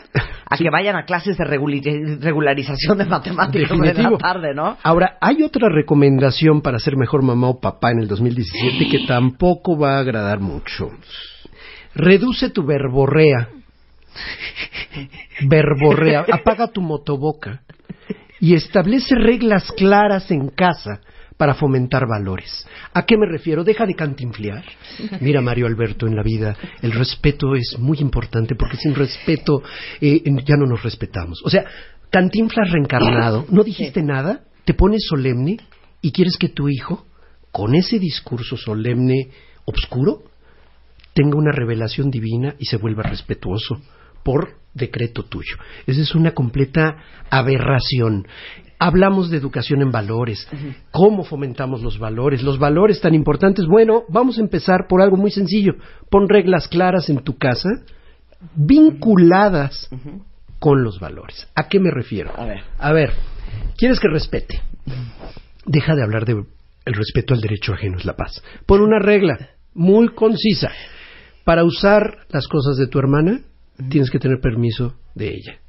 a 0.49 0.55
que 0.55 0.69
vayan 0.69 0.95
a 0.95 1.03
clases 1.03 1.37
de 1.37 1.43
regularización 1.43 2.97
de 2.97 3.03
matemáticas 3.03 3.77
de 3.77 4.01
la 4.01 4.17
tarde, 4.17 4.53
¿no? 4.55 4.77
Ahora, 4.81 5.17
hay 5.19 5.43
otra 5.43 5.67
recomendación 5.67 6.61
para 6.61 6.79
ser 6.79 6.95
mejor 6.95 7.21
mamá 7.21 7.49
o 7.49 7.59
papá 7.59 7.91
en 7.91 7.99
el 7.99 8.07
2017 8.07 8.87
que 8.89 9.05
tampoco 9.05 9.77
va 9.77 9.97
a 9.97 9.99
agradar 9.99 10.39
mucho. 10.39 10.89
Reduce 11.95 12.49
tu 12.49 12.65
verborrea. 12.65 13.49
Verborrea. 15.49 16.25
Apaga 16.31 16.69
tu 16.69 16.79
motoboca. 16.79 17.59
Y 18.45 18.53
establece 18.53 19.15
reglas 19.15 19.71
claras 19.71 20.29
en 20.29 20.49
casa 20.49 21.01
para 21.35 21.55
fomentar 21.55 22.05
valores. 22.07 22.67
¿A 22.93 23.03
qué 23.03 23.17
me 23.17 23.25
refiero? 23.25 23.63
Deja 23.63 23.87
de 23.87 23.95
cantinflear. 23.95 24.63
Mira, 25.19 25.41
Mario 25.41 25.65
Alberto, 25.65 26.05
en 26.05 26.15
la 26.15 26.21
vida 26.21 26.55
el 26.83 26.91
respeto 26.91 27.55
es 27.55 27.75
muy 27.79 27.97
importante 28.01 28.53
porque 28.53 28.77
sin 28.77 28.93
respeto 28.93 29.63
eh, 29.99 30.21
ya 30.45 30.57
no 30.57 30.67
nos 30.67 30.83
respetamos. 30.83 31.41
O 31.43 31.49
sea, 31.49 31.65
cantinflas 32.11 32.69
reencarnado, 32.69 33.47
no 33.49 33.63
dijiste 33.63 34.03
nada, 34.03 34.43
te 34.63 34.75
pones 34.75 35.07
solemne 35.09 35.57
y 36.01 36.11
quieres 36.11 36.37
que 36.37 36.49
tu 36.49 36.69
hijo, 36.69 37.03
con 37.51 37.73
ese 37.73 37.97
discurso 37.97 38.57
solemne, 38.57 39.31
obscuro, 39.65 40.21
tenga 41.15 41.35
una 41.35 41.51
revelación 41.51 42.11
divina 42.11 42.53
y 42.59 42.65
se 42.65 42.77
vuelva 42.77 43.01
respetuoso 43.01 43.81
por 44.25 44.55
decreto 44.73 45.23
tuyo. 45.23 45.55
Esa 45.85 46.01
es 46.01 46.15
una 46.15 46.31
completa 46.31 46.97
aberración. 47.29 48.27
Hablamos 48.79 49.29
de 49.29 49.37
educación 49.37 49.83
en 49.83 49.91
valores, 49.91 50.49
cómo 50.91 51.23
fomentamos 51.23 51.81
los 51.81 51.99
valores, 51.99 52.41
los 52.41 52.57
valores 52.57 52.99
tan 52.99 53.13
importantes. 53.13 53.67
Bueno, 53.67 54.03
vamos 54.09 54.37
a 54.37 54.41
empezar 54.41 54.87
por 54.89 55.01
algo 55.01 55.15
muy 55.15 55.29
sencillo. 55.29 55.75
Pon 56.09 56.27
reglas 56.27 56.67
claras 56.67 57.07
en 57.09 57.19
tu 57.19 57.37
casa, 57.37 57.69
vinculadas 58.55 59.89
con 60.59 60.83
los 60.83 60.99
valores. 60.99 61.47
¿A 61.55 61.69
qué 61.69 61.79
me 61.79 61.91
refiero? 61.91 62.33
A 62.35 62.45
ver. 62.45 62.63
A 62.79 62.91
ver, 62.91 63.11
¿quieres 63.77 63.99
que 63.99 64.09
respete? 64.09 64.61
Deja 65.65 65.95
de 65.95 66.03
hablar 66.03 66.25
de 66.25 66.33
el 66.85 66.93
respeto 66.93 67.33
al 67.33 67.41
derecho 67.41 67.73
ajeno 67.73 67.97
es 67.97 68.05
la 68.05 68.15
paz. 68.15 68.43
Pon 68.65 68.81
una 68.81 68.99
regla 68.99 69.51
muy 69.73 70.09
concisa. 70.09 70.71
Para 71.43 71.63
usar 71.63 72.25
las 72.29 72.47
cosas 72.47 72.77
de 72.77 72.87
tu 72.87 72.97
hermana, 72.99 73.41
tienes 73.89 74.09
que 74.09 74.19
tener 74.19 74.39
permiso 74.39 74.95
de 75.13 75.29
ella. 75.29 75.59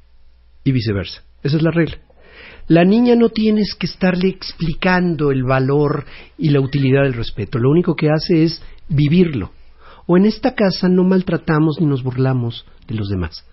Y 0.63 0.71
viceversa. 0.71 1.23
Esa 1.43 1.57
es 1.57 1.63
la 1.63 1.71
regla. 1.71 1.97
La 2.67 2.83
niña 2.83 3.15
no 3.15 3.29
tienes 3.29 3.75
que 3.79 3.87
estarle 3.87 4.27
explicando 4.27 5.31
el 5.31 5.43
valor 5.43 6.05
y 6.37 6.49
la 6.49 6.59
utilidad 6.59 7.03
del 7.03 7.13
respeto. 7.13 7.59
Lo 7.59 7.69
único 7.69 7.95
que 7.95 8.09
hace 8.09 8.43
es 8.43 8.61
vivirlo. 8.89 9.51
O 10.05 10.17
en 10.17 10.25
esta 10.25 10.53
casa 10.53 10.89
no 10.89 11.03
maltratamos 11.03 11.77
ni 11.79 11.85
nos 11.85 12.03
burlamos 12.03 12.65
de 12.87 12.95
los 12.95 13.07
demás. 13.07 13.45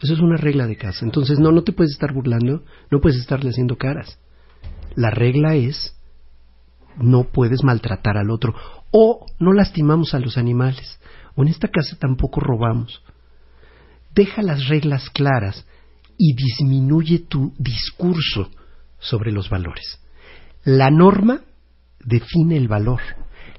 Eso 0.00 0.14
es 0.14 0.20
una 0.20 0.36
regla 0.36 0.66
de 0.66 0.76
casa. 0.76 1.04
Entonces, 1.04 1.38
no, 1.38 1.52
no 1.52 1.62
te 1.62 1.72
puedes 1.72 1.92
estar 1.92 2.12
burlando, 2.12 2.64
no 2.90 3.00
puedes 3.00 3.18
estarle 3.18 3.50
haciendo 3.50 3.76
caras. 3.76 4.18
La 4.96 5.10
regla 5.10 5.54
es 5.54 5.96
no 6.96 7.24
puedes 7.24 7.62
maltratar 7.62 8.18
al 8.18 8.30
otro 8.30 8.54
o 8.90 9.24
no 9.38 9.52
lastimamos 9.52 10.14
a 10.14 10.18
los 10.18 10.36
animales 10.36 11.00
o 11.34 11.42
en 11.42 11.48
esta 11.48 11.68
casa 11.68 11.96
tampoco 11.98 12.40
robamos. 12.40 13.02
Deja 14.14 14.42
las 14.42 14.68
reglas 14.68 15.08
claras 15.10 15.66
y 16.18 16.34
disminuye 16.34 17.20
tu 17.20 17.52
discurso 17.58 18.50
sobre 18.98 19.32
los 19.32 19.48
valores. 19.50 20.00
La 20.64 20.90
norma 20.90 21.40
define 22.04 22.56
el 22.56 22.68
valor. 22.68 23.00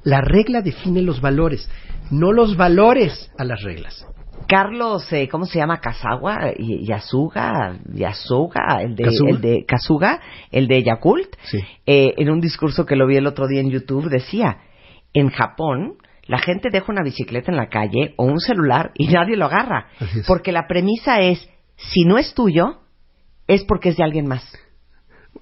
La 0.03 0.21
regla 0.21 0.61
define 0.61 1.01
los 1.01 1.21
valores, 1.21 1.69
no 2.11 2.31
los 2.33 2.57
valores 2.57 3.31
a 3.37 3.45
las 3.45 3.61
reglas. 3.63 4.05
Carlos, 4.47 5.11
eh, 5.13 5.29
¿cómo 5.29 5.45
se 5.45 5.59
llama? 5.59 5.79
Kazawa, 5.79 6.51
Yasuga, 6.57 7.79
Yasuga, 7.93 8.81
el 8.81 8.95
de, 8.95 9.03
Kazuga. 9.05 9.29
el 9.31 9.41
de 9.41 9.65
Kazuga, 9.65 10.21
el 10.51 10.67
de 10.67 10.83
Yakult, 10.83 11.35
Sí. 11.43 11.59
eh, 11.85 12.13
en 12.17 12.29
un 12.29 12.41
discurso 12.41 12.85
que 12.85 12.97
lo 12.97 13.07
vi 13.07 13.15
el 13.15 13.27
otro 13.27 13.47
día 13.47 13.61
en 13.61 13.69
YouTube, 13.69 14.09
decía, 14.09 14.57
en 15.13 15.29
Japón 15.29 15.95
la 16.33 16.39
gente 16.39 16.69
deja 16.71 16.91
una 16.91 17.03
bicicleta 17.03 17.51
en 17.51 17.57
la 17.57 17.69
calle 17.69 18.15
o 18.17 18.23
un 18.25 18.39
celular 18.39 18.89
y 18.95 19.05
nadie 19.07 19.37
lo 19.37 19.45
agarra, 19.45 19.89
porque 20.25 20.51
la 20.51 20.65
premisa 20.67 21.19
es, 21.19 21.47
si 21.77 22.05
no 22.05 22.17
es 22.17 22.33
tuyo, 22.33 22.79
es 23.45 23.63
porque 23.65 23.89
es 23.89 23.97
de 23.97 24.03
alguien 24.03 24.25
más. 24.25 24.43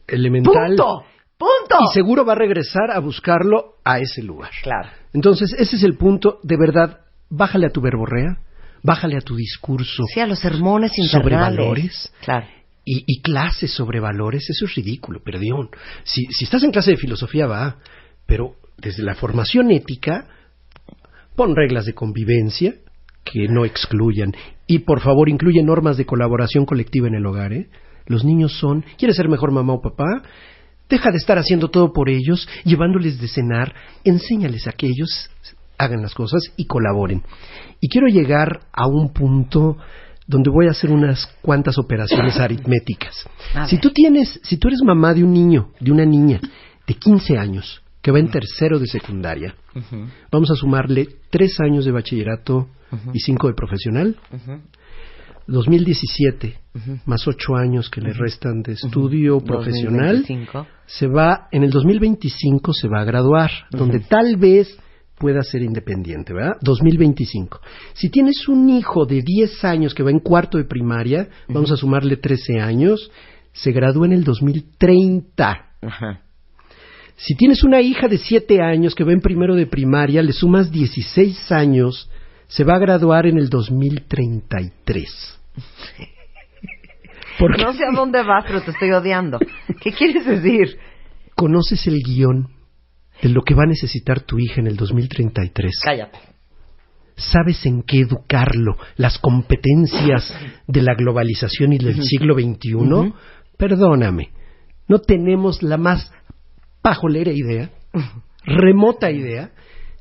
Elemental. 0.05 0.75
¡Punto! 0.75 1.05
¡Punto! 1.37 1.77
Y 1.89 1.93
seguro 1.93 2.25
va 2.25 2.33
a 2.33 2.35
regresar 2.35 2.91
a 2.91 2.99
buscarlo 2.99 3.75
a 3.85 3.99
ese 3.99 4.21
lugar. 4.21 4.51
Claro. 4.63 4.89
Entonces, 5.13 5.55
ese 5.57 5.77
es 5.77 5.83
el 5.83 5.95
punto. 5.95 6.39
De 6.43 6.57
verdad, 6.57 6.99
bájale 7.29 7.67
a 7.67 7.69
tu 7.69 7.79
verborrea, 7.79 8.39
bájale 8.83 9.15
a 9.15 9.21
tu 9.21 9.37
discurso 9.37 10.03
Sí, 10.13 10.19
a 10.19 10.27
los 10.27 10.39
sermones 10.39 10.91
sobre 11.09 11.37
valores 11.37 12.13
Claro. 12.25 12.47
y, 12.83 13.05
y 13.07 13.21
clases 13.21 13.71
sobre 13.71 14.01
valores. 14.01 14.45
Eso 14.49 14.65
es 14.65 14.75
ridículo, 14.75 15.21
perdón. 15.23 15.69
Si, 16.03 16.25
si 16.25 16.43
estás 16.43 16.63
en 16.63 16.71
clase 16.71 16.91
de 16.91 16.97
filosofía, 16.97 17.47
va, 17.47 17.77
pero 18.25 18.55
desde 18.77 19.03
la 19.03 19.15
formación 19.15 19.71
ética, 19.71 20.27
pon 21.35 21.55
reglas 21.55 21.85
de 21.85 21.93
convivencia 21.93 22.75
que 23.23 23.47
no 23.47 23.65
excluyan 23.65 24.33
y 24.67 24.79
por 24.79 25.01
favor 25.01 25.29
incluye 25.29 25.63
normas 25.63 25.97
de 25.97 26.05
colaboración 26.05 26.65
colectiva 26.65 27.07
en 27.07 27.15
el 27.15 27.25
hogar. 27.25 27.53
¿eh? 27.53 27.69
Los 28.05 28.23
niños 28.23 28.57
son, 28.59 28.83
¿quieres 28.97 29.17
ser 29.17 29.29
mejor 29.29 29.51
mamá 29.51 29.73
o 29.73 29.81
papá? 29.81 30.23
Deja 30.89 31.11
de 31.11 31.17
estar 31.17 31.37
haciendo 31.37 31.69
todo 31.69 31.93
por 31.93 32.09
ellos, 32.09 32.47
llevándoles 32.65 33.19
de 33.19 33.27
cenar, 33.27 33.73
enséñales 34.03 34.67
a 34.67 34.73
que 34.73 34.87
ellos 34.87 35.29
hagan 35.77 36.01
las 36.01 36.13
cosas 36.13 36.41
y 36.57 36.65
colaboren. 36.65 37.23
Y 37.79 37.89
quiero 37.89 38.07
llegar 38.07 38.61
a 38.73 38.87
un 38.87 39.13
punto 39.13 39.77
donde 40.27 40.49
voy 40.49 40.67
a 40.67 40.71
hacer 40.71 40.91
unas 40.91 41.27
cuantas 41.41 41.77
operaciones 41.77 42.37
aritméticas. 42.39 43.27
Si 43.67 43.77
tú 43.77 43.91
tienes, 43.91 44.39
si 44.43 44.57
tú 44.57 44.67
eres 44.67 44.81
mamá 44.83 45.13
de 45.13 45.23
un 45.23 45.33
niño, 45.33 45.71
de 45.79 45.91
una 45.91 46.05
niña 46.05 46.39
de 46.87 46.93
15 46.93 47.37
años 47.37 47.81
que 48.01 48.11
va 48.11 48.19
en 48.19 48.29
tercero 48.29 48.79
de 48.79 48.87
secundaria, 48.87 49.55
vamos 50.31 50.51
a 50.51 50.55
sumarle 50.55 51.07
tres 51.29 51.59
años 51.59 51.85
de 51.85 51.91
bachillerato 51.91 52.67
y 53.13 53.19
cinco 53.19 53.47
de 53.47 53.53
profesional. 53.53 54.17
2017 55.47 56.55
más 57.05 57.27
ocho 57.27 57.55
años 57.55 57.89
que 57.89 57.99
le 57.99 58.13
restan 58.13 58.61
de 58.61 58.73
estudio 58.73 59.39
profesional 59.41 60.17
2025. 60.17 60.67
se 60.85 61.07
va 61.07 61.47
en 61.51 61.63
el 61.63 61.71
2025 61.71 62.73
se 62.73 62.87
va 62.87 63.01
a 63.01 63.03
graduar 63.03 63.51
donde 63.71 63.99
tal 63.99 64.37
vez 64.37 64.77
pueda 65.17 65.43
ser 65.43 65.61
independiente, 65.61 66.33
¿verdad? 66.33 66.57
2025. 66.61 67.59
Si 67.93 68.09
tienes 68.09 68.47
un 68.47 68.69
hijo 68.69 69.05
de 69.05 69.21
10 69.21 69.63
años 69.65 69.93
que 69.93 70.01
va 70.01 70.09
en 70.09 70.19
cuarto 70.19 70.57
de 70.57 70.63
primaria, 70.63 71.29
vamos 71.47 71.71
a 71.71 71.77
sumarle 71.77 72.17
13 72.17 72.59
años, 72.59 73.11
se 73.53 73.71
gradúa 73.71 74.07
en 74.07 74.13
el 74.13 74.23
2030. 74.23 75.65
Ajá. 75.83 76.21
Si 77.23 77.35
tienes 77.35 77.63
una 77.63 77.81
hija 77.81 78.07
de 78.07 78.17
7 78.17 78.61
años 78.61 78.95
que 78.95 79.03
va 79.03 79.13
en 79.13 79.21
primero 79.21 79.55
de 79.55 79.67
primaria, 79.67 80.23
le 80.23 80.33
sumas 80.33 80.71
16 80.71 81.51
años, 81.51 82.09
se 82.47 82.63
va 82.63 82.75
a 82.75 82.79
graduar 82.79 83.27
en 83.27 83.37
el 83.37 83.47
2033. 83.47 85.39
Porque 87.39 87.63
No 87.63 87.73
sé 87.73 87.83
a 87.85 87.95
dónde 87.95 88.23
vas, 88.23 88.43
pero 88.47 88.61
te 88.61 88.71
estoy 88.71 88.91
odiando. 88.91 89.37
¿Qué 89.81 89.91
quieres 89.91 90.25
decir? 90.25 90.77
conoces 91.35 91.87
el 91.87 92.03
guion 92.03 92.49
de 93.21 93.29
lo 93.29 93.41
que 93.41 93.55
va 93.55 93.63
a 93.63 93.67
necesitar 93.67 94.21
tu 94.21 94.37
hija 94.37 94.61
en 94.61 94.67
el 94.67 94.75
2033. 94.75 95.71
Cállate. 95.83 96.19
sabes 97.15 97.65
en 97.65 97.83
qué 97.83 98.01
educarlo, 98.01 98.77
las 98.95 99.17
competencias 99.17 100.33
de 100.67 100.81
la 100.81 100.93
globalización 100.95 101.73
y 101.73 101.77
del 101.77 102.03
siglo 102.03 102.35
XXI, 102.35 103.13
perdóname, 103.57 104.29
no 104.87 104.99
tenemos 104.99 105.63
la 105.63 105.77
más 105.77 106.11
pajolera 106.81 107.31
idea, 107.31 107.69
remota 108.43 109.11
idea, 109.11 109.51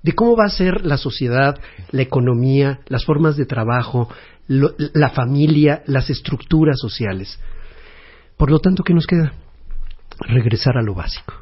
de 0.02 0.12
cómo 0.12 0.36
va 0.36 0.46
a 0.46 0.50
ser 0.50 0.84
la 0.84 0.96
sociedad, 0.96 1.58
la 1.90 2.02
economía, 2.02 2.80
las 2.86 3.04
formas 3.04 3.36
de 3.36 3.46
trabajo, 3.46 4.08
la 4.48 5.10
familia, 5.10 5.82
las 5.86 6.10
estructuras 6.10 6.78
sociales. 6.78 7.38
Por 8.36 8.50
lo 8.50 8.60
tanto, 8.60 8.82
¿qué 8.82 8.94
nos 8.94 9.06
queda? 9.06 9.32
Regresar 10.20 10.78
a 10.78 10.82
lo 10.82 10.94
básico. 10.94 11.34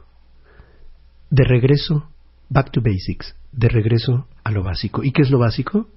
De 1.31 1.45
regreso, 1.45 2.11
back 2.49 2.71
to 2.73 2.81
basics, 2.81 3.37
de 3.53 3.69
regreso 3.69 4.27
a 4.43 4.51
lo 4.51 4.63
básico. 4.63 5.05
¿Y 5.05 5.13
qué 5.13 5.23
es 5.23 5.31
lo 5.31 5.39
básico? 5.39 5.89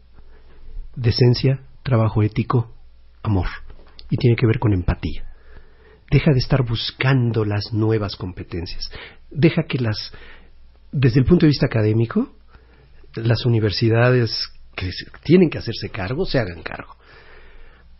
Decencia, 0.95 1.61
trabajo 1.83 2.21
ético, 2.21 2.73
amor. 3.23 3.47
Y 4.09 4.17
tiene 4.17 4.35
que 4.35 4.45
ver 4.45 4.59
con 4.59 4.73
empatía. 4.73 5.30
Deja 6.11 6.31
de 6.33 6.39
estar 6.39 6.63
buscando 6.63 7.45
las 7.45 7.71
nuevas 7.71 8.17
competencias. 8.17 8.91
Deja 9.29 9.63
que 9.63 9.79
las, 9.79 10.11
desde 10.91 11.21
el 11.21 11.25
punto 11.25 11.45
de 11.45 11.51
vista 11.51 11.67
académico, 11.67 12.35
las 13.15 13.45
universidades 13.45 14.49
que 14.75 14.89
tienen 15.23 15.49
que 15.49 15.57
hacerse 15.57 15.89
cargo, 15.89 16.25
se 16.25 16.37
hagan 16.37 16.63
cargo. 16.63 16.97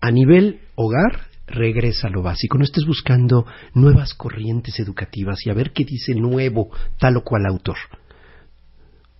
A 0.02 0.12
nivel 0.12 0.60
hogar, 0.76 1.28
regresa 1.48 2.08
a 2.08 2.12
lo 2.12 2.22
básico. 2.22 2.58
No 2.58 2.66
estés 2.66 2.86
buscando 2.86 3.46
nuevas 3.74 4.14
corrientes 4.14 4.78
educativas 4.80 5.46
y 5.46 5.50
a 5.50 5.54
ver 5.54 5.72
qué 5.72 5.86
dice 5.86 6.14
nuevo 6.14 6.70
tal 7.00 7.16
o 7.16 7.24
cual 7.24 7.46
autor. 7.46 7.78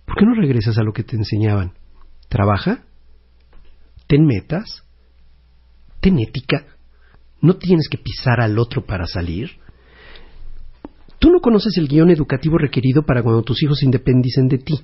¿Por 0.04 0.16
qué 0.16 0.26
no 0.26 0.34
regresas 0.34 0.76
a 0.76 0.82
lo 0.82 0.92
que 0.92 1.02
te 1.02 1.16
enseñaban? 1.16 1.72
Trabaja, 2.28 2.84
ten 4.06 4.26
metas, 4.26 4.84
ten 6.00 6.18
ética, 6.18 6.66
no 7.42 7.56
tienes 7.56 7.88
que 7.90 7.98
pisar 7.98 8.40
al 8.40 8.58
otro 8.58 8.86
para 8.86 9.06
salir. 9.06 9.50
Tú 11.18 11.30
no 11.30 11.40
conoces 11.40 11.76
el 11.78 11.86
guion 11.88 12.10
educativo 12.10 12.58
requerido 12.58 13.02
para 13.02 13.22
cuando 13.22 13.42
tus 13.42 13.62
hijos 13.62 13.78
se 13.78 13.84
independicen 13.84 14.48
de 14.48 14.58
ti. 14.58 14.74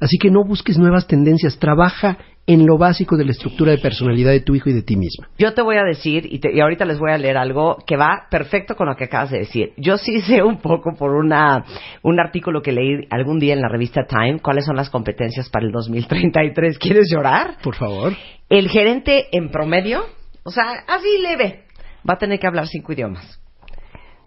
Así 0.00 0.18
que 0.18 0.30
no 0.30 0.44
busques 0.44 0.76
nuevas 0.78 1.06
tendencias, 1.06 1.58
trabaja 1.58 2.18
en 2.46 2.66
lo 2.66 2.76
básico 2.76 3.16
de 3.16 3.24
la 3.24 3.30
estructura 3.30 3.72
de 3.72 3.78
personalidad 3.78 4.30
de 4.30 4.40
tu 4.40 4.54
hijo 4.54 4.68
y 4.68 4.72
de 4.74 4.82
ti 4.82 4.94
misma. 4.94 5.28
Yo 5.38 5.54
te 5.54 5.62
voy 5.62 5.76
a 5.76 5.84
decir, 5.84 6.28
y, 6.30 6.38
te- 6.38 6.54
y 6.54 6.60
ahorita 6.60 6.84
les 6.84 6.98
voy 6.98 7.12
a 7.12 7.18
leer 7.18 7.36
algo 7.38 7.78
que 7.86 7.96
va 7.96 8.26
perfecto 8.30 8.76
con 8.76 8.88
lo 8.88 8.94
que 8.96 9.04
acabas 9.04 9.30
de 9.30 9.38
decir. 9.38 9.72
Yo 9.78 9.96
sí 9.96 10.20
sé 10.26 10.42
un 10.42 10.58
poco 10.60 10.94
por 10.98 11.12
una, 11.12 11.64
un 12.02 12.20
artículo 12.20 12.60
que 12.62 12.72
leí 12.72 13.06
algún 13.10 13.38
día 13.38 13.54
en 13.54 13.60
la 13.62 13.68
revista 13.68 14.04
Time, 14.06 14.40
cuáles 14.40 14.64
son 14.66 14.76
las 14.76 14.90
competencias 14.90 15.48
para 15.48 15.64
el 15.66 15.72
2033. 15.72 16.78
¿Quieres 16.78 17.08
llorar? 17.10 17.56
Por 17.62 17.74
favor. 17.74 18.12
El 18.48 18.68
gerente 18.68 19.26
en 19.32 19.50
promedio, 19.50 20.04
o 20.44 20.50
sea, 20.50 20.84
así 20.86 21.08
leve, 21.22 21.64
va 22.08 22.14
a 22.14 22.18
tener 22.18 22.38
que 22.38 22.46
hablar 22.46 22.66
cinco 22.66 22.92
idiomas. 22.92 23.40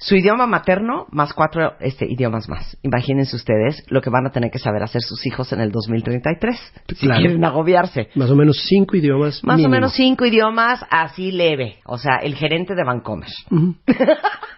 Su 0.02 0.16
idioma 0.16 0.48
materno 0.48 1.08
más 1.12 1.34
cuatro 1.34 1.74
este, 1.82 2.06
idiomas 2.10 2.48
más. 2.48 2.78
Imagínense 2.84 3.36
ustedes 3.36 3.84
lo 3.90 4.00
que 4.02 4.10
van 4.10 4.26
a 4.26 4.30
tener 4.32 4.50
que 4.50 4.58
saber 4.58 4.82
hacer 4.82 5.02
sus 5.02 5.26
hijos 5.26 5.52
en 5.52 5.60
el 5.60 5.72
2033. 5.74 6.58
Si 6.96 7.06
Claro. 7.06 7.20
quieren 7.20 7.44
agobiarse. 7.44 8.08
Más 8.16 8.30
o 8.32 8.36
menos 8.38 8.64
cinco 8.66 8.96
idiomas. 8.96 9.44
Más 9.44 9.58
mínimo. 9.58 9.74
o 9.74 9.76
menos 9.76 9.92
cinco 9.94 10.26
idiomas, 10.26 10.80
así 10.90 11.34
leve. 11.34 11.80
O 11.86 11.98
sea, 11.98 12.16
el 12.24 12.36
gerente 12.36 12.76
de 12.76 12.84
Vancomer. 12.86 13.28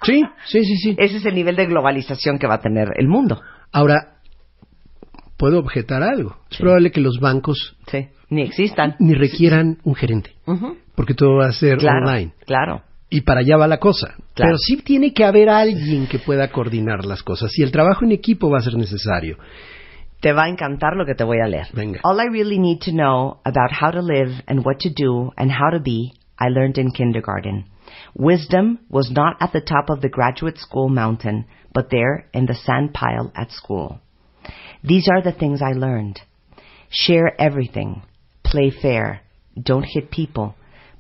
Sí, 0.04 0.24
sí, 0.46 0.64
sí, 0.64 0.76
sí. 0.78 0.96
Ese 0.98 1.18
es 1.18 1.26
el 1.26 1.36
nivel 1.36 1.56
de 1.56 1.68
globalización 1.68 2.40
que 2.40 2.48
va 2.48 2.56
a 2.56 2.60
tener 2.62 2.88
el 2.98 3.08
mundo. 3.08 3.40
Ahora, 3.72 4.16
puedo 5.38 5.60
objetar 5.60 6.02
algo. 6.02 6.38
Es 6.50 6.58
probable 6.58 6.92
que 6.92 7.02
los 7.02 7.20
bancos 7.20 7.78
Sí. 7.88 8.08
Ni 8.30 8.42
existan. 8.44 8.96
ni 9.00 9.14
requieran 9.14 9.78
un 9.84 9.94
gerente, 9.96 10.32
porque 10.96 11.14
todo 11.14 11.36
va 11.38 11.48
a 11.48 11.52
ser 11.52 11.78
Claro, 11.78 12.08
online. 12.08 12.34
claro. 12.46 12.82
Y 13.14 13.22
para 13.22 13.42
allá 13.42 13.58
va 13.58 13.68
la 13.68 13.78
cosa. 13.78 14.16
Claro. 14.34 14.52
Pero 14.52 14.58
sí 14.58 14.78
tiene 14.78 15.14
que 15.14 15.26
haber 15.26 15.50
alguien 15.50 16.08
que 16.08 16.18
pueda 16.18 16.50
coordinar 16.50 17.06
las 17.06 17.22
cosas. 17.22 17.52
Y 17.60 17.62
el 17.62 17.70
trabajo 17.70 18.06
en 18.06 18.14
equipo 18.14 18.50
va 18.50 18.60
a 18.60 18.62
ser 18.62 18.76
necesario. 18.76 19.38
Te 20.22 20.32
va 20.32 20.46
a 20.46 20.50
encantar 20.50 20.96
lo 20.96 21.06
que 21.06 21.14
te 21.14 21.26
voy 21.26 21.40
a 21.44 21.48
leer. 21.48 21.68
Venga. 21.74 22.00
All 22.04 22.20
I 22.22 22.30
really 22.32 22.58
need 22.58 22.80
to 22.86 22.92
know 22.92 23.42
about 23.44 23.72
how 23.72 23.92
to 23.92 24.02
live 24.02 24.42
and 24.48 24.66
what 24.66 24.80
to 24.80 24.90
do 24.90 25.32
and 25.36 25.52
how 25.52 25.70
to 25.72 25.82
be, 25.84 26.14
I 26.40 26.48
learned 26.48 26.78
in 26.78 26.92
kindergarten. 26.92 27.66
Wisdom 28.16 28.80
was 28.90 29.12
not 29.12 29.36
at 29.42 29.52
the 29.52 29.62
top 29.62 29.90
of 29.90 30.00
the 30.00 30.10
graduate 30.10 30.58
school 30.58 30.88
mountain, 30.88 31.46
but 31.74 31.90
there 31.90 32.30
in 32.34 32.46
the 32.46 32.56
sand 32.56 32.94
pile 32.94 33.32
at 33.36 33.52
school. 33.52 34.00
These 34.84 35.10
are 35.10 35.22
the 35.22 35.38
things 35.38 35.62
I 35.62 35.74
learned. 35.74 36.22
Share 36.90 37.36
everything. 37.38 38.04
Play 38.44 38.72
fair. 38.72 39.22
Don't 39.62 39.84
hit 39.84 40.12
people. 40.12 40.56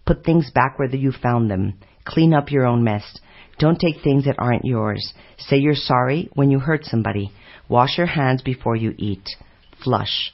Put 0.05 0.25
things 0.25 0.51
back 0.53 0.77
where 0.77 0.93
you 0.93 1.13
found 1.13 1.49
them. 1.49 1.75
Clean 2.05 2.33
up 2.33 2.51
your 2.51 2.65
own 2.65 2.83
mess. 2.83 3.19
Don't 3.59 3.79
take 3.79 4.01
things 4.03 4.25
that 4.25 4.39
aren't 4.39 4.65
yours. 4.65 5.13
Say 5.37 5.57
you're 5.57 5.75
sorry 5.75 6.29
when 6.33 6.49
you 6.49 6.59
hurt 6.59 6.85
somebody. 6.85 7.31
Wash 7.69 7.97
your 7.97 8.07
hands 8.07 8.41
before 8.41 8.75
you 8.75 8.93
eat. 8.97 9.29
Flush. 9.83 10.33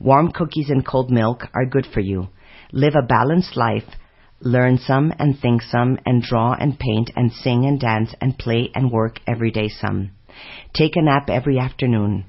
Warm 0.00 0.32
cookies 0.32 0.70
and 0.70 0.86
cold 0.86 1.10
milk 1.10 1.44
are 1.54 1.66
good 1.66 1.86
for 1.92 2.00
you. 2.00 2.28
Live 2.72 2.94
a 2.94 3.06
balanced 3.06 3.56
life. 3.56 3.84
Learn 4.40 4.78
some 4.78 5.12
and 5.18 5.38
think 5.38 5.62
some 5.62 5.98
and 6.04 6.22
draw 6.22 6.54
and 6.54 6.78
paint 6.78 7.10
and 7.14 7.32
sing 7.32 7.64
and 7.64 7.78
dance 7.78 8.14
and 8.20 8.38
play 8.38 8.70
and 8.74 8.90
work 8.90 9.20
every 9.26 9.50
day 9.50 9.68
some. 9.68 10.10
Take 10.74 10.96
a 10.96 11.02
nap 11.02 11.28
every 11.28 11.58
afternoon. 11.58 12.24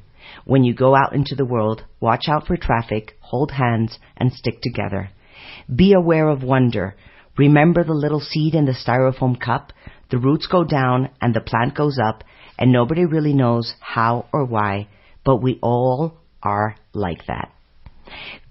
When 0.45 0.63
you 0.63 0.73
go 0.73 0.95
out 0.95 1.13
into 1.13 1.35
the 1.35 1.45
world, 1.45 1.83
watch 1.99 2.27
out 2.27 2.47
for 2.47 2.57
traffic, 2.57 3.17
hold 3.21 3.51
hands, 3.51 3.97
and 4.17 4.31
stick 4.33 4.61
together. 4.61 5.09
Be 5.73 5.93
aware 5.93 6.27
of 6.27 6.43
wonder. 6.43 6.95
Remember 7.37 7.83
the 7.83 7.93
little 7.93 8.19
seed 8.19 8.53
in 8.53 8.65
the 8.65 8.73
styrofoam 8.73 9.39
cup? 9.39 9.73
The 10.11 10.17
roots 10.17 10.47
go 10.47 10.63
down 10.63 11.09
and 11.21 11.33
the 11.33 11.41
plant 11.41 11.75
goes 11.75 11.97
up, 12.03 12.23
and 12.57 12.71
nobody 12.71 13.05
really 13.05 13.33
knows 13.33 13.73
how 13.79 14.27
or 14.31 14.45
why, 14.45 14.87
but 15.25 15.41
we 15.41 15.59
all 15.61 16.19
are 16.43 16.75
like 16.93 17.25
that. 17.27 17.51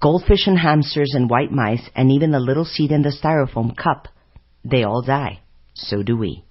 Goldfish 0.00 0.46
and 0.46 0.58
hamsters 0.58 1.12
and 1.14 1.30
white 1.30 1.52
mice, 1.52 1.88
and 1.94 2.10
even 2.10 2.32
the 2.32 2.40
little 2.40 2.64
seed 2.64 2.90
in 2.90 3.02
the 3.02 3.16
styrofoam 3.22 3.76
cup, 3.76 4.08
they 4.64 4.82
all 4.82 5.02
die. 5.02 5.40
So 5.74 6.02
do 6.02 6.16
we. 6.16 6.44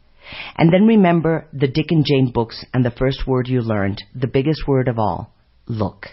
And 0.55 0.71
then 0.71 0.87
remember 0.87 1.47
the 1.51 1.67
Dick 1.67 1.87
and 1.89 2.05
Jane 2.05 2.31
books 2.31 2.63
and 2.73 2.85
the 2.85 2.91
first 2.91 3.27
word 3.27 3.47
you 3.47 3.61
learned, 3.61 4.01
the 4.15 4.27
biggest 4.27 4.67
word 4.67 4.87
of 4.87 4.97
all 4.97 5.33
look. 5.67 6.07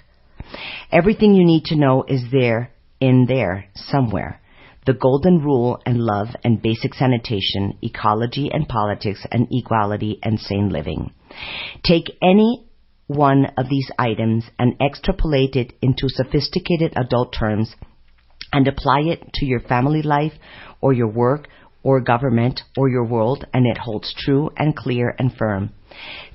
Everything 0.90 1.34
you 1.34 1.44
need 1.44 1.64
to 1.66 1.76
know 1.76 2.04
is 2.08 2.22
there, 2.32 2.72
in 3.00 3.26
there, 3.28 3.66
somewhere. 3.74 4.40
The 4.88 4.94
golden 4.94 5.42
rule 5.42 5.82
and 5.84 5.98
love 5.98 6.28
and 6.42 6.62
basic 6.62 6.94
sanitation, 6.94 7.76
ecology 7.82 8.50
and 8.50 8.66
politics 8.66 9.22
and 9.30 9.46
equality 9.50 10.18
and 10.22 10.40
sane 10.40 10.70
living. 10.70 11.12
Take 11.84 12.16
any 12.22 12.64
one 13.06 13.52
of 13.58 13.68
these 13.68 13.90
items 13.98 14.46
and 14.58 14.80
extrapolate 14.80 15.56
it 15.56 15.74
into 15.82 16.08
sophisticated 16.08 16.94
adult 16.96 17.34
terms 17.38 17.76
and 18.50 18.66
apply 18.66 19.00
it 19.00 19.30
to 19.34 19.44
your 19.44 19.60
family 19.60 20.00
life 20.00 20.32
or 20.80 20.94
your 20.94 21.12
work 21.12 21.48
or 21.82 22.00
government 22.00 22.62
or 22.74 22.88
your 22.88 23.04
world 23.04 23.44
and 23.52 23.66
it 23.66 23.76
holds 23.76 24.14
true 24.16 24.48
and 24.56 24.74
clear 24.74 25.14
and 25.18 25.36
firm. 25.36 25.68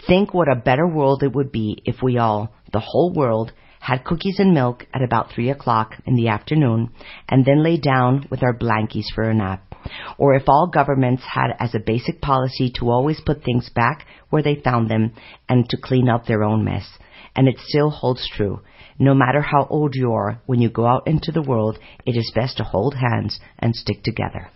Think 0.05 0.31
what 0.31 0.47
a 0.47 0.55
better 0.55 0.85
world 0.85 1.23
it 1.23 1.33
would 1.33 1.51
be 1.51 1.81
if 1.85 2.03
we 2.03 2.19
all, 2.19 2.53
the 2.71 2.85
whole 2.85 3.11
world, 3.15 3.51
had 3.83 4.05
cookies 4.05 4.39
and 4.39 4.53
milk 4.53 4.85
at 4.93 5.01
about 5.01 5.29
three 5.29 5.49
o'clock 5.49 5.91
in 6.05 6.15
the 6.15 6.29
afternoon 6.29 6.89
and 7.27 7.43
then 7.43 7.61
lay 7.61 7.75
down 7.75 8.25
with 8.31 8.41
our 8.41 8.57
blankies 8.57 9.07
for 9.13 9.23
a 9.29 9.33
nap. 9.33 9.75
Or 10.17 10.35
if 10.35 10.43
all 10.47 10.71
governments 10.73 11.23
had 11.29 11.51
as 11.59 11.75
a 11.75 11.83
basic 11.85 12.21
policy 12.21 12.71
to 12.79 12.89
always 12.89 13.19
put 13.19 13.43
things 13.43 13.69
back 13.75 14.07
where 14.29 14.41
they 14.41 14.55
found 14.55 14.89
them 14.89 15.11
and 15.49 15.67
to 15.69 15.75
clean 15.75 16.07
up 16.07 16.25
their 16.25 16.43
own 16.43 16.63
mess. 16.63 16.87
And 17.35 17.49
it 17.49 17.57
still 17.59 17.89
holds 17.89 18.25
true. 18.33 18.61
No 18.99 19.13
matter 19.13 19.41
how 19.41 19.67
old 19.69 19.95
you 19.95 20.13
are, 20.13 20.41
when 20.45 20.61
you 20.61 20.69
go 20.69 20.85
out 20.85 21.05
into 21.05 21.33
the 21.33 21.41
world, 21.41 21.77
it 22.05 22.15
is 22.15 22.31
best 22.33 22.55
to 22.57 22.63
hold 22.63 22.95
hands 22.95 23.41
and 23.59 23.75
stick 23.75 24.01
together. 24.01 24.49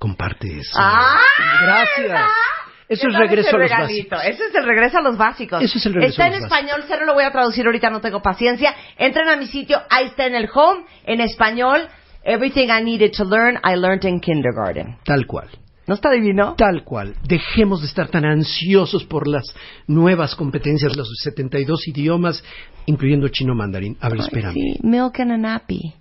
Comparte 0.00 0.44
eso. 0.60 0.76
¡Ah! 0.76 1.18
Gracias. 1.64 2.57
Eso 2.88 3.06
es 3.06 3.14
¿Qué 3.14 3.20
tal 3.20 3.28
regreso 3.28 3.56
a 3.56 3.58
los 3.58 3.70
básicos. 3.70 4.20
Ese 4.24 4.44
es 4.46 4.54
el 4.54 4.64
regreso 4.64 4.98
a 4.98 5.02
los 5.02 5.18
básicos. 5.18 5.62
Eso 5.62 5.78
es 5.78 5.86
el 5.86 5.94
regreso 5.94 6.10
está 6.12 6.24
a 6.24 6.26
en 6.28 6.32
los 6.34 6.42
español, 6.44 6.84
cero 6.88 7.04
lo 7.04 7.14
voy 7.14 7.24
a 7.24 7.30
traducir 7.30 7.66
ahorita, 7.66 7.90
no 7.90 8.00
tengo 8.00 8.22
paciencia. 8.22 8.74
Entren 8.96 9.28
a 9.28 9.36
mi 9.36 9.46
sitio, 9.46 9.78
ahí 9.90 10.06
está 10.06 10.26
en 10.26 10.34
el 10.34 10.48
home, 10.52 10.84
en 11.04 11.20
español. 11.20 11.88
Everything 12.24 12.68
I 12.68 12.82
needed 12.82 13.12
to 13.16 13.24
learn, 13.24 13.58
I 13.64 13.76
learned 13.76 14.04
in 14.04 14.20
kindergarten. 14.20 14.96
Tal 15.04 15.26
cual. 15.26 15.48
¿No 15.86 15.94
está 15.94 16.10
divino? 16.10 16.54
Tal 16.56 16.84
cual. 16.84 17.14
Dejemos 17.26 17.80
de 17.80 17.86
estar 17.86 18.08
tan 18.08 18.26
ansiosos 18.26 19.04
por 19.04 19.26
las 19.26 19.54
nuevas 19.86 20.34
competencias, 20.34 20.94
los 20.94 21.08
72 21.22 21.88
idiomas, 21.88 22.44
incluyendo 22.84 23.28
chino 23.28 23.54
mandarín. 23.54 23.96
A 24.00 24.10
ver, 24.10 24.20
Ay, 24.20 24.26
espérame. 24.26 24.52
sí, 24.52 24.78
milk 24.82 25.18
and. 25.20 25.46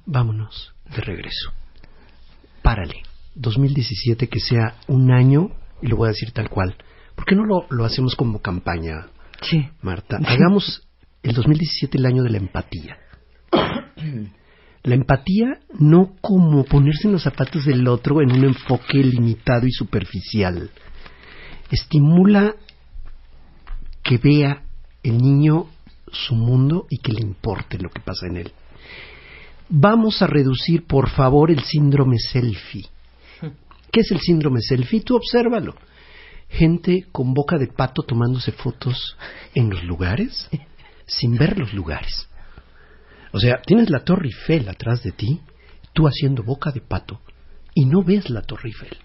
Vámonos 0.05 0.73
de 0.93 1.01
regreso. 1.01 1.53
Párale. 2.61 2.95
2017 3.35 4.27
que 4.27 4.39
sea 4.41 4.75
un 4.87 5.11
año, 5.11 5.51
y 5.81 5.87
lo 5.87 5.97
voy 5.97 6.07
a 6.07 6.11
decir 6.11 6.31
tal 6.31 6.49
cual. 6.49 6.75
¿Por 7.15 7.25
qué 7.25 7.35
no 7.35 7.45
lo, 7.45 7.65
lo 7.69 7.85
hacemos 7.85 8.15
como 8.15 8.41
campaña, 8.41 9.07
Sí. 9.41 9.69
Marta? 9.81 10.17
Hagamos 10.25 10.87
el 11.23 11.33
2017 11.33 11.97
el 11.97 12.05
año 12.05 12.23
de 12.23 12.29
la 12.29 12.37
empatía. 12.37 12.97
La 14.83 14.95
empatía 14.95 15.59
no 15.77 16.15
como 16.21 16.63
ponerse 16.63 17.07
en 17.07 17.13
los 17.13 17.23
zapatos 17.23 17.65
del 17.65 17.87
otro 17.87 18.21
en 18.21 18.31
un 18.31 18.45
enfoque 18.45 18.97
limitado 18.97 19.67
y 19.67 19.71
superficial. 19.71 20.69
Estimula 21.69 22.55
que 24.03 24.17
vea 24.17 24.63
el 25.03 25.17
niño 25.17 25.67
su 26.11 26.35
mundo 26.35 26.87
y 26.89 26.99
que 26.99 27.11
le 27.11 27.21
importe 27.21 27.77
lo 27.77 27.89
que 27.89 28.01
pasa 28.01 28.27
en 28.27 28.37
él. 28.37 28.51
Vamos 29.69 30.21
a 30.21 30.27
reducir, 30.27 30.85
por 30.85 31.09
favor, 31.09 31.51
el 31.51 31.61
síndrome 31.63 32.17
selfie. 32.17 32.87
¿Qué 33.91 34.01
es 34.01 34.11
el 34.11 34.19
síndrome 34.19 34.61
selfie? 34.61 35.01
Tú 35.01 35.15
obsérvalo. 35.15 35.75
Gente 36.49 37.05
con 37.11 37.33
boca 37.33 37.57
de 37.57 37.67
pato 37.67 38.03
tomándose 38.03 38.51
fotos 38.51 39.17
en 39.53 39.69
los 39.69 39.83
lugares 39.83 40.49
sin 41.07 41.37
ver 41.37 41.57
los 41.57 41.73
lugares. 41.73 42.27
O 43.31 43.39
sea, 43.39 43.61
tienes 43.65 43.89
la 43.89 44.03
Torre 44.03 44.27
Eiffel 44.27 44.69
atrás 44.69 45.03
de 45.03 45.11
ti, 45.11 45.41
tú 45.93 46.07
haciendo 46.07 46.43
boca 46.43 46.71
de 46.71 46.81
pato, 46.81 47.21
y 47.73 47.85
no 47.85 48.03
ves 48.03 48.29
la 48.29 48.41
Torre 48.41 48.69
Eiffel. 48.69 48.97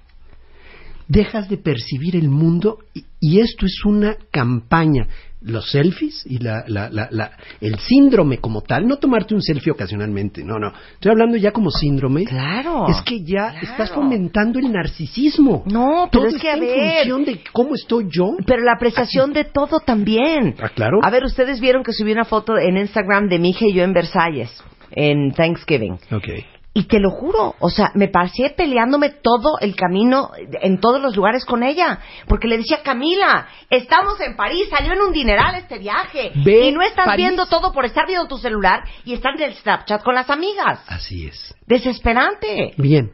Dejas 1.09 1.49
de 1.49 1.59
percibir 1.59 2.17
el 2.17 2.29
mundo 2.29 2.79
y, 2.95 3.05
y 3.21 3.41
esto 3.41 3.67
es 3.67 3.85
una 3.85 4.17
campaña. 4.31 5.09
Los 5.44 5.70
selfies 5.70 6.24
y 6.27 6.39
la, 6.39 6.64
la- 6.69 6.89
la- 6.90 7.09
la- 7.10 7.32
el 7.60 7.78
síndrome 7.78 8.39
como 8.39 8.60
tal, 8.62 8.86
no 8.86 8.97
tomarte 8.98 9.35
un 9.35 9.43
selfie 9.43 9.73
ocasionalmente, 9.73 10.44
no, 10.44 10.59
no. 10.59 10.73
Estoy 10.94 11.10
hablando 11.10 11.36
ya 11.36 11.51
como 11.51 11.70
síndrome. 11.70 12.24
Claro. 12.24 12.86
Es 12.89 13.02
que 13.02 13.23
ya 13.24 13.51
Claro. 13.51 13.66
estás 13.66 13.90
fomentando 13.93 14.59
el 14.59 14.70
narcisismo. 14.73 15.64
No, 15.66 16.09
Todo 16.10 16.24
pero 16.24 16.27
es 16.36 16.40
que 16.43 16.48
a 16.48 16.55
en 16.55 16.60
ver. 16.60 16.94
función 16.98 17.24
de 17.24 17.40
cómo 17.52 17.74
estoy 17.74 18.06
yo. 18.09 18.36
Pero 18.47 18.62
la 18.62 18.73
apreciación 18.74 19.32
de 19.32 19.44
todo 19.44 19.81
también. 19.81 20.55
Ah, 20.62 20.69
claro. 20.74 21.01
A 21.02 21.10
ver, 21.10 21.24
ustedes 21.24 21.60
vieron 21.60 21.82
que 21.82 21.93
subí 21.93 22.12
una 22.12 22.24
foto 22.24 22.56
en 22.59 22.77
Instagram 22.77 23.28
de 23.28 23.39
mi 23.39 23.51
hija 23.51 23.66
y 23.66 23.74
yo 23.74 23.82
en 23.82 23.93
Versalles, 23.93 24.62
en 24.93 25.32
Thanksgiving. 25.32 25.94
Ok. 26.12 26.28
Y 26.74 26.85
te 26.85 27.01
lo 27.01 27.11
juro, 27.11 27.55
o 27.59 27.69
sea, 27.69 27.90
me 27.94 28.09
pasé 28.09 28.49
peleándome 28.57 29.11
todo 29.11 29.59
el 29.61 29.77
camino 29.77 30.31
en 30.62 30.81
todos 30.81 31.03
los 31.03 31.15
lugares 31.15 31.44
con 31.44 31.62
ella. 31.62 31.99
Porque 32.27 32.49
le 32.49 32.57
decía, 32.57 32.82
Camila, 32.82 33.47
estamos 33.69 34.19
en 34.23 34.36
París, 34.36 34.69
salió 34.70 34.94
en 34.94 35.03
un 35.03 35.12
dineral 35.12 35.55
este 35.57 35.78
viaje. 35.78 36.32
Ve 36.36 36.69
y 36.69 36.73
no 36.73 36.81
estás 36.81 37.05
París. 37.05 37.27
viendo 37.27 37.44
todo 37.44 37.73
por 37.73 37.85
estar 37.85 38.07
viendo 38.07 38.27
tu 38.27 38.39
celular 38.39 38.85
y 39.05 39.12
estar 39.12 39.35
en 39.35 39.43
el 39.43 39.55
Snapchat 39.55 40.03
con 40.03 40.15
las 40.15 40.31
amigas. 40.31 40.82
Así 40.86 41.27
es. 41.27 41.55
Desesperante. 41.66 42.73
Bien. 42.78 43.12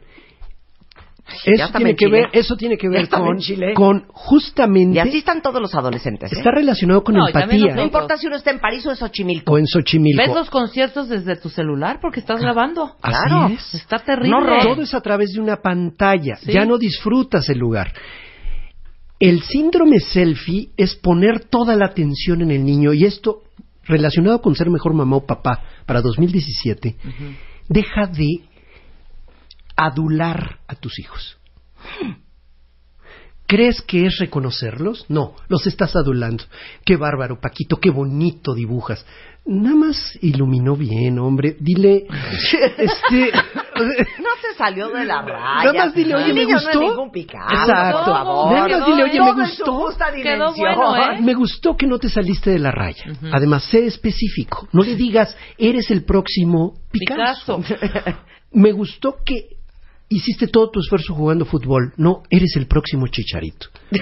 Eso 1.45 1.69
tiene 1.75 1.95
que 1.95 2.07
ver, 2.09 2.25
eso 2.33 2.55
tiene 2.55 2.77
que 2.77 2.89
ver 2.89 3.07
con, 3.09 3.27
enchilé. 3.35 3.73
con 3.73 4.05
justamente 4.09 4.97
Y 4.97 4.99
así 4.99 5.17
están 5.19 5.41
todos 5.41 5.61
los 5.61 5.73
adolescentes. 5.75 6.31
¿eh? 6.31 6.35
está 6.37 6.51
relacionado 6.51 7.03
con 7.03 7.15
No, 7.15 7.27
empatía 7.27 7.75
No 7.75 7.83
importa 7.83 8.17
si 8.17 8.27
uno 8.27 8.35
está 8.35 8.51
en 8.51 8.59
París 8.59 8.85
o 8.85 8.91
en 8.91 8.95
Xochimilco. 8.95 9.53
o 9.53 9.57
en 9.57 9.67
Xochimilco. 9.67 10.21
¿Ves 10.21 10.33
los 10.35 10.49
conciertos 10.49 11.09
desde 11.09 11.35
tu 11.35 11.49
celular? 11.49 11.99
Porque 12.01 12.19
estás 12.19 12.39
grabando. 12.41 12.95
Así 13.01 13.27
Claro. 13.27 13.47
es. 13.53 13.73
Está 13.75 13.99
terrible. 13.99 14.29
No, 14.29 14.63
Todo 14.63 14.81
es 14.81 14.93
a 14.93 15.01
través 15.01 15.31
de 15.33 15.41
una 15.41 15.57
pantalla. 15.57 16.35
Sí. 16.37 16.51
Ya 16.51 16.65
no 16.65 16.77
disfrutas 16.77 17.49
el 17.49 17.59
lugar. 17.59 17.93
El 19.19 19.41
síndrome 19.43 19.99
selfie 19.99 20.69
es 20.77 20.95
poner 20.95 21.41
toda 21.45 21.75
la 21.75 21.85
atención 21.87 22.41
en 22.41 22.51
el 22.51 22.63
niño 22.63 22.93
y 22.93 23.03
esto 23.05 23.41
relacionado 23.83 24.41
con 24.41 24.55
ser 24.55 24.69
mejor 24.69 24.93
mamá 24.93 25.17
o 25.17 25.25
papá 25.25 25.61
para 25.85 26.01
2017 26.01 26.95
deja 27.67 28.07
de 28.07 28.27
adular 29.79 30.59
a 30.67 30.75
tus 30.75 30.99
hijos. 30.99 31.37
¿Crees 33.47 33.81
que 33.81 34.05
es 34.05 34.19
reconocerlos? 34.19 35.05
No, 35.09 35.33
los 35.47 35.65
estás 35.65 35.95
adulando. 35.95 36.43
Qué 36.85 36.97
bárbaro, 36.97 37.39
Paquito, 37.39 37.77
qué 37.77 37.89
bonito 37.89 38.53
dibujas. 38.53 39.03
Nada 39.45 39.75
más 39.75 40.19
iluminó 40.21 40.75
bien, 40.75 41.17
hombre. 41.17 41.55
Dile, 41.59 42.05
este, 42.77 43.31
No 43.31 44.29
se 44.39 44.55
salió 44.55 44.89
de 44.89 45.05
la 45.05 45.23
raya. 45.23 45.71
Nada 45.71 45.85
más 45.85 45.95
dile, 45.95 46.15
oye, 46.15 46.33
me 46.33 46.45
gustó. 46.45 46.73
No 46.73 46.81
es 46.83 46.89
ningún 46.89 47.11
Picasso, 47.11 47.55
Exacto. 47.55 47.97
por 47.97 48.13
favor. 48.13 48.53
Nada 48.53 48.67
más 48.77 48.85
dile, 48.85 49.03
oye, 49.03 49.19
me 49.19 49.33
gustó. 49.33 49.87
Quedó 50.21 50.53
bueno, 50.53 50.95
¿eh? 50.97 51.21
Me 51.21 51.33
gustó 51.33 51.75
que 51.75 51.87
no 51.87 51.97
te 51.97 52.09
saliste 52.09 52.51
de 52.51 52.59
la 52.59 52.69
raya. 52.69 53.05
Además, 53.31 53.63
sé 53.63 53.87
específico. 53.87 54.67
No 54.73 54.83
le 54.83 54.95
digas, 54.95 55.35
eres 55.57 55.89
el 55.89 56.03
próximo 56.03 56.73
Picasso. 56.91 57.61
Picasso. 57.61 58.19
Me 58.51 58.71
gustó 58.71 59.17
que 59.23 59.58
hiciste 60.09 60.47
todo 60.47 60.69
tu 60.71 60.79
esfuerzo 60.79 61.13
jugando 61.13 61.45
fútbol. 61.45 61.93
No, 61.97 62.23
eres 62.29 62.55
el 62.55 62.67
próximo 62.67 63.07
Chicharito. 63.07 63.67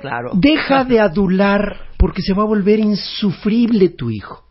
Claro. 0.00 0.30
Deja 0.34 0.84
de 0.84 1.00
adular 1.00 1.88
porque 1.98 2.22
se 2.22 2.32
va 2.32 2.44
a 2.44 2.46
volver 2.46 2.78
insufrible 2.78 3.88
tu 3.88 4.10
hijo. 4.10 4.44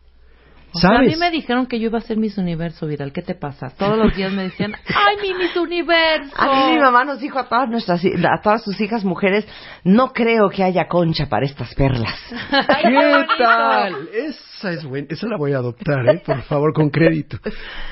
O 0.74 0.78
sea, 0.78 0.90
a 0.90 0.92
¿Sabes? 0.96 1.14
mí 1.14 1.18
me 1.18 1.30
dijeron 1.30 1.66
que 1.66 1.80
yo 1.80 1.86
iba 1.86 1.96
a 1.96 2.02
ser 2.02 2.18
Miss 2.18 2.36
Universo, 2.36 2.86
Vidal. 2.86 3.10
¿Qué 3.10 3.22
te 3.22 3.34
pasa? 3.34 3.70
Todos 3.70 3.96
los 3.96 4.14
días 4.14 4.30
me 4.32 4.42
decían, 4.42 4.74
¡ay, 4.94 5.16
mi 5.22 5.32
Miss 5.32 5.56
Universo! 5.56 6.30
A 6.36 6.66
mí 6.66 6.74
mi 6.74 6.78
mamá 6.78 7.04
nos 7.06 7.20
dijo 7.20 7.38
a 7.38 7.48
todas 7.48 7.70
nuestras 7.70 8.04
a 8.04 8.42
todas 8.42 8.62
sus 8.62 8.78
hijas 8.78 9.02
mujeres, 9.02 9.48
no 9.84 10.12
creo 10.12 10.50
que 10.50 10.62
haya 10.62 10.86
concha 10.86 11.26
para 11.26 11.46
estas 11.46 11.74
perlas. 11.74 12.14
¿Qué 12.50 13.24
tal? 13.38 14.08
Esa 14.12 14.72
es 14.72 14.84
buena, 14.84 15.06
esa 15.08 15.26
la 15.26 15.38
voy 15.38 15.54
a 15.54 15.58
adoptar, 15.58 16.06
¿eh? 16.06 16.22
por 16.24 16.42
favor, 16.42 16.74
con 16.74 16.90
crédito. 16.90 17.38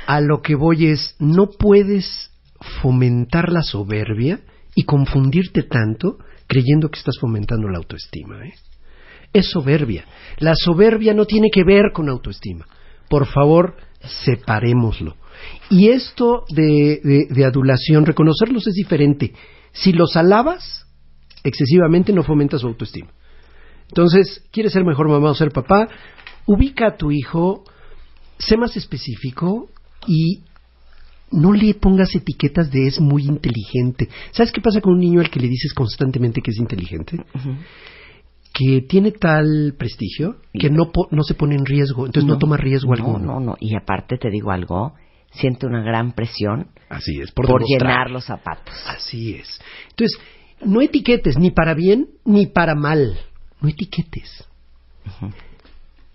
A 0.06 0.20
lo 0.20 0.42
que 0.42 0.54
voy 0.54 0.88
es, 0.88 1.16
no 1.18 1.46
puedes 1.58 2.30
fomentar 2.82 3.50
la 3.52 3.62
soberbia 3.62 4.40
y 4.74 4.84
confundirte 4.84 5.62
tanto 5.62 6.18
creyendo 6.46 6.88
que 6.90 6.98
estás 6.98 7.16
fomentando 7.20 7.68
la 7.68 7.78
autoestima. 7.78 8.44
¿eh? 8.46 8.54
Es 9.32 9.50
soberbia. 9.50 10.04
La 10.38 10.54
soberbia 10.54 11.14
no 11.14 11.24
tiene 11.26 11.48
que 11.52 11.64
ver 11.64 11.92
con 11.92 12.08
autoestima. 12.08 12.66
Por 13.08 13.26
favor, 13.26 13.76
separémoslo. 14.24 15.16
Y 15.70 15.88
esto 15.88 16.44
de, 16.48 17.26
de- 17.30 17.44
adulación, 17.44 18.06
reconocerlos 18.06 18.66
es 18.66 18.74
diferente. 18.74 19.32
Si 19.72 19.92
los 19.92 20.16
alabas 20.16 20.86
excesivamente, 21.44 22.12
no 22.12 22.22
fomentas 22.22 22.62
su 22.62 22.66
autoestima. 22.68 23.08
Entonces, 23.88 24.42
¿quieres 24.50 24.72
ser 24.72 24.84
mejor 24.84 25.08
mamá 25.08 25.30
o 25.30 25.34
ser 25.34 25.50
papá? 25.52 25.88
Ubica 26.46 26.88
a 26.88 26.96
tu 26.96 27.12
hijo, 27.12 27.64
sé 28.38 28.56
más 28.56 28.76
específico 28.76 29.68
y 30.06 30.42
no 31.36 31.52
le 31.52 31.74
pongas 31.74 32.14
etiquetas 32.14 32.70
de 32.70 32.86
es 32.88 33.00
muy 33.00 33.24
inteligente. 33.24 34.08
¿Sabes 34.32 34.50
qué 34.52 34.60
pasa 34.60 34.80
con 34.80 34.94
un 34.94 35.00
niño 35.00 35.20
al 35.20 35.30
que 35.30 35.38
le 35.40 35.48
dices 35.48 35.72
constantemente 35.74 36.40
que 36.40 36.50
es 36.50 36.58
inteligente? 36.58 37.24
Que 38.52 38.80
tiene 38.82 39.12
tal 39.12 39.74
prestigio 39.78 40.36
que 40.52 40.70
no, 40.70 40.90
po- 40.90 41.08
no 41.10 41.22
se 41.22 41.34
pone 41.34 41.54
en 41.54 41.66
riesgo, 41.66 42.06
entonces 42.06 42.26
no, 42.28 42.38
toma 42.38 42.56
riesgo 42.56 42.88
no, 42.88 42.94
alguno. 42.94 43.34
No, 43.34 43.40
no, 43.40 43.56
y 43.60 43.76
aparte 43.76 44.16
te 44.16 44.30
digo 44.30 44.50
algo, 44.50 44.94
siente 45.32 45.66
una 45.66 45.82
gran 45.82 46.12
presión 46.12 46.68
Así 46.88 47.20
es, 47.20 47.32
por, 47.32 47.46
llenar 47.66 48.10
los 48.10 48.24
zapatos. 48.24 48.74
Así 48.86 49.34
es. 49.34 49.60
Entonces, 49.90 50.18
no 50.64 50.80
etiquetes 50.80 51.36
ni 51.38 51.50
para 51.50 51.74
bien 51.74 52.08
ni 52.24 52.46
para 52.46 52.74
mal. 52.74 53.18
No 53.60 53.68
etiquetes. 53.68 54.48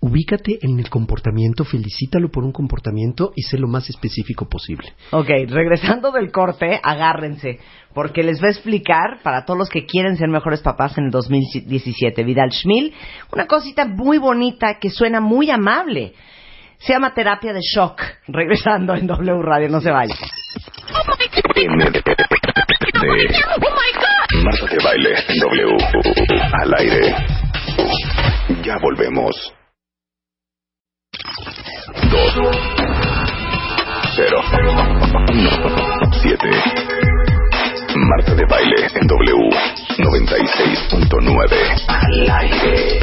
Ubícate 0.01 0.57
en 0.63 0.79
el 0.79 0.89
comportamiento, 0.89 1.63
felicítalo 1.63 2.29
por 2.29 2.43
un 2.43 2.51
comportamiento 2.51 3.31
y 3.35 3.43
sé 3.43 3.57
lo 3.57 3.67
más 3.67 3.87
específico 3.89 4.49
posible. 4.49 4.93
Ok, 5.11 5.29
regresando 5.47 6.11
del 6.11 6.31
corte, 6.31 6.79
agárrense, 6.81 7.59
porque 7.93 8.23
les 8.23 8.41
va 8.41 8.47
a 8.47 8.51
explicar 8.51 9.19
para 9.23 9.45
todos 9.45 9.59
los 9.59 9.69
que 9.69 9.85
quieren 9.85 10.17
ser 10.17 10.27
mejores 10.27 10.61
papás 10.61 10.97
en 10.97 11.05
el 11.05 11.11
2017, 11.11 12.23
Vidal 12.23 12.51
Schmil, 12.51 12.93
una 13.31 13.45
cosita 13.45 13.85
muy 13.85 14.17
bonita 14.17 14.79
que 14.79 14.89
suena 14.89 15.21
muy 15.21 15.51
amable. 15.51 16.13
Se 16.79 16.93
llama 16.93 17.13
terapia 17.13 17.53
de 17.53 17.61
shock. 17.61 18.01
Regresando 18.27 18.95
en 18.95 19.05
W 19.05 19.41
Radio, 19.43 19.69
no 19.69 19.81
se 19.81 19.91
vaya. 19.91 20.15
Marta 24.43 24.65
de 24.65 24.83
baile 24.83 25.13
en 25.27 25.39
W. 25.39 25.77
Al 26.53 26.73
aire. 26.79 27.15
Ya 28.63 28.77
volvemos. 28.81 29.60
Dos. 31.22 32.34
Cero. 34.15 34.41
Siete. 36.22 36.49
Marta 37.95 38.34
de 38.34 38.45
baile 38.45 38.88
en 38.95 39.07
W. 39.07 39.49
96.9. 39.99 41.85
Al 41.88 42.30
aire. 42.31 42.99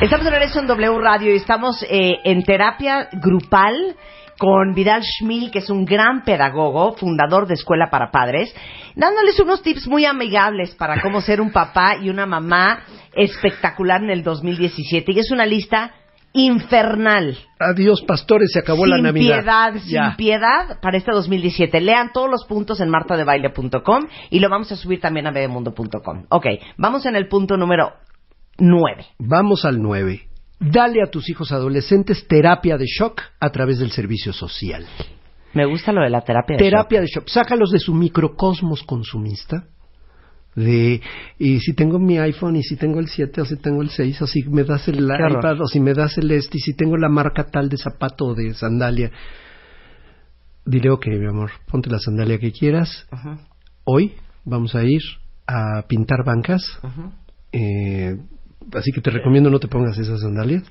Estamos 0.00 0.24
de 0.24 0.30
regreso 0.30 0.58
en 0.58 0.66
W 0.66 0.98
Radio 0.98 1.32
y 1.32 1.36
estamos 1.36 1.84
eh, 1.88 2.18
en 2.24 2.42
terapia 2.42 3.08
grupal 3.12 3.94
con 4.36 4.74
Vidal 4.74 5.02
Schmil, 5.04 5.52
que 5.52 5.60
es 5.60 5.70
un 5.70 5.84
gran 5.84 6.24
pedagogo, 6.24 6.96
fundador 6.96 7.46
de 7.46 7.54
Escuela 7.54 7.90
para 7.90 8.10
Padres, 8.10 8.52
dándoles 8.96 9.38
unos 9.38 9.62
tips 9.62 9.86
muy 9.86 10.04
amigables 10.04 10.74
para 10.74 11.00
cómo 11.00 11.20
ser 11.20 11.40
un 11.40 11.52
papá 11.52 11.96
y 12.02 12.10
una 12.10 12.26
mamá 12.26 12.80
espectacular 13.14 14.02
en 14.02 14.10
el 14.10 14.24
2017. 14.24 15.12
Y 15.12 15.20
es 15.20 15.30
una 15.30 15.46
lista 15.46 15.92
infernal. 16.34 17.38
Adiós, 17.58 18.02
pastores, 18.02 18.50
se 18.52 18.58
acabó 18.58 18.82
sin 18.84 18.90
la 18.90 18.98
Navidad. 19.00 19.36
piedad, 19.38 19.74
Ya. 19.86 20.08
sin 20.08 20.16
piedad 20.16 20.80
para 20.82 20.98
este 20.98 21.12
2017. 21.12 21.80
Lean 21.80 22.10
todos 22.12 22.28
los 22.30 22.44
puntos 22.44 22.80
en 22.80 22.90
martadebaile.com 22.90 24.06
y 24.30 24.40
lo 24.40 24.50
vamos 24.50 24.70
a 24.72 24.76
subir 24.76 25.00
también 25.00 25.26
a 25.26 25.30
bebemundo.com. 25.30 26.24
Ok, 26.28 26.46
vamos 26.76 27.06
en 27.06 27.16
el 27.16 27.28
punto 27.28 27.56
número 27.56 27.92
9. 28.58 29.06
Vamos 29.18 29.64
al 29.64 29.80
9. 29.80 30.28
Dale 30.60 31.02
a 31.02 31.10
tus 31.10 31.28
hijos 31.30 31.52
adolescentes 31.52 32.26
terapia 32.28 32.76
de 32.76 32.86
shock 32.86 33.22
a 33.40 33.50
través 33.50 33.78
del 33.78 33.90
servicio 33.92 34.32
social. 34.32 34.84
Me 35.52 35.66
gusta 35.66 35.92
lo 35.92 36.02
de 36.02 36.10
la 36.10 36.22
terapia 36.22 36.56
de 36.56 36.64
terapia 36.64 37.00
de 37.00 37.06
shock. 37.06 37.28
Sácalos 37.28 37.70
de 37.70 37.78
su 37.78 37.94
microcosmos 37.94 38.82
consumista. 38.82 39.64
De, 40.54 41.00
y 41.38 41.58
si 41.60 41.74
tengo 41.74 41.98
mi 41.98 42.18
iPhone, 42.18 42.56
y 42.56 42.62
si 42.62 42.76
tengo 42.76 43.00
el 43.00 43.08
7, 43.08 43.40
o 43.40 43.44
si 43.44 43.56
tengo 43.56 43.82
el 43.82 43.90
6, 43.90 44.22
o 44.22 44.26
si 44.26 44.44
me 44.44 44.64
das 44.64 44.86
el 44.88 45.02
iPad, 45.04 45.60
o 45.60 45.66
si 45.66 45.80
me 45.80 45.94
das 45.94 46.16
el 46.18 46.30
este, 46.30 46.58
y 46.58 46.60
si 46.60 46.74
tengo 46.74 46.96
la 46.96 47.08
marca 47.08 47.44
tal 47.50 47.68
de 47.68 47.76
zapato 47.76 48.26
o 48.26 48.34
de 48.34 48.54
sandalia. 48.54 49.10
Dile, 50.64 50.90
ok, 50.90 51.06
mi 51.08 51.26
amor, 51.26 51.50
ponte 51.70 51.90
la 51.90 51.98
sandalia 51.98 52.38
que 52.38 52.52
quieras. 52.52 53.06
Ajá. 53.10 53.38
Hoy 53.84 54.14
vamos 54.44 54.74
a 54.74 54.84
ir 54.84 55.02
a 55.46 55.82
pintar 55.88 56.24
bancas. 56.24 56.62
Eh, 57.52 58.16
así 58.72 58.92
que 58.92 59.00
te 59.00 59.10
recomiendo 59.10 59.50
no 59.50 59.60
te 59.60 59.68
pongas 59.68 59.98
esas 59.98 60.20
sandalias. 60.20 60.62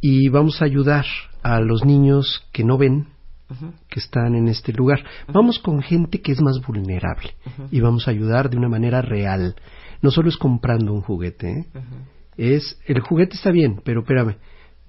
Y 0.00 0.28
vamos 0.28 0.62
a 0.62 0.64
ayudar 0.64 1.04
a 1.42 1.60
los 1.60 1.84
niños 1.84 2.46
que 2.52 2.64
no 2.64 2.78
ven, 2.78 3.08
Que 3.88 4.00
están 4.00 4.34
en 4.34 4.48
este 4.48 4.72
lugar. 4.72 5.02
Vamos 5.32 5.58
con 5.58 5.82
gente 5.82 6.20
que 6.20 6.32
es 6.32 6.40
más 6.42 6.60
vulnerable 6.66 7.34
y 7.70 7.80
vamos 7.80 8.06
a 8.06 8.10
ayudar 8.10 8.50
de 8.50 8.58
una 8.58 8.68
manera 8.68 9.00
real. 9.00 9.56
No 10.02 10.10
solo 10.10 10.28
es 10.28 10.36
comprando 10.36 10.92
un 10.92 11.00
juguete, 11.00 11.50
¿eh? 11.50 11.66
es 12.36 12.78
el 12.86 13.00
juguete 13.00 13.34
está 13.34 13.50
bien, 13.50 13.80
pero 13.84 14.00
espérame, 14.00 14.36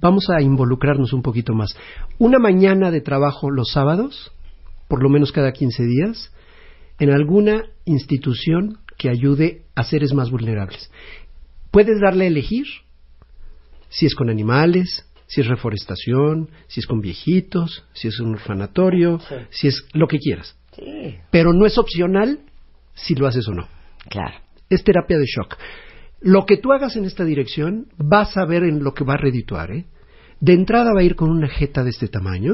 vamos 0.02 0.30
a 0.30 0.42
involucrarnos 0.42 1.14
un 1.14 1.22
poquito 1.22 1.54
más. 1.54 1.76
Una 2.18 2.38
mañana 2.38 2.92
de 2.92 3.02
trabajo 3.02 3.50
los 3.50 3.72
sábados, 3.72 4.32
por 4.88 5.02
lo 5.02 5.10
menos 5.10 5.32
cada 5.32 5.52
15 5.52 5.84
días, 5.84 6.34
en 7.00 7.12
alguna 7.12 7.64
institución 7.86 8.80
que 8.98 9.10
ayude 9.10 9.64
a 9.76 9.84
seres 9.84 10.14
más 10.14 10.30
vulnerables. 10.30 10.92
Puedes 11.72 12.00
darle 12.02 12.26
a 12.26 12.28
elegir 12.28 12.66
si 13.90 14.06
es 14.06 14.16
con 14.16 14.30
animales, 14.30 15.09
si 15.30 15.42
es 15.42 15.48
reforestación, 15.48 16.50
si 16.68 16.80
es 16.80 16.88
con 16.88 17.02
viejitos, 17.02 17.86
si 17.94 18.08
es 18.08 18.20
un 18.20 18.34
orfanatorio, 18.34 19.20
Sí. 19.20 19.36
si 19.52 19.68
es 19.68 19.86
lo 19.94 20.08
que 20.08 20.18
quieras. 20.18 20.58
Sí. 20.76 21.16
Pero 21.32 21.54
no 21.54 21.66
es 21.68 21.78
opcional 21.78 22.40
si 22.96 23.14
lo 23.16 23.28
haces 23.28 23.48
o 23.48 23.54
no. 23.54 23.68
Claro. 24.10 24.36
Es 24.70 24.84
terapia 24.84 25.18
de 25.20 25.26
shock. 25.26 25.56
Lo 26.22 26.46
que 26.46 26.58
tú 26.58 26.74
hagas 26.74 26.96
en 26.96 27.06
esta 27.06 27.24
dirección, 27.24 27.88
vas 27.98 28.36
a 28.38 28.46
ver 28.46 28.64
en 28.64 28.84
lo 28.84 28.94
que 28.94 29.04
va 29.04 29.14
a 29.14 29.18
redituar, 29.18 29.72
¿eh? 29.72 29.86
De 30.42 30.54
entrada 30.54 30.92
va 30.96 31.02
a 31.02 31.04
ir 31.04 31.16
con 31.16 31.30
una 31.30 31.48
jeta 31.50 31.84
de 31.84 31.90
este 31.92 32.08
tamaño, 32.08 32.54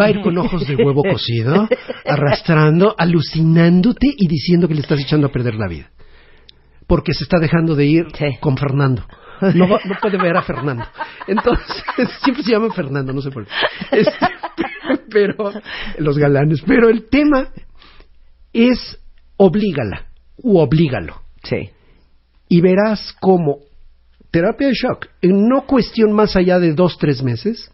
va 0.00 0.06
a 0.06 0.10
ir 0.10 0.20
con 0.22 0.36
ojos 0.38 0.66
de 0.66 0.74
huevo 0.76 1.02
cocido, 1.04 1.68
arrastrando, 2.04 2.94
alucinándote 2.98 4.08
y 4.16 4.26
diciendo 4.28 4.68
que 4.68 4.74
le 4.74 4.80
estás 4.80 5.00
echando 5.00 5.28
a 5.28 5.32
perder 5.32 5.54
la 5.54 5.68
vida. 5.68 5.90
Porque 6.86 7.14
se 7.14 7.24
está 7.24 7.38
dejando 7.38 7.74
de 7.76 7.86
ir 7.86 8.04
Sí. 8.18 8.24
con 8.40 8.56
Fernando. 8.56 9.04
No, 9.54 9.66
no 9.66 9.94
puede 10.00 10.18
ver 10.18 10.36
a 10.36 10.42
Fernando. 10.42 10.84
Entonces, 11.26 11.84
siempre 12.22 12.42
se 12.44 12.52
llama 12.52 12.72
Fernando, 12.72 13.12
no 13.12 13.20
sé 13.20 13.30
por 13.30 13.44
qué. 13.44 13.52
Este, 13.90 14.26
pero, 15.10 15.52
los 15.98 16.18
galanes. 16.18 16.62
Pero 16.66 16.88
el 16.88 17.08
tema 17.08 17.48
es 18.52 18.98
oblígala 19.36 20.06
u 20.36 20.58
oblígalo. 20.58 21.22
Sí. 21.42 21.70
Y 22.48 22.60
verás 22.60 23.16
cómo 23.20 23.58
terapia 24.30 24.68
de 24.68 24.74
shock, 24.74 25.08
en 25.20 25.46
no 25.46 25.66
cuestión 25.66 26.12
más 26.12 26.36
allá 26.36 26.58
de 26.58 26.72
dos, 26.72 26.98
tres 26.98 27.22
meses, 27.22 27.70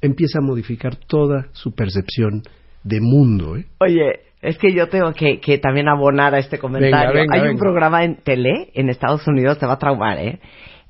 empieza 0.00 0.40
a 0.40 0.42
modificar 0.42 0.96
toda 0.96 1.46
su 1.52 1.74
percepción 1.74 2.42
de 2.82 3.00
mundo. 3.00 3.56
¿eh? 3.56 3.66
Oye, 3.78 4.20
es 4.42 4.58
que 4.58 4.72
yo 4.74 4.88
tengo 4.88 5.12
que, 5.12 5.40
que 5.40 5.58
también 5.58 5.88
abonar 5.88 6.34
a 6.34 6.38
este 6.38 6.58
comentario. 6.58 7.12
Venga, 7.12 7.34
venga, 7.34 7.34
Hay 7.46 7.52
un 7.52 7.58
programa 7.58 8.04
en 8.04 8.16
tele 8.16 8.70
en 8.74 8.90
Estados 8.90 9.26
Unidos, 9.26 9.58
te 9.58 9.66
va 9.66 9.74
a 9.74 9.78
traumar, 9.78 10.18
¿eh? 10.18 10.40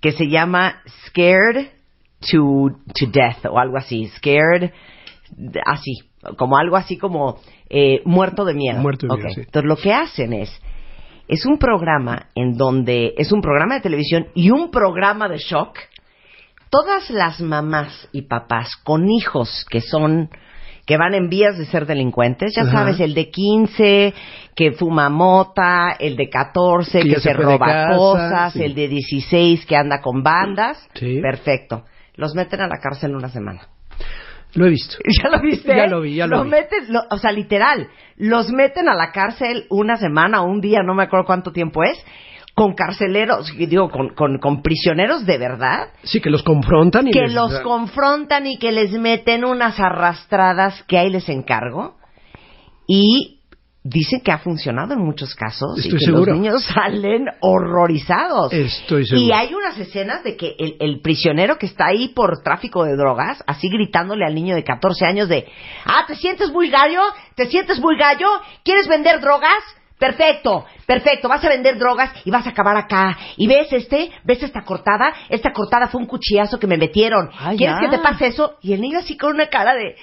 Que 0.01 0.13
se 0.13 0.29
llama 0.29 0.83
Scared 1.07 1.71
to, 2.21 2.71
to 2.95 3.07
Death 3.11 3.47
o 3.47 3.59
algo 3.59 3.77
así. 3.79 4.09
Scared, 4.17 4.73
así, 5.65 6.01
como 6.37 6.57
algo 6.59 6.77
así 6.77 6.97
como 6.97 7.39
eh, 7.69 8.03
muerto 8.05 8.45
de 8.45 8.55
miedo. 8.55 8.81
Muerto 8.81 9.07
de 9.07 9.17
miedo, 9.17 9.31
sí. 9.35 9.41
Entonces 9.41 9.69
lo 9.69 9.77
que 9.77 9.93
hacen 9.93 10.33
es, 10.33 10.51
es 11.29 11.47
un 11.47 11.59
programa 11.59 12.29
en 12.35 12.57
donde 12.57 13.15
es 13.17 13.33
un 13.33 13.41
programa 13.41 13.77
de 13.77 13.81
televisión 13.81 14.29
y 14.35 14.51
un 14.51 14.71
programa 14.71 15.29
de 15.29 15.39
shock. 15.39 15.79
Todas 16.71 17.09
las 17.11 17.41
mamás 17.41 18.09
y 18.13 18.23
papás 18.23 18.77
con 18.83 19.09
hijos 19.09 19.65
que 19.71 19.81
son 19.81 20.31
que 20.87 20.97
van 20.97 21.15
en 21.15 21.29
vías 21.29 21.57
de 21.57 21.65
ser 21.67 21.87
delincuentes, 21.87 22.55
ya 22.55 22.63
Ajá. 22.63 22.73
sabes, 22.73 23.01
el 23.01 23.15
de 23.15 23.31
15 23.31 24.15
que 24.55 24.73
fuma 24.73 25.09
mota, 25.09 25.97
el 25.99 26.17
de 26.17 26.29
14 26.29 27.01
Que 27.03 27.21
se 27.21 27.33
roba 27.33 27.59
casa, 27.67 27.97
cosas, 27.97 28.53
sí. 28.53 28.63
el 28.63 28.75
de 28.75 28.89
16 28.89 29.65
que 29.67 29.77
anda 29.77 30.01
con 30.01 30.23
bandas. 30.23 30.79
Sí. 30.95 31.21
Perfecto. 31.21 31.85
Los 32.17 32.35
meten 32.35 32.61
a 32.61 32.69
la 32.69 32.79
cárcel 32.81 33.17
una 33.17 33.29
semana. 33.29 33.63
Lo 34.55 34.67
he 34.67 34.71
visto. 34.71 34.97
¿Ya 35.23 35.31
lo 35.31 35.41
viste? 35.43 35.75
Ya 35.77 35.87
lo 35.87 36.01
vi, 36.01 36.15
ya 36.15 36.27
lo 36.27 36.37
Los 36.37 36.45
vi. 36.45 36.51
meten, 36.51 36.93
lo- 36.93 37.03
o 37.11 37.19
sea, 37.19 37.33
literal, 37.33 37.89
los 38.17 38.53
meten 38.53 38.89
a 38.89 38.95
la 38.95 39.11
cárcel 39.11 39.67
una 39.71 39.97
semana 39.97 40.43
o 40.43 40.47
un 40.47 40.61
día, 40.61 40.83
no 40.85 40.95
me 40.95 41.03
acuerdo 41.03 41.27
cuánto 41.27 41.51
tiempo 41.51 41.83
es, 41.83 41.99
con 42.55 42.75
carceleros, 42.75 43.53
digo, 43.57 43.91
con, 43.91 44.15
con, 44.15 44.39
con 44.39 44.63
prisioneros 44.63 45.27
de 45.27 45.39
verdad, 45.39 45.89
Sí, 46.05 46.21
que 46.21 46.31
los 46.31 46.43
confrontan 46.45 47.09
y 47.09 47.11
que 47.11 47.23
les- 47.23 47.33
los 47.35 47.61
confrontan 47.61 48.47
y 48.47 48.59
que 48.59 48.71
les 48.71 48.93
meten 48.93 49.45
unas 49.45 49.81
arrastradas 49.81 50.83
que 50.85 50.97
ahí 50.99 51.11
les 51.11 51.29
encargo. 51.29 51.97
Y 52.87 53.41
dicen 53.83 54.21
que 54.23 54.31
ha 54.33 54.39
funcionado 54.39 54.95
en 54.95 55.01
muchos 55.01 55.35
casos 55.35 55.77
Estoy 55.79 55.97
y 55.97 55.99
que 55.99 56.05
seguro. 56.07 56.33
los 56.33 56.41
niños 56.41 56.65
salen 56.75 57.27
horrorizados. 57.41 58.53
Estoy 58.53 59.05
seguro. 59.07 59.27
Y 59.27 59.33
hay 59.33 59.53
unas 59.53 59.77
escenas 59.79 60.23
de 60.23 60.37
que 60.37 60.55
el, 60.59 60.77
el 60.81 61.01
prisionero 61.01 61.59
que 61.59 61.67
está 61.67 61.87
ahí 61.87 62.09
por 62.09 62.43
tráfico 62.43 62.85
de 62.85 62.97
drogas, 62.97 63.43
así 63.47 63.69
gritándole 63.69 64.25
al 64.25 64.35
niño 64.35 64.55
de 64.55 64.65
14 64.65 65.05
años 65.07 65.29
de, 65.29 65.47
ah, 65.87 66.05
¿te 66.07 66.15
sientes 66.15 66.51
muy 66.53 66.71
gallo? 66.71 67.01
¿Te 67.35 67.47
sientes 67.47 67.81
muy 67.81 67.97
gallo? 67.99 68.29
¿Quieres 68.63 68.87
vender 68.89 69.21
drogas? 69.21 69.63
Perfecto, 69.99 70.67
perfecto, 70.87 71.29
vas 71.29 71.45
a 71.45 71.49
vender 71.49 71.79
drogas 71.79 72.11
y 72.25 72.31
vas 72.31 72.47
a 72.47 72.51
acabar 72.51 72.77
acá. 72.77 73.17
¿Y 73.37 73.47
ves 73.47 73.73
este? 73.73 74.11
¿Ves 74.25 74.43
esta 74.43 74.63
cortada? 74.63 75.15
Esta 75.29 75.53
cortada 75.53 75.89
fue 75.89 76.01
un 76.01 76.07
cuchillazo 76.07 76.59
que 76.59 76.67
me 76.67 76.77
metieron. 76.77 77.31
Ay, 77.39 77.57
¿Quieres 77.57 77.77
ya. 77.81 77.89
que 77.89 77.97
te 77.97 78.03
pase 78.03 78.27
eso? 78.27 78.59
Y 78.61 78.73
el 78.73 78.81
niño 78.81 78.99
así 78.99 79.17
con 79.17 79.35
una 79.35 79.47
cara 79.47 79.75
de, 79.75 79.97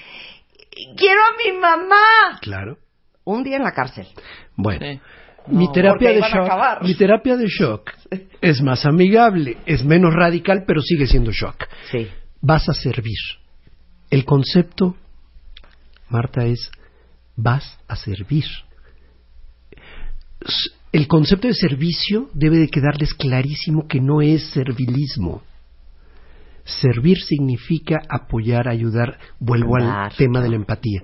quiero 0.96 1.20
a 1.22 1.38
mi 1.44 1.58
mamá. 1.60 2.40
Claro. 2.42 2.78
Un 3.24 3.44
día 3.44 3.58
en 3.58 3.64
la 3.64 3.74
cárcel. 3.74 4.08
Bueno. 4.56 4.80
Sí. 4.86 5.00
Mi 5.48 5.72
terapia 5.72 6.12
de 6.12 6.22
shock, 6.22 6.46
acabar. 6.46 6.84
mi 6.84 6.96
terapia 6.96 7.36
de 7.36 7.48
shock 7.48 7.92
es 8.42 8.62
más 8.62 8.86
amigable, 8.86 9.58
es 9.66 9.84
menos 9.84 10.14
radical, 10.14 10.66
pero 10.68 10.82
sigue 10.82 11.08
siendo 11.08 11.32
shock. 11.32 11.68
Sí. 11.92 12.08
Vas 12.42 12.70
a 12.70 12.74
servir. 12.74 13.18
El 14.12 14.24
concepto, 14.24 14.96
Marta, 16.10 16.46
es 16.46 16.70
vas 17.36 17.80
a 17.88 17.96
servir. 17.96 18.46
El 20.92 21.08
concepto 21.08 21.48
de 21.48 21.54
servicio 21.54 22.30
debe 22.34 22.58
de 22.58 22.68
quedarles 22.68 23.14
clarísimo 23.14 23.88
que 23.88 24.02
no 24.02 24.22
es 24.22 24.50
servilismo. 24.52 25.42
Servir 26.66 27.20
significa 27.22 28.02
apoyar, 28.10 28.68
ayudar. 28.68 29.18
Vuelvo 29.40 29.78
al 29.78 30.12
tema 30.18 30.42
de 30.42 30.50
la 30.50 30.56
empatía. 30.58 31.04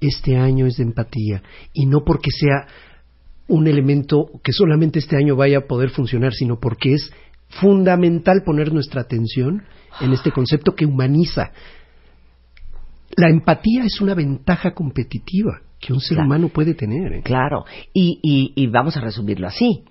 Este 0.00 0.36
año 0.36 0.66
es 0.66 0.76
de 0.76 0.84
empatía 0.84 1.42
y 1.72 1.86
no 1.86 2.04
porque 2.04 2.30
sea 2.30 2.68
un 3.48 3.66
elemento 3.66 4.30
que 4.44 4.52
solamente 4.52 5.00
este 5.00 5.16
año 5.16 5.34
vaya 5.34 5.58
a 5.58 5.66
poder 5.66 5.90
funcionar, 5.90 6.32
sino 6.32 6.60
porque 6.60 6.92
es 6.92 7.10
fundamental 7.48 8.42
poner 8.44 8.72
nuestra 8.72 9.00
atención 9.00 9.64
en 10.00 10.12
este 10.12 10.30
concepto 10.30 10.76
que 10.76 10.86
humaniza. 10.86 11.50
La 13.16 13.30
empatía 13.30 13.82
es 13.84 14.00
una 14.00 14.14
ventaja 14.14 14.74
competitiva 14.74 15.62
que 15.88 15.94
un 15.94 16.00
ser 16.00 16.16
Claro. 16.16 16.26
humano 16.26 16.48
puede 16.50 16.74
tener. 16.74 17.12
¿eh? 17.14 17.22
Claro, 17.24 17.64
y, 17.94 18.20
y, 18.22 18.52
y 18.62 18.66
vamos 18.66 18.96
a 18.96 19.00
resumirlo 19.00 19.46
así. 19.48 19.84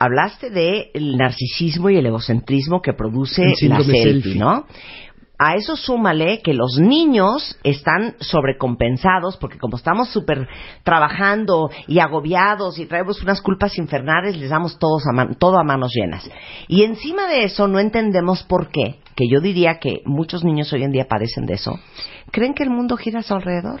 Hablaste 0.00 0.50
del 0.50 1.16
narcisismo 1.16 1.88
y 1.88 1.96
el 1.96 2.06
egocentrismo 2.06 2.82
que 2.82 2.92
produce 2.92 3.42
la 3.62 3.80
selfie, 3.80 4.02
selfie. 4.02 4.34
¿no? 4.34 4.66
A 5.38 5.54
eso 5.54 5.76
súmale 5.76 6.40
que 6.42 6.52
los 6.54 6.78
niños 6.80 7.56
están 7.64 8.14
sobrecompensados 8.20 9.36
porque 9.36 9.58
como 9.58 9.76
estamos 9.76 10.08
súper 10.10 10.48
trabajando 10.84 11.70
y 11.86 12.00
agobiados 12.00 12.78
y 12.78 12.86
traemos 12.86 13.22
unas 13.22 13.40
culpas 13.40 13.78
infernales, 13.78 14.36
les 14.36 14.50
damos 14.50 14.78
todos 14.78 15.02
a 15.08 15.12
man- 15.12 15.36
todo 15.38 15.58
a 15.58 15.64
manos 15.64 15.92
llenas. 15.94 16.28
Y 16.68 16.82
encima 16.82 17.26
de 17.28 17.44
eso 17.44 17.66
no 17.68 17.78
entendemos 17.78 18.42
por 18.42 18.68
qué, 18.70 18.96
que 19.16 19.24
yo 19.28 19.40
diría 19.40 19.78
que 19.78 20.02
muchos 20.06 20.44
niños 20.44 20.72
hoy 20.72 20.82
en 20.82 20.92
día 20.92 21.06
padecen 21.08 21.46
de 21.46 21.54
eso, 21.54 21.78
creen 22.30 22.54
que 22.54 22.64
el 22.64 22.70
mundo 22.70 22.96
gira 22.96 23.20
a 23.20 23.22
su 23.22 23.34
alrededor 23.34 23.80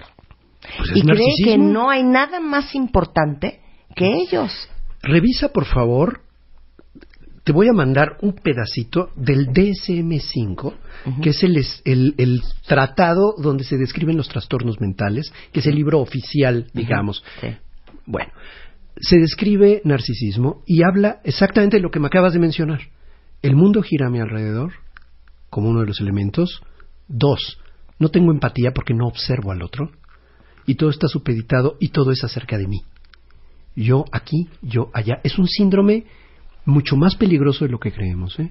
Pues 0.78 0.90
es 0.90 0.96
y 0.96 1.02
creen 1.02 1.30
que 1.44 1.58
no 1.58 1.90
hay 1.90 2.02
nada 2.02 2.40
más 2.40 2.74
importante 2.74 3.60
que 3.94 4.06
ellos. 4.14 4.50
Revisa, 5.02 5.48
por 5.50 5.66
favor. 5.66 6.20
Te 7.44 7.52
voy 7.52 7.68
a 7.68 7.74
mandar 7.74 8.16
un 8.22 8.32
pedacito 8.32 9.10
del 9.16 9.48
DSM-5, 9.48 10.72
que 11.22 11.28
es 11.30 11.42
el, 11.42 11.62
el- 11.84 12.14
el 12.16 12.40
tratado 12.66 13.34
donde 13.36 13.64
se 13.64 13.76
describen 13.76 14.16
los 14.16 14.28
trastornos 14.30 14.80
mentales, 14.80 15.30
que 15.52 15.60
es 15.60 15.66
el 15.66 15.74
libro 15.74 16.00
oficial, 16.00 16.68
digamos. 16.72 17.22
Sí. 17.42 17.48
Bueno, 18.06 18.32
se 18.96 19.18
describe 19.18 19.82
narcisismo 19.84 20.62
y 20.66 20.82
habla 20.84 21.20
exactamente 21.24 21.76
de 21.76 21.82
lo 21.82 21.90
que 21.90 22.00
me 22.00 22.06
acabas 22.06 22.32
de 22.32 22.38
mencionar. 22.38 22.80
El 23.42 23.56
mundo 23.56 23.82
gira 23.82 24.06
a 24.06 24.10
mi 24.10 24.20
alrededor, 24.20 24.72
como 25.50 25.68
uno 25.68 25.80
de 25.80 25.86
los 25.86 26.00
elementos. 26.00 26.62
Dos, 27.08 27.58
no 27.98 28.08
tengo 28.08 28.32
empatía 28.32 28.70
porque 28.74 28.94
no 28.94 29.06
observo 29.06 29.52
al 29.52 29.62
otro. 29.62 29.90
Y 30.66 30.76
todo 30.76 30.90
está 30.90 31.08
supeditado 31.08 31.76
y 31.80 31.88
todo 31.88 32.10
es 32.10 32.24
acerca 32.24 32.58
de 32.58 32.66
mí. 32.66 32.82
Yo 33.76 34.04
aquí, 34.12 34.48
yo 34.62 34.90
allá. 34.92 35.20
Es 35.24 35.38
un 35.38 35.48
síndrome 35.48 36.04
mucho 36.64 36.96
más 36.96 37.16
peligroso 37.16 37.64
de 37.64 37.70
lo 37.70 37.78
que 37.78 37.92
creemos. 37.92 38.38
¿eh? 38.38 38.50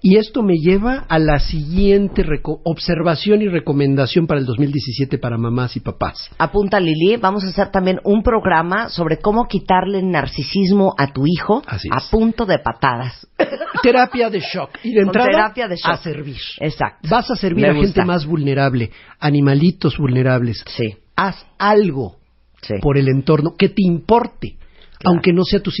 Y 0.00 0.16
esto 0.16 0.42
me 0.42 0.54
lleva 0.58 1.04
a 1.08 1.18
la 1.18 1.38
siguiente 1.40 2.24
observación 2.64 3.42
y 3.42 3.48
recomendación 3.48 4.26
para 4.26 4.38
el 4.40 4.46
2017 4.46 5.18
para 5.18 5.38
mamás 5.38 5.76
y 5.76 5.80
papás. 5.80 6.30
Apunta 6.38 6.78
Lili, 6.78 7.16
vamos 7.16 7.44
a 7.44 7.48
hacer 7.48 7.70
también 7.70 7.98
un 8.04 8.22
programa 8.22 8.88
sobre 8.90 9.18
cómo 9.18 9.46
quitarle 9.48 9.98
el 9.98 10.10
narcisismo 10.10 10.94
a 10.96 11.12
tu 11.12 11.24
hijo 11.26 11.62
a 11.66 12.00
punto 12.10 12.46
de 12.46 12.58
patadas. 12.60 13.26
Terapia 13.82 14.30
de 14.30 14.40
shock. 14.40 14.70
Y 14.84 14.92
de 14.94 15.00
entrada, 15.02 15.28
terapia 15.30 15.68
de 15.68 15.76
shock. 15.76 15.90
a 15.90 15.96
servir. 15.96 16.36
Exacto. 16.60 17.08
Vas 17.08 17.30
a 17.30 17.36
servir 17.36 17.62
Me 17.64 17.70
a 17.70 17.74
gente 17.74 17.86
gusta. 17.86 18.04
más 18.04 18.24
vulnerable, 18.26 18.90
animalitos 19.18 19.98
vulnerables. 19.98 20.64
Sí, 20.68 20.94
Haz 21.16 21.44
algo 21.58 22.16
sí. 22.62 22.74
por 22.80 22.98
el 22.98 23.08
entorno 23.08 23.54
que 23.58 23.68
te 23.68 23.82
importe, 23.84 24.56
aunque 25.04 25.32
no 25.32 25.42
sea 25.44 25.60
tu, 25.60 25.72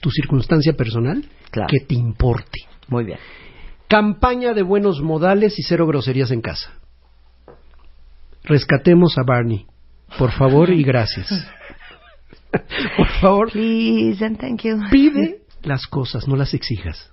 tu 0.00 0.10
circunstancia 0.10 0.72
personal, 0.72 1.24
Claro. 1.50 1.68
que 1.70 1.84
te 1.86 1.94
importe. 1.94 2.60
Muy 2.88 3.04
bien. 3.04 3.18
Campaña 3.92 4.54
de 4.54 4.62
buenos 4.62 5.02
modales 5.02 5.58
y 5.58 5.62
cero 5.62 5.86
groserías 5.86 6.30
en 6.30 6.40
casa. 6.40 6.72
Rescatemos 8.42 9.18
a 9.18 9.22
Barney. 9.22 9.66
Por 10.18 10.32
favor 10.32 10.70
y 10.70 10.82
gracias. 10.82 11.28
Por 12.96 13.08
favor, 13.20 13.52
Please 13.52 14.24
and 14.24 14.38
thank 14.38 14.62
you. 14.62 14.78
pide 14.90 15.42
las 15.62 15.86
cosas, 15.86 16.26
no 16.26 16.36
las 16.36 16.54
exijas. 16.54 17.12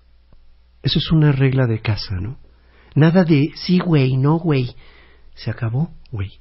Eso 0.82 1.00
es 1.00 1.12
una 1.12 1.34
regla 1.34 1.68
de 1.68 1.82
casa, 1.82 2.16
¿no? 2.16 2.40
Nada 2.96 3.26
de 3.26 3.52
sí, 3.56 3.80
güey, 3.80 4.16
no, 4.16 4.40
güey. 4.40 4.74
Se 5.36 5.52
acabó, 5.52 5.92
güey. 6.12 6.40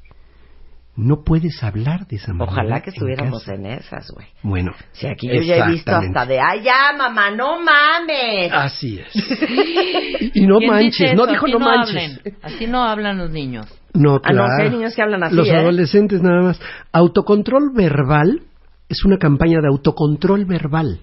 No 1.00 1.22
puedes 1.22 1.62
hablar 1.62 2.08
de 2.08 2.16
esa 2.16 2.32
manera. 2.32 2.50
Ojalá 2.52 2.80
que 2.80 2.90
en 2.90 2.94
estuviéramos 2.94 3.44
casa. 3.44 3.54
en 3.54 3.66
esas, 3.66 4.10
güey. 4.10 4.26
Bueno. 4.42 4.72
Si 4.90 5.06
aquí 5.06 5.28
yo 5.28 5.40
ya 5.42 5.56
he 5.66 5.70
visto 5.70 5.92
hasta 5.94 6.26
de, 6.26 6.40
ay, 6.40 6.62
ya, 6.64 6.92
mamá, 6.98 7.30
no 7.30 7.60
mames. 7.62 8.50
Así 8.52 8.98
es. 8.98 9.14
y 10.34 10.44
no 10.46 10.58
¿Quién 10.58 10.76
dice 10.78 11.04
manches, 11.04 11.14
no 11.14 11.26
dijo 11.28 11.46
Así 11.46 11.52
no, 11.52 11.58
no 11.60 11.64
manches. 11.64 11.96
hablen. 11.96 12.36
Así 12.42 12.66
no 12.66 12.82
hablan 12.82 13.16
los 13.18 13.30
niños. 13.30 13.66
No, 13.94 14.16
Ah, 14.24 14.32
no, 14.32 14.44
claro. 14.44 14.62
hay 14.64 14.70
niños 14.70 14.96
que 14.96 15.02
hablan 15.02 15.22
así, 15.22 15.36
Los 15.36 15.46
¿eh? 15.48 15.56
adolescentes 15.56 16.20
nada 16.20 16.42
más. 16.42 16.60
Autocontrol 16.92 17.70
verbal 17.74 18.42
es 18.88 19.04
una 19.04 19.18
campaña 19.18 19.60
de 19.60 19.68
autocontrol 19.68 20.46
verbal 20.46 21.00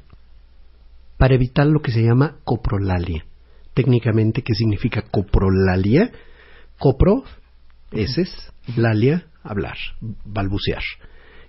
para 1.18 1.36
evitar 1.36 1.68
lo 1.68 1.80
que 1.82 1.92
se 1.92 2.04
llama 2.04 2.36
coprolalia. 2.44 3.24
Técnicamente, 3.74 4.42
¿qué 4.42 4.54
significa 4.56 5.04
coprolalia? 5.10 6.12
Copro, 6.80 7.24
heces, 7.92 8.52
lalia, 8.76 9.24
hablar, 9.46 9.78
balbucear. 10.26 10.84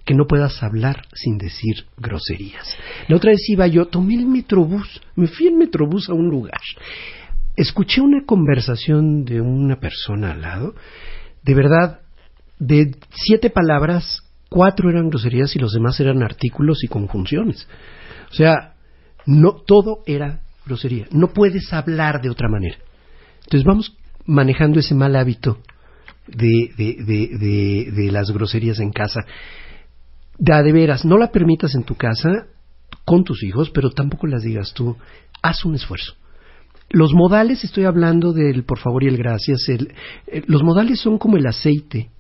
Que 0.05 0.15
no 0.15 0.27
puedas 0.27 0.63
hablar 0.63 1.03
sin 1.15 1.37
decir 1.37 1.87
groserías. 1.97 2.77
La 3.09 3.17
otra 3.17 3.33
vez 3.33 3.41
iba 3.49 3.67
yo, 3.67 3.87
tomé 3.87 4.15
el 4.15 4.27
metrobús, 4.27 5.01
me 5.17 5.27
fui 5.27 5.49
en 5.49 5.59
metrobús 5.59 6.09
a 6.09 6.15
un 6.15 6.29
lugar. 6.29 6.61
Escuché 7.57 8.01
una 8.01 8.25
conversación 8.25 9.25
de 9.25 9.41
una 9.41 9.81
persona 9.81 10.31
al 10.31 10.43
lado. 10.43 10.75
De 11.43 11.55
verdad, 11.55 12.01
de 12.59 12.95
siete 13.11 13.51
palabras, 13.51 14.23
cuatro 14.49 14.91
eran 14.91 15.09
groserías 15.09 15.57
y 15.57 15.59
los 15.59 15.73
demás 15.73 15.99
eran 15.99 16.23
artículos 16.23 16.85
y 16.85 16.89
conjunciones. 16.89 17.67
O 18.31 18.35
sea, 18.35 18.75
no 19.27 19.53
todo 19.55 20.03
era 20.07 20.43
grosería. 20.65 21.07
No 21.11 21.33
puedes 21.33 21.73
hablar 21.73 22.21
de 22.23 22.31
otra 22.31 22.49
manera. 22.49 22.77
Entonces 23.45 23.65
vamos 23.65 23.97
manejando 24.25 24.79
ese 24.79 24.95
mal 24.95 25.17
hábito 25.17 25.59
de, 26.29 26.71
de, 26.77 27.05
de, 27.05 27.91
de, 27.93 28.13
las 28.13 28.31
groserías 28.31 28.79
en 28.81 28.91
casa. 28.93 29.21
De, 30.39 30.53
a 30.53 30.63
de 30.63 30.73
veras, 30.73 31.05
no 31.05 31.17
la 31.19 31.31
permitas 31.31 31.75
en 31.75 31.85
tu 31.85 31.95
casa 31.95 32.47
con 33.05 33.25
tus 33.25 33.43
hijos, 33.43 33.71
pero 33.71 33.91
tampoco 33.91 34.27
las 34.27 34.43
digas 34.43 34.73
tú. 34.75 34.97
Haz 35.43 35.65
un 35.65 35.75
esfuerzo. 35.75 36.15
Los 36.91 37.13
modales, 37.15 37.65
estoy 37.65 37.85
hablando 37.85 38.33
del 38.33 38.65
por 38.65 38.79
favor 38.79 39.03
y 39.05 39.09
el 39.09 39.17
gracias. 39.17 39.69
el- 39.69 39.93
eh, 40.27 40.43
los 40.47 40.63
modales 40.63 41.01
son 41.01 41.19
como 41.19 41.37
el 41.37 41.47
aceite 41.47 42.11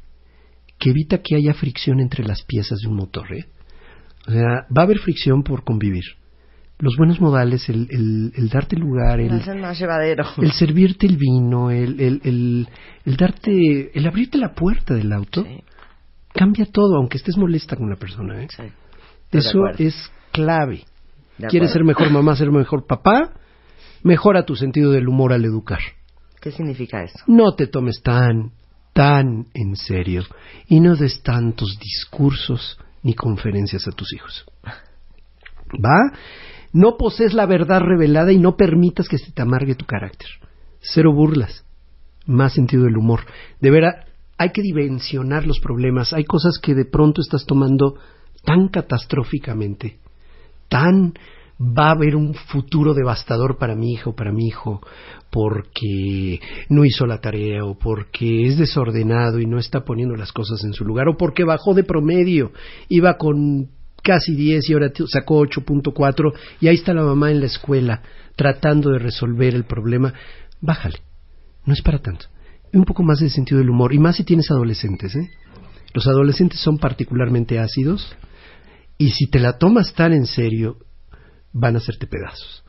que 0.79 0.91
evita 0.91 1.19
que 1.23 1.37
haya 1.37 1.55
fricción 1.55 2.01
entre 2.01 2.25
las 2.25 2.43
piezas 2.43 2.79
de 2.81 2.89
un 2.89 2.97
motor. 2.97 3.33
¿eh? 3.33 3.47
O 4.27 4.31
sea, 4.31 4.67
va 4.77 4.83
a 4.83 4.85
haber 4.85 4.99
fricción 4.99 5.43
por 5.43 5.65
convivir. 5.65 6.05
Los 6.79 6.97
buenos 6.97 7.21
modales, 7.21 7.69
el, 7.71 7.87
el- 7.91 8.33
el 8.37 8.49
darte 8.51 8.77
lugar, 8.77 9.19
el, 9.21 9.31
más 9.33 9.47
el 10.39 10.53
servirte 10.53 11.07
el 11.07 11.17
vino, 11.17 11.71
el, 11.71 11.99
el, 12.01 12.69
el, 13.05 13.17
darte, 13.17 13.97
el 13.99 14.07
abrirte 14.07 14.37
la 14.37 14.53
puerta 14.55 14.93
del 14.95 15.11
auto, 15.13 15.43
Sí, 15.43 15.63
cambia 16.35 16.67
todo, 16.67 16.97
aunque 16.97 17.17
estés 17.17 17.39
molesta 17.39 17.77
con 17.77 17.89
la 17.89 17.97
persona. 17.97 18.43
¿eh? 18.43 18.49
sí. 18.55 18.65
Eso 19.33 19.61
es 19.79 19.95
clave. 20.33 20.85
¿Quieres 21.49 21.73
ser 21.73 21.83
mejor 21.85 22.11
mamá, 22.11 22.37
ser 22.37 22.51
mejor 22.51 22.87
papá? 22.87 23.33
Mejora 24.03 24.45
tu 24.45 24.55
sentido 24.55 24.93
del 24.93 25.09
humor 25.09 25.33
al 25.33 25.45
educar. 25.45 25.81
¿Qué 26.41 26.51
significa 26.53 27.03
eso? 27.03 27.19
No 27.27 27.55
te 27.55 27.67
tomes 27.67 28.03
tan, 28.03 28.53
tan 28.93 29.47
en 29.55 29.77
serio 29.77 30.25
y 30.69 30.81
no 30.81 30.95
des 30.95 31.23
tantos 31.23 31.79
discursos 31.81 32.79
ni 33.03 33.15
conferencias 33.15 33.87
a 33.89 33.93
tus 33.93 34.13
hijos. 34.15 34.45
¿Va? 35.85 36.13
No 36.77 36.99
posees 36.99 37.33
la 37.33 37.47
verdad 37.47 37.81
revelada 37.81 38.33
y 38.33 38.39
no 38.39 38.55
permitas 38.55 39.09
que 39.09 39.17
se 39.17 39.33
te 39.33 39.41
amargue 39.41 39.77
tu 39.77 39.87
carácter. 39.87 40.29
Cero 40.81 41.11
burlas, 41.11 41.65
más 42.27 42.53
sentido 42.53 42.85
del 42.85 42.99
humor. 42.99 43.21
De 43.63 43.71
veras, 43.71 44.05
hay 44.37 44.51
que 44.51 44.61
dimensionar 44.61 45.47
los 45.47 45.59
problemas. 45.59 46.13
Hay 46.13 46.25
cosas 46.25 46.59
que 46.63 46.75
de 46.75 46.85
pronto 46.85 47.23
estás 47.23 47.47
tomando 47.47 47.95
tan 48.45 48.69
catastróficamente, 48.69 49.97
tan 50.69 51.15
va 51.59 51.89
a 51.89 51.93
haber 51.93 52.15
un 52.15 52.35
futuro 52.35 52.93
devastador 52.93 53.57
para 53.57 53.75
mi 53.75 53.93
hijo, 53.93 54.15
para 54.15 54.31
mi 54.31 54.47
hijo, 54.47 54.83
porque 55.31 56.41
no 56.69 56.85
hizo 56.85 57.07
la 57.07 57.23
tarea 57.23 57.65
o 57.65 57.79
porque 57.79 58.49
es 58.49 58.59
desordenado 58.59 59.41
y 59.41 59.47
no 59.47 59.59
está 59.59 59.83
poniendo 59.83 60.15
las 60.15 60.31
cosas 60.31 60.63
en 60.63 60.75
su 60.75 60.85
lugar 60.85 61.09
o 61.09 61.17
porque 61.17 61.45
bajó 61.45 61.73
de 61.73 61.85
promedio, 61.85 62.53
iba 62.91 63.17
con 63.17 63.71
casi 64.07 64.37
10 64.37 64.71
y 64.71 64.73
ahora 64.73 64.93
sacó 65.09 65.41
8.4 65.41 66.33
y 66.61 66.69
ahí 66.69 66.77
está 66.77 66.95
la 66.95 67.03
mamá 67.03 67.33
en 67.33 67.41
la 67.41 67.47
escuela 67.47 68.03
tratando 68.37 68.91
de 68.91 69.01
resolver 69.01 69.53
el 69.53 69.65
problema. 69.65 70.15
Bájale, 70.61 71.01
no 71.65 71.73
es 71.73 71.83
para 71.83 71.99
tanto. 71.99 72.27
Un 72.73 72.85
poco 72.85 73.03
más 73.03 73.19
de 73.19 73.31
sentido 73.31 73.59
del 73.59 73.71
humor 73.71 73.93
y 73.93 73.99
más 73.99 74.17
si 74.17 74.25
tienes 74.25 74.49
adolescentes, 74.53 75.17
¿eh? 75.17 75.29
Los 75.93 76.07
adolescentes 76.07 76.61
son 76.61 76.79
particularmente 76.79 77.59
ácidos 77.59 78.15
y 78.97 79.11
si 79.11 79.29
te 79.29 79.41
la 79.41 79.59
tomas 79.59 79.93
tan 79.95 80.13
en 80.13 80.27
serio 80.27 80.77
van 81.53 81.75
a 81.75 81.79
hacerte 81.79 82.07
pedazos. 82.07 82.63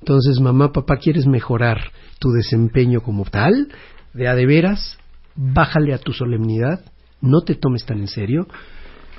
Entonces, 0.00 0.40
mamá, 0.40 0.72
papá, 0.72 0.96
¿quieres 0.96 1.26
mejorar 1.26 1.92
tu 2.18 2.30
desempeño 2.32 3.02
como 3.02 3.24
tal? 3.24 3.68
De 4.14 4.26
a 4.26 4.34
de 4.34 4.46
veras, 4.46 4.98
bájale 5.36 5.94
a 5.94 5.98
tu 5.98 6.12
solemnidad, 6.12 6.84
no 7.20 7.42
te 7.42 7.54
tomes 7.54 7.84
tan 7.84 8.00
en 8.00 8.08
serio. 8.08 8.48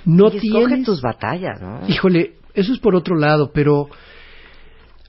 No 0.05 0.29
y 0.33 0.39
tienes... 0.39 0.85
tus 0.85 1.01
batallas, 1.01 1.61
¿no? 1.61 1.87
Híjole, 1.87 2.35
eso 2.53 2.73
es 2.73 2.79
por 2.79 2.95
otro 2.95 3.15
lado, 3.17 3.51
pero 3.53 3.89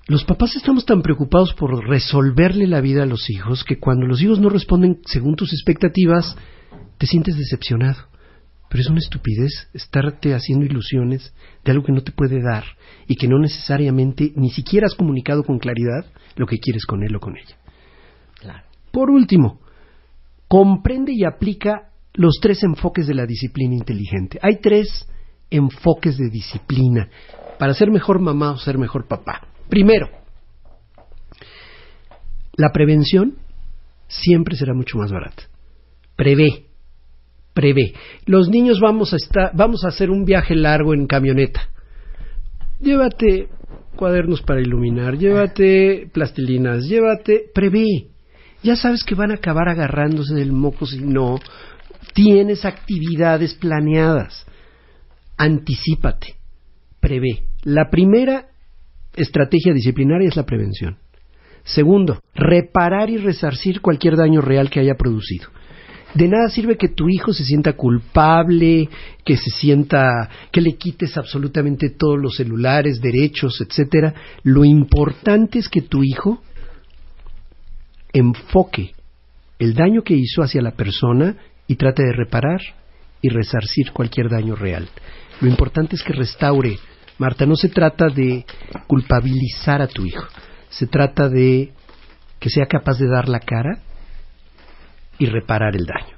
los 0.07 0.25
papás 0.25 0.55
estamos 0.57 0.85
tan 0.85 1.03
preocupados 1.03 1.55
por 1.55 1.87
resolverle 1.89 2.66
la 2.66 2.81
vida 2.81 3.05
a 3.05 3.07
los 3.07 3.31
hijos 3.31 3.65
que 3.65 3.79
cuando 3.79 4.07
los 4.07 4.21
hijos 4.21 4.39
no 4.39 4.51
responden 4.51 5.01
según 5.07 5.35
tus 5.35 5.53
expectativas, 5.53 6.37
te 6.99 7.07
sientes 7.07 7.37
decepcionado. 7.37 8.09
Pero 8.69 8.83
es 8.83 8.91
una 8.91 8.99
estupidez 8.99 9.69
estarte 9.73 10.35
haciendo 10.35 10.66
ilusiones 10.66 11.33
de 11.65 11.73
algo 11.73 11.85
que 11.85 11.93
no 11.93 12.03
te 12.03 12.12
puede 12.12 12.43
dar 12.43 12.65
y 13.07 13.16
que 13.16 13.29
no 13.29 13.39
necesariamente 13.39 14.33
ni 14.37 14.51
siquiera 14.51 14.87
has 14.87 14.95
comunicado 14.95 15.45
con 15.45 15.59
claridad 15.59 16.07
lo 16.37 16.47
que 16.47 16.59
quieres 16.59 16.85
con 16.85 17.03
él 17.05 17.15
o 17.15 17.21
con 17.21 17.37
ella. 17.37 17.57
Claro. 18.41 18.65
Por 18.91 19.11
último, 19.11 19.61
comprende 20.49 21.12
y 21.15 21.25
aplica 21.25 21.93
los 22.15 22.39
tres 22.41 22.62
enfoques 22.62 23.07
de 23.07 23.15
la 23.15 23.27
disciplina 23.27 23.74
inteligente. 23.74 24.39
Hay 24.41 24.61
tres 24.61 25.07
enfoques 25.51 26.16
de 26.16 26.31
disciplina 26.31 27.09
para 27.59 27.74
ser 27.74 27.91
mejor 27.91 28.20
mamá 28.20 28.53
o 28.53 28.59
ser 28.59 28.78
mejor 28.78 29.07
papá. 29.07 29.49
Primero, 29.69 30.09
la 32.57 32.70
prevención 32.73 33.36
siempre 34.07 34.57
será 34.57 34.74
mucho 34.74 34.99
más 34.99 35.11
barata. 35.11 35.45
Prevé, 36.16 36.66
prevé. 37.53 37.95
Los 38.27 38.49
niños 38.49 38.78
vamos 38.81 39.12
a 39.12 39.16
estar, 39.16 39.51
vamos 39.55 39.85
a 39.85 39.89
hacer 39.89 40.11
un 40.11 40.24
viaje 40.24 40.55
largo 40.55 40.95
en 40.95 41.07
camioneta. 41.07 41.69
Llévate 42.81 43.49
cuadernos 43.97 44.43
para 44.43 44.61
iluminar, 44.61 45.16
llévate 45.16 46.09
plastilinas, 46.12 46.85
llévate, 46.85 47.51
prevé. 47.53 48.09
Ya 48.62 48.77
sabes 48.77 49.05
que 49.05 49.15
van 49.15 49.31
a 49.31 49.35
acabar 49.35 49.69
agarrándose 49.69 50.35
del 50.35 50.53
moco 50.53 50.86
si 50.86 51.01
no 51.01 51.39
tienes 52.12 52.64
actividades 52.64 53.55
planeadas. 53.55 54.47
Anticípate, 55.36 56.35
prevé. 57.01 57.44
La 57.62 57.90
primera 57.90 58.47
estrategia 59.14 59.72
disciplinaria 59.72 60.28
es 60.28 60.36
la 60.36 60.47
prevención. 60.47 60.98
Segundo, 61.64 62.20
reparar 62.35 63.09
y 63.10 63.16
resarcir 63.16 63.81
cualquier 63.81 64.16
daño 64.16 64.40
real 64.40 64.70
que 64.70 64.81
haya 64.81 64.97
producido. 64.97 65.48
De 66.14 66.28
nada 66.28 66.48
sirve 66.48 66.76
que 66.76 66.89
tu 66.89 67.09
hijo 67.09 67.32
se 67.32 67.44
sienta 67.44 67.72
culpable, 67.72 68.89
que 69.24 69.36
se 69.36 69.51
sienta 69.51 70.28
que 70.52 70.60
le 70.60 70.76
quites 70.76 71.16
absolutamente 71.16 71.90
todos 71.90 72.20
los 72.20 72.36
celulares, 72.36 73.01
derechos, 73.01 73.60
etcétera. 73.60 74.14
Lo 74.44 74.64
importante 74.64 75.59
es 75.59 75.68
que 75.68 75.82
tu 75.82 76.05
hijo 76.05 76.40
enfoque 78.12 78.93
el 79.59 79.74
daño 79.74 80.02
que 80.02 80.14
hizo 80.14 80.43
hacia 80.43 80.62
la 80.62 80.72
persona 80.72 81.36
y 81.66 81.77
trate 81.77 82.03
de 82.03 82.12
reparar 82.12 82.61
y 83.20 83.28
resarcir 83.28 83.93
cualquier 83.93 84.28
daño 84.28 84.55
real. 84.55 84.89
Lo 85.41 85.49
importante 85.49 85.97
es 85.97 86.03
que 86.03 86.12
restaure. 86.12 86.78
Marta, 87.19 87.47
no 87.47 87.57
se 87.57 87.69
trata 87.69 88.09
de 88.09 88.45
culpabilizar 88.86 89.81
a 89.81 89.86
tu 89.86 90.05
hijo, 90.05 90.27
se 90.69 90.86
trata 90.86 91.28
de 91.28 91.73
que 92.41 92.51
sea 92.51 92.66
capaz 92.66 92.99
de 92.99 93.09
dar 93.09 93.28
la 93.28 93.41
cara 93.41 93.78
y 95.19 95.27
reparar 95.27 95.77
el 95.77 95.86
daño. 95.86 96.16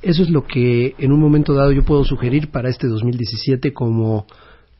Eso 0.00 0.22
es 0.22 0.30
lo 0.30 0.44
que 0.44 0.94
en 0.98 1.12
un 1.12 1.20
momento 1.20 1.54
dado 1.54 1.70
yo 1.70 1.84
puedo 1.84 2.02
sugerir 2.02 2.50
para 2.50 2.70
este 2.70 2.88
2017 2.88 3.72
como 3.72 4.26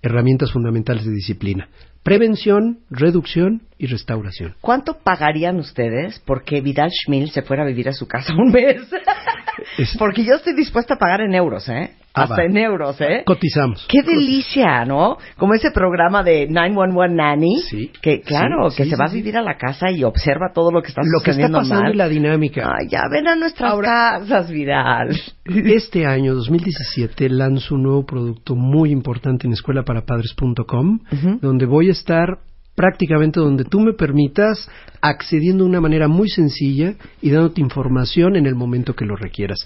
herramientas 0.02 0.50
fundamentales 0.50 1.04
de 1.04 1.12
disciplina. 1.12 1.68
Prevención, 2.02 2.80
reducción 2.90 3.62
y 3.78 3.86
restauración. 3.86 4.56
¿Cuánto 4.60 4.98
pagarían 5.04 5.58
ustedes 5.58 6.20
porque 6.26 6.60
Vidal 6.60 6.90
Schmil 6.90 7.30
se 7.30 7.42
fuera 7.42 7.62
a 7.62 7.66
vivir 7.66 7.88
a 7.88 7.92
su 7.92 8.08
casa 8.08 8.34
un 8.34 8.50
mes? 8.50 8.82
Porque 9.98 10.24
yo 10.24 10.34
estoy 10.34 10.54
dispuesta 10.54 10.94
a 10.94 10.98
pagar 10.98 11.20
en 11.20 11.34
euros, 11.34 11.68
¿eh? 11.68 11.92
Ah, 12.14 12.24
Hasta 12.24 12.36
va. 12.36 12.44
en 12.44 12.56
euros, 12.58 13.00
¿eh? 13.00 13.22
Cotizamos. 13.24 13.86
Qué 13.88 14.02
delicia, 14.02 14.84
¿no? 14.84 15.16
Como 15.38 15.54
ese 15.54 15.70
programa 15.70 16.22
de 16.22 16.46
911 16.46 17.14
Nanny, 17.14 17.56
Sí, 17.62 17.90
que 18.02 18.20
claro, 18.20 18.70
sí, 18.70 18.76
que 18.76 18.84
sí, 18.84 18.90
se 18.90 18.96
va 18.96 19.06
a 19.06 19.12
vivir 19.12 19.38
a 19.38 19.40
la 19.42 19.56
casa 19.56 19.90
y 19.90 20.04
observa 20.04 20.52
todo 20.52 20.70
lo 20.70 20.82
que 20.82 20.88
está 20.88 21.00
Lo 21.02 21.22
que 21.24 21.30
está 21.30 21.46
sucediendo 21.48 21.58
pasando 21.60 21.82
mal. 21.84 21.92
en 21.92 21.98
la 21.98 22.08
dinámica. 22.08 22.70
Ay, 22.78 22.88
ya 22.90 23.00
ven 23.10 23.28
a 23.28 23.34
nuestras 23.36 23.70
Ahora- 23.72 24.18
casas, 24.20 24.50
Vidal. 24.50 25.16
Este 25.46 26.04
año, 26.06 26.34
2017, 26.34 27.30
lanzo 27.30 27.76
un 27.76 27.84
nuevo 27.84 28.04
producto 28.04 28.54
muy 28.56 28.90
importante 28.90 29.46
en 29.46 29.54
escuelaparapadres.com, 29.54 31.00
Ujú. 31.12 31.38
donde 31.40 31.64
voy 31.64 31.88
a 31.88 31.92
estar 31.92 32.38
prácticamente 32.74 33.40
donde 33.40 33.64
tú 33.64 33.80
me 33.80 33.92
permitas, 33.92 34.68
accediendo 35.00 35.64
de 35.64 35.70
una 35.70 35.80
manera 35.80 36.08
muy 36.08 36.28
sencilla 36.28 36.94
y 37.20 37.30
dándote 37.30 37.60
información 37.60 38.36
en 38.36 38.46
el 38.46 38.54
momento 38.54 38.94
que 38.94 39.04
lo 39.04 39.16
requieras. 39.16 39.64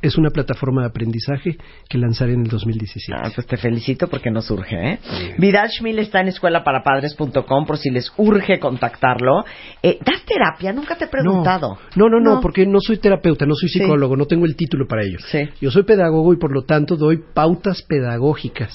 Es 0.00 0.16
una 0.16 0.30
plataforma 0.30 0.80
de 0.80 0.88
aprendizaje 0.88 1.58
que 1.86 1.98
lanzaré 1.98 2.32
en 2.32 2.40
el 2.44 2.48
2017. 2.48 3.12
Ah, 3.14 3.30
pues 3.34 3.46
te 3.46 3.58
felicito 3.58 4.08
porque 4.08 4.30
nos 4.30 4.50
urge, 4.50 4.74
¿eh? 4.94 4.98
Vidal 5.36 5.68
Schmil 5.70 5.98
está 5.98 6.22
en 6.22 6.28
escuelaparapadres.com 6.28 7.66
por 7.66 7.76
si 7.76 7.90
les 7.90 8.10
urge 8.16 8.58
contactarlo. 8.58 9.44
Eh, 9.82 9.98
¿Das 10.02 10.24
terapia? 10.24 10.72
Nunca 10.72 10.96
te 10.96 11.04
he 11.04 11.08
preguntado. 11.08 11.78
No, 11.94 12.08
no, 12.08 12.20
no, 12.20 12.36
No. 12.36 12.40
porque 12.40 12.64
no 12.64 12.78
soy 12.80 12.98
terapeuta, 12.98 13.44
no 13.44 13.54
soy 13.54 13.68
Sí. 13.68 13.80
psicólogo, 13.80 14.16
no 14.16 14.24
tengo 14.24 14.46
el 14.46 14.56
título 14.56 14.86
para 14.88 15.02
ello. 15.02 15.18
Sí. 15.30 15.40
Yo 15.60 15.70
soy 15.70 15.82
pedagogo 15.82 16.32
y 16.32 16.38
por 16.38 16.52
lo 16.54 16.62
tanto 16.62 16.96
doy 16.96 17.18
pautas 17.34 17.82
pedagógicas 17.82 18.72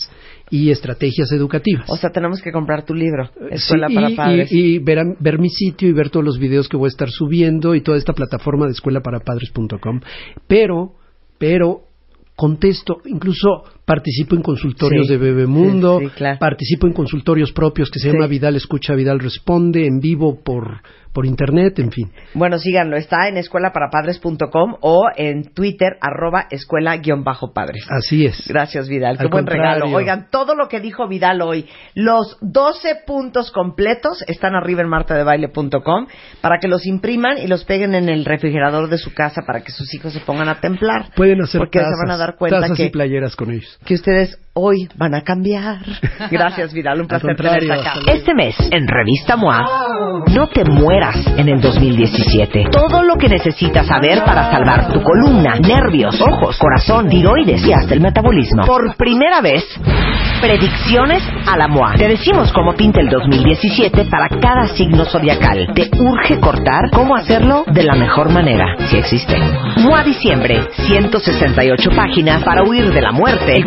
y 0.49 0.71
estrategias 0.71 1.31
educativas. 1.31 1.89
O 1.89 1.97
sea, 1.97 2.09
tenemos 2.09 2.41
que 2.41 2.51
comprar 2.51 2.85
tu 2.85 2.93
libro, 2.93 3.29
Sí, 3.33 3.45
Escuela 3.51 3.87
y, 3.89 3.95
para 3.95 4.09
Padres. 4.15 4.51
y- 4.51 4.75
y 4.75 4.79
ver 4.79 5.39
mi 5.39 5.49
sitio 5.49 5.89
y 5.89 5.93
ver 5.93 6.09
todos 6.09 6.25
los 6.25 6.39
videos 6.39 6.69
que 6.69 6.77
voy 6.77 6.87
a 6.87 6.89
estar 6.89 7.09
subiendo 7.09 7.75
y 7.75 7.81
toda 7.81 7.97
esta 7.97 8.13
plataforma 8.13 8.65
de 8.65 8.71
escuelaparapadres.com. 8.71 9.99
Pero, 10.47 10.93
pero 11.37 11.81
contesto, 12.35 12.97
incluso 13.05 13.63
participo 13.87 14.35
en 14.35 14.41
consultorios 14.41 15.07
Sí, 15.07 15.13
de 15.13 15.17
Bebemundo, 15.17 15.99
sí, 15.99 16.07
sí, 16.07 16.11
claro. 16.17 16.39
participo 16.39 16.87
en 16.87 16.93
consultorios 16.93 17.53
propios 17.53 17.89
que 17.89 17.99
se 17.99 18.11
llama 18.11 18.27
Vidal 18.27 18.57
Escucha, 18.57 18.93
Vidal 18.93 19.17
Responde, 19.17 19.87
en 19.87 20.01
vivo 20.01 20.43
por, 20.43 20.81
por 21.13 21.25
internet, 21.25 21.79
en 21.79 21.91
fin. 21.91 22.11
Bueno, 22.33 22.59
síganlo, 22.59 22.97
está 22.97 23.27
en 23.27 23.37
escuelaparapadres.com 23.37 24.75
o 24.81 25.05
en 25.15 25.51
Twitter, 25.53 25.97
arroba 26.01 26.47
escuela-padres. 26.51 27.87
Así 27.89 28.25
es. 28.25 28.47
Gracias, 28.47 28.89
Vidal. 28.89 29.17
Qué 29.17 29.27
buen 29.27 29.47
regalo. 29.47 29.87
Oigan, 29.95 30.27
todo 30.29 30.53
lo 30.53 30.67
que 30.67 30.79
dijo 30.79 31.07
Vidal 31.07 31.41
hoy, 31.41 31.65
los 31.95 32.37
12 32.41 33.03
puntos 33.07 33.51
completos 33.51 34.23
están 34.27 34.53
arriba 34.53 34.81
en 34.81 34.89
martadebaile.com 34.89 36.07
para 36.41 36.59
que 36.59 36.67
los 36.67 36.85
impriman 36.85 37.37
y 37.37 37.47
los 37.47 37.63
peguen 37.63 37.95
en 37.95 38.09
el 38.09 38.25
refrigerador 38.25 38.89
de 38.89 38.97
su 38.97 39.13
casa 39.13 39.41
para 39.47 39.61
que 39.61 39.71
sus 39.71 39.91
hijos 39.95 40.13
se 40.13 40.19
pongan 40.19 40.49
a 40.49 40.59
templar. 40.59 41.09
Pueden 41.15 41.41
hacer 41.41 41.59
Porque 41.61 41.79
tazas, 41.79 41.95
se 41.97 42.05
van 42.05 42.11
a 42.11 42.17
dar 42.17 42.35
cuenta 42.35 42.59
tazas 42.59 42.79
y 42.79 42.89
playeras 42.89 43.35
con 43.35 43.49
ellos. 43.49 43.76
Que 43.85 43.95
ustedes 43.95 44.37
hoy 44.57 44.89
van 44.95 45.13
a 45.13 45.21
cambiar. 45.21 45.79
Gracias, 46.31 46.73
Vidal. 46.73 47.01
Un 47.01 47.07
placer 47.07 47.35
tenerte 47.35 47.71
acá. 47.71 47.93
Este 48.11 48.33
mes, 48.33 48.55
en 48.71 48.87
Revista 48.87 49.37
MOA, 49.37 50.25
no 50.33 50.47
te 50.47 50.65
mueras 50.65 51.15
en 51.37 51.47
el 51.47 51.61
2017. 51.61 52.65
Todo 52.71 53.03
lo 53.03 53.15
que 53.17 53.29
necesitas 53.29 53.85
saber 53.85 54.23
para 54.25 54.49
salvar 54.49 54.91
tu 54.91 55.01
columna, 55.01 55.55
nervios, 55.59 56.19
ojos, 56.21 56.57
corazón, 56.57 57.07
tiroides 57.07 57.63
y 57.65 57.71
hasta 57.71 57.93
el 57.93 58.01
metabolismo. 58.01 58.65
Por 58.65 58.95
primera 58.95 59.41
vez, 59.41 59.63
predicciones 60.41 61.23
a 61.47 61.55
la 61.55 61.67
MOA. 61.67 61.93
Te 61.95 62.07
decimos 62.07 62.51
cómo 62.51 62.73
pinta 62.73 62.99
el 62.99 63.09
2017 63.09 64.05
para 64.05 64.27
cada 64.39 64.67
signo 64.67 65.05
zodiacal. 65.05 65.67
Te 65.75 65.89
urge 65.99 66.39
cortar 66.39 66.89
cómo 66.91 67.15
hacerlo 67.15 67.63
de 67.67 67.83
la 67.83 67.95
mejor 67.95 68.31
manera, 68.31 68.75
si 68.89 68.97
existe. 68.97 69.37
MOA 69.77 70.03
Diciembre, 70.03 70.67
168 70.87 71.91
páginas 71.95 72.43
para 72.43 72.63
huir 72.63 72.91
de 72.91 73.01
la 73.01 73.11
muerte, 73.11 73.53
el 73.53 73.66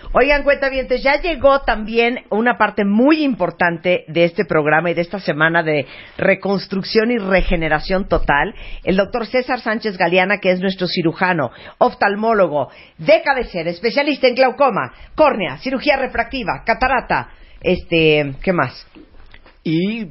Oigan, 0.13 0.43
cuentavientes, 0.43 1.01
ya 1.01 1.21
llegó 1.21 1.61
también 1.61 2.25
una 2.29 2.57
parte 2.57 2.83
muy 2.83 3.23
importante 3.23 4.03
de 4.09 4.25
este 4.25 4.43
programa 4.43 4.91
y 4.91 4.93
de 4.93 5.01
esta 5.01 5.19
semana 5.19 5.63
de 5.63 5.85
reconstrucción 6.17 7.11
y 7.11 7.17
regeneración 7.17 8.09
total. 8.09 8.53
El 8.83 8.97
doctor 8.97 9.25
César 9.25 9.61
Sánchez 9.61 9.97
Galeana, 9.97 10.39
que 10.39 10.51
es 10.51 10.59
nuestro 10.59 10.87
cirujano, 10.87 11.51
oftalmólogo, 11.77 12.71
de 12.97 13.21
cabecera, 13.23 13.69
especialista 13.69 14.27
en 14.27 14.35
glaucoma, 14.35 14.91
córnea, 15.15 15.59
cirugía 15.59 15.95
refractiva, 15.95 16.63
catarata, 16.65 17.29
este, 17.61 18.35
¿qué 18.43 18.51
más? 18.51 18.85
Y 19.63 20.07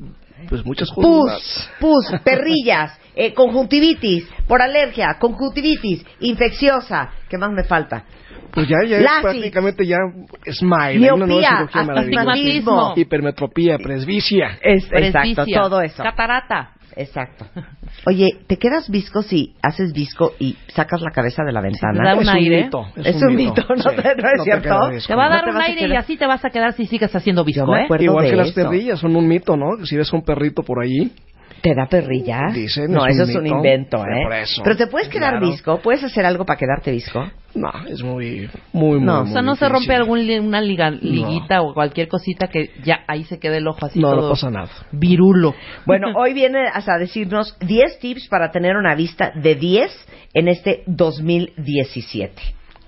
pues 0.49 0.65
muchas 0.65 0.91
cosas. 0.91 1.71
Pus, 1.79 2.09
pus, 2.09 2.21
perrillas, 2.25 2.99
eh, 3.15 3.35
conjuntivitis, 3.35 4.27
por 4.49 4.63
alergia, 4.63 5.19
conjuntivitis, 5.19 6.07
infecciosa. 6.21 7.11
¿Qué 7.29 7.37
más 7.37 7.51
me 7.53 7.65
falta? 7.65 8.07
Pues 8.53 8.69
ya, 8.69 8.77
ya 8.87 8.99
es 8.99 9.05
prácticamente 9.23 9.87
ya 9.87 9.97
smile. 10.51 10.77
hay 10.85 10.99
una 11.11 11.27
nueva 11.27 11.41
Miopía, 11.41 11.57
cirugía 11.59 11.83
maravillosa. 11.85 12.21
astigmatismo. 12.33 12.93
Hipermetropía, 12.97 13.79
presbicia. 13.79 14.59
Es, 14.63 14.85
exacto, 14.93 15.35
Presbicia, 15.35 15.61
todo 15.63 15.81
eso. 15.83 16.03
Catarata. 16.03 16.71
Exacto. 16.97 17.47
Oye, 18.07 18.31
¿te 18.49 18.57
quedas 18.57 18.91
visco 18.91 19.23
si 19.23 19.55
haces 19.63 19.93
visco 19.93 20.33
y 20.41 20.57
sacas 20.75 21.01
la 21.03 21.11
cabeza 21.13 21.45
de 21.45 21.53
la 21.53 21.61
ventana? 21.61 22.03
da 22.05 22.15
un 22.17 22.23
es 22.23 22.29
aire. 22.29 22.57
un 22.57 22.65
mito. 22.65 22.87
Es 22.97 23.23
un 23.23 23.35
mito, 23.37 23.63
¿no 23.69 23.77
Sí, 23.77 23.89
te- 23.97 24.17
no 24.17 24.29
es 24.29 24.39
te 24.39 24.43
cierto? 24.43 24.91
visco. 24.91 25.07
Te 25.09 25.15
va 25.15 25.27
a 25.27 25.29
¿No 25.29 25.35
dar 25.37 25.45
te 25.45 25.51
un 25.51 25.57
aire 25.63 25.81
y 25.83 25.85
quedar? 25.87 25.97
así 25.99 26.17
te 26.17 26.27
vas 26.27 26.45
a 26.45 26.51
quedar 26.51 26.73
si 26.73 26.87
sigues 26.87 27.15
haciendo 27.15 27.45
visco, 27.45 27.77
¿eh? 27.77 27.87
Igual 28.01 28.29
que 28.29 28.37
las 28.37 28.49
eso. 28.49 28.55
perrillas 28.57 28.99
son 28.99 29.15
un 29.15 29.29
mito, 29.29 29.57
¿no? 29.57 29.85
Si 29.87 29.97
ves 29.97 30.13
un 30.13 30.23
perrito 30.23 30.63
por 30.65 30.83
ahí, 30.83 31.13
¿Te 31.63 31.75
da 31.75 31.87
perrilla? 31.87 32.49
Dicen, 32.55 32.91
no, 32.91 33.07
es 33.07 33.15
eso 33.17 33.25
un 33.25 33.31
es 33.31 33.37
un 33.37 33.43
mito. 33.43 33.57
invento, 33.57 33.99
¿eh? 33.99 34.23
por 34.25 34.33
eso. 34.35 34.63
Pero 34.65 34.77
te 34.77 34.87
puedes 34.87 35.09
quedar 35.09 35.33
Claro. 35.33 35.47
visco, 35.51 35.79
puedes 35.83 36.03
hacer 36.03 36.25
algo 36.25 36.45
para 36.47 36.59
quedarte 36.59 36.91
visco. 36.91 37.31
no, 37.55 37.71
es 37.89 38.03
muy, 38.03 38.49
muy, 38.73 38.99
muy. 38.99 39.01
No, 39.01 39.23
O 39.23 39.27
sea, 39.27 39.43
no 39.43 39.51
muy 39.53 39.59
se 39.59 39.65
rompe 39.69 39.81
difícil. 39.81 39.95
algún 39.97 40.27
li- 40.27 40.39
una 40.39 40.61
liga- 40.61 40.91
liguita 40.91 41.61
o 41.63 41.75
cualquier 41.75 42.09
cosita 42.09 42.47
que 42.47 42.71
ya 42.85 43.01
ahí 43.09 43.25
se 43.25 43.39
quede 43.39 43.59
el 43.59 43.67
ojo 43.69 43.85
así 43.87 43.99
No, 44.01 44.11
todo 44.13 44.23
no 44.23 44.31
pasa 44.31 44.51
nada. 44.51 44.69
virulo. 44.93 45.55
Bueno, 45.85 46.13
hoy 46.17 46.33
viene 46.33 46.67
hasta 46.73 46.97
decirnos 46.97 47.57
10 47.61 47.99
tips 47.99 48.29
para 48.29 48.51
tener 48.53 48.77
una 48.77 48.95
vista 48.95 49.33
de 49.35 49.55
10 49.57 49.91
en 50.33 50.49
este 50.49 50.85
2017. 50.87 52.33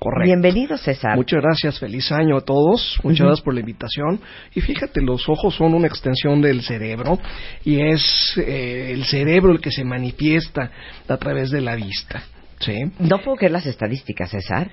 Correcto. 0.02 0.24
Bienvenido, 0.24 0.76
César. 0.76 1.14
Muchas 1.16 1.40
gracias, 1.40 1.78
feliz 1.78 2.10
año 2.10 2.36
a 2.38 2.40
todos. 2.40 2.98
Muchas 3.04 3.26
gracias 3.26 3.44
por 3.44 3.54
la 3.54 3.60
invitación. 3.60 4.20
Y 4.54 4.60
fíjate, 4.60 5.00
los 5.00 5.28
ojos 5.28 5.54
son 5.54 5.74
una 5.74 5.86
extensión 5.86 6.40
del 6.42 6.62
cerebro 6.62 7.18
y 7.64 7.80
es 7.80 8.36
eh, 8.36 8.90
el 8.92 9.04
cerebro 9.04 9.52
el 9.52 9.60
que 9.60 9.70
se 9.70 9.84
manifiesta 9.84 10.70
a 11.06 11.16
través 11.18 11.50
de 11.52 11.60
la 11.60 11.76
vista. 11.76 12.24
¿Sí? 12.58 12.80
No 12.98 13.18
puedo 13.18 13.36
creer 13.36 13.52
las 13.52 13.66
estadísticas, 13.66 14.30
César. 14.30 14.70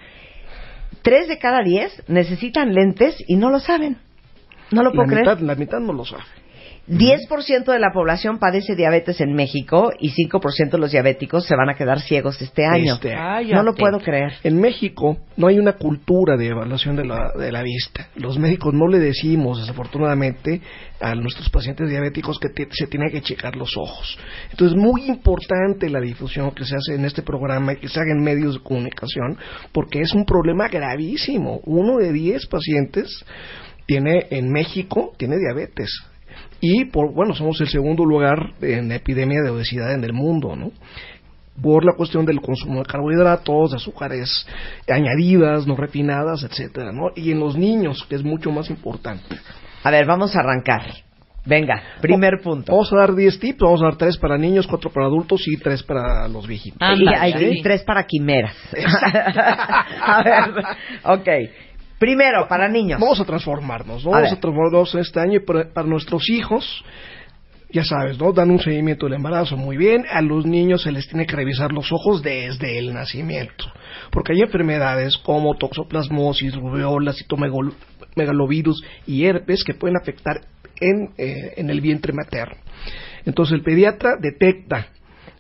Tres 1.04 1.28
de 1.28 1.38
cada 1.38 1.62
diez 1.64 2.04
necesitan 2.08 2.74
lentes 2.74 3.16
y 3.28 3.36
no 3.36 3.52
lo 3.52 3.60
saben. 3.60 3.98
No 4.72 4.82
lo 4.82 4.90
La 4.90 4.96
puedo 4.96 5.08
creer. 5.10 5.22
mitad, 5.28 5.40
la 5.40 5.56
mitad 5.56 5.80
no 5.80 5.94
lo 5.94 6.06
sabe. 6.06 6.24
10% 6.90 7.72
de 7.72 7.80
la 7.80 7.92
población 7.94 8.40
padece 8.40 8.76
diabetes 8.76 9.22
en 9.22 9.34
México 9.34 9.92
y 10.00 10.10
5% 10.10 10.72
de 10.72 10.78
los 10.80 10.92
diabéticos 10.92 11.46
se 11.46 11.56
van 11.56 11.70
a 11.70 11.76
quedar 11.76 12.00
ciegos 12.00 12.42
este 12.42 12.66
año. 12.66 12.96
Este. 12.96 13.16
No 13.54 13.62
lo 13.62 13.76
puedo 13.76 14.00
creer. 14.00 14.34
En 14.44 14.60
México 14.60 15.18
no 15.38 15.48
hay 15.48 15.60
una 15.60 15.74
cultura 15.74 16.36
de 16.36 16.48
evaluación 16.48 16.96
de 16.96 17.06
la, 17.06 17.32
de 17.38 17.52
la 17.52 17.62
vista. 17.62 18.10
Los 18.16 18.40
médicos 18.40 18.74
no 18.74 18.88
le 18.88 18.98
decimos, 18.98 19.60
desafortunadamente, 19.60 20.62
a 21.00 21.14
nuestros 21.14 21.50
pacientes 21.52 21.90
diabéticos 21.90 22.40
que 22.40 22.50
se 22.72 22.88
tiene 22.88 23.12
que 23.12 23.22
checar 23.22 23.56
los 23.56 23.78
ojos. 23.78 24.18
Entonces, 24.50 24.76
muy 24.76 25.04
importante 25.06 25.90
la 25.90 26.02
difusión 26.02 26.52
que 26.52 26.66
se 26.66 26.76
hace 26.76 26.96
en 26.96 27.06
este 27.06 27.22
programa 27.22 27.74
y 27.74 27.78
que 27.78 27.88
se 27.88 28.00
haga 28.00 28.12
en 28.12 28.24
medios 28.24 28.56
de 28.56 28.64
comunicación, 28.64 29.38
porque 29.72 30.00
es 30.02 30.16
un 30.16 30.26
problema 30.26 30.68
gravísimo. 30.68 31.62
Uno 31.66 31.98
de 31.98 32.12
diez 32.12 32.48
pacientes 32.48 33.24
tiene 33.86 34.28
en 34.32 34.52
México 34.52 35.14
tiene 35.18 35.38
diabetes. 35.38 35.90
Y 36.62 36.86
por 36.86 37.14
bueno, 37.14 37.34
somos 37.34 37.60
el 37.62 37.68
segundo 37.68 38.04
lugar 38.06 38.54
en 38.62 38.92
epidemia 38.92 39.42
de 39.42 39.50
obesidad 39.50 39.94
en 39.94 40.04
el 40.04 40.14
mundo, 40.14 40.56
¿no? 40.56 40.72
por 41.62 41.84
la 41.84 41.92
cuestión 41.94 42.26
del 42.26 42.40
consumo 42.40 42.80
de 42.80 42.86
carbohidratos, 42.86 43.72
de 43.72 43.76
azúcares 43.78 44.48
añadidas, 44.88 45.68
no 45.68 45.76
refinadas, 45.76 46.42
etcétera, 46.44 46.94
¿no? 46.94 47.10
Y 47.18 47.32
en 47.32 47.40
los 47.42 47.58
niños, 47.58 48.06
que 48.10 48.16
es 48.16 48.24
mucho 48.24 48.50
más 48.50 48.70
importante. 48.70 49.36
A 49.84 49.92
ver, 49.92 50.06
vamos 50.06 50.34
a 50.36 50.40
arrancar. 50.40 50.84
Venga, 51.46 51.82
primer 52.00 52.40
punto. 52.42 52.72
Vamos 52.72 52.94
a 52.94 52.98
dar 52.98 53.14
10 53.14 53.40
tips, 53.40 53.60
vamos 53.60 53.82
a 53.82 53.86
dar 53.86 53.98
3 53.98 54.18
para 54.18 54.38
niños, 54.38 54.68
4 54.68 54.90
para 54.90 55.08
adultos 55.08 55.42
y 55.48 55.58
3 55.58 55.84
para 55.84 56.30
los 56.30 56.48
viejitos. 56.48 56.80
y, 56.82 56.84
Ándale. 57.08 57.18
hay- 57.18 57.58
y 57.60 57.62
tres 57.62 57.84
para 57.84 58.04
quimeras. 58.06 58.56
a 60.02 60.24
ver, 60.24 60.66
ok. 61.04 61.28
Primero, 62.00 62.48
para 62.48 62.68
niños. 62.70 63.00
Vamos 63.00 63.20
a 63.20 63.26
transformarnos, 63.26 64.06
¿no? 64.06 64.12
A 64.12 64.16
Vamos 64.16 64.30
ver. 64.30 64.38
a 64.38 64.42
transformarnos 64.42 64.96
este 64.96 65.20
año 65.20 65.36
y 65.36 65.46
para, 65.46 65.70
para 65.72 65.88
nuestros 65.88 66.30
hijos, 66.30 66.84
ya 67.72 67.84
sabes, 67.84 68.18
¿no? 68.18 68.32
Dan 68.32 68.52
un 68.52 68.60
seguimiento 68.60 69.06
del 69.06 69.16
embarazo 69.16 69.58
muy 69.58 69.78
bien. 69.78 70.06
A 70.10 70.22
los 70.22 70.46
niños 70.46 70.84
se 70.84 70.92
les 70.92 71.08
tiene 71.08 71.26
que 71.26 71.36
revisar 71.36 71.72
los 71.72 71.92
ojos 71.92 72.24
desde 72.24 72.80
el 72.80 72.94
nacimiento. 72.94 73.66
Porque 74.12 74.34
hay 74.34 74.42
enfermedades 74.42 75.18
como 75.18 75.56
toxoplasmosis, 75.56 76.56
rubiola, 76.56 77.14
citomegalovirus 77.14 78.82
y 79.06 79.26
herpes 79.26 79.64
que 79.64 79.74
pueden 79.74 79.98
afectar 79.98 80.42
en, 80.80 81.10
eh, 81.18 81.54
en 81.58 81.70
el 81.70 81.82
vientre 81.82 82.14
materno. 82.14 82.56
Entonces 83.26 83.54
el 83.54 83.62
pediatra 83.62 84.12
detecta 84.20 84.88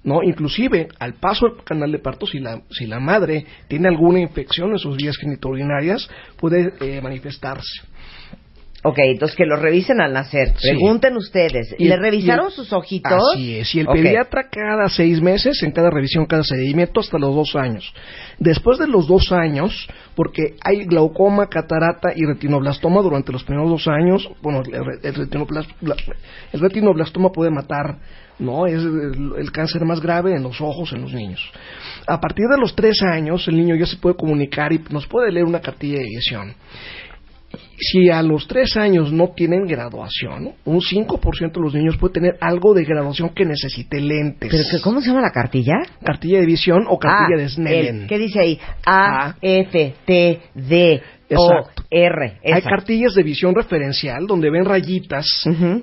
¿no? 0.03 0.23
Inclusive, 0.23 0.88
al 0.99 1.13
paso 1.15 1.47
del 1.47 1.63
canal 1.63 1.91
de 1.91 1.99
parto, 1.99 2.26
si 2.26 2.39
la, 2.39 2.61
si 2.71 2.85
la 2.88 2.99
madre 2.99 3.45
tiene 3.67 3.88
alguna 3.88 4.19
infección 4.19 4.71
en 4.71 4.80
sus 4.80 4.95
vías 4.97 5.17
genitourinarias, 5.17 6.09
puede 6.38 6.73
eh, 6.80 7.01
manifestarse. 7.01 7.81
Ok, 8.81 8.97
entonces 8.99 9.35
que 9.35 9.45
lo 9.45 9.57
revisen 9.57 9.99
al 9.99 10.13
nacer. 10.13 10.53
Sí. 10.57 10.69
Pregunten 10.69 11.17
ustedes. 11.17 11.76
¿Le 11.77 11.93
el- 11.95 11.99
revisaron 11.99 12.45
el- 12.45 12.51
sus 12.53 12.71
ojitos? 12.71 13.21
Así 13.35 13.57
es. 13.57 13.76
Y 13.76 13.81
el 13.81 13.88
pediatra 13.88 14.47
cada 14.49 14.88
seis 14.88 15.21
meses, 15.21 15.61
en 15.63 15.73
cada 15.73 15.89
revisión, 15.89 16.26
cada 16.26 16.43
seguimiento, 16.45 17.01
hasta 17.01 17.19
los 17.19 17.35
dos 17.35 17.57
años. 17.57 17.93
Después 18.39 18.80
de 18.80 18.88
los 18.88 19.05
dos 19.05 19.34
años, 19.34 19.85
porque 20.15 20.55
hay 20.63 20.85
glaucoma, 20.85 21.47
catarata 21.47 22.13
y 22.15 22.23
retinoblastoma 22.26 23.01
durante 23.01 23.34
los 23.34 23.43
primeros 23.43 23.69
dos 23.69 23.88
años, 23.89 24.30
bueno, 24.41 24.61
el, 24.65 25.13
el 26.53 26.59
retinoblastoma 26.61 27.31
puede 27.34 27.51
matar, 27.51 27.97
¿no? 28.40 28.66
Es 28.66 28.82
el, 28.84 29.52
cáncer 29.52 29.86
más 29.86 29.99
grave 30.02 30.36
en 30.36 30.44
los 30.44 30.60
ojos 30.61 30.91
en 30.94 31.02
los 31.02 31.14
niños. 31.14 31.40
A 32.07 32.20
partir 32.20 32.45
de 32.48 32.57
los 32.60 32.76
tres 32.76 33.02
años, 33.03 33.48
el 33.48 33.56
niño 33.57 33.76
ya 33.76 33.86
se 33.86 33.98
puede 33.98 34.16
comunicar 34.16 34.74
y 34.74 34.82
nos 34.90 35.06
puede 35.07 35.32
leer 35.32 35.45
una 35.45 35.60
cartilla 35.61 35.98
de 35.99 36.06
edición 36.06 36.56
si 37.80 38.10
a 38.10 38.22
los 38.22 38.48
tres 38.48 38.76
años 38.78 39.11
no 39.11 39.30
tienen 39.30 39.66
graduación, 39.66 40.52
un 40.66 40.82
5% 40.82 41.52
de 41.53 41.61
los 41.61 41.74
niños 41.74 41.98
puede 41.98 42.14
tener 42.14 42.38
algo 42.41 42.74
de 42.74 42.84
graduación 42.84 43.30
que 43.30 43.45
necesite 43.45 43.99
lentes. 44.02 44.52
¿Pero 44.52 44.64
que, 44.70 44.82
cómo 44.84 45.02
se 45.02 45.07
llama 45.07 45.22
la 45.22 45.32
cartilla? 45.32 45.76
Cartilla 46.03 46.40
de 46.41 46.45
visión 46.45 46.84
o 46.88 46.99
cartilla 46.99 47.38
Ah, 47.38 47.41
de 47.41 47.49
Snellen. 47.49 48.02
el- 48.03 48.07
¿Qué 48.07 48.18
dice 48.20 48.40
ahí? 48.40 48.60
A, 48.86 49.30
A. 49.30 49.36
F, 49.41 49.95
T, 50.06 50.41
D, 50.53 51.02
O. 51.38 51.69
R. 51.91 52.39
Hay 52.43 52.61
cartillas 52.64 53.14
de 53.14 53.23
visión 53.23 53.53
referencial 53.56 54.26
donde 54.27 54.49
ven 54.49 54.65
rayitas 54.65 55.26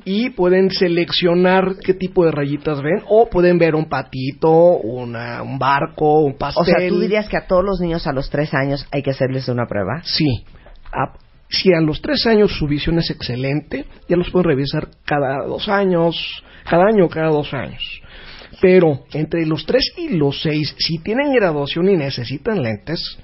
y 0.04 0.30
pueden 0.30 0.70
seleccionar 0.70 1.76
qué 1.84 1.94
tipo 1.94 2.24
de 2.24 2.32
rayitas 2.32 2.82
ven 2.82 3.02
o 3.08 3.28
pueden 3.28 3.58
ver 3.58 3.74
un 3.74 3.88
patito, 3.88 4.50
una- 4.50 5.42
un 5.42 5.58
barco, 5.58 6.20
un 6.24 6.36
pastel. 6.36 6.62
O 6.62 6.64
sea, 6.64 6.88
tú 6.88 7.00
dirías 7.00 7.28
que 7.28 7.36
a 7.36 7.46
todos 7.46 7.64
los 7.64 7.80
niños 7.80 8.06
a 8.06 8.12
los 8.12 8.28
tres 8.30 8.52
años 8.54 8.86
hay 8.90 9.02
que 9.02 9.10
hacerles 9.10 9.48
una 9.48 9.66
prueba. 9.66 10.00
Sí. 10.02 10.44
A- 10.92 11.16
si 11.48 11.72
a 11.72 11.80
los 11.80 12.02
tres 12.02 12.26
años 12.26 12.50
su 12.58 12.66
visión 12.66 12.98
es 12.98 13.08
excelente, 13.10 13.84
ya 14.08 14.16
los 14.16 14.30
pueden 14.30 14.48
revisar 14.48 14.88
cada 15.04 15.44
dos 15.46 15.68
años, 15.68 16.16
cada 16.68 16.86
año 16.86 17.04
o 17.04 17.08
cada 17.08 17.28
dos 17.28 17.54
años. 17.54 17.82
Pero 18.60 19.04
entre 19.12 19.44
los 19.46 19.66
tres 19.66 19.92
y 19.96 20.10
los 20.16 20.40
seis, 20.42 20.74
si 20.78 20.98
tienen 20.98 21.32
graduación 21.32 21.88
y 21.90 21.96
necesitan 21.96 22.62
lentes, 22.62 23.18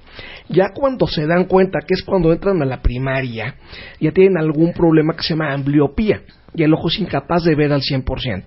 ya 0.49 0.71
cuando 0.75 1.07
se 1.07 1.27
dan 1.27 1.45
cuenta 1.45 1.81
que 1.81 1.95
es 1.95 2.03
cuando 2.03 2.33
entran 2.33 2.61
a 2.63 2.67
la 2.67 2.83
primaria, 2.83 3.57
ya 4.01 4.13
tienen 4.13 4.37
algún 4.37 4.73
problema 4.73 5.15
que 5.17 5.23
se 5.23 5.31
llama 5.31 5.53
ambliopía 5.53 6.23
y 6.55 6.63
el 6.63 6.75
ojo 6.75 6.89
es 6.89 6.99
incapaz 6.99 7.45
de 7.45 7.55
ver 7.55 7.73
al 7.73 7.81
100%. 7.81 8.45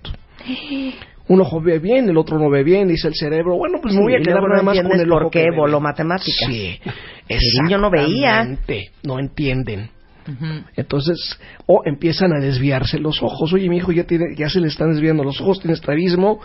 Un 1.28 1.40
ojo 1.40 1.60
ve 1.60 1.80
bien, 1.80 2.08
el 2.08 2.16
otro 2.16 2.38
no 2.38 2.48
ve 2.48 2.62
bien, 2.62 2.86
dice 2.86 3.08
el 3.08 3.14
cerebro, 3.14 3.56
bueno, 3.56 3.78
pues 3.82 3.94
me 3.94 4.02
voy 4.02 4.14
a 4.14 4.20
quedar 4.20 4.42
nada 4.48 4.62
más 4.62 4.80
con 4.80 4.92
el 5.00 5.08
por 5.08 5.22
ojo 5.22 5.30
qué 5.30 5.40
que 5.40 5.50
ve 5.50 5.56
voló 5.56 5.80
matemáticas. 5.80 6.48
Sí, 6.48 6.78
El 7.28 7.40
niño 7.62 7.78
no 7.78 7.90
veía. 7.90 8.46
no 9.02 9.18
entienden. 9.18 9.90
Entonces, 10.76 11.38
o 11.66 11.82
empiezan 11.84 12.32
a 12.32 12.40
desviarse 12.40 12.98
los 12.98 13.22
ojos. 13.22 13.52
Oye, 13.52 13.68
mi 13.68 13.76
hijo 13.76 13.92
ya, 13.92 14.04
tiene, 14.04 14.34
ya 14.36 14.48
se 14.48 14.60
le 14.60 14.68
están 14.68 14.90
desviando 14.92 15.22
los 15.22 15.40
ojos, 15.40 15.60
tiene 15.60 15.74
estrabismo, 15.74 16.40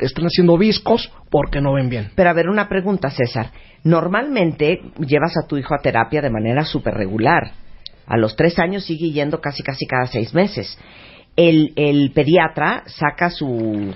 están 0.00 0.24
haciendo 0.26 0.56
viscos 0.58 1.10
porque 1.30 1.60
no 1.60 1.72
ven 1.74 1.88
bien. 1.88 2.10
Pero 2.14 2.30
a 2.30 2.32
ver, 2.32 2.48
una 2.48 2.68
pregunta, 2.68 3.10
César. 3.10 3.50
Normalmente 3.82 4.80
llevas 4.98 5.34
a 5.36 5.46
tu 5.46 5.56
hijo 5.56 5.74
a 5.74 5.78
terapia 5.82 6.20
de 6.22 6.30
manera 6.30 6.64
súper 6.64 6.94
regular. 6.94 7.52
A 8.06 8.16
los 8.16 8.36
tres 8.36 8.58
años 8.58 8.84
sigue 8.84 9.10
yendo 9.10 9.40
casi 9.40 9.62
casi 9.62 9.86
cada 9.86 10.06
seis 10.06 10.34
meses. 10.34 10.78
El, 11.36 11.72
el 11.76 12.12
pediatra 12.12 12.82
saca 12.86 13.30
su, 13.30 13.92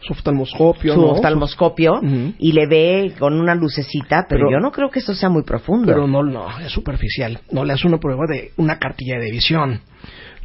Su 0.00 0.12
oftalmoscopio, 0.12 0.94
su 0.94 1.00
¿no? 1.00 1.06
oftalmoscopio 1.12 2.00
y 2.38 2.52
le 2.52 2.66
ve 2.66 3.14
con 3.18 3.34
una 3.40 3.54
lucecita, 3.54 4.26
pero, 4.28 4.46
Pero- 4.46 4.50
yo 4.52 4.60
no 4.60 4.70
creo 4.72 4.90
que 4.90 4.98
eso 4.98 5.14
sea 5.14 5.28
muy 5.28 5.42
profundo. 5.42 5.86
Pero 5.86 6.06
no, 6.06 6.22
no, 6.22 6.46
es 6.60 6.70
superficial. 6.72 7.38
No 7.50 7.64
le 7.64 7.72
hace 7.72 7.86
una 7.86 7.98
prueba 7.98 8.24
de 8.28 8.50
una 8.56 8.78
cartilla 8.78 9.18
de 9.18 9.30
visión. 9.30 9.80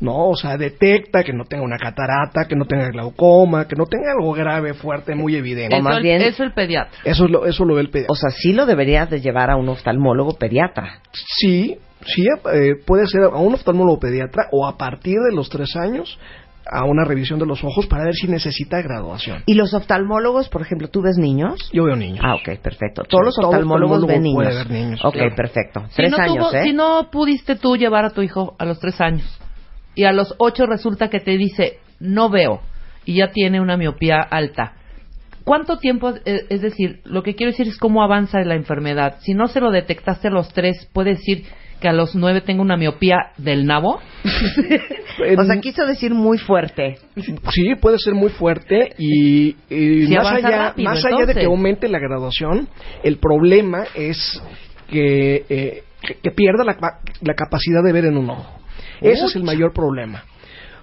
No, 0.01 0.29
o 0.29 0.35
sea, 0.35 0.57
detecta 0.57 1.23
que 1.23 1.31
no 1.31 1.45
tenga 1.45 1.63
una 1.63 1.77
catarata, 1.77 2.45
que 2.49 2.55
no 2.55 2.65
tenga 2.65 2.89
glaucoma, 2.89 3.67
que 3.67 3.75
no 3.75 3.85
tenga 3.85 4.11
algo 4.19 4.33
grave, 4.33 4.73
fuerte, 4.73 5.13
muy 5.15 5.35
evidente. 5.35 5.75
Eso, 5.75 5.83
más 5.83 5.97
el, 5.97 6.03
bien- 6.03 6.21
eso 6.23 6.43
el 6.43 6.53
pediatra. 6.53 6.99
Eso, 7.05 7.25
es 7.25 7.31
lo, 7.31 7.45
eso 7.45 7.63
lo 7.65 7.75
ve 7.75 7.81
el 7.81 7.89
pediatra. 7.89 8.11
O 8.11 8.15
sea, 8.15 8.31
sí 8.31 8.51
lo 8.53 8.65
deberías 8.65 9.09
de 9.09 9.21
llevar 9.21 9.49
a 9.51 9.55
un 9.57 9.69
oftalmólogo 9.69 10.33
pediatra. 10.39 11.01
Sí, 11.13 11.77
sí, 12.05 12.25
eh, 12.53 12.75
puede 12.85 13.05
ser 13.07 13.21
a 13.25 13.37
un 13.37 13.53
oftalmólogo 13.53 13.99
pediatra 13.99 14.47
o 14.51 14.67
a 14.67 14.75
partir 14.77 15.17
de 15.29 15.35
los 15.35 15.49
tres 15.49 15.75
años 15.75 16.17
a 16.65 16.85
una 16.85 17.03
revisión 17.03 17.39
de 17.39 17.45
los 17.47 17.63
ojos 17.63 17.87
para 17.87 18.03
ver 18.05 18.13
si 18.13 18.27
necesita 18.27 18.81
graduación. 18.81 19.43
¿Y 19.47 19.55
los 19.55 19.73
oftalmólogos, 19.73 20.47
por 20.49 20.61
ejemplo, 20.61 20.89
tú 20.89 21.01
ves 21.01 21.17
niños? 21.17 21.69
Yo 21.73 21.83
veo 21.85 21.95
niños. 21.95 22.23
Ah, 22.23 22.35
ok, 22.35 22.59
perfecto. 22.61 23.03
Todos 23.03 23.25
los 23.25 23.35
todo 23.35 23.47
oftalmólogos 23.49 24.05
ven 24.05 24.17
oftalmólogo 24.19 24.21
niños. 24.23 24.35
puede 24.35 24.55
ver 24.55 24.71
niños, 24.71 25.05
Ok, 25.05 25.13
claro. 25.13 25.35
perfecto. 25.35 25.83
Si 25.89 25.95
Tres 25.95 26.11
no, 26.11 26.17
años, 26.17 26.37
tuvo- 26.51 26.53
¿eh? 26.57 26.63
si 26.63 26.73
no 26.73 27.09
pudiste 27.11 27.55
tú 27.55 27.75
llevar 27.77 28.05
a 28.05 28.11
tu 28.11 28.21
hijo 28.21 28.55
a 28.59 28.65
los 28.65 28.79
tres 28.79 29.01
años 29.01 29.37
y 29.95 30.05
a 30.05 30.11
los 30.11 30.35
ocho 30.37 30.65
resulta 30.65 31.09
que 31.09 31.19
te 31.19 31.37
dice 31.37 31.79
no 31.99 32.29
veo 32.29 32.61
y 33.05 33.15
ya 33.15 33.31
tiene 33.31 33.59
una 33.61 33.77
miopía 33.77 34.17
alta. 34.19 34.73
¿Cuánto 35.43 35.77
tiempo, 35.77 36.13
es 36.23 36.61
decir, 36.61 36.99
lo 37.03 37.23
que 37.23 37.35
quiero 37.35 37.51
decir 37.51 37.67
es 37.67 37.77
cómo 37.77 38.03
avanza 38.03 38.39
la 38.41 38.55
enfermedad? 38.55 39.17
Si 39.21 39.33
no 39.33 39.47
se 39.47 39.59
lo 39.59 39.71
detectaste 39.71 40.27
a 40.27 40.31
los 40.31 40.53
tres, 40.53 40.87
¿puede 40.93 41.11
decir 41.11 41.45
que 41.79 41.89
a 41.89 41.93
los 41.93 42.15
nueve 42.15 42.41
tengo 42.41 42.61
una 42.61 42.77
miopía 42.77 43.17
del 43.37 43.65
nabo? 43.65 43.99
O 45.37 45.43
sea, 45.43 45.59
quiso 45.59 45.85
decir 45.85 46.13
muy 46.13 46.37
fuerte. 46.37 46.97
Sí, 47.51 47.75
puede 47.79 47.99
ser 47.99 48.15
muy 48.15 48.29
fuerte 48.29 48.93
y, 48.97 49.55
más, 50.09 50.25
allá, 50.33 50.69
rápido, 50.69 50.89
más 50.89 51.05
allá 51.05 51.25
de 51.25 51.33
que 51.33 51.45
aumente 51.45 51.87
la 51.89 51.99
graduación, 51.99 52.69
el 53.03 53.17
problema 53.17 53.83
es 53.93 54.41
que, 54.89 55.45
eh, 55.49 55.83
que, 56.01 56.15
que 56.23 56.31
pierda 56.31 56.63
la, 56.63 56.77
la 57.21 57.33
capacidad 57.35 57.83
de 57.83 57.93
ver 57.93 58.05
en 58.05 58.17
un 58.17 58.31
ojo. 58.31 58.60
Ese 59.01 59.25
es 59.25 59.35
el 59.35 59.43
mayor 59.43 59.73
problema. 59.73 60.23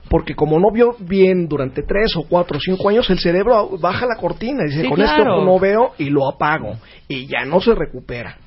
Porque 0.09 0.35
como 0.35 0.59
no 0.59 0.71
vio 0.71 0.97
bien 0.99 1.49
durante 1.49 1.83
tres 1.83 2.17
o 2.17 2.23
cuatro 2.27 2.57
o 2.57 2.61
cinco 2.61 2.89
años, 2.89 3.09
el 3.11 3.19
cerebro 3.19 3.77
baja 3.79 4.07
la 4.07 4.17
cortina 4.17 4.63
y 4.65 4.69
dice, 4.71 4.83
Sí, 4.83 4.89
con 4.89 4.97
claro. 4.97 5.37
ojo 5.37 5.45
no 5.45 5.59
veo 5.59 5.93
y 5.99 6.09
lo 6.09 6.27
apago. 6.27 6.77
Y 7.09 7.27
ya 7.27 7.45
no 7.45 7.61
se 7.61 7.75
recupera. 7.75 8.39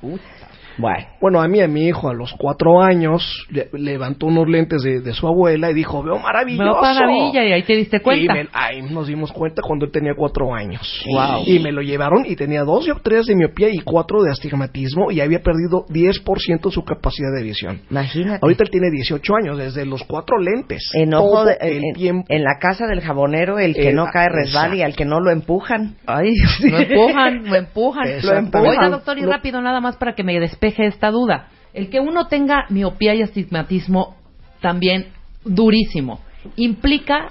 Bueno. 0.78 1.06
Bueno, 1.20 1.40
a 1.42 1.48
mí, 1.48 1.60
a 1.60 1.68
mi 1.68 1.86
hijo, 1.86 2.08
a 2.08 2.14
los 2.14 2.32
cuatro 2.38 2.82
años, 2.82 3.46
le- 3.50 3.68
levantó 3.72 4.26
unos 4.26 4.48
lentes 4.48 4.82
de, 4.82 5.00
de 5.00 5.12
su 5.12 5.26
abuela 5.26 5.70
y 5.70 5.74
dijo, 5.74 6.02
veo 6.02 6.18
maravilloso. 6.18 6.64
Veo 6.64 6.80
maravilla 6.82 7.44
y 7.44 7.52
ahí 7.52 7.62
te 7.62 7.74
diste 7.76 8.00
cuenta. 8.00 8.32
Y 8.32 8.42
me- 8.44 8.48
ahí 8.52 8.82
nos 8.82 9.06
dimos 9.06 9.32
cuenta 9.32 9.62
cuando 9.62 9.84
él 9.86 9.92
tenía 9.92 10.12
cuatro 10.16 10.54
años. 10.54 11.04
Wow. 11.06 11.42
Y 11.46 11.58
me 11.58 11.72
lo 11.72 11.82
llevaron 11.82 12.24
y 12.26 12.36
tenía 12.36 12.62
dos 12.64 12.84
dioptrías 12.84 13.26
de 13.26 13.36
miopía 13.36 13.68
y 13.70 13.78
cuatro 13.80 14.22
de 14.22 14.30
astigmatismo 14.30 15.10
y 15.10 15.20
había 15.20 15.40
perdido 15.40 15.84
10% 15.88 16.70
su 16.70 16.84
capacidad 16.84 17.30
de 17.36 17.42
visión. 17.42 17.80
Imagínate. 17.90 18.38
Ahorita 18.42 18.64
él 18.64 18.70
tiene 18.70 18.90
18 18.90 19.34
años, 19.36 19.58
desde 19.58 19.84
los 19.86 20.02
cuatro 20.04 20.38
lentes. 20.38 20.90
En, 20.94 21.14
ojo 21.14 21.44
de- 21.44 21.56
el 21.60 21.84
en, 21.84 21.94
tiempo. 21.94 22.24
en 22.28 22.42
la 22.42 22.58
casa 22.60 22.86
del 22.86 23.00
jabonero, 23.00 23.58
el 23.58 23.74
que 23.74 23.90
Eh, 23.90 23.92
no 23.92 24.06
cae 24.12 24.28
resbala 24.28 24.74
y 24.76 24.82
al 24.82 24.94
que 24.96 25.04
no 25.04 25.20
lo 25.20 25.30
empujan. 25.30 25.96
Ay, 26.06 26.32
lo 26.62 26.78
empujan, 26.78 27.44
lo 27.44 27.54
empujan. 27.56 28.08
Exactamente. 28.08 28.58
Oiga, 28.70 28.88
doctor, 28.88 29.18
y 29.18 29.22
No- 29.22 29.30
rápido, 29.30 29.60
nada 29.60 29.80
más 29.80 29.96
para 29.96 30.14
que 30.14 30.22
me 30.24 30.32
despeje 30.62 30.86
esta 30.86 31.10
duda. 31.10 31.48
El 31.74 31.88
que 31.90 32.00
uno 32.00 32.26
tenga 32.28 32.66
miopía 32.68 33.14
y 33.14 33.22
astigmatismo 33.22 34.16
también 34.60 35.06
durísimo, 35.44 36.20
implica, 36.56 37.28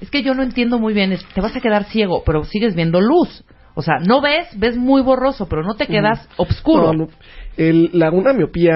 es 0.00 0.10
que 0.10 0.22
yo 0.22 0.34
no 0.34 0.42
entiendo 0.42 0.78
muy 0.78 0.92
bien, 0.92 1.12
es, 1.12 1.24
te 1.26 1.40
vas 1.40 1.56
a 1.56 1.60
quedar 1.60 1.84
ciego, 1.84 2.22
pero 2.26 2.44
sigues 2.44 2.74
viendo 2.74 3.00
luz. 3.00 3.44
O 3.74 3.82
sea, 3.82 3.94
no 4.06 4.20
ves, 4.20 4.48
ves 4.56 4.76
muy 4.76 5.00
borroso, 5.02 5.48
pero 5.48 5.62
no 5.62 5.74
te 5.74 5.86
quedas 5.86 6.28
obscuro. 6.36 6.92
No, 6.92 7.06
no. 7.06 7.08
El- 7.56 7.90
la, 7.94 8.10
una 8.10 8.32
miopía 8.32 8.74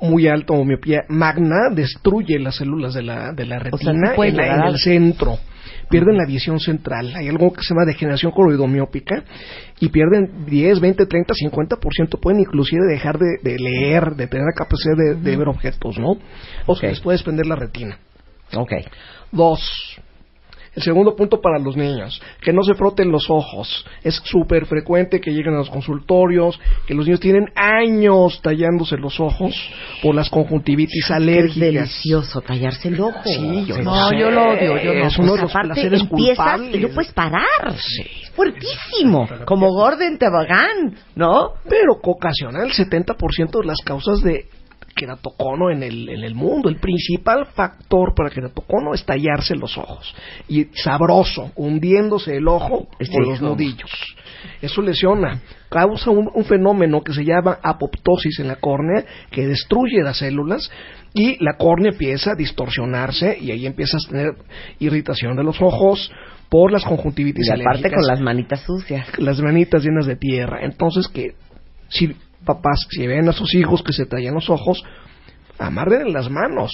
muy 0.00 0.26
alta 0.26 0.54
o 0.54 0.64
miopía 0.64 1.02
magna 1.08 1.68
destruye 1.72 2.38
las 2.38 2.56
células 2.56 2.94
de 2.94 3.02
la, 3.02 3.32
de 3.32 3.44
la 3.46 3.58
retina 3.58 4.14
en, 4.30 4.36
la- 4.36 4.42
en 4.46 4.60
el 4.68 4.78
centro. 4.78 5.38
Pierden 5.90 6.16
la 6.16 6.24
visión 6.24 6.60
central. 6.60 7.12
Hay 7.16 7.28
algo 7.28 7.52
que 7.52 7.62
se 7.62 7.74
llama 7.74 7.84
degeneración 7.84 8.32
coroidomiópica 8.32 9.24
y 9.80 9.88
pierden 9.88 10.46
10, 10.46 10.80
20, 10.80 11.06
30, 11.06 11.34
50%. 11.34 12.20
Pueden 12.20 12.40
inclusive 12.40 12.86
dejar 12.88 13.18
de, 13.18 13.38
de 13.42 13.58
leer, 13.58 14.14
de 14.14 14.26
tener 14.28 14.46
la 14.46 14.54
capacidad 14.56 14.96
de, 14.96 15.16
de 15.16 15.36
ver 15.36 15.48
objetos, 15.48 15.98
¿no? 15.98 16.16
O 16.66 16.76
sea, 16.76 16.90
les 16.90 17.00
puede 17.00 17.16
desprender 17.16 17.46
la 17.46 17.56
retina. 17.56 17.98
Ok. 18.54 18.72
Dos. 19.32 20.00
El 20.74 20.82
segundo 20.84 21.16
punto 21.16 21.40
para 21.40 21.58
los 21.58 21.76
niños, 21.76 22.22
que 22.40 22.52
no 22.52 22.62
se 22.62 22.74
froten 22.74 23.10
los 23.10 23.28
ojos. 23.28 23.84
Es 24.04 24.20
súper 24.24 24.66
frecuente 24.66 25.20
que 25.20 25.32
lleguen 25.32 25.54
a 25.54 25.58
los 25.58 25.68
consultorios, 25.70 26.60
que 26.86 26.94
los 26.94 27.06
niños 27.06 27.18
tienen 27.20 27.46
años 27.56 28.40
tallándose 28.40 28.96
los 28.96 29.18
ojos 29.18 29.52
por 30.00 30.14
las 30.14 30.30
conjuntivitis 30.30 31.04
Es 31.06 31.10
alérgicas. 31.10 31.58
delicioso 31.60 32.40
tallarse 32.40 32.86
el 32.88 33.00
ojo. 33.00 33.20
Sí, 33.24 33.64
yo 33.66 33.82
No, 33.82 34.08
sé. 34.10 34.18
yo 34.18 34.30
lo 34.30 34.50
odio, 34.52 34.80
yo 34.80 34.94
no. 34.94 35.06
Es 35.06 35.18
uno 35.18 35.32
de 35.34 35.40
Pues 35.40 35.42
los 35.42 35.50
aparte 35.50 35.68
placeres 35.74 36.00
empiezas 36.02 36.36
culpables. 36.36 36.74
y 36.74 36.78
no 36.78 36.88
puedes 36.90 37.12
parar. 37.12 37.44
Es 37.68 38.30
fuertísimo. 38.34 39.28
Como 39.46 39.68
Gordon 39.72 40.18
Tobogán, 40.18 40.94
¿no? 41.16 41.54
Pero 41.68 41.94
que 42.02 42.10
ocasiona 42.10 42.62
el 42.62 42.70
70% 42.72 43.60
de 43.60 43.66
las 43.66 43.78
causas 43.84 44.20
de 44.22 44.46
queratocono 44.94 45.70
en 45.70 45.82
el, 45.82 46.08
en 46.08 46.24
el 46.24 46.34
mundo. 46.34 46.68
El 46.68 46.76
principal 46.76 47.46
factor 47.46 48.14
para 48.14 48.30
queratocono 48.30 48.94
es 48.94 49.04
tallarse 49.04 49.54
los 49.54 49.76
ojos. 49.78 50.14
Y 50.48 50.64
sabroso, 50.74 51.52
hundiéndose 51.56 52.36
el 52.36 52.48
ojo 52.48 52.88
Sí, 53.00 53.10
por 53.12 53.26
los 53.26 53.40
nudillos. 53.40 53.90
Eso 54.62 54.82
lesiona, 54.82 55.40
causa 55.68 56.10
un, 56.10 56.28
un 56.34 56.44
fenómeno 56.44 57.02
que 57.02 57.12
se 57.12 57.24
llama 57.24 57.58
apoptosis 57.62 58.38
en 58.40 58.48
la 58.48 58.56
córnea, 58.56 59.04
que 59.30 59.46
destruye 59.46 60.02
las 60.02 60.18
células 60.18 60.70
y 61.12 61.42
la 61.44 61.56
córnea 61.56 61.90
empieza 61.92 62.32
a 62.32 62.34
distorsionarse 62.34 63.36
y 63.40 63.50
ahí 63.50 63.66
empiezas 63.66 64.02
a 64.06 64.10
tener 64.10 64.34
irritación 64.78 65.36
de 65.36 65.44
los 65.44 65.60
ojos 65.60 66.10
por 66.48 66.72
las 66.72 66.84
conjuntivitis 66.84 67.46
Y 67.46 67.50
aparte 67.50 67.68
alérgicas 67.68 68.00
con 68.00 68.06
las 68.06 68.20
manitas 68.20 68.60
sucias. 68.60 69.18
las 69.18 69.40
manitas 69.40 69.82
llenas 69.84 70.06
de 70.06 70.16
tierra. 70.16 70.60
Entonces 70.62 71.08
que 71.08 71.34
si 71.88 72.14
papás 72.44 72.86
si 72.90 73.06
ven 73.06 73.28
a 73.28 73.32
sus 73.32 73.54
hijos 73.54 73.82
que 73.82 73.92
se 73.92 74.06
tallan 74.06 74.34
los 74.34 74.48
ojos, 74.50 74.82
amarren 75.58 76.12
las 76.12 76.30
manos. 76.30 76.72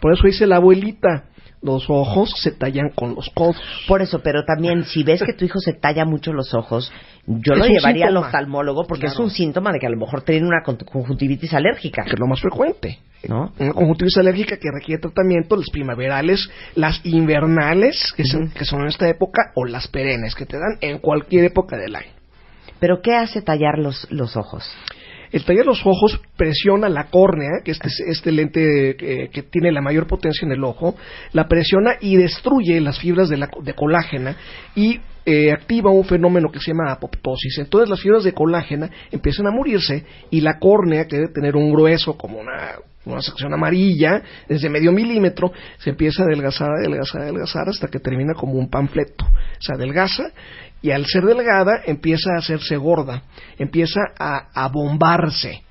Por 0.00 0.12
eso 0.12 0.26
dice 0.26 0.46
la 0.46 0.56
abuelita, 0.56 1.24
los 1.60 1.90
ojos 1.90 2.30
se 2.40 2.52
tallan 2.52 2.90
con 2.94 3.14
los 3.16 3.28
codos. 3.34 3.60
Por 3.88 4.00
eso, 4.00 4.20
pero 4.22 4.44
también 4.44 4.84
si 4.84 5.02
ves 5.02 5.22
que 5.24 5.32
tu 5.32 5.44
hijo 5.44 5.58
se 5.58 5.72
talla 5.72 6.04
mucho 6.04 6.32
los 6.32 6.54
ojos, 6.54 6.92
yo 7.26 7.54
Es 7.54 7.58
lo 7.58 7.66
llevaría 7.66 8.06
al 8.06 8.16
oftalmólogo 8.16 8.86
porque 8.86 9.06
es 9.06 9.18
un 9.18 9.30
síntoma 9.30 9.72
de 9.72 9.80
que 9.80 9.86
a 9.86 9.90
lo 9.90 9.96
mejor 9.98 10.22
tiene 10.22 10.46
una 10.46 10.62
con- 10.64 10.76
conjuntivitis 10.76 11.52
alérgica. 11.54 12.04
que 12.04 12.10
es 12.12 12.18
lo 12.18 12.26
más 12.26 12.40
frecuente. 12.40 13.00
¿No? 13.28 13.52
Una 13.58 13.72
conjuntivitis 13.72 14.18
alérgica 14.18 14.56
que 14.56 14.68
requiere 14.72 15.00
tratamiento, 15.02 15.56
las 15.56 15.68
primaverales, 15.70 16.48
las 16.76 17.04
invernales, 17.04 18.12
que, 18.16 18.24
son, 18.24 18.50
que 18.50 18.64
son 18.64 18.82
en 18.82 18.86
esta 18.88 19.08
época, 19.08 19.50
o 19.56 19.64
las 19.64 19.88
perennes, 19.88 20.36
que 20.36 20.46
te 20.46 20.56
dan 20.56 20.78
en 20.80 20.98
cualquier 21.00 21.46
época 21.46 21.76
del 21.76 21.96
año. 21.96 22.12
Pero 22.78 23.00
¿qué 23.02 23.16
hace 23.16 23.42
tallar 23.42 23.78
los, 23.78 24.06
los 24.12 24.36
ojos? 24.36 24.70
El 25.32 25.44
tallar 25.44 25.66
los 25.66 25.84
ojos 25.84 26.20
presiona 26.36 26.88
la 26.88 27.04
córnea, 27.04 27.60
que 27.64 27.72
este 27.72 27.88
es 27.88 28.00
este 28.06 28.32
lente 28.32 28.90
eh, 28.90 29.30
que 29.30 29.42
tiene 29.42 29.72
la 29.72 29.80
mayor 29.80 30.06
potencia 30.06 30.46
en 30.46 30.52
el 30.52 30.64
ojo, 30.64 30.94
la 31.32 31.48
presiona 31.48 31.96
y 32.00 32.16
destruye 32.16 32.80
las 32.80 32.98
fibras 32.98 33.28
de, 33.28 33.36
la, 33.36 33.50
de 33.62 33.74
colágena 33.74 34.36
y 34.74 35.00
eh, 35.26 35.52
activa 35.52 35.90
un 35.90 36.04
fenómeno 36.04 36.50
que 36.50 36.58
se 36.58 36.72
llama 36.72 36.90
apoptosis. 36.90 37.58
Entonces 37.58 37.90
las 37.90 38.00
fibras 38.00 38.24
de 38.24 38.32
colágena 38.32 38.90
empiezan 39.10 39.46
a 39.46 39.50
morirse 39.50 40.04
y 40.30 40.40
la 40.40 40.58
córnea, 40.58 41.06
que 41.06 41.16
debe 41.16 41.32
tener 41.32 41.54
un 41.54 41.70
grueso 41.70 42.16
como 42.16 42.38
una, 42.38 42.76
una 43.04 43.20
sección 43.20 43.52
amarilla, 43.52 44.22
desde 44.48 44.70
medio 44.70 44.92
milímetro, 44.92 45.52
se 45.78 45.90
empieza 45.90 46.22
a 46.22 46.26
adelgazar, 46.26 46.70
adelgazar, 46.70 47.22
adelgazar 47.22 47.68
hasta 47.68 47.88
que 47.88 47.98
termina 47.98 48.34
como 48.34 48.54
un 48.54 48.70
panfleto. 48.70 49.26
Se 49.58 49.72
adelgaza 49.72 50.30
y 50.82 50.90
al 50.90 51.06
ser 51.06 51.24
delgada 51.24 51.82
empieza 51.86 52.34
a 52.34 52.38
hacerse 52.38 52.76
gorda, 52.76 53.22
empieza 53.58 54.00
a, 54.18 54.48
a 54.54 54.68
bombarse 54.68 55.62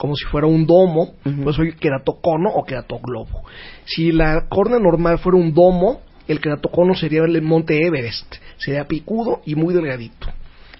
como 0.00 0.16
si 0.16 0.24
fuera 0.24 0.46
un 0.46 0.64
domo, 0.66 1.12
pues 1.44 1.56
soy 1.56 1.74
queratocono 1.74 2.48
o 2.48 2.64
queratoglobo. 2.64 3.42
Si 3.84 4.12
la 4.12 4.46
córnea 4.48 4.78
normal 4.78 5.18
fuera 5.18 5.36
un 5.36 5.52
domo, 5.52 6.00
el 6.26 6.40
queratocono 6.40 6.94
sería 6.94 7.20
el 7.22 7.42
monte 7.42 7.86
Everest, 7.86 8.36
sería 8.56 8.88
picudo 8.88 9.42
y 9.44 9.56
muy 9.56 9.74
delgadito. 9.74 10.28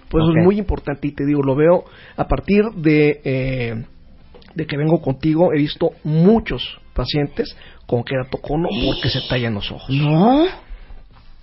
Eso 0.07 0.23
Ok. 0.23 0.37
es 0.37 0.43
muy 0.43 0.57
importante 0.57 1.07
y 1.07 1.11
te 1.11 1.23
digo, 1.27 1.43
lo 1.43 1.55
veo 1.55 1.85
a 2.17 2.27
partir 2.27 2.63
de, 2.77 3.21
eh, 3.23 3.85
de 4.55 4.65
que 4.65 4.75
vengo 4.75 4.99
contigo, 5.03 5.53
he 5.53 5.57
visto 5.57 5.91
muchos 6.03 6.79
pacientes 6.95 7.55
con 7.85 8.03
queratocono 8.03 8.69
porque 8.87 9.09
se 9.09 9.21
tallan 9.29 9.53
los 9.53 9.71
ojos. 9.71 9.89
No. 9.95 10.47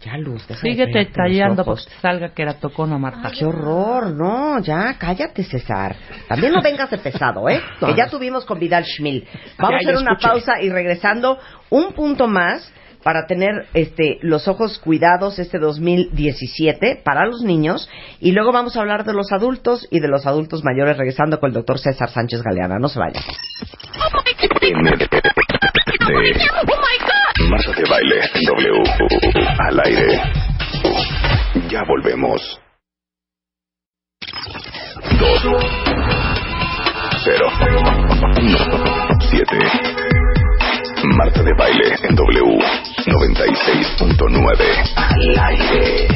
Ya, 0.00 0.16
Luz, 0.16 0.46
Síguete 0.60 1.06
tallando 1.06 1.62
ojos. 1.62 1.80
porque 1.84 1.94
te 1.96 2.00
salga 2.00 2.28
queratocono, 2.32 3.00
Marta. 3.00 3.20
Ay, 3.24 3.32
qué 3.36 3.44
horror, 3.44 4.14
no, 4.14 4.60
ya, 4.60 4.96
cállate, 4.96 5.42
César. 5.42 5.96
También 6.28 6.52
no 6.52 6.62
vengas 6.62 6.88
de 6.90 6.98
pesado, 6.98 7.48
¿eh? 7.48 7.60
Que 7.80 7.94
ya 7.96 8.08
tuvimos 8.08 8.44
con 8.44 8.60
Vidal 8.60 8.84
Schmil. 8.84 9.26
Vamos 9.58 9.70
Ya, 9.82 9.88
a 9.88 9.90
hacer 9.90 10.00
una 10.02 10.12
escuché. 10.12 10.28
pausa 10.28 10.62
y 10.62 10.70
regresando, 10.70 11.38
un 11.70 11.92
punto 11.94 12.28
más 12.28 12.72
para 13.02 13.26
tener 13.26 13.66
este 13.74 14.18
los 14.22 14.46
ojos 14.48 14.78
cuidados 14.78 15.38
este 15.38 15.58
2017 15.58 17.00
para 17.04 17.26
los 17.26 17.42
niños 17.42 17.88
y 18.20 18.32
luego 18.32 18.52
vamos 18.52 18.76
a 18.76 18.80
hablar 18.80 19.04
de 19.04 19.14
los 19.14 19.32
adultos 19.32 19.86
y 19.90 20.00
de 20.00 20.08
los 20.08 20.26
adultos 20.26 20.62
mayores 20.64 20.96
regresando 20.96 21.38
con 21.40 21.48
el 21.50 21.54
doctor 21.54 21.78
César 21.78 22.10
Sánchez 22.10 22.42
Galeana. 22.42 22.78
No 22.78 22.88
se 22.88 22.98
vayan. 22.98 23.22
Marta 27.46 27.72
de 27.72 27.84
baile 27.88 28.20
en 28.34 28.42
W. 28.42 28.82
Al 29.58 29.80
aire. 29.86 30.22
Ya 31.70 31.82
volvemos. 31.84 32.60
Dos. 35.18 35.42
Cero. 37.24 37.48
Siete. 39.30 39.58
Marta 41.04 41.42
de 41.42 41.54
baile 41.54 41.94
en 42.02 42.16
W. 42.16 42.58
96.9 43.06 44.94
al 44.96 45.38
aire. 45.38 46.08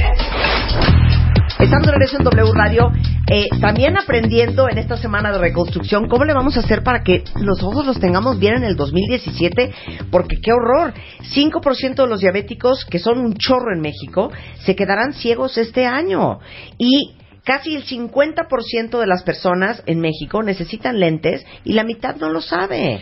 Estamos 1.62 1.86
de 1.86 1.92
regreso 1.92 2.16
en 2.18 2.24
W 2.24 2.52
Radio, 2.52 2.90
eh, 3.30 3.46
también 3.60 3.96
aprendiendo 3.96 4.68
en 4.68 4.78
esta 4.78 4.96
semana 4.96 5.30
de 5.30 5.38
reconstrucción 5.38 6.08
cómo 6.08 6.24
le 6.24 6.34
vamos 6.34 6.56
a 6.56 6.60
hacer 6.60 6.82
para 6.82 7.04
que 7.04 7.22
los 7.36 7.62
ojos 7.62 7.86
los 7.86 8.00
tengamos 8.00 8.40
bien 8.40 8.56
en 8.56 8.64
el 8.64 8.74
2017, 8.74 9.72
porque 10.10 10.40
qué 10.42 10.50
horror. 10.52 10.92
5% 11.32 11.94
de 11.94 12.08
los 12.08 12.20
diabéticos, 12.20 12.84
que 12.84 12.98
son 12.98 13.20
un 13.20 13.34
chorro 13.34 13.72
en 13.72 13.80
México, 13.80 14.32
se 14.64 14.74
quedarán 14.74 15.12
ciegos 15.12 15.56
este 15.56 15.86
año. 15.86 16.40
Y 16.78 17.14
casi 17.44 17.76
el 17.76 17.84
50% 17.84 18.98
de 18.98 19.06
las 19.06 19.22
personas 19.22 19.84
en 19.86 20.00
México 20.00 20.42
necesitan 20.42 20.98
lentes 20.98 21.46
y 21.62 21.74
la 21.74 21.84
mitad 21.84 22.16
no 22.16 22.28
lo 22.28 22.40
sabe. 22.40 23.00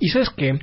Y 0.00 0.08
sabes 0.10 0.28
qué? 0.36 0.58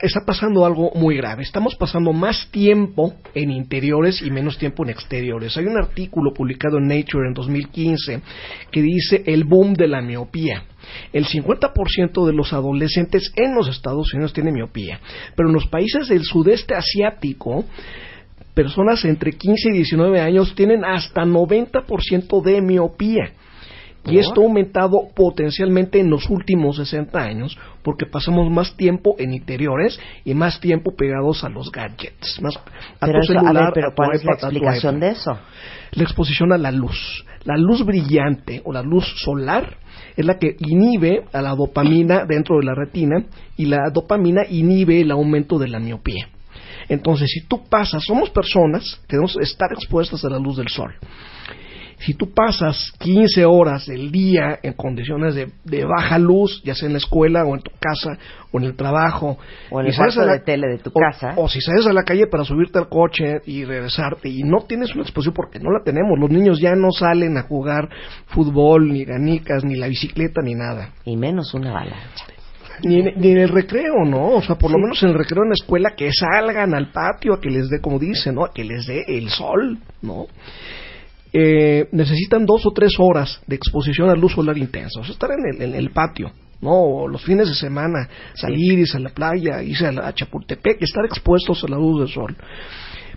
Está 0.00 0.20
pasando 0.24 0.64
algo 0.64 0.92
muy 0.94 1.16
grave. 1.16 1.42
Estamos 1.42 1.74
pasando 1.74 2.12
más 2.12 2.48
tiempo 2.52 3.14
en 3.34 3.50
interiores 3.50 4.22
y 4.22 4.30
menos 4.30 4.56
tiempo 4.56 4.84
en 4.84 4.90
exteriores. 4.90 5.56
Hay 5.56 5.66
un 5.66 5.76
artículo 5.76 6.32
publicado 6.32 6.78
en 6.78 6.86
Nature 6.86 7.26
en 7.26 7.34
2015 7.34 8.20
que 8.70 8.80
dice 8.80 9.24
el 9.26 9.42
boom 9.42 9.74
de 9.74 9.88
la 9.88 10.00
miopía. 10.00 10.62
El 11.12 11.26
50% 11.26 12.26
de 12.26 12.32
los 12.32 12.52
adolescentes 12.52 13.32
en 13.34 13.56
los 13.56 13.68
Estados 13.68 14.14
Unidos 14.14 14.32
tienen 14.32 14.54
miopía, 14.54 15.00
pero 15.34 15.48
en 15.48 15.54
los 15.54 15.66
países 15.66 16.06
del 16.06 16.22
sudeste 16.22 16.76
asiático 16.76 17.64
personas 18.54 19.04
entre 19.04 19.32
15 19.32 19.70
y 19.70 19.72
19 19.72 20.20
años 20.20 20.54
tienen 20.54 20.84
hasta 20.84 21.22
90% 21.22 22.42
de 22.42 22.60
miopía. 22.60 23.32
Y 24.06 24.18
esto 24.18 24.40
ha 24.40 24.44
aumentado 24.44 25.08
potencialmente 25.14 26.00
en 26.00 26.08
los 26.08 26.30
últimos 26.30 26.76
60 26.76 27.18
años 27.18 27.58
porque 27.82 28.06
pasamos 28.06 28.50
más 28.50 28.74
tiempo 28.76 29.14
en 29.18 29.34
interiores 29.34 30.00
y 30.24 30.32
más 30.34 30.60
tiempo 30.60 30.94
pegados 30.96 31.44
a 31.44 31.50
los 31.50 31.70
gadgets. 31.70 32.40
Más, 32.40 32.56
a 32.56 33.06
Pero, 33.06 33.18
tu 33.20 33.24
eso- 33.24 33.32
a 33.34 33.40
celular, 33.42 33.64
ver, 33.64 33.72
pero 33.74 33.86
a 33.88 33.90
tu 33.90 33.96
¿cuál 33.96 34.14
es 34.14 34.24
la 34.24 34.32
explicación 34.32 35.00
de 35.00 35.08
eso? 35.10 35.38
La 35.92 36.02
exposición 36.04 36.52
a 36.52 36.58
la 36.58 36.70
luz. 36.70 37.24
La 37.44 37.56
luz 37.56 37.84
brillante 37.84 38.62
o 38.64 38.72
la 38.72 38.82
luz 38.82 39.04
solar 39.22 39.76
es 40.16 40.24
la 40.24 40.38
que 40.38 40.56
inhibe 40.60 41.24
a 41.32 41.42
la 41.42 41.54
dopamina 41.54 42.24
dentro 42.26 42.56
de 42.58 42.64
la 42.64 42.74
retina 42.74 43.24
y 43.56 43.66
la 43.66 43.90
dopamina 43.92 44.42
inhibe 44.48 45.00
el 45.00 45.10
aumento 45.10 45.58
de 45.58 45.68
la 45.68 45.78
miopía. 45.80 46.28
Entonces, 46.88 47.30
si 47.30 47.46
tú 47.46 47.62
pasas, 47.68 48.02
somos 48.04 48.30
personas 48.30 49.00
que 49.06 49.16
debemos 49.16 49.36
estar 49.38 49.70
expuestas 49.72 50.24
a 50.24 50.30
la 50.30 50.38
luz 50.38 50.56
del 50.56 50.68
sol. 50.68 50.94
Si 52.00 52.14
tú 52.14 52.32
pasas 52.32 52.92
15 53.00 53.44
horas 53.44 53.86
del 53.86 54.12
día 54.12 54.58
en 54.62 54.72
condiciones 54.74 55.34
de, 55.34 55.48
de 55.64 55.84
baja 55.84 56.18
luz, 56.18 56.62
ya 56.64 56.74
sea 56.74 56.86
en 56.86 56.92
la 56.92 56.98
escuela 56.98 57.44
o 57.44 57.54
en 57.56 57.60
tu 57.62 57.72
casa 57.80 58.16
o 58.52 58.58
en 58.58 58.64
el 58.64 58.76
trabajo, 58.76 59.36
O 59.70 59.80
en 59.80 59.88
el 59.88 59.96
cuarto 59.96 60.24
la- 60.24 60.34
de 60.34 60.38
tele 60.40 60.68
de 60.68 60.78
tu 60.78 60.90
o- 60.90 60.92
casa. 61.00 61.34
o 61.36 61.48
si 61.48 61.60
sales 61.60 61.86
a 61.86 61.92
la 61.92 62.04
calle 62.04 62.28
para 62.28 62.44
subirte 62.44 62.78
al 62.78 62.88
coche 62.88 63.38
y 63.46 63.64
regresarte 63.64 64.28
y 64.28 64.44
no 64.44 64.58
tienes 64.68 64.94
una 64.94 65.02
exposición 65.02 65.34
porque 65.34 65.58
no 65.58 65.72
la 65.72 65.82
tenemos, 65.84 66.18
los 66.18 66.30
niños 66.30 66.60
ya 66.60 66.74
no 66.76 66.92
salen 66.92 67.36
a 67.36 67.42
jugar 67.42 67.88
fútbol, 68.28 68.92
ni 68.92 69.04
ganicas, 69.04 69.64
ni 69.64 69.74
la 69.76 69.88
bicicleta, 69.88 70.40
ni 70.40 70.54
nada. 70.54 70.90
Y 71.04 71.16
menos 71.16 71.52
una 71.54 71.70
avalancha. 71.70 72.26
Ni, 72.84 73.00
en- 73.00 73.20
ni 73.20 73.32
en 73.32 73.38
el 73.38 73.48
recreo, 73.48 74.04
¿no? 74.06 74.36
O 74.36 74.42
sea, 74.42 74.54
por 74.54 74.70
lo 74.70 74.78
menos 74.78 75.02
en 75.02 75.08
el 75.08 75.14
recreo 75.18 75.42
en 75.42 75.48
la 75.48 75.54
escuela 75.60 75.90
que 75.96 76.10
salgan 76.12 76.74
al 76.74 76.92
patio 76.92 77.34
a 77.34 77.40
que 77.40 77.50
les 77.50 77.68
dé, 77.68 77.80
como 77.80 77.98
dicen, 77.98 78.36
¿no? 78.36 78.44
A 78.44 78.52
que 78.54 78.62
les 78.62 78.86
dé 78.86 79.02
el 79.08 79.28
sol, 79.30 79.78
¿no? 80.00 80.26
Eh, 81.32 81.88
necesitan 81.92 82.46
dos 82.46 82.64
o 82.64 82.70
tres 82.70 82.94
horas 82.98 83.40
de 83.46 83.56
exposición 83.56 84.08
a 84.10 84.14
luz 84.14 84.32
solar 84.32 84.56
intensa. 84.56 85.00
O 85.00 85.04
sea, 85.04 85.12
estar 85.12 85.30
en 85.30 85.54
el, 85.54 85.62
en 85.62 85.74
el 85.74 85.90
patio, 85.90 86.32
¿no? 86.60 86.72
O 86.72 87.08
los 87.08 87.22
fines 87.22 87.48
de 87.48 87.54
semana, 87.54 88.08
salir, 88.34 88.78
irse 88.78 88.96
a 88.96 89.00
la 89.00 89.10
playa, 89.10 89.62
irse 89.62 89.86
a, 89.86 89.92
la, 89.92 90.08
a 90.08 90.14
Chapultepec, 90.14 90.82
estar 90.82 91.04
expuestos 91.04 91.62
a 91.64 91.68
la 91.68 91.76
luz 91.76 92.00
del 92.00 92.08
sol. 92.08 92.36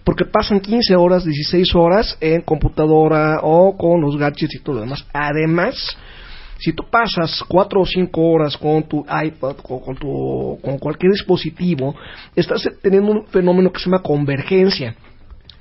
Porque 0.04 0.26
pasan 0.26 0.60
15 0.60 0.96
horas, 0.96 1.24
16 1.24 1.76
horas 1.76 2.18
en 2.20 2.42
computadora 2.42 3.40
o 3.44 3.78
con 3.78 4.02
los 4.02 4.18
gadgets 4.18 4.56
y 4.56 4.60
todo 4.60 4.76
lo 4.76 4.82
demás. 4.82 5.06
Además, 5.14 5.76
si 6.62 6.74
tú 6.74 6.84
pasas 6.92 7.44
cuatro 7.48 7.82
o 7.82 7.86
cinco 7.86 8.22
horas 8.22 8.56
con 8.56 8.84
tu 8.84 9.00
iPad 9.00 9.56
o 9.64 9.82
con, 9.82 9.96
tu, 9.96 10.60
con 10.62 10.78
cualquier 10.78 11.12
dispositivo, 11.12 11.96
estás 12.36 12.70
teniendo 12.84 13.12
un 13.12 13.26
fenómeno 13.28 13.72
que 13.72 13.80
se 13.80 13.86
llama 13.86 14.04
convergencia. 14.04 14.96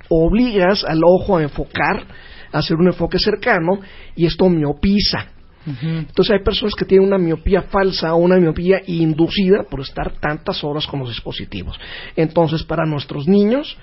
Obligas 0.09 0.83
al 0.83 1.01
ojo 1.03 1.37
a 1.37 1.41
enfocar, 1.41 2.05
hacer 2.51 2.77
un 2.77 2.87
enfoque 2.87 3.17
cercano, 3.19 3.79
y 4.15 4.25
esto 4.25 4.49
miopiza. 4.49 5.27
Entonces 5.63 6.31
hay 6.31 6.43
personas 6.43 6.73
que 6.73 6.85
tienen 6.85 7.07
una 7.07 7.19
miopía 7.19 7.61
falsa 7.61 8.15
o 8.15 8.17
una 8.17 8.37
miopía 8.37 8.81
inducida 8.87 9.63
por 9.69 9.81
estar 9.81 10.13
tantas 10.19 10.63
horas 10.63 10.87
con 10.87 11.01
los 11.01 11.09
dispositivos. 11.09 11.79
Entonces, 12.15 12.63
para 12.63 12.83
nuestros 12.85 13.27
niños, 13.27 13.77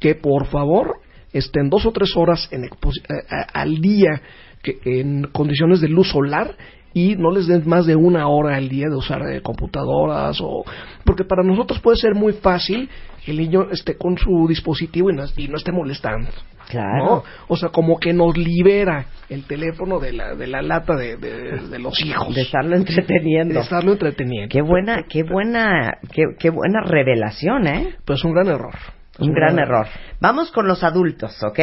que 0.00 0.14
por 0.14 0.46
favor 0.46 1.00
estén 1.32 1.70
dos 1.70 1.86
o 1.86 1.92
tres 1.92 2.14
horas 2.16 2.48
en 2.52 2.64
a- 2.66 3.60
al 3.60 3.80
día 3.80 4.20
que, 4.62 4.78
en 4.84 5.24
condiciones 5.32 5.80
de 5.80 5.88
luz 5.88 6.10
solar 6.10 6.54
y 6.94 7.16
no 7.16 7.30
les 7.30 7.46
den 7.46 7.62
más 7.66 7.86
de 7.86 7.96
una 7.96 8.28
hora 8.28 8.56
al 8.56 8.68
día 8.68 8.86
de 8.88 8.96
usar 8.96 9.22
eh, 9.30 9.40
computadoras 9.42 10.38
o 10.40 10.64
porque 11.04 11.24
para 11.24 11.42
nosotros 11.42 11.80
puede 11.80 11.96
ser 11.98 12.14
muy 12.14 12.32
fácil 12.32 12.88
el 13.26 13.36
niño 13.38 13.70
esté 13.70 13.96
con 13.96 14.16
su 14.16 14.46
dispositivo 14.48 15.10
y 15.10 15.14
no, 15.14 15.24
y 15.36 15.48
no 15.48 15.56
esté 15.56 15.72
molestando. 15.72 16.30
Claro. 16.68 17.04
¿no? 17.04 17.24
O 17.48 17.56
sea, 17.56 17.70
como 17.70 17.98
que 17.98 18.12
nos 18.12 18.36
libera 18.36 19.06
el 19.30 19.44
teléfono 19.44 19.98
de 19.98 20.12
la, 20.12 20.34
de 20.34 20.46
la 20.46 20.60
lata 20.60 20.94
de, 20.96 21.16
de- 21.16 21.68
de 21.68 21.78
los 21.78 21.98
hijos. 22.04 22.34
De 22.34 22.42
estarlo 22.42 22.76
entreteniendo. 22.76 23.54
De 23.54 23.60
estarlo 23.60 23.92
entreteniendo. 23.92 24.48
Qué 24.52 24.60
buena, 24.60 25.04
qué 25.08 25.22
buena, 25.22 25.92
qué, 26.12 26.22
qué 26.38 26.50
buena 26.50 26.80
revelación, 26.82 27.66
¿eh? 27.66 27.96
Pues 28.04 28.22
un 28.24 28.32
gran 28.34 28.48
error. 28.48 28.74
Un 29.18 29.32
gran 29.32 29.58
error. 29.58 29.86
Vamos 30.20 30.52
con 30.52 30.68
los 30.68 30.84
adultos, 30.84 31.42
¿ok? 31.42 31.58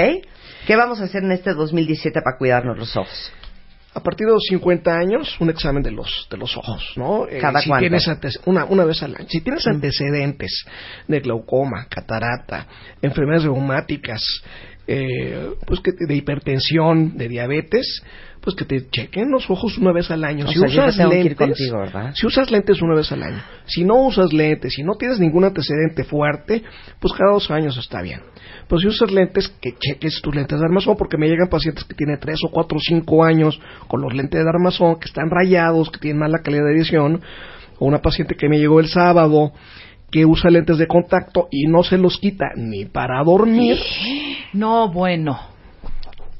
¿Qué 0.67 0.75
vamos 0.75 0.99
a 0.99 1.03
hacer 1.05 1.23
en 1.23 1.31
este 1.31 1.53
2017 1.53 2.21
para 2.21 2.37
cuidarnos 2.37 2.77
los 2.77 2.97
ojos? 2.97 3.31
A 3.95 4.01
partir 4.03 4.27
de 4.27 4.33
los 4.33 4.43
50 4.49 4.91
años, 4.91 5.35
un 5.39 5.49
examen 5.49 5.81
de 5.81 5.89
los, 5.91 6.27
de 6.29 6.37
los 6.37 6.55
ojos, 6.57 6.93
¿no? 6.97 7.27
Eh, 7.27 7.37
¿Cada 7.39 7.61
si 7.61 7.69
cuánto? 7.69 7.81
tienes 7.83 8.07
antes- 8.07 8.39
una, 8.45 8.65
una 8.65 8.83
vez 8.83 9.01
al 9.01 9.15
año. 9.15 9.25
Si 9.29 9.39
tienes 9.41 9.65
antecedentes 9.67 10.65
de 11.07 11.19
glaucoma, 11.21 11.87
catarata, 11.89 12.67
enfermedades 13.01 13.45
reumáticas, 13.45 14.21
eh, 14.87 15.49
pues 15.65 15.79
que 15.79 15.91
de 15.97 16.13
hipertensión, 16.15 17.17
de 17.17 17.27
diabetes, 17.29 18.03
pues 18.45 18.55
que 18.55 18.63
te 18.63 18.87
chequen 18.89 19.31
los 19.31 19.49
ojos 19.49 19.77
una 19.79 19.91
vez 19.91 20.11
al 20.11 20.23
año. 20.23 20.45
O 20.45 20.47
si 20.47 20.59
sea, 20.59 20.67
usas 20.67 20.97
lentes, 20.97 21.35
contigo, 21.35 21.83
si 22.13 22.27
usas 22.27 22.51
lentes 22.51 22.79
una 22.79 22.95
vez 22.95 23.11
al 23.11 23.23
año, 23.23 23.41
si 23.65 23.83
no 23.83 23.95
usas 24.05 24.31
lentes, 24.31 24.73
si 24.73 24.83
no 24.83 24.93
tienes 24.93 25.19
ningún 25.19 25.43
antecedente 25.45 26.03
fuerte, 26.03 26.63
pues 26.99 27.11
cada 27.13 27.33
dos 27.33 27.49
años 27.49 27.75
está 27.75 28.03
bien. 28.03 28.21
Pero 28.69 28.79
si 28.79 28.87
usas 28.87 29.11
lentes, 29.11 29.49
que 29.59 29.73
cheques 29.79 30.21
tus 30.21 30.35
lentes 30.35 30.59
de 30.59 30.65
armazón, 30.65 30.95
porque 30.95 31.17
me 31.17 31.27
llegan 31.27 31.49
pacientes 31.49 31.83
que 31.85 31.95
tienen 31.95 32.19
tres 32.19 32.37
o 32.47 32.51
cuatro 32.51 32.77
o 32.77 32.81
cinco 32.81 33.23
años 33.23 33.59
con 33.87 33.99
los 33.99 34.13
lentes 34.13 34.43
de 34.43 34.47
armazón, 34.47 34.99
que 34.99 35.07
están 35.07 35.31
rayados, 35.31 35.89
que 35.89 35.99
tienen 35.99 36.19
mala 36.19 36.43
calidad 36.43 36.65
de 36.67 36.75
visión, 36.75 37.21
o 37.79 37.85
una 37.87 38.03
paciente 38.03 38.35
que 38.35 38.47
me 38.47 38.59
llegó 38.59 38.79
el 38.79 38.87
sábado 38.87 39.53
que 40.11 40.23
usa 40.23 40.51
lentes 40.51 40.77
de 40.77 40.85
contacto 40.85 41.47
y 41.49 41.65
no 41.65 41.81
se 41.81 41.97
los 41.97 42.19
quita 42.19 42.45
ni 42.55 42.85
para 42.85 43.23
dormir. 43.23 43.77
No, 44.53 44.89
bueno. 44.89 45.54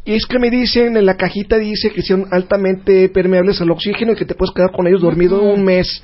Y 0.06 0.14
es 0.14 0.26
que 0.27 0.38
me 0.38 0.49
dicen, 0.52 0.95
en 0.98 1.06
la 1.06 1.15
cajita 1.18 1.57
dice 1.57 1.90
que 1.91 2.03
son 2.03 2.27
altamente 2.32 3.10
permeables 3.10 3.60
al 3.61 3.72
oxígeno 3.72 4.11
y 4.11 4.15
que 4.15 4.26
te 4.26 4.36
puedes 4.36 4.53
quedar 4.53 4.72
con 4.72 4.86
ellos 4.88 5.02
dormido 5.02 5.41
un 5.41 5.64
mes. 5.64 6.03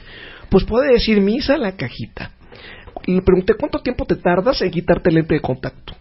Pues 0.50 0.64
puede 0.66 0.92
decir 0.94 1.22
misa 1.22 1.56
la 1.58 1.74
cajita. 1.74 2.32
Le 3.06 3.22
pregunté, 3.22 3.54
¿cuánto 3.54 3.80
tiempo 3.80 4.06
te 4.06 4.16
tardas 4.16 4.62
en 4.62 4.72
quitarte 4.72 5.10
el 5.10 5.16
lente 5.16 5.36
de 5.36 5.40
contacto? 5.42 5.94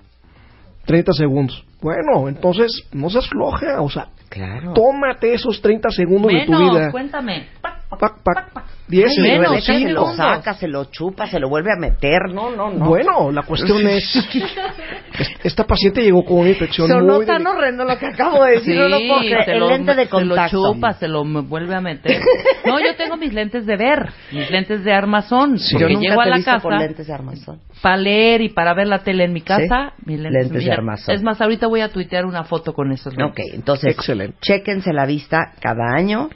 30 0.87 1.13
segundos. 1.13 1.65
Bueno, 1.83 2.29
entonces 2.29 2.85
no 2.93 3.11
seas 3.11 3.29
floja, 3.29 3.81
o 3.81 3.89
sea, 3.91 4.09
Claro. 4.29 4.73
tómate 4.73 5.35
esos 5.35 5.61
30 5.61 5.91
segundos 5.91 6.33
de 6.33 6.47
tu 6.47 6.59
vida. 6.59 6.91
cuéntame. 6.91 7.49
Pac, 7.99 8.23
pac, 8.23 8.65
10 8.89 9.07
Ay, 9.09 9.15
segundos. 9.15 9.51
Rebeca 9.67 9.73
se 9.79 9.93
lo 9.93 10.07
saca, 10.15 10.55
se 10.55 10.69
lo 10.69 10.85
chupa, 10.87 11.27
se 11.27 11.39
lo 11.41 11.49
vuelve 11.49 11.71
a 11.73 11.79
meter. 11.81 12.33
No, 12.33 12.51
no, 12.55 12.71
no. 12.71 12.87
Bueno, 12.87 13.31
la 13.33 13.43
cuestión 13.43 13.87
es, 13.89 14.05
esta 15.45 15.65
paciente 15.65 16.03
llegó 16.03 16.25
con 16.25 16.39
una 16.39 16.51
infección 16.51 16.89
Sonó 16.89 17.17
muy 17.17 17.27
tan 17.27 17.47
horrendo 17.47 17.85
lo 17.85 17.99
que 17.99 18.07
acabo 18.07 18.45
de 18.45 18.53
decir. 18.53 18.77
no 18.77 18.89
lo 18.89 18.99
puedo 18.99 19.21
creer. 19.21 19.45
se 19.45 19.53
El 19.53 19.59
lo, 19.61 19.69
lente 19.69 19.95
de 19.95 20.05
se 20.05 20.09
contacto. 20.11 20.57
lo 20.63 20.73
chupa, 20.75 20.93
se 20.95 21.09
lo 21.09 21.25
vuelve 21.25 21.75
a 21.75 21.81
meter. 21.81 22.21
No, 22.67 22.79
yo 22.81 22.95
tengo 22.97 23.17
mis 23.17 23.33
lentes 23.33 23.67
de 23.67 23.77
ver, 23.77 24.09
mis 24.33 24.51
lentes 24.51 24.85
de 24.85 24.93
armazón. 24.93 25.57
Yo 25.57 25.79
porque 25.79 25.95
nunca 25.95 26.09
llego 26.09 26.21
a 26.21 26.25
te 26.25 26.29
he 26.29 26.31
la 26.31 26.37
visto 26.37 26.51
casa 26.53 26.63
con 26.63 26.79
lentes 26.79 27.07
de 27.07 27.13
armazón. 27.13 27.61
para 27.83 27.97
leer 27.97 28.41
y 28.43 28.49
para 28.51 28.75
ver 28.75 28.87
la 28.87 28.99
tele 29.01 29.25
en 29.25 29.33
mi 29.33 29.41
casa. 29.41 29.93
¿Sí? 29.97 30.03
Mis 30.07 30.21
lentes, 30.21 30.45
Lentes 30.45 30.65
de 30.65 30.73
armazón. 30.73 31.15
Es 31.15 31.23
más, 31.23 31.41
ahorita 31.41 31.67
voy 31.67 31.81
a 31.81 31.89
tuitear 31.91 32.25
una 32.25 32.45
foto 32.45 32.73
con 32.73 32.93
esos 32.93 33.17
lentes. 33.17 33.47
Ok, 33.47 33.55
entonces, 33.55 33.95
Excelente. 33.95 34.37
chéquense 34.41 34.93
la 34.93 35.07
vista 35.07 35.53
cada 35.61 35.95
año 35.95 36.29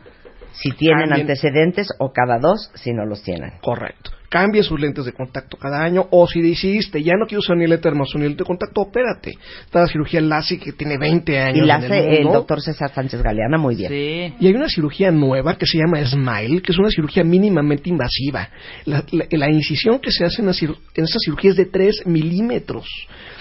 si 0.54 0.72
tienen 0.72 1.12
antecedentes 1.12 1.88
o 1.98 2.12
cada 2.12 2.38
dos 2.38 2.70
si 2.74 2.92
no 2.92 3.04
los 3.04 3.22
tienen. 3.22 3.52
Correcto. 3.60 4.10
Cambie 4.34 4.64
sus 4.64 4.80
lentes 4.80 5.04
de 5.04 5.12
contacto 5.12 5.56
cada 5.56 5.80
año, 5.84 6.08
o 6.10 6.26
si 6.26 6.42
decidiste, 6.42 7.00
ya 7.04 7.12
no 7.16 7.24
quiero 7.26 7.38
usar 7.38 7.56
ni 7.56 7.68
lente 7.68 7.86
hermoso 7.86 8.18
ni 8.18 8.24
lente 8.24 8.38
de 8.42 8.44
contacto, 8.48 8.80
opérate. 8.80 9.34
Está 9.64 9.82
la 9.82 9.86
cirugía 9.86 10.20
LASIK 10.20 10.60
que 10.64 10.72
tiene 10.72 10.98
20 10.98 11.38
años. 11.38 11.58
Y 11.64 11.68
la 11.68 11.76
en 11.76 11.84
el 11.84 11.92
el 11.92 12.24
mundo. 12.24 12.38
doctor 12.40 12.60
César 12.60 12.90
Sánchez 12.92 13.22
Galeana 13.22 13.58
muy 13.58 13.76
bien. 13.76 13.90
Sí. 13.92 14.34
Y 14.40 14.46
hay 14.48 14.54
una 14.54 14.68
cirugía 14.68 15.12
nueva 15.12 15.56
que 15.56 15.66
se 15.66 15.78
llama 15.78 16.04
SMILE, 16.04 16.62
que 16.62 16.72
es 16.72 16.78
una 16.80 16.88
cirugía 16.90 17.22
mínimamente 17.22 17.88
invasiva. 17.90 18.48
La, 18.86 19.04
la- 19.12 19.26
la 19.30 19.50
incisión 19.52 20.00
que 20.00 20.10
se 20.10 20.24
hace 20.24 20.42
en, 20.42 20.46
la 20.46 20.52
cir- 20.52 20.76
en 20.96 21.04
esa 21.04 21.18
cirugía 21.24 21.50
es 21.50 21.56
de 21.56 21.66
3 21.66 22.02
milímetros. 22.06 22.86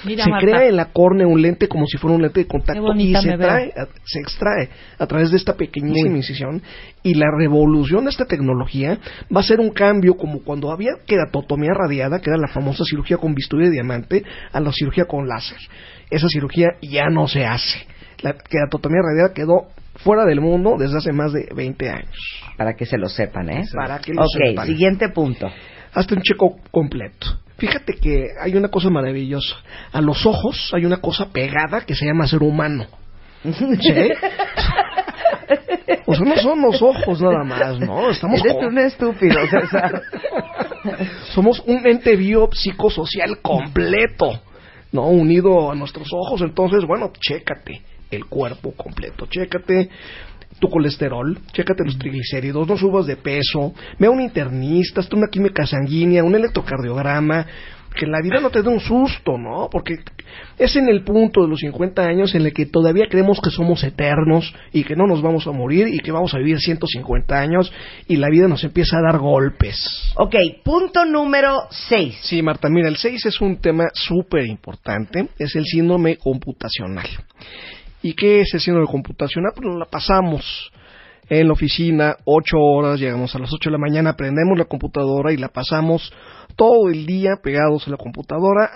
Mira, 0.05 0.25
se 0.25 0.29
Marta. 0.29 0.45
crea 0.45 0.67
en 0.67 0.75
la 0.75 0.85
córnea 0.91 1.25
un 1.25 1.41
lente 1.41 1.67
como 1.67 1.87
si 1.87 1.97
fuera 1.97 2.15
un 2.15 2.21
lente 2.21 2.41
de 2.41 2.45
contacto 2.47 2.93
y 2.95 3.15
se, 3.15 3.37
trae, 3.37 3.71
a- 3.75 3.87
se 4.05 4.19
extrae 4.19 4.69
a 4.99 5.07
través 5.07 5.31
de 5.31 5.37
esta 5.37 5.55
pequeñísima 5.55 6.17
incisión. 6.17 6.61
Y 7.01 7.15
la 7.15 7.27
revolución 7.35 8.03
de 8.05 8.11
esta 8.11 8.25
tecnología 8.25 8.99
va 9.35 9.39
a 9.39 9.43
ser 9.43 9.59
un 9.59 9.71
cambio 9.71 10.15
como 10.15 10.39
cuando 10.43 10.71
había 10.71 10.82
queratotomía 11.05 11.71
radiada, 11.73 12.19
que 12.19 12.29
era 12.29 12.37
la 12.37 12.47
famosa 12.47 12.83
cirugía 12.85 13.17
con 13.17 13.33
bisturí 13.33 13.65
de 13.65 13.71
diamante, 13.71 14.23
a 14.51 14.59
la 14.59 14.71
cirugía 14.71 15.05
con 15.05 15.27
láser. 15.27 15.57
Esa 16.09 16.27
cirugía 16.27 16.69
ya 16.81 17.09
no 17.09 17.27
se 17.27 17.45
hace. 17.45 17.85
La 18.21 18.33
queratotomía 18.33 19.01
radiada 19.01 19.33
quedó 19.33 19.67
fuera 19.95 20.25
del 20.25 20.41
mundo 20.41 20.75
desde 20.77 20.97
hace 20.97 21.11
más 21.11 21.33
de 21.33 21.47
20 21.55 21.89
años. 21.89 22.43
Para 22.57 22.73
que 22.75 22.85
se 22.85 22.97
lo 22.97 23.09
sepan, 23.09 23.49
¿eh? 23.49 23.63
Para 23.73 23.99
que 23.99 24.13
lo 24.13 24.25
sepan. 24.27 24.67
siguiente 24.67 25.09
punto. 25.09 25.49
Hazte 25.93 26.15
un 26.15 26.21
checo 26.21 26.57
completo. 26.71 27.39
Fíjate 27.57 27.93
que 27.93 28.27
hay 28.41 28.55
una 28.55 28.69
cosa 28.69 28.89
maravillosa. 28.89 29.55
A 29.91 30.01
los 30.01 30.25
ojos 30.25 30.71
hay 30.73 30.85
una 30.85 30.97
cosa 30.97 31.29
pegada 31.31 31.81
que 31.81 31.95
se 31.95 32.05
llama 32.05 32.27
ser 32.27 32.41
humano. 32.41 32.87
¿Sí? 33.43 34.11
O 36.05 36.15
sea, 36.15 36.25
no 36.25 36.37
son 36.37 36.61
los 36.61 36.81
ojos 36.81 37.21
nada 37.21 37.43
más, 37.43 37.79
¿no? 37.79 38.09
Estamos 38.09 38.39
Eres 38.41 38.53
con- 38.53 38.65
un 38.65 38.79
estúpido, 38.79 39.35
César. 39.47 40.01
Somos 41.33 41.61
un 41.65 41.85
ente 41.87 42.15
biopsicosocial 42.15 43.39
completo, 43.41 44.41
¿no? 44.91 45.07
Unido 45.07 45.71
a 45.71 45.75
nuestros 45.75 46.07
ojos. 46.13 46.41
Entonces, 46.41 46.85
bueno, 46.85 47.11
chécate 47.19 47.81
el 48.11 48.25
cuerpo 48.25 48.73
completo. 48.73 49.25
Chécate 49.27 49.89
tu 50.59 50.69
colesterol, 50.69 51.37
chécate 51.51 51.83
los 51.83 51.97
triglicéridos, 51.97 52.67
no 52.67 52.77
subas 52.77 53.05
de 53.07 53.15
peso, 53.17 53.73
ve 53.97 54.07
a 54.07 54.11
un 54.11 54.21
internista, 54.21 55.01
hazte 55.01 55.15
una 55.15 55.27
química 55.27 55.65
sanguínea, 55.65 56.23
un 56.23 56.35
electrocardiograma, 56.35 57.45
que 57.93 58.05
la 58.05 58.21
vida 58.21 58.39
no 58.39 58.49
te 58.49 58.61
dé 58.61 58.69
un 58.69 58.79
susto, 58.79 59.37
¿no? 59.37 59.69
Porque 59.71 59.95
es 60.57 60.75
en 60.75 60.89
el 60.89 61.03
punto 61.03 61.41
de 61.41 61.47
los 61.47 61.59
50 61.59 62.01
años 62.01 62.35
en 62.35 62.45
el 62.45 62.53
que 62.53 62.65
todavía 62.65 63.07
creemos 63.09 63.39
que 63.41 63.49
somos 63.49 63.83
eternos 63.83 64.53
y 64.71 64.83
que 64.83 64.95
no 64.95 65.07
nos 65.07 65.21
vamos 65.21 65.47
a 65.47 65.51
morir 65.51 65.87
y 65.87 65.99
que 65.99 66.11
vamos 66.11 66.33
a 66.33 66.37
vivir 66.37 66.59
150 66.59 67.35
años 67.35 67.71
y 68.07 68.17
la 68.17 68.29
vida 68.29 68.47
nos 68.47 68.63
empieza 68.63 68.97
a 68.97 69.01
dar 69.01 69.19
golpes. 69.19 70.13
Ok, 70.15 70.35
punto 70.63 71.05
número 71.05 71.67
6. 71.69 72.19
Sí, 72.21 72.41
Marta, 72.41 72.69
mira, 72.69 72.87
el 72.87 72.97
6 72.97 73.25
es 73.25 73.41
un 73.41 73.57
tema 73.57 73.85
súper 73.93 74.45
importante, 74.45 75.29
es 75.37 75.55
el 75.55 75.65
síndrome 75.65 76.17
computacional. 76.17 77.07
¿Y 78.01 78.13
qué 78.13 78.41
es 78.41 78.53
el 78.53 78.59
síndrome 78.59 78.87
computacional? 78.87 79.53
Pues 79.55 79.67
nos 79.67 79.79
la 79.79 79.85
pasamos 79.85 80.71
en 81.29 81.47
la 81.47 81.53
oficina 81.53 82.17
ocho 82.25 82.57
horas, 82.57 82.99
llegamos 82.99 83.33
a 83.35 83.39
las 83.39 83.51
8 83.53 83.69
de 83.69 83.71
la 83.71 83.77
mañana, 83.77 84.15
prendemos 84.15 84.57
la 84.57 84.65
computadora 84.65 85.31
y 85.31 85.37
la 85.37 85.47
pasamos 85.49 86.11
todo 86.55 86.89
el 86.89 87.05
día 87.05 87.37
pegados 87.41 87.87
a 87.87 87.91
la 87.91 87.97
computadora. 87.97 88.69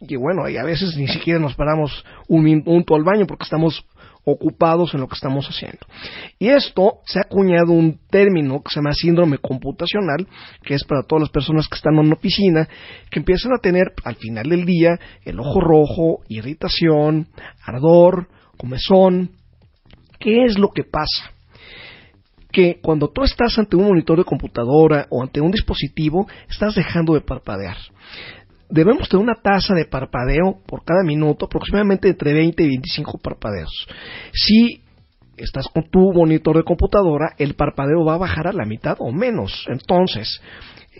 y 0.00 0.16
bueno, 0.16 0.48
y 0.48 0.56
a 0.56 0.64
veces 0.64 0.96
ni 0.96 1.06
siquiera 1.08 1.38
nos 1.38 1.54
paramos 1.54 2.04
un 2.28 2.42
minuto 2.42 2.94
al 2.94 3.04
baño 3.04 3.26
porque 3.26 3.44
estamos 3.44 3.84
ocupados 4.24 4.94
en 4.94 5.00
lo 5.00 5.08
que 5.08 5.14
estamos 5.14 5.46
haciendo. 5.48 5.80
Y 6.38 6.48
esto 6.48 7.00
se 7.06 7.18
ha 7.18 7.22
acuñado 7.22 7.72
un 7.72 7.98
término 8.08 8.62
que 8.62 8.70
se 8.70 8.76
llama 8.76 8.92
síndrome 8.92 9.38
computacional, 9.38 10.26
que 10.62 10.74
es 10.74 10.84
para 10.84 11.02
todas 11.02 11.22
las 11.22 11.30
personas 11.30 11.68
que 11.68 11.76
están 11.76 11.94
en 11.94 12.00
una 12.00 12.14
oficina, 12.14 12.68
que 13.10 13.18
empiezan 13.18 13.52
a 13.52 13.60
tener 13.60 13.92
al 14.04 14.16
final 14.16 14.48
del 14.48 14.64
día 14.64 14.98
el 15.24 15.40
ojo 15.40 15.60
rojo, 15.60 16.20
irritación, 16.28 17.28
ardor, 17.64 18.28
comezón. 18.56 19.32
¿Qué 20.18 20.44
es 20.44 20.58
lo 20.58 20.68
que 20.68 20.84
pasa? 20.84 21.31
Que 22.52 22.78
cuando 22.82 23.08
tú 23.08 23.22
estás 23.22 23.58
ante 23.58 23.76
un 23.76 23.88
monitor 23.88 24.18
de 24.18 24.24
computadora 24.24 25.06
o 25.10 25.22
ante 25.22 25.40
un 25.40 25.50
dispositivo, 25.50 26.28
estás 26.48 26.74
dejando 26.74 27.14
de 27.14 27.22
parpadear. 27.22 27.76
Debemos 28.68 29.08
tener 29.08 29.24
una 29.24 29.34
tasa 29.34 29.74
de 29.74 29.84
parpadeo 29.84 30.60
por 30.66 30.84
cada 30.84 31.02
minuto, 31.04 31.46
aproximadamente 31.46 32.08
entre 32.08 32.32
20 32.32 32.62
y 32.62 32.68
25 32.68 33.18
parpadeos. 33.18 33.86
Si 34.32 34.82
estás 35.36 35.66
con 35.68 35.90
tu 35.90 36.12
monitor 36.12 36.56
de 36.56 36.62
computadora, 36.62 37.34
el 37.38 37.54
parpadeo 37.54 38.04
va 38.04 38.14
a 38.14 38.18
bajar 38.18 38.46
a 38.46 38.52
la 38.52 38.64
mitad 38.64 38.96
o 38.98 39.12
menos. 39.12 39.66
Entonces, 39.68 40.40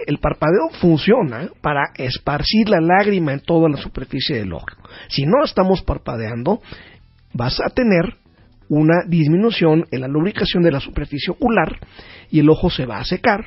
el 0.06 0.18
parpadeo 0.18 0.70
funciona 0.80 1.48
para 1.60 1.92
esparcir 1.96 2.68
la 2.68 2.80
lágrima 2.80 3.32
en 3.32 3.40
toda 3.40 3.68
la 3.68 3.76
superficie 3.76 4.36
del 4.36 4.52
ojo. 4.52 4.66
Si 5.08 5.24
no 5.24 5.44
estamos 5.44 5.82
parpadeando, 5.82 6.60
vas 7.32 7.60
a 7.60 7.70
tener 7.70 8.16
una 8.74 9.04
disminución 9.06 9.84
en 9.90 10.00
la 10.00 10.08
lubricación 10.08 10.62
de 10.62 10.72
la 10.72 10.80
superficie 10.80 11.30
ocular 11.30 11.78
y 12.30 12.40
el 12.40 12.48
ojo 12.48 12.70
se 12.70 12.86
va 12.86 13.00
a 13.00 13.04
secar, 13.04 13.44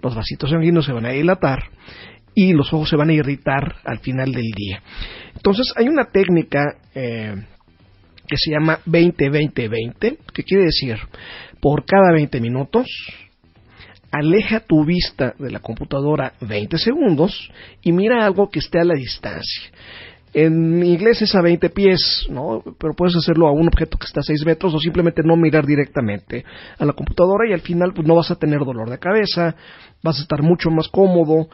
los 0.00 0.14
vasitos 0.14 0.50
sanguíneos 0.50 0.86
se 0.86 0.92
van 0.92 1.06
a 1.06 1.10
dilatar 1.10 1.64
y 2.36 2.52
los 2.52 2.72
ojos 2.72 2.88
se 2.88 2.94
van 2.94 3.10
a 3.10 3.12
irritar 3.12 3.76
al 3.84 3.98
final 3.98 4.30
del 4.30 4.52
día. 4.52 4.80
Entonces 5.34 5.72
hay 5.74 5.88
una 5.88 6.04
técnica 6.04 6.76
eh, 6.94 7.34
que 8.28 8.36
se 8.36 8.52
llama 8.52 8.78
20-20-20, 8.86 10.18
que 10.32 10.44
quiere 10.44 10.66
decir 10.66 10.98
por 11.60 11.84
cada 11.84 12.12
20 12.12 12.40
minutos 12.40 12.86
aleja 14.12 14.60
tu 14.60 14.84
vista 14.84 15.34
de 15.36 15.50
la 15.50 15.58
computadora 15.58 16.34
20 16.40 16.78
segundos 16.78 17.50
y 17.82 17.90
mira 17.90 18.24
algo 18.24 18.50
que 18.50 18.60
esté 18.60 18.78
a 18.78 18.84
la 18.84 18.94
distancia. 18.94 19.62
En 20.32 20.84
inglés 20.84 21.22
es 21.22 21.34
a 21.34 21.42
20 21.42 21.70
pies, 21.70 22.26
¿no? 22.30 22.62
Pero 22.78 22.94
puedes 22.94 23.16
hacerlo 23.16 23.48
a 23.48 23.52
un 23.52 23.66
objeto 23.66 23.98
que 23.98 24.06
está 24.06 24.20
a 24.20 24.22
6 24.22 24.44
metros 24.46 24.72
o 24.74 24.78
simplemente 24.78 25.22
no 25.24 25.36
mirar 25.36 25.66
directamente 25.66 26.44
a 26.78 26.84
la 26.84 26.92
computadora 26.92 27.48
y 27.48 27.52
al 27.52 27.60
final 27.62 27.92
pues 27.92 28.06
no 28.06 28.14
vas 28.14 28.30
a 28.30 28.36
tener 28.36 28.60
dolor 28.60 28.88
de 28.90 28.98
cabeza, 28.98 29.56
vas 30.02 30.18
a 30.18 30.22
estar 30.22 30.42
mucho 30.42 30.70
más 30.70 30.86
cómodo 30.88 31.48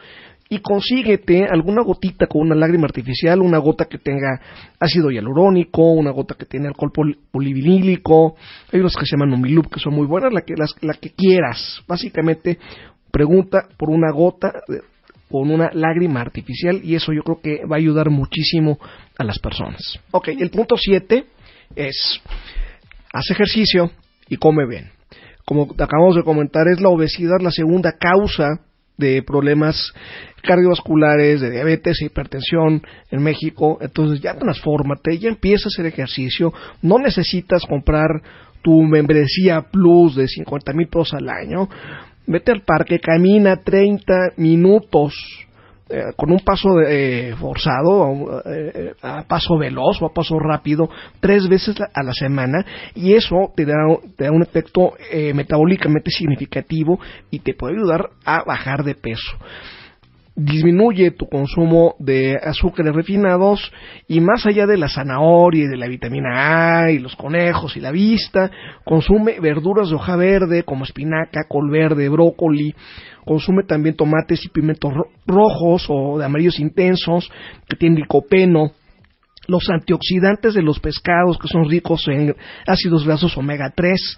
y 0.49 0.59
consíguete 0.59 1.45
alguna 1.45 1.81
gotita 1.83 2.27
con 2.27 2.41
una 2.43 2.55
lágrima 2.55 2.85
artificial, 2.85 3.41
una 3.41 3.57
gota 3.57 3.85
que 3.85 3.97
tenga 3.97 4.39
ácido 4.79 5.09
hialurónico, 5.11 5.81
una 5.91 6.11
gota 6.11 6.35
que 6.35 6.45
tiene 6.45 6.67
alcohol 6.67 6.91
pol- 6.93 7.17
polivinílico, 7.31 8.35
hay 8.71 8.79
unas 8.79 8.95
que 8.95 9.05
se 9.05 9.17
llaman 9.17 9.33
Umilup 9.33 9.67
que 9.73 9.79
son 9.79 9.93
muy 9.95 10.05
buenas, 10.05 10.31
la 10.31 10.41
que, 10.41 10.53
las- 10.55 10.75
la 10.81 10.93
que 10.93 11.09
quieras. 11.11 11.81
Básicamente 11.87 12.59
pregunta 13.11 13.67
por 13.77 13.89
una 13.89 14.11
gota 14.11 14.53
de- 14.67 14.81
con 15.29 15.51
una 15.51 15.69
lágrima 15.73 16.21
artificial 16.21 16.79
y 16.83 16.95
eso 16.95 17.11
yo 17.13 17.23
creo 17.23 17.39
que 17.41 17.65
va 17.65 17.75
a 17.75 17.79
ayudar 17.79 18.09
muchísimo 18.09 18.79
a 19.17 19.23
las 19.23 19.39
personas. 19.39 19.99
Ok, 20.11 20.29
el 20.29 20.49
punto 20.49 20.75
7 20.77 21.25
es 21.75 22.21
haz 23.11 23.29
ejercicio 23.31 23.91
y 24.29 24.37
come 24.37 24.65
bien. 24.67 24.91
Como 25.45 25.63
acabamos 25.63 26.15
de 26.15 26.23
comentar, 26.23 26.67
es 26.67 26.81
la 26.81 26.89
obesidad 26.89 27.39
la 27.41 27.51
segunda 27.51 27.93
causa 27.93 28.61
de 28.97 29.21
problemas 29.21 29.93
cardiovasculares, 30.43 31.39
de 31.39 31.51
diabetes 31.51 32.01
hipertensión 32.01 32.81
en 33.11 33.23
México. 33.23 33.77
Entonces 33.79 34.21
ya 34.21 34.33
transfórmate, 34.35 35.17
ya 35.19 35.29
empieza 35.29 35.67
a 35.67 35.71
hacer 35.73 35.85
ejercicio. 35.85 36.53
No 36.81 36.97
necesitas 36.97 37.63
comprar 37.65 38.09
tu 38.61 38.81
membresía 38.83 39.61
plus 39.61 40.15
de 40.15 40.27
50 40.27 40.73
mil 40.73 40.87
pesos 40.87 41.13
al 41.13 41.29
año. 41.29 41.69
Vete 42.27 42.51
al 42.51 42.61
parque, 42.61 42.99
camina 42.99 43.55
30 43.63 44.33
minutos 44.37 45.13
eh, 45.89 46.03
con 46.17 46.29
un 46.31 46.39
paso 46.41 46.81
eh, 46.81 47.33
forzado, 47.39 48.03
a, 48.03 48.09
un- 48.09 48.41
eh, 48.45 48.91
a 49.01 49.23
paso 49.25 49.57
veloz 49.57 50.01
o 50.01 50.05
a 50.07 50.13
paso 50.13 50.37
rápido, 50.37 50.89
tres 51.21 51.47
veces 51.47 51.77
a 51.93 52.03
la 52.03 52.11
semana, 52.11 52.65
y 52.93 53.13
eso 53.13 53.53
te 53.55 53.63
da, 53.65 53.75
te 54.17 54.25
da 54.25 54.31
un 54.33 54.41
efecto 54.43 54.91
eh, 55.09 55.33
metabólicamente 55.33 56.11
significativo 56.11 56.99
y 57.31 57.39
te 57.39 57.53
puede 57.53 57.75
ayudar 57.77 58.09
a 58.25 58.43
bajar 58.43 58.83
de 58.83 58.95
peso. 58.95 59.37
Disminuye 60.39 61.09
tu 61.09 61.27
consumo 61.27 61.95
de 61.97 62.37
azúcares 62.39 62.93
refinados 62.93 63.71
y 64.07 64.19
más 64.21 64.45
allá 64.45 64.67
de 64.67 64.77
la 64.77 64.87
zanahoria 64.87 65.63
y 65.63 65.67
de 65.67 65.77
la 65.77 65.87
vitamina 65.87 66.83
A 66.83 66.91
y 66.91 66.99
los 66.99 67.15
conejos 67.15 67.75
y 67.75 67.79
la 67.79 67.89
vista, 67.89 68.51
consume 68.85 69.39
verduras 69.39 69.89
de 69.89 69.95
hoja 69.95 70.15
verde 70.15 70.61
como 70.61 70.83
espinaca, 70.83 71.45
col 71.49 71.71
verde, 71.71 72.07
brócoli, 72.07 72.75
consume 73.25 73.63
también 73.63 73.95
tomates 73.95 74.45
y 74.45 74.49
pimientos 74.49 74.93
ro- 74.93 75.09
rojos 75.25 75.87
o 75.89 76.19
de 76.19 76.25
amarillos 76.25 76.59
intensos 76.59 77.31
que 77.67 77.75
tienen 77.75 78.01
licopeno, 78.01 78.73
los 79.47 79.67
antioxidantes 79.71 80.53
de 80.53 80.61
los 80.61 80.79
pescados 80.79 81.39
que 81.39 81.47
son 81.47 81.67
ricos 81.67 82.07
en 82.09 82.35
ácidos 82.67 83.07
grasos 83.07 83.35
omega 83.37 83.73
3 83.75 84.17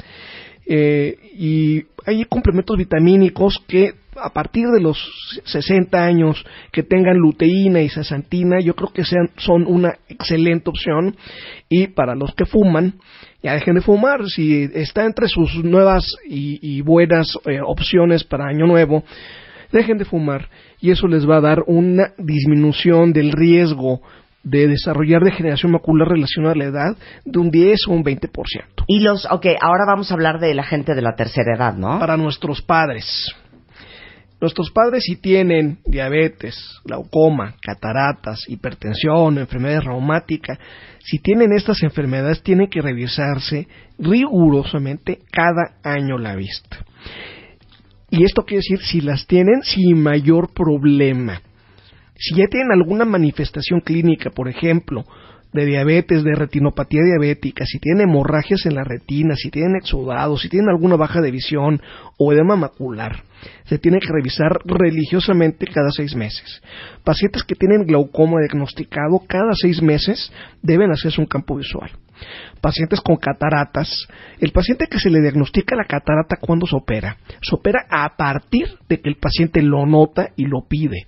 eh, 0.68 1.16
y 1.38 1.84
hay 2.06 2.26
complementos 2.26 2.76
vitamínicos 2.78 3.64
que 3.70 3.94
a 4.22 4.30
partir 4.32 4.68
de 4.68 4.82
los 4.82 4.98
60 5.46 5.98
años 5.98 6.46
que 6.72 6.84
tengan 6.84 7.18
luteína 7.18 7.82
y 7.82 7.90
zeaxantina 7.90 8.60
yo 8.60 8.76
creo 8.76 8.92
que 8.94 9.04
sean, 9.04 9.30
son 9.38 9.66
una 9.68 9.96
excelente 10.08 10.70
opción 10.70 11.16
y 11.70 11.88
para 11.88 12.16
los 12.16 12.34
que 12.36 12.46
fuman 12.46 12.96
ya 13.42 13.54
dejen 13.54 13.76
de 13.76 13.82
fumar 13.82 14.28
si 14.28 14.70
está 14.74 15.06
entre 15.06 15.28
sus 15.28 15.64
nuevas 15.64 16.06
y, 16.28 16.60
y 16.62 16.82
buenas 16.82 17.38
eh, 17.46 17.60
opciones 17.66 18.24
para 18.24 18.48
año 18.48 18.66
nuevo 18.66 19.04
dejen 19.72 19.98
de 19.98 20.06
fumar 20.06 20.50
y 20.82 20.92
eso 20.92 21.08
les 21.08 21.28
va 21.28 21.38
a 21.38 21.42
dar 21.42 21.64
una 21.68 22.14
disminución 22.18 23.14
del 23.14 23.32
riesgo 23.32 24.02
de 24.44 24.68
desarrollar 24.68 25.22
degeneración 25.24 25.72
macular 25.72 26.08
relacionada 26.08 26.54
a 26.54 26.58
la 26.58 26.66
edad 26.66 26.98
de 27.26 27.40
un 27.40 27.52
10 27.52 27.88
o 27.88 27.92
un 27.92 28.04
20%. 28.04 28.30
Y 28.88 29.02
los, 29.02 29.26
ok, 29.26 29.46
ahora 29.62 29.84
vamos 29.88 30.10
a 30.10 30.14
hablar 30.14 30.40
de 30.40 30.54
la 30.54 30.64
gente 30.64 30.96
de 30.96 31.02
la 31.02 31.16
tercera 31.16 31.56
edad, 31.56 31.76
¿no? 31.76 32.00
Para 32.00 32.18
nuestros 32.18 32.62
padres. 32.62 33.36
Nuestros 34.42 34.72
padres 34.72 35.04
si 35.04 35.18
tienen 35.18 35.80
diabetes, 35.86 36.56
glaucoma, 36.86 37.56
cataratas, 37.62 38.46
hipertensión, 38.48 39.38
enfermedades 39.38 39.84
reumáticas, 39.84 40.58
si 41.04 41.20
tienen 41.20 41.52
estas 41.52 41.84
enfermedades 41.84 42.42
tienen 42.42 42.68
que 42.68 42.82
revisarse 42.82 43.68
rigurosamente 43.98 45.20
cada 45.30 45.78
año 45.84 46.18
la 46.18 46.36
vista. 46.36 46.86
Y 48.10 48.24
esto 48.24 48.44
quiere 48.44 48.64
decir 48.68 48.80
si 48.80 49.02
las 49.02 49.28
tienen 49.28 49.62
sin 49.62 50.02
mayor 50.02 50.54
problema. 50.54 51.42
Si 52.16 52.36
ya 52.36 52.48
tienen 52.48 52.72
alguna 52.72 53.06
manifestación 53.06 53.82
clínica, 53.82 54.30
por 54.30 54.48
ejemplo, 54.48 55.06
de 55.52 55.66
diabetes, 55.66 56.24
de 56.24 56.36
retinopatía 56.36 57.02
diabética, 57.04 57.66
si 57.66 57.80
tienen 57.80 58.10
hemorragias 58.10 58.66
en 58.66 58.76
la 58.76 58.84
retina, 58.84 59.36
si 59.36 59.50
tienen 59.50 59.76
exudados, 59.76 60.42
si 60.42 60.50
tienen 60.50 60.70
alguna 60.70 60.96
baja 60.96 61.22
de 61.22 61.32
visión 61.32 61.82
o 62.18 62.32
edema 62.34 62.56
macular, 62.56 63.24
se 63.66 63.78
tiene 63.78 64.00
que 64.00 64.12
revisar 64.12 64.60
religiosamente 64.66 65.66
cada 65.68 65.90
seis 65.92 66.16
meses. 66.16 66.62
Pacientes 67.04 67.44
que 67.44 67.56
tienen 67.56 67.86
glaucoma 67.86 68.40
diagnosticado 68.40 69.24
cada 69.28 69.54
seis 69.54 69.82
meses 69.82 70.32
deben 70.62 70.92
hacerse 70.92 71.22
un 71.22 71.28
campo 71.28 71.56
visual. 71.56 71.92
Pacientes 72.62 73.00
con 73.00 73.16
cataratas, 73.16 74.08
el 74.40 74.52
paciente 74.52 74.88
que 74.88 75.00
se 75.00 75.10
le 75.10 75.22
diagnostica 75.22 75.76
la 75.76 75.86
catarata 75.86 76.38
cuando 76.42 76.68
se 76.68 76.76
opera, 76.76 77.18
se 77.42 77.56
opera 77.56 77.86
a 77.90 78.16
partir 78.18 78.68
de 78.90 79.00
que 79.00 79.10
el 79.10 79.16
paciente 79.16 79.62
lo 79.62 79.86
nota 79.86 80.30
y 80.36 80.46
lo 80.46 80.68
pide 80.68 81.08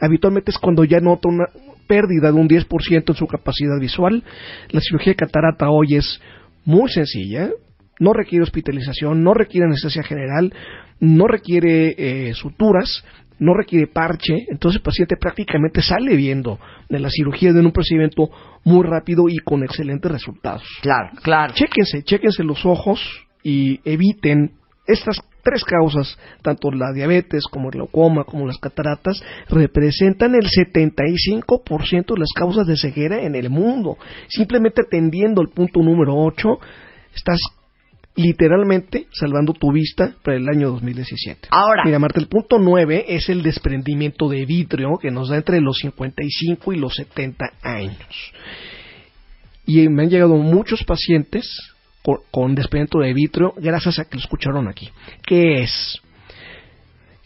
habitualmente 0.00 0.50
es 0.50 0.58
cuando 0.58 0.84
ya 0.84 0.98
nota 1.00 1.28
una 1.28 1.46
pérdida 1.86 2.32
de 2.32 2.38
un 2.38 2.48
10% 2.48 3.04
en 3.08 3.14
su 3.14 3.26
capacidad 3.26 3.78
visual. 3.78 4.22
La 4.70 4.80
cirugía 4.80 5.12
de 5.12 5.16
catarata 5.16 5.70
hoy 5.70 5.96
es 5.96 6.20
muy 6.64 6.90
sencilla, 6.90 7.50
no 8.00 8.12
requiere 8.12 8.42
hospitalización, 8.42 9.22
no 9.22 9.34
requiere 9.34 9.66
anestesia 9.66 10.02
general, 10.02 10.52
no 10.98 11.28
requiere 11.28 11.94
eh, 11.96 12.34
suturas, 12.34 13.04
no 13.38 13.54
requiere 13.54 13.86
parche, 13.86 14.46
entonces 14.48 14.78
el 14.78 14.82
paciente 14.82 15.16
prácticamente 15.16 15.80
sale 15.82 16.16
viendo 16.16 16.58
de 16.88 16.98
la 16.98 17.08
cirugía 17.08 17.52
de 17.52 17.60
un 17.60 17.72
procedimiento 17.72 18.30
muy 18.64 18.84
rápido 18.84 19.28
y 19.28 19.38
con 19.38 19.62
excelentes 19.62 20.10
resultados. 20.10 20.62
Claro, 20.82 21.10
claro. 21.22 21.54
Chéquense, 21.54 22.02
chéquense 22.02 22.42
los 22.42 22.66
ojos 22.66 23.00
y 23.42 23.80
eviten 23.84 24.52
estas 24.86 25.18
tres 25.42 25.64
causas, 25.64 26.18
tanto 26.42 26.70
la 26.70 26.92
diabetes 26.92 27.44
como 27.50 27.68
el 27.68 27.72
glaucoma 27.72 28.24
como 28.24 28.46
las 28.46 28.58
cataratas, 28.58 29.22
representan 29.48 30.34
el 30.34 30.46
75% 30.46 32.14
de 32.14 32.20
las 32.20 32.32
causas 32.34 32.66
de 32.66 32.76
ceguera 32.76 33.22
en 33.22 33.34
el 33.34 33.48
mundo. 33.48 33.96
Simplemente 34.28 34.82
atendiendo 34.82 35.40
el 35.40 35.48
punto 35.48 35.80
número 35.80 36.14
8, 36.14 36.58
estás 37.14 37.38
literalmente 38.16 39.06
salvando 39.12 39.52
tu 39.52 39.72
vista 39.72 40.14
para 40.22 40.36
el 40.36 40.48
año 40.48 40.70
2017. 40.70 41.48
Ahora. 41.50 41.82
Mira, 41.84 41.98
Marta, 41.98 42.20
el 42.20 42.28
punto 42.28 42.58
9 42.58 43.06
es 43.08 43.28
el 43.28 43.42
desprendimiento 43.42 44.28
de 44.28 44.44
vitrio 44.46 44.98
que 45.00 45.10
nos 45.10 45.28
da 45.28 45.36
entre 45.36 45.60
los 45.60 45.78
55 45.78 46.72
y 46.72 46.76
los 46.78 46.94
70 46.96 47.44
años. 47.62 48.32
Y 49.66 49.88
me 49.88 50.02
han 50.02 50.10
llegado 50.10 50.34
muchos 50.36 50.82
pacientes 50.84 51.46
con, 52.02 52.18
con 52.30 52.54
desprendimiento 52.54 52.98
de 52.98 53.14
vitrio 53.14 53.54
gracias 53.56 53.98
a 53.98 54.04
que 54.04 54.16
lo 54.16 54.20
escucharon 54.20 54.68
aquí. 54.68 54.90
¿Qué 55.26 55.62
es? 55.62 56.00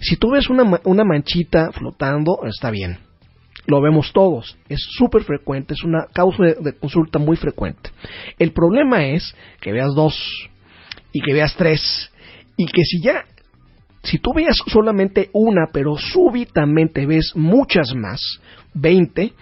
Si 0.01 0.17
tú 0.17 0.31
ves 0.33 0.51
una, 0.51 0.65
ma- 0.65 0.81
una 0.85 1.05
manchita 1.05 1.73
flotando, 1.73 2.41
está 2.47 2.71
bien. 2.71 2.99
Lo 3.67 3.81
vemos 3.81 4.13
todos. 4.13 4.59
Es 4.69 4.81
súper 4.99 5.23
frecuente, 5.23 5.73
es 5.73 5.83
una 5.85 6.07
causa 6.13 6.43
de, 6.45 6.57
de 6.61 6.73
consulta 6.77 7.19
muy 7.19 7.37
frecuente. 7.37 7.89
El 8.39 8.53
problema 8.53 9.07
es 9.07 9.35
que 9.63 9.73
veas 9.73 9.95
dos 9.95 10.15
y 11.15 11.21
que 11.21 11.33
veas 11.33 11.55
tres 11.57 12.11
y 12.57 12.67
que 12.67 12.83
si 12.85 13.01
ya, 13.01 13.25
si 14.03 14.19
tú 14.19 14.33
veas 14.35 14.57
solamente 14.67 15.31
una, 15.33 15.69
pero 15.73 15.97
súbitamente 15.97 17.07
ves 17.07 17.33
muchas 17.35 17.95
más, 17.95 18.21
20, 18.75 19.33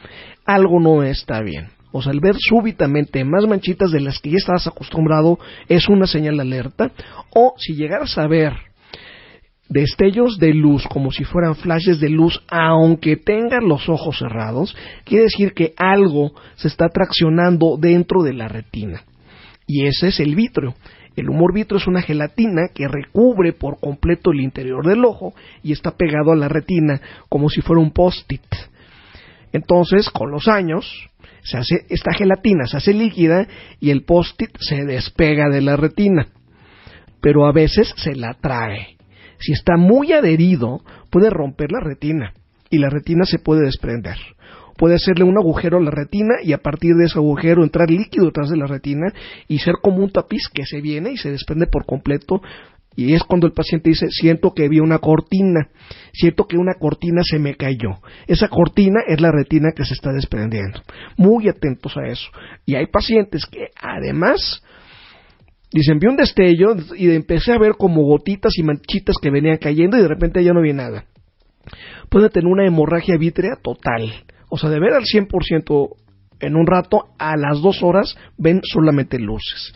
algo 0.44 0.78
no 0.78 1.02
está 1.02 1.40
bien. 1.40 1.70
O 1.90 2.00
sea, 2.00 2.12
el 2.12 2.20
ver 2.20 2.36
súbitamente 2.38 3.24
más 3.24 3.46
manchitas 3.46 3.90
de 3.90 4.00
las 4.00 4.18
que 4.18 4.30
ya 4.30 4.36
estabas 4.36 4.66
acostumbrado 4.66 5.38
es 5.68 5.88
una 5.88 6.06
señal 6.06 6.36
de 6.36 6.42
alerta. 6.42 6.90
O 7.34 7.54
si 7.58 7.74
llegaras 7.74 8.16
a 8.16 8.26
ver 8.26 8.54
destellos 9.68 10.38
de 10.38 10.54
luz 10.54 10.86
como 10.86 11.10
si 11.10 11.24
fueran 11.24 11.54
flashes 11.54 12.00
de 12.00 12.08
luz, 12.08 12.42
aunque 12.48 13.16
tengan 13.16 13.68
los 13.68 13.88
ojos 13.88 14.18
cerrados, 14.18 14.74
quiere 15.04 15.24
decir 15.24 15.52
que 15.52 15.74
algo 15.76 16.32
se 16.56 16.68
está 16.68 16.88
traccionando 16.88 17.76
dentro 17.78 18.22
de 18.22 18.34
la 18.34 18.48
retina. 18.48 19.02
Y 19.66 19.86
ese 19.86 20.08
es 20.08 20.20
el 20.20 20.34
vitrio. 20.34 20.74
El 21.16 21.28
humor 21.28 21.52
vitrio 21.52 21.78
es 21.78 21.86
una 21.86 22.02
gelatina 22.02 22.68
que 22.74 22.88
recubre 22.88 23.52
por 23.52 23.78
completo 23.78 24.30
el 24.30 24.40
interior 24.40 24.86
del 24.86 25.04
ojo 25.04 25.34
y 25.62 25.72
está 25.72 25.96
pegado 25.96 26.32
a 26.32 26.36
la 26.36 26.48
retina 26.48 27.00
como 27.28 27.48
si 27.48 27.60
fuera 27.60 27.82
un 27.82 27.92
post-it. 27.92 28.42
Entonces, 29.52 30.08
con 30.08 30.30
los 30.30 30.48
años, 30.48 31.10
se 31.42 31.58
hace, 31.58 31.86
esta 31.90 32.14
gelatina 32.14 32.66
se 32.66 32.78
hace 32.78 32.94
líquida 32.94 33.46
y 33.80 33.90
el 33.90 34.04
post-it 34.04 34.56
se 34.60 34.84
despega 34.84 35.48
de 35.50 35.60
la 35.60 35.76
retina. 35.76 36.28
Pero 37.20 37.46
a 37.46 37.52
veces 37.52 37.92
se 37.96 38.14
la 38.14 38.34
trae. 38.34 38.96
Si 39.38 39.52
está 39.52 39.76
muy 39.76 40.12
adherido, 40.12 40.82
puede 41.10 41.28
romper 41.28 41.72
la 41.72 41.80
retina 41.80 42.32
y 42.70 42.78
la 42.78 42.88
retina 42.88 43.24
se 43.24 43.38
puede 43.38 43.66
desprender. 43.66 44.16
Puede 44.82 44.96
hacerle 44.96 45.22
un 45.22 45.38
agujero 45.38 45.78
a 45.78 45.80
la 45.80 45.92
retina 45.92 46.42
y 46.42 46.52
a 46.54 46.58
partir 46.58 46.96
de 46.96 47.04
ese 47.04 47.16
agujero 47.16 47.62
entrar 47.62 47.88
líquido 47.88 48.26
detrás 48.26 48.50
de 48.50 48.56
la 48.56 48.66
retina 48.66 49.12
y 49.46 49.60
ser 49.60 49.74
como 49.80 49.98
un 49.98 50.10
tapiz 50.10 50.48
que 50.52 50.66
se 50.66 50.80
viene 50.80 51.12
y 51.12 51.16
se 51.18 51.30
desprende 51.30 51.68
por 51.68 51.86
completo. 51.86 52.42
Y 52.96 53.14
es 53.14 53.22
cuando 53.22 53.46
el 53.46 53.52
paciente 53.52 53.90
dice, 53.90 54.08
siento 54.10 54.54
que 54.54 54.68
vi 54.68 54.80
una 54.80 54.98
cortina, 54.98 55.68
siento 56.12 56.48
que 56.48 56.56
una 56.56 56.74
cortina 56.80 57.22
se 57.22 57.38
me 57.38 57.54
cayó. 57.54 58.00
Esa 58.26 58.48
cortina 58.48 59.02
es 59.06 59.20
la 59.20 59.30
retina 59.30 59.70
que 59.70 59.84
se 59.84 59.94
está 59.94 60.12
desprendiendo. 60.12 60.80
Muy 61.16 61.48
atentos 61.48 61.96
a 61.96 62.08
eso. 62.08 62.28
Y 62.66 62.74
hay 62.74 62.86
pacientes 62.88 63.46
que 63.46 63.68
además 63.80 64.64
Dicen, 65.70 66.00
vi 66.00 66.08
un 66.08 66.16
destello 66.16 66.74
y 66.98 67.08
empecé 67.12 67.52
a 67.52 67.58
ver 67.58 67.76
como 67.78 68.02
gotitas 68.02 68.58
y 68.58 68.64
manchitas 68.64 69.14
que 69.22 69.30
venían 69.30 69.58
cayendo 69.58 69.96
y 69.96 70.02
de 70.02 70.08
repente 70.08 70.42
ya 70.42 70.52
no 70.52 70.60
vi 70.60 70.72
nada. 70.72 71.04
Puede 72.10 72.30
tener 72.30 72.48
una 72.48 72.66
hemorragia 72.66 73.16
vítrea 73.16 73.52
total. 73.62 74.12
O 74.54 74.58
sea, 74.58 74.68
de 74.68 74.78
ver 74.78 74.92
al 74.92 75.04
100% 75.04 75.96
en 76.40 76.56
un 76.56 76.66
rato, 76.66 77.06
a 77.18 77.38
las 77.38 77.62
dos 77.62 77.82
horas 77.82 78.18
ven 78.36 78.60
solamente 78.62 79.18
luces. 79.18 79.72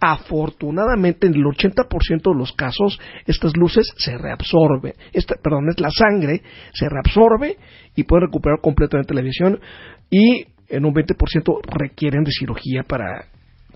Afortunadamente, 0.00 1.28
en 1.28 1.34
el 1.34 1.44
80% 1.44 2.32
de 2.32 2.36
los 2.36 2.52
casos, 2.52 2.98
estas 3.26 3.56
luces 3.56 3.86
se 3.98 4.18
reabsorben. 4.18 4.94
Esta, 5.12 5.36
perdón, 5.40 5.68
es 5.68 5.78
la 5.78 5.90
sangre, 5.90 6.42
se 6.72 6.88
reabsorbe 6.88 7.56
y 7.94 8.02
puede 8.02 8.26
recuperar 8.26 8.58
completamente 8.60 9.14
la 9.14 9.22
visión. 9.22 9.60
Y 10.10 10.46
en 10.70 10.84
un 10.84 10.92
20% 10.92 11.60
requieren 11.78 12.24
de 12.24 12.32
cirugía 12.32 12.82
para 12.82 13.26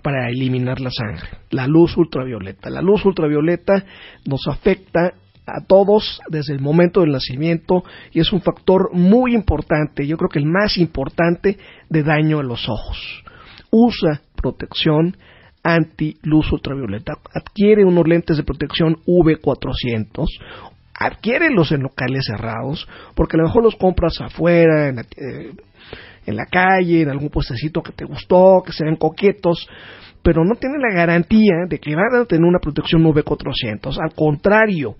para 0.03 0.29
eliminar 0.29 0.81
la 0.81 0.89
sangre. 0.89 1.29
La 1.51 1.65
luz 1.67 1.95
ultravioleta. 1.95 2.71
La 2.71 2.81
luz 2.81 3.05
ultravioleta 3.05 3.85
nos 4.25 4.47
afecta 4.47 5.13
a 5.55 5.65
todos 5.65 6.21
desde 6.29 6.53
el 6.53 6.59
momento 6.59 7.01
del 7.01 7.11
nacimiento 7.11 7.83
y 8.11 8.19
es 8.19 8.31
un 8.31 8.41
factor 8.41 8.89
muy 8.93 9.33
importante, 9.33 10.07
yo 10.07 10.17
creo 10.17 10.29
que 10.29 10.39
el 10.39 10.45
más 10.45 10.77
importante 10.77 11.57
de 11.89 12.03
daño 12.03 12.39
a 12.39 12.43
los 12.43 12.67
ojos. 12.69 13.23
Usa 13.69 14.21
protección 14.35 15.15
anti-luz 15.63 16.51
ultravioleta. 16.51 17.13
Adquiere 17.33 17.85
unos 17.85 18.07
lentes 18.07 18.37
de 18.37 18.43
protección 18.43 18.97
V400 19.05 20.27
adquiérelos 21.01 21.71
en 21.71 21.81
locales 21.81 22.25
cerrados, 22.27 22.87
porque 23.15 23.35
a 23.35 23.39
lo 23.39 23.45
mejor 23.45 23.63
los 23.63 23.75
compras 23.75 24.21
afuera, 24.21 24.87
en 24.87 24.97
la, 24.97 25.01
eh, 25.01 25.51
en 26.25 26.35
la 26.35 26.45
calle, 26.45 27.01
en 27.01 27.09
algún 27.09 27.29
puestecito 27.29 27.81
que 27.81 27.91
te 27.91 28.05
gustó, 28.05 28.61
que 28.63 28.71
se 28.71 28.85
ven 28.85 28.95
coquetos, 28.95 29.67
pero 30.23 30.43
no 30.45 30.55
tiene 30.55 30.77
la 30.77 30.93
garantía 30.93 31.65
de 31.67 31.79
que 31.79 31.95
van 31.95 32.15
a 32.15 32.25
tener 32.25 32.45
una 32.45 32.59
protección 32.59 33.03
UV400. 33.03 33.97
Al 34.01 34.13
contrario, 34.13 34.95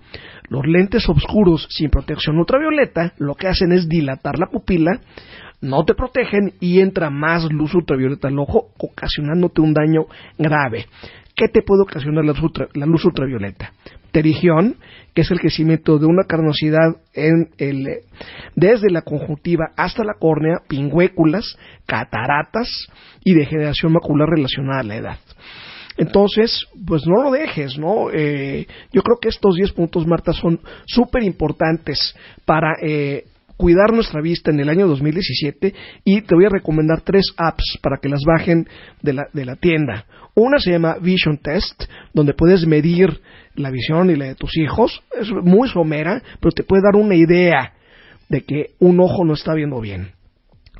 los 0.48 0.66
lentes 0.66 1.08
oscuros 1.08 1.66
sin 1.70 1.90
protección 1.90 2.38
ultravioleta 2.38 3.12
lo 3.18 3.34
que 3.34 3.48
hacen 3.48 3.72
es 3.72 3.88
dilatar 3.88 4.38
la 4.38 4.46
pupila, 4.46 5.00
no 5.62 5.84
te 5.84 5.94
protegen 5.94 6.54
y 6.60 6.80
entra 6.80 7.08
más 7.08 7.50
luz 7.50 7.74
ultravioleta 7.74 8.28
al 8.28 8.38
ojo, 8.38 8.68
ocasionándote 8.78 9.60
un 9.60 9.72
daño 9.72 10.06
grave. 10.36 10.86
¿Qué 11.34 11.48
te 11.48 11.62
puede 11.62 11.82
ocasionar 11.82 12.24
la 12.24 12.86
luz, 12.86 13.04
ultravioleta? 13.04 13.72
Pterigión, 14.10 14.76
que 15.14 15.22
es 15.22 15.30
el 15.30 15.40
crecimiento 15.40 15.98
de 15.98 16.04
una 16.04 16.24
carnosidad 16.24 16.96
en 17.14 17.48
el, 17.56 17.86
desde 18.54 18.90
la 18.90 19.02
conjuntiva 19.02 19.70
hasta 19.76 20.04
la 20.04 20.14
córnea, 20.18 20.58
pingüéculas, 20.68 21.56
cataratas 21.86 22.68
y 23.24 23.32
degeneración 23.32 23.92
macular 23.92 24.28
relacionada 24.28 24.80
a 24.80 24.84
la 24.84 24.96
edad. 24.96 25.18
Entonces, 25.96 26.66
pues 26.86 27.06
no 27.06 27.22
lo 27.22 27.30
dejes, 27.30 27.78
¿no? 27.78 28.10
Eh, 28.12 28.66
yo 28.92 29.02
creo 29.02 29.18
que 29.20 29.28
estos 29.28 29.56
10 29.56 29.72
puntos, 29.72 30.06
Marta, 30.06 30.32
son 30.32 30.60
súper 30.86 31.22
importantes 31.22 32.14
para 32.44 32.74
eh, 32.82 33.24
cuidar 33.62 33.92
nuestra 33.92 34.20
vista 34.20 34.50
en 34.50 34.58
el 34.58 34.68
año 34.68 34.88
2017 34.88 35.72
y 36.04 36.22
te 36.22 36.34
voy 36.34 36.46
a 36.46 36.48
recomendar 36.48 37.02
tres 37.02 37.32
apps 37.36 37.78
para 37.80 37.98
que 38.02 38.08
las 38.08 38.24
bajen 38.26 38.66
de 39.02 39.12
la, 39.12 39.28
de 39.32 39.44
la 39.44 39.54
tienda. 39.54 40.04
Una 40.34 40.58
se 40.58 40.72
llama 40.72 40.96
Vision 41.00 41.38
Test, 41.38 41.84
donde 42.12 42.34
puedes 42.34 42.66
medir 42.66 43.20
la 43.54 43.70
visión 43.70 44.10
y 44.10 44.16
la 44.16 44.24
de 44.24 44.34
tus 44.34 44.56
hijos. 44.56 45.00
Es 45.16 45.30
muy 45.30 45.68
somera, 45.68 46.20
pero 46.40 46.50
te 46.50 46.64
puede 46.64 46.82
dar 46.82 47.00
una 47.00 47.14
idea 47.14 47.74
de 48.28 48.40
que 48.40 48.70
un 48.80 48.98
ojo 48.98 49.24
no 49.24 49.34
está 49.34 49.54
viendo 49.54 49.80
bien. 49.80 50.10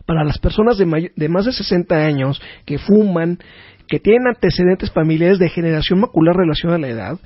Para 0.04 0.24
las 0.24 0.38
personas 0.38 0.76
de, 0.76 1.12
de 1.14 1.28
más 1.28 1.44
de 1.44 1.52
60 1.52 1.94
años 1.94 2.42
que 2.66 2.78
fuman, 2.78 3.38
que 3.86 4.00
tienen 4.00 4.26
antecedentes 4.26 4.90
familiares 4.90 5.38
de 5.38 5.50
generación 5.50 6.00
macular 6.00 6.34
relacionada 6.34 6.78
a 6.78 6.80
la 6.80 6.88
edad, 6.88 7.18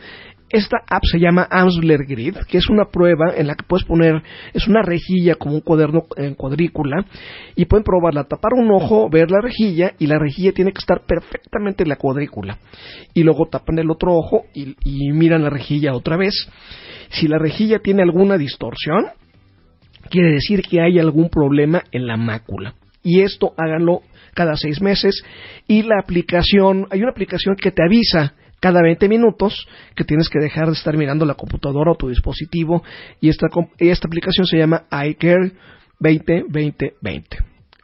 esta 0.49 0.79
app 0.89 1.03
se 1.05 1.19
llama 1.19 1.47
Amsler 1.51 2.05
Grid, 2.07 2.37
que 2.49 2.59
es 2.59 2.69
una 2.69 2.85
prueba 2.85 3.35
en 3.37 3.49
la 3.49 3.57
que 3.57 3.65
puedes 3.67 3.85
poner, 3.85 4.23
es 4.55 4.69
una 4.69 4.83
rejilla 4.83 5.35
como 5.35 5.57
un 5.57 5.61
cuaderno 5.61 6.05
en 6.17 6.35
cuadrícula, 6.35 7.05
y 7.57 7.65
pueden 7.65 7.85
probarla, 7.85 8.25
tapar 8.25 8.53
un 8.55 8.71
ojo, 8.71 9.09
ver 9.11 9.31
la 9.31 9.41
rejilla, 9.41 9.95
y 9.99 10.07
la 10.07 10.19
rejilla 10.19 10.53
tiene 10.53 10.73
que 10.73 10.79
estar 10.79 11.03
perfectamente 11.05 11.83
en 11.83 11.89
la 11.89 11.97
cuadrícula. 11.97 12.59
Y 13.13 13.25
luego 13.25 13.47
tapan 13.47 13.79
el 13.79 13.91
otro 13.91 14.15
ojo 14.15 14.45
y, 14.55 14.77
y 14.85 15.13
miran 15.13 15.43
la 15.43 15.51
rejilla 15.51 15.95
otra 15.95 16.17
vez. 16.17 16.49
Si 17.11 17.27
la 17.27 17.39
rejilla 17.39 17.81
tiene 17.81 18.03
alguna 18.03 18.39
distorsión, 18.39 19.07
quiere 20.11 20.33
decir 20.33 20.63
que 20.63 20.81
hay 20.81 20.99
algún 20.99 21.29
problema 21.29 21.83
en 21.91 22.07
la 22.07 22.17
mácula. 22.17 22.75
Y 23.03 23.21
esto 23.21 23.53
háganlo 23.57 24.03
cada 24.35 24.57
seis 24.57 24.81
meses. 24.81 25.25
Y 25.67 25.83
la 25.83 25.99
aplicación, 26.01 26.87
hay 26.91 27.01
una 27.01 27.11
aplicación 27.11 27.57
que 27.57 27.71
te 27.71 27.83
avisa 27.85 28.35
cada 28.61 28.83
20 28.83 29.09
minutos 29.09 29.67
que 29.95 30.05
tienes 30.05 30.29
que 30.29 30.39
dejar 30.39 30.67
de 30.67 30.73
estar 30.73 30.97
mirando 30.97 31.25
la 31.25 31.35
computadora 31.35 31.93
o 31.93 31.97
tu 31.97 32.09
dispositivo. 32.09 32.83
Y 33.21 33.29
esta, 33.29 33.47
esta 33.79 34.09
aplicación 34.09 34.47
se 34.47 34.59
llama 34.59 34.85
iCare 34.91 35.53
2020. 35.99 37.39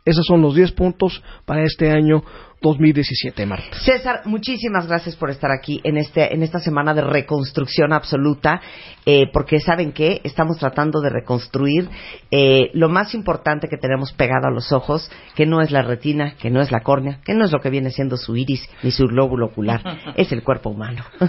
Esos 0.05 0.27
son 0.27 0.43
los 0.43 0.55
10 0.55 0.73
puntos 0.73 1.23
para 1.45 1.63
este 1.63 1.91
año 1.91 2.25
2017, 2.63 3.45
Marta. 3.47 3.77
César, 3.81 4.23
muchísimas 4.25 4.87
gracias 4.87 5.17
por 5.17 5.31
estar 5.31 5.51
aquí 5.51 5.81
en 5.85 5.97
este 5.97 6.33
en 6.33 6.43
esta 6.43 6.61
semana 6.61 6.95
de 6.95 7.03
reconstrucción 7.03 7.93
absoluta, 7.93 8.61
eh, 9.05 9.27
porque 9.33 9.61
saben 9.61 9.93
que 9.93 10.21
estamos 10.25 10.59
tratando 10.59 11.01
de 11.01 11.11
reconstruir 11.11 11.89
eh, 12.31 12.71
lo 12.73 12.89
más 12.89 13.15
importante 13.15 13.69
que 13.69 13.77
tenemos 13.77 14.13
pegado 14.13 14.47
a 14.47 14.51
los 14.51 14.73
ojos, 14.73 15.11
que 15.35 15.45
no 15.45 15.61
es 15.61 15.71
la 15.71 15.83
retina, 15.83 16.37
que 16.37 16.51
no 16.51 16.61
es 16.61 16.71
la 16.71 16.81
córnea, 16.81 17.21
que 17.25 17.35
no 17.35 17.45
es 17.45 17.53
lo 17.53 17.61
que 17.61 17.71
viene 17.71 17.91
siendo 17.91 18.17
su 18.17 18.37
iris 18.37 18.69
ni 18.83 18.93
su 18.93 19.07
glóbulo 19.07 19.47
ocular, 19.47 19.83
es 20.17 20.31
el 20.33 20.43
cuerpo 20.43 20.71
humano. 20.71 21.05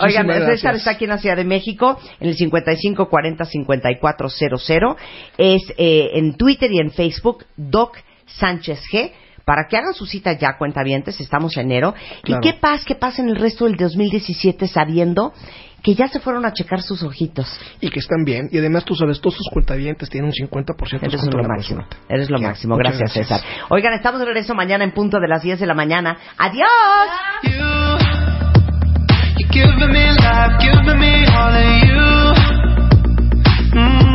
Oigan, 0.00 0.26
César 0.26 0.42
gracias. 0.46 0.76
está 0.76 0.90
aquí 0.92 1.04
en 1.04 1.10
la 1.10 1.18
Ciudad 1.18 1.36
de 1.36 1.44
México, 1.44 1.98
en 2.20 2.28
el 2.28 2.36
55 2.36 3.08
40 3.08 3.44
54 3.44 4.28
00. 4.28 4.96
Es 5.38 5.62
eh, 5.78 6.10
en 6.14 6.36
Twitter 6.36 6.70
y 6.72 6.80
en 6.80 6.90
Facebook, 6.90 7.44
Doc 7.56 7.96
Sánchez 8.26 8.82
G. 8.92 9.12
Para 9.46 9.68
que 9.68 9.76
hagan 9.76 9.94
su 9.94 10.06
cita 10.06 10.32
ya, 10.32 10.56
cuentavientes, 10.58 11.20
estamos 11.20 11.56
en 11.56 11.66
enero. 11.66 11.94
Claro. 12.24 12.40
¿Y 12.42 12.50
qué 12.50 12.58
pasa, 12.58 12.82
qué 12.84 12.96
pasa 12.96 13.22
en 13.22 13.28
el 13.28 13.36
resto 13.36 13.66
del 13.66 13.76
2017 13.76 14.66
sabiendo 14.66 15.32
que 15.84 15.94
ya 15.94 16.08
se 16.08 16.18
fueron 16.18 16.44
a 16.44 16.52
checar 16.52 16.82
sus 16.82 17.04
ojitos? 17.04 17.46
Y 17.80 17.90
que 17.90 18.00
están 18.00 18.24
bien. 18.24 18.48
Y 18.50 18.58
además, 18.58 18.84
tú 18.84 18.96
sabes, 18.96 19.20
todos 19.20 19.36
sus 19.36 19.48
cuentavientes 19.52 20.10
tienen 20.10 20.32
un 20.36 20.48
50% 20.48 20.98
de 21.00 21.06
Eres 21.06 21.22
lo 21.32 21.40
la 21.42 21.46
máximo. 21.48 21.82
consulta. 21.82 22.12
Eres 22.12 22.28
lo 22.28 22.38
Ya, 22.40 22.48
máximo. 22.48 22.76
Gracias, 22.76 23.14
gracias. 23.14 23.28
César. 23.28 23.40
Oigan, 23.70 23.92
estamos 23.94 24.18
de 24.18 24.26
regreso 24.26 24.52
mañana 24.56 24.82
en 24.82 24.90
punto 24.90 25.20
de 25.20 25.28
las 25.28 25.44
10 25.44 25.60
de 25.60 25.66
la 25.66 25.74
mañana. 25.74 26.18
¡Adiós! 26.38 26.66
You're 27.44 28.00
giving 29.52 29.92
me 29.92 30.10
life, 30.10 30.58
giving 30.58 30.98
me 30.98 31.24
all 31.28 31.54
of 31.54 31.84
you. 34.02 34.05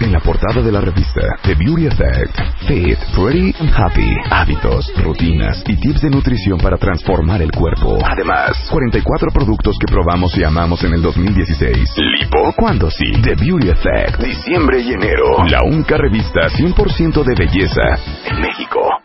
En 0.00 0.12
la 0.12 0.20
portada 0.20 0.62
de 0.62 0.70
la 0.70 0.80
revista 0.80 1.20
The 1.42 1.54
Beauty 1.56 1.86
Effect, 1.86 2.38
Fit, 2.68 2.98
Pretty 3.16 3.52
and 3.58 3.70
Happy, 3.74 4.14
hábitos, 4.30 4.92
rutinas 5.02 5.64
y 5.66 5.76
tips 5.76 6.02
de 6.02 6.10
nutrición 6.10 6.58
para 6.58 6.76
transformar 6.76 7.42
el 7.42 7.50
cuerpo. 7.50 7.98
Además, 8.04 8.68
44 8.70 9.30
productos 9.32 9.76
que 9.80 9.92
probamos 9.92 10.36
y 10.38 10.44
amamos 10.44 10.84
en 10.84 10.94
el 10.94 11.02
2016. 11.02 11.96
Lipo, 11.96 12.52
¿cuándo 12.56 12.88
sí? 12.90 13.10
The 13.22 13.34
Beauty 13.34 13.70
Effect, 13.70 14.22
diciembre 14.22 14.80
y 14.80 14.92
enero. 14.92 15.44
La 15.48 15.64
única 15.64 15.96
revista 15.96 16.42
100% 16.48 17.24
de 17.24 17.34
belleza 17.34 17.82
en 18.30 18.40
México. 18.40 19.01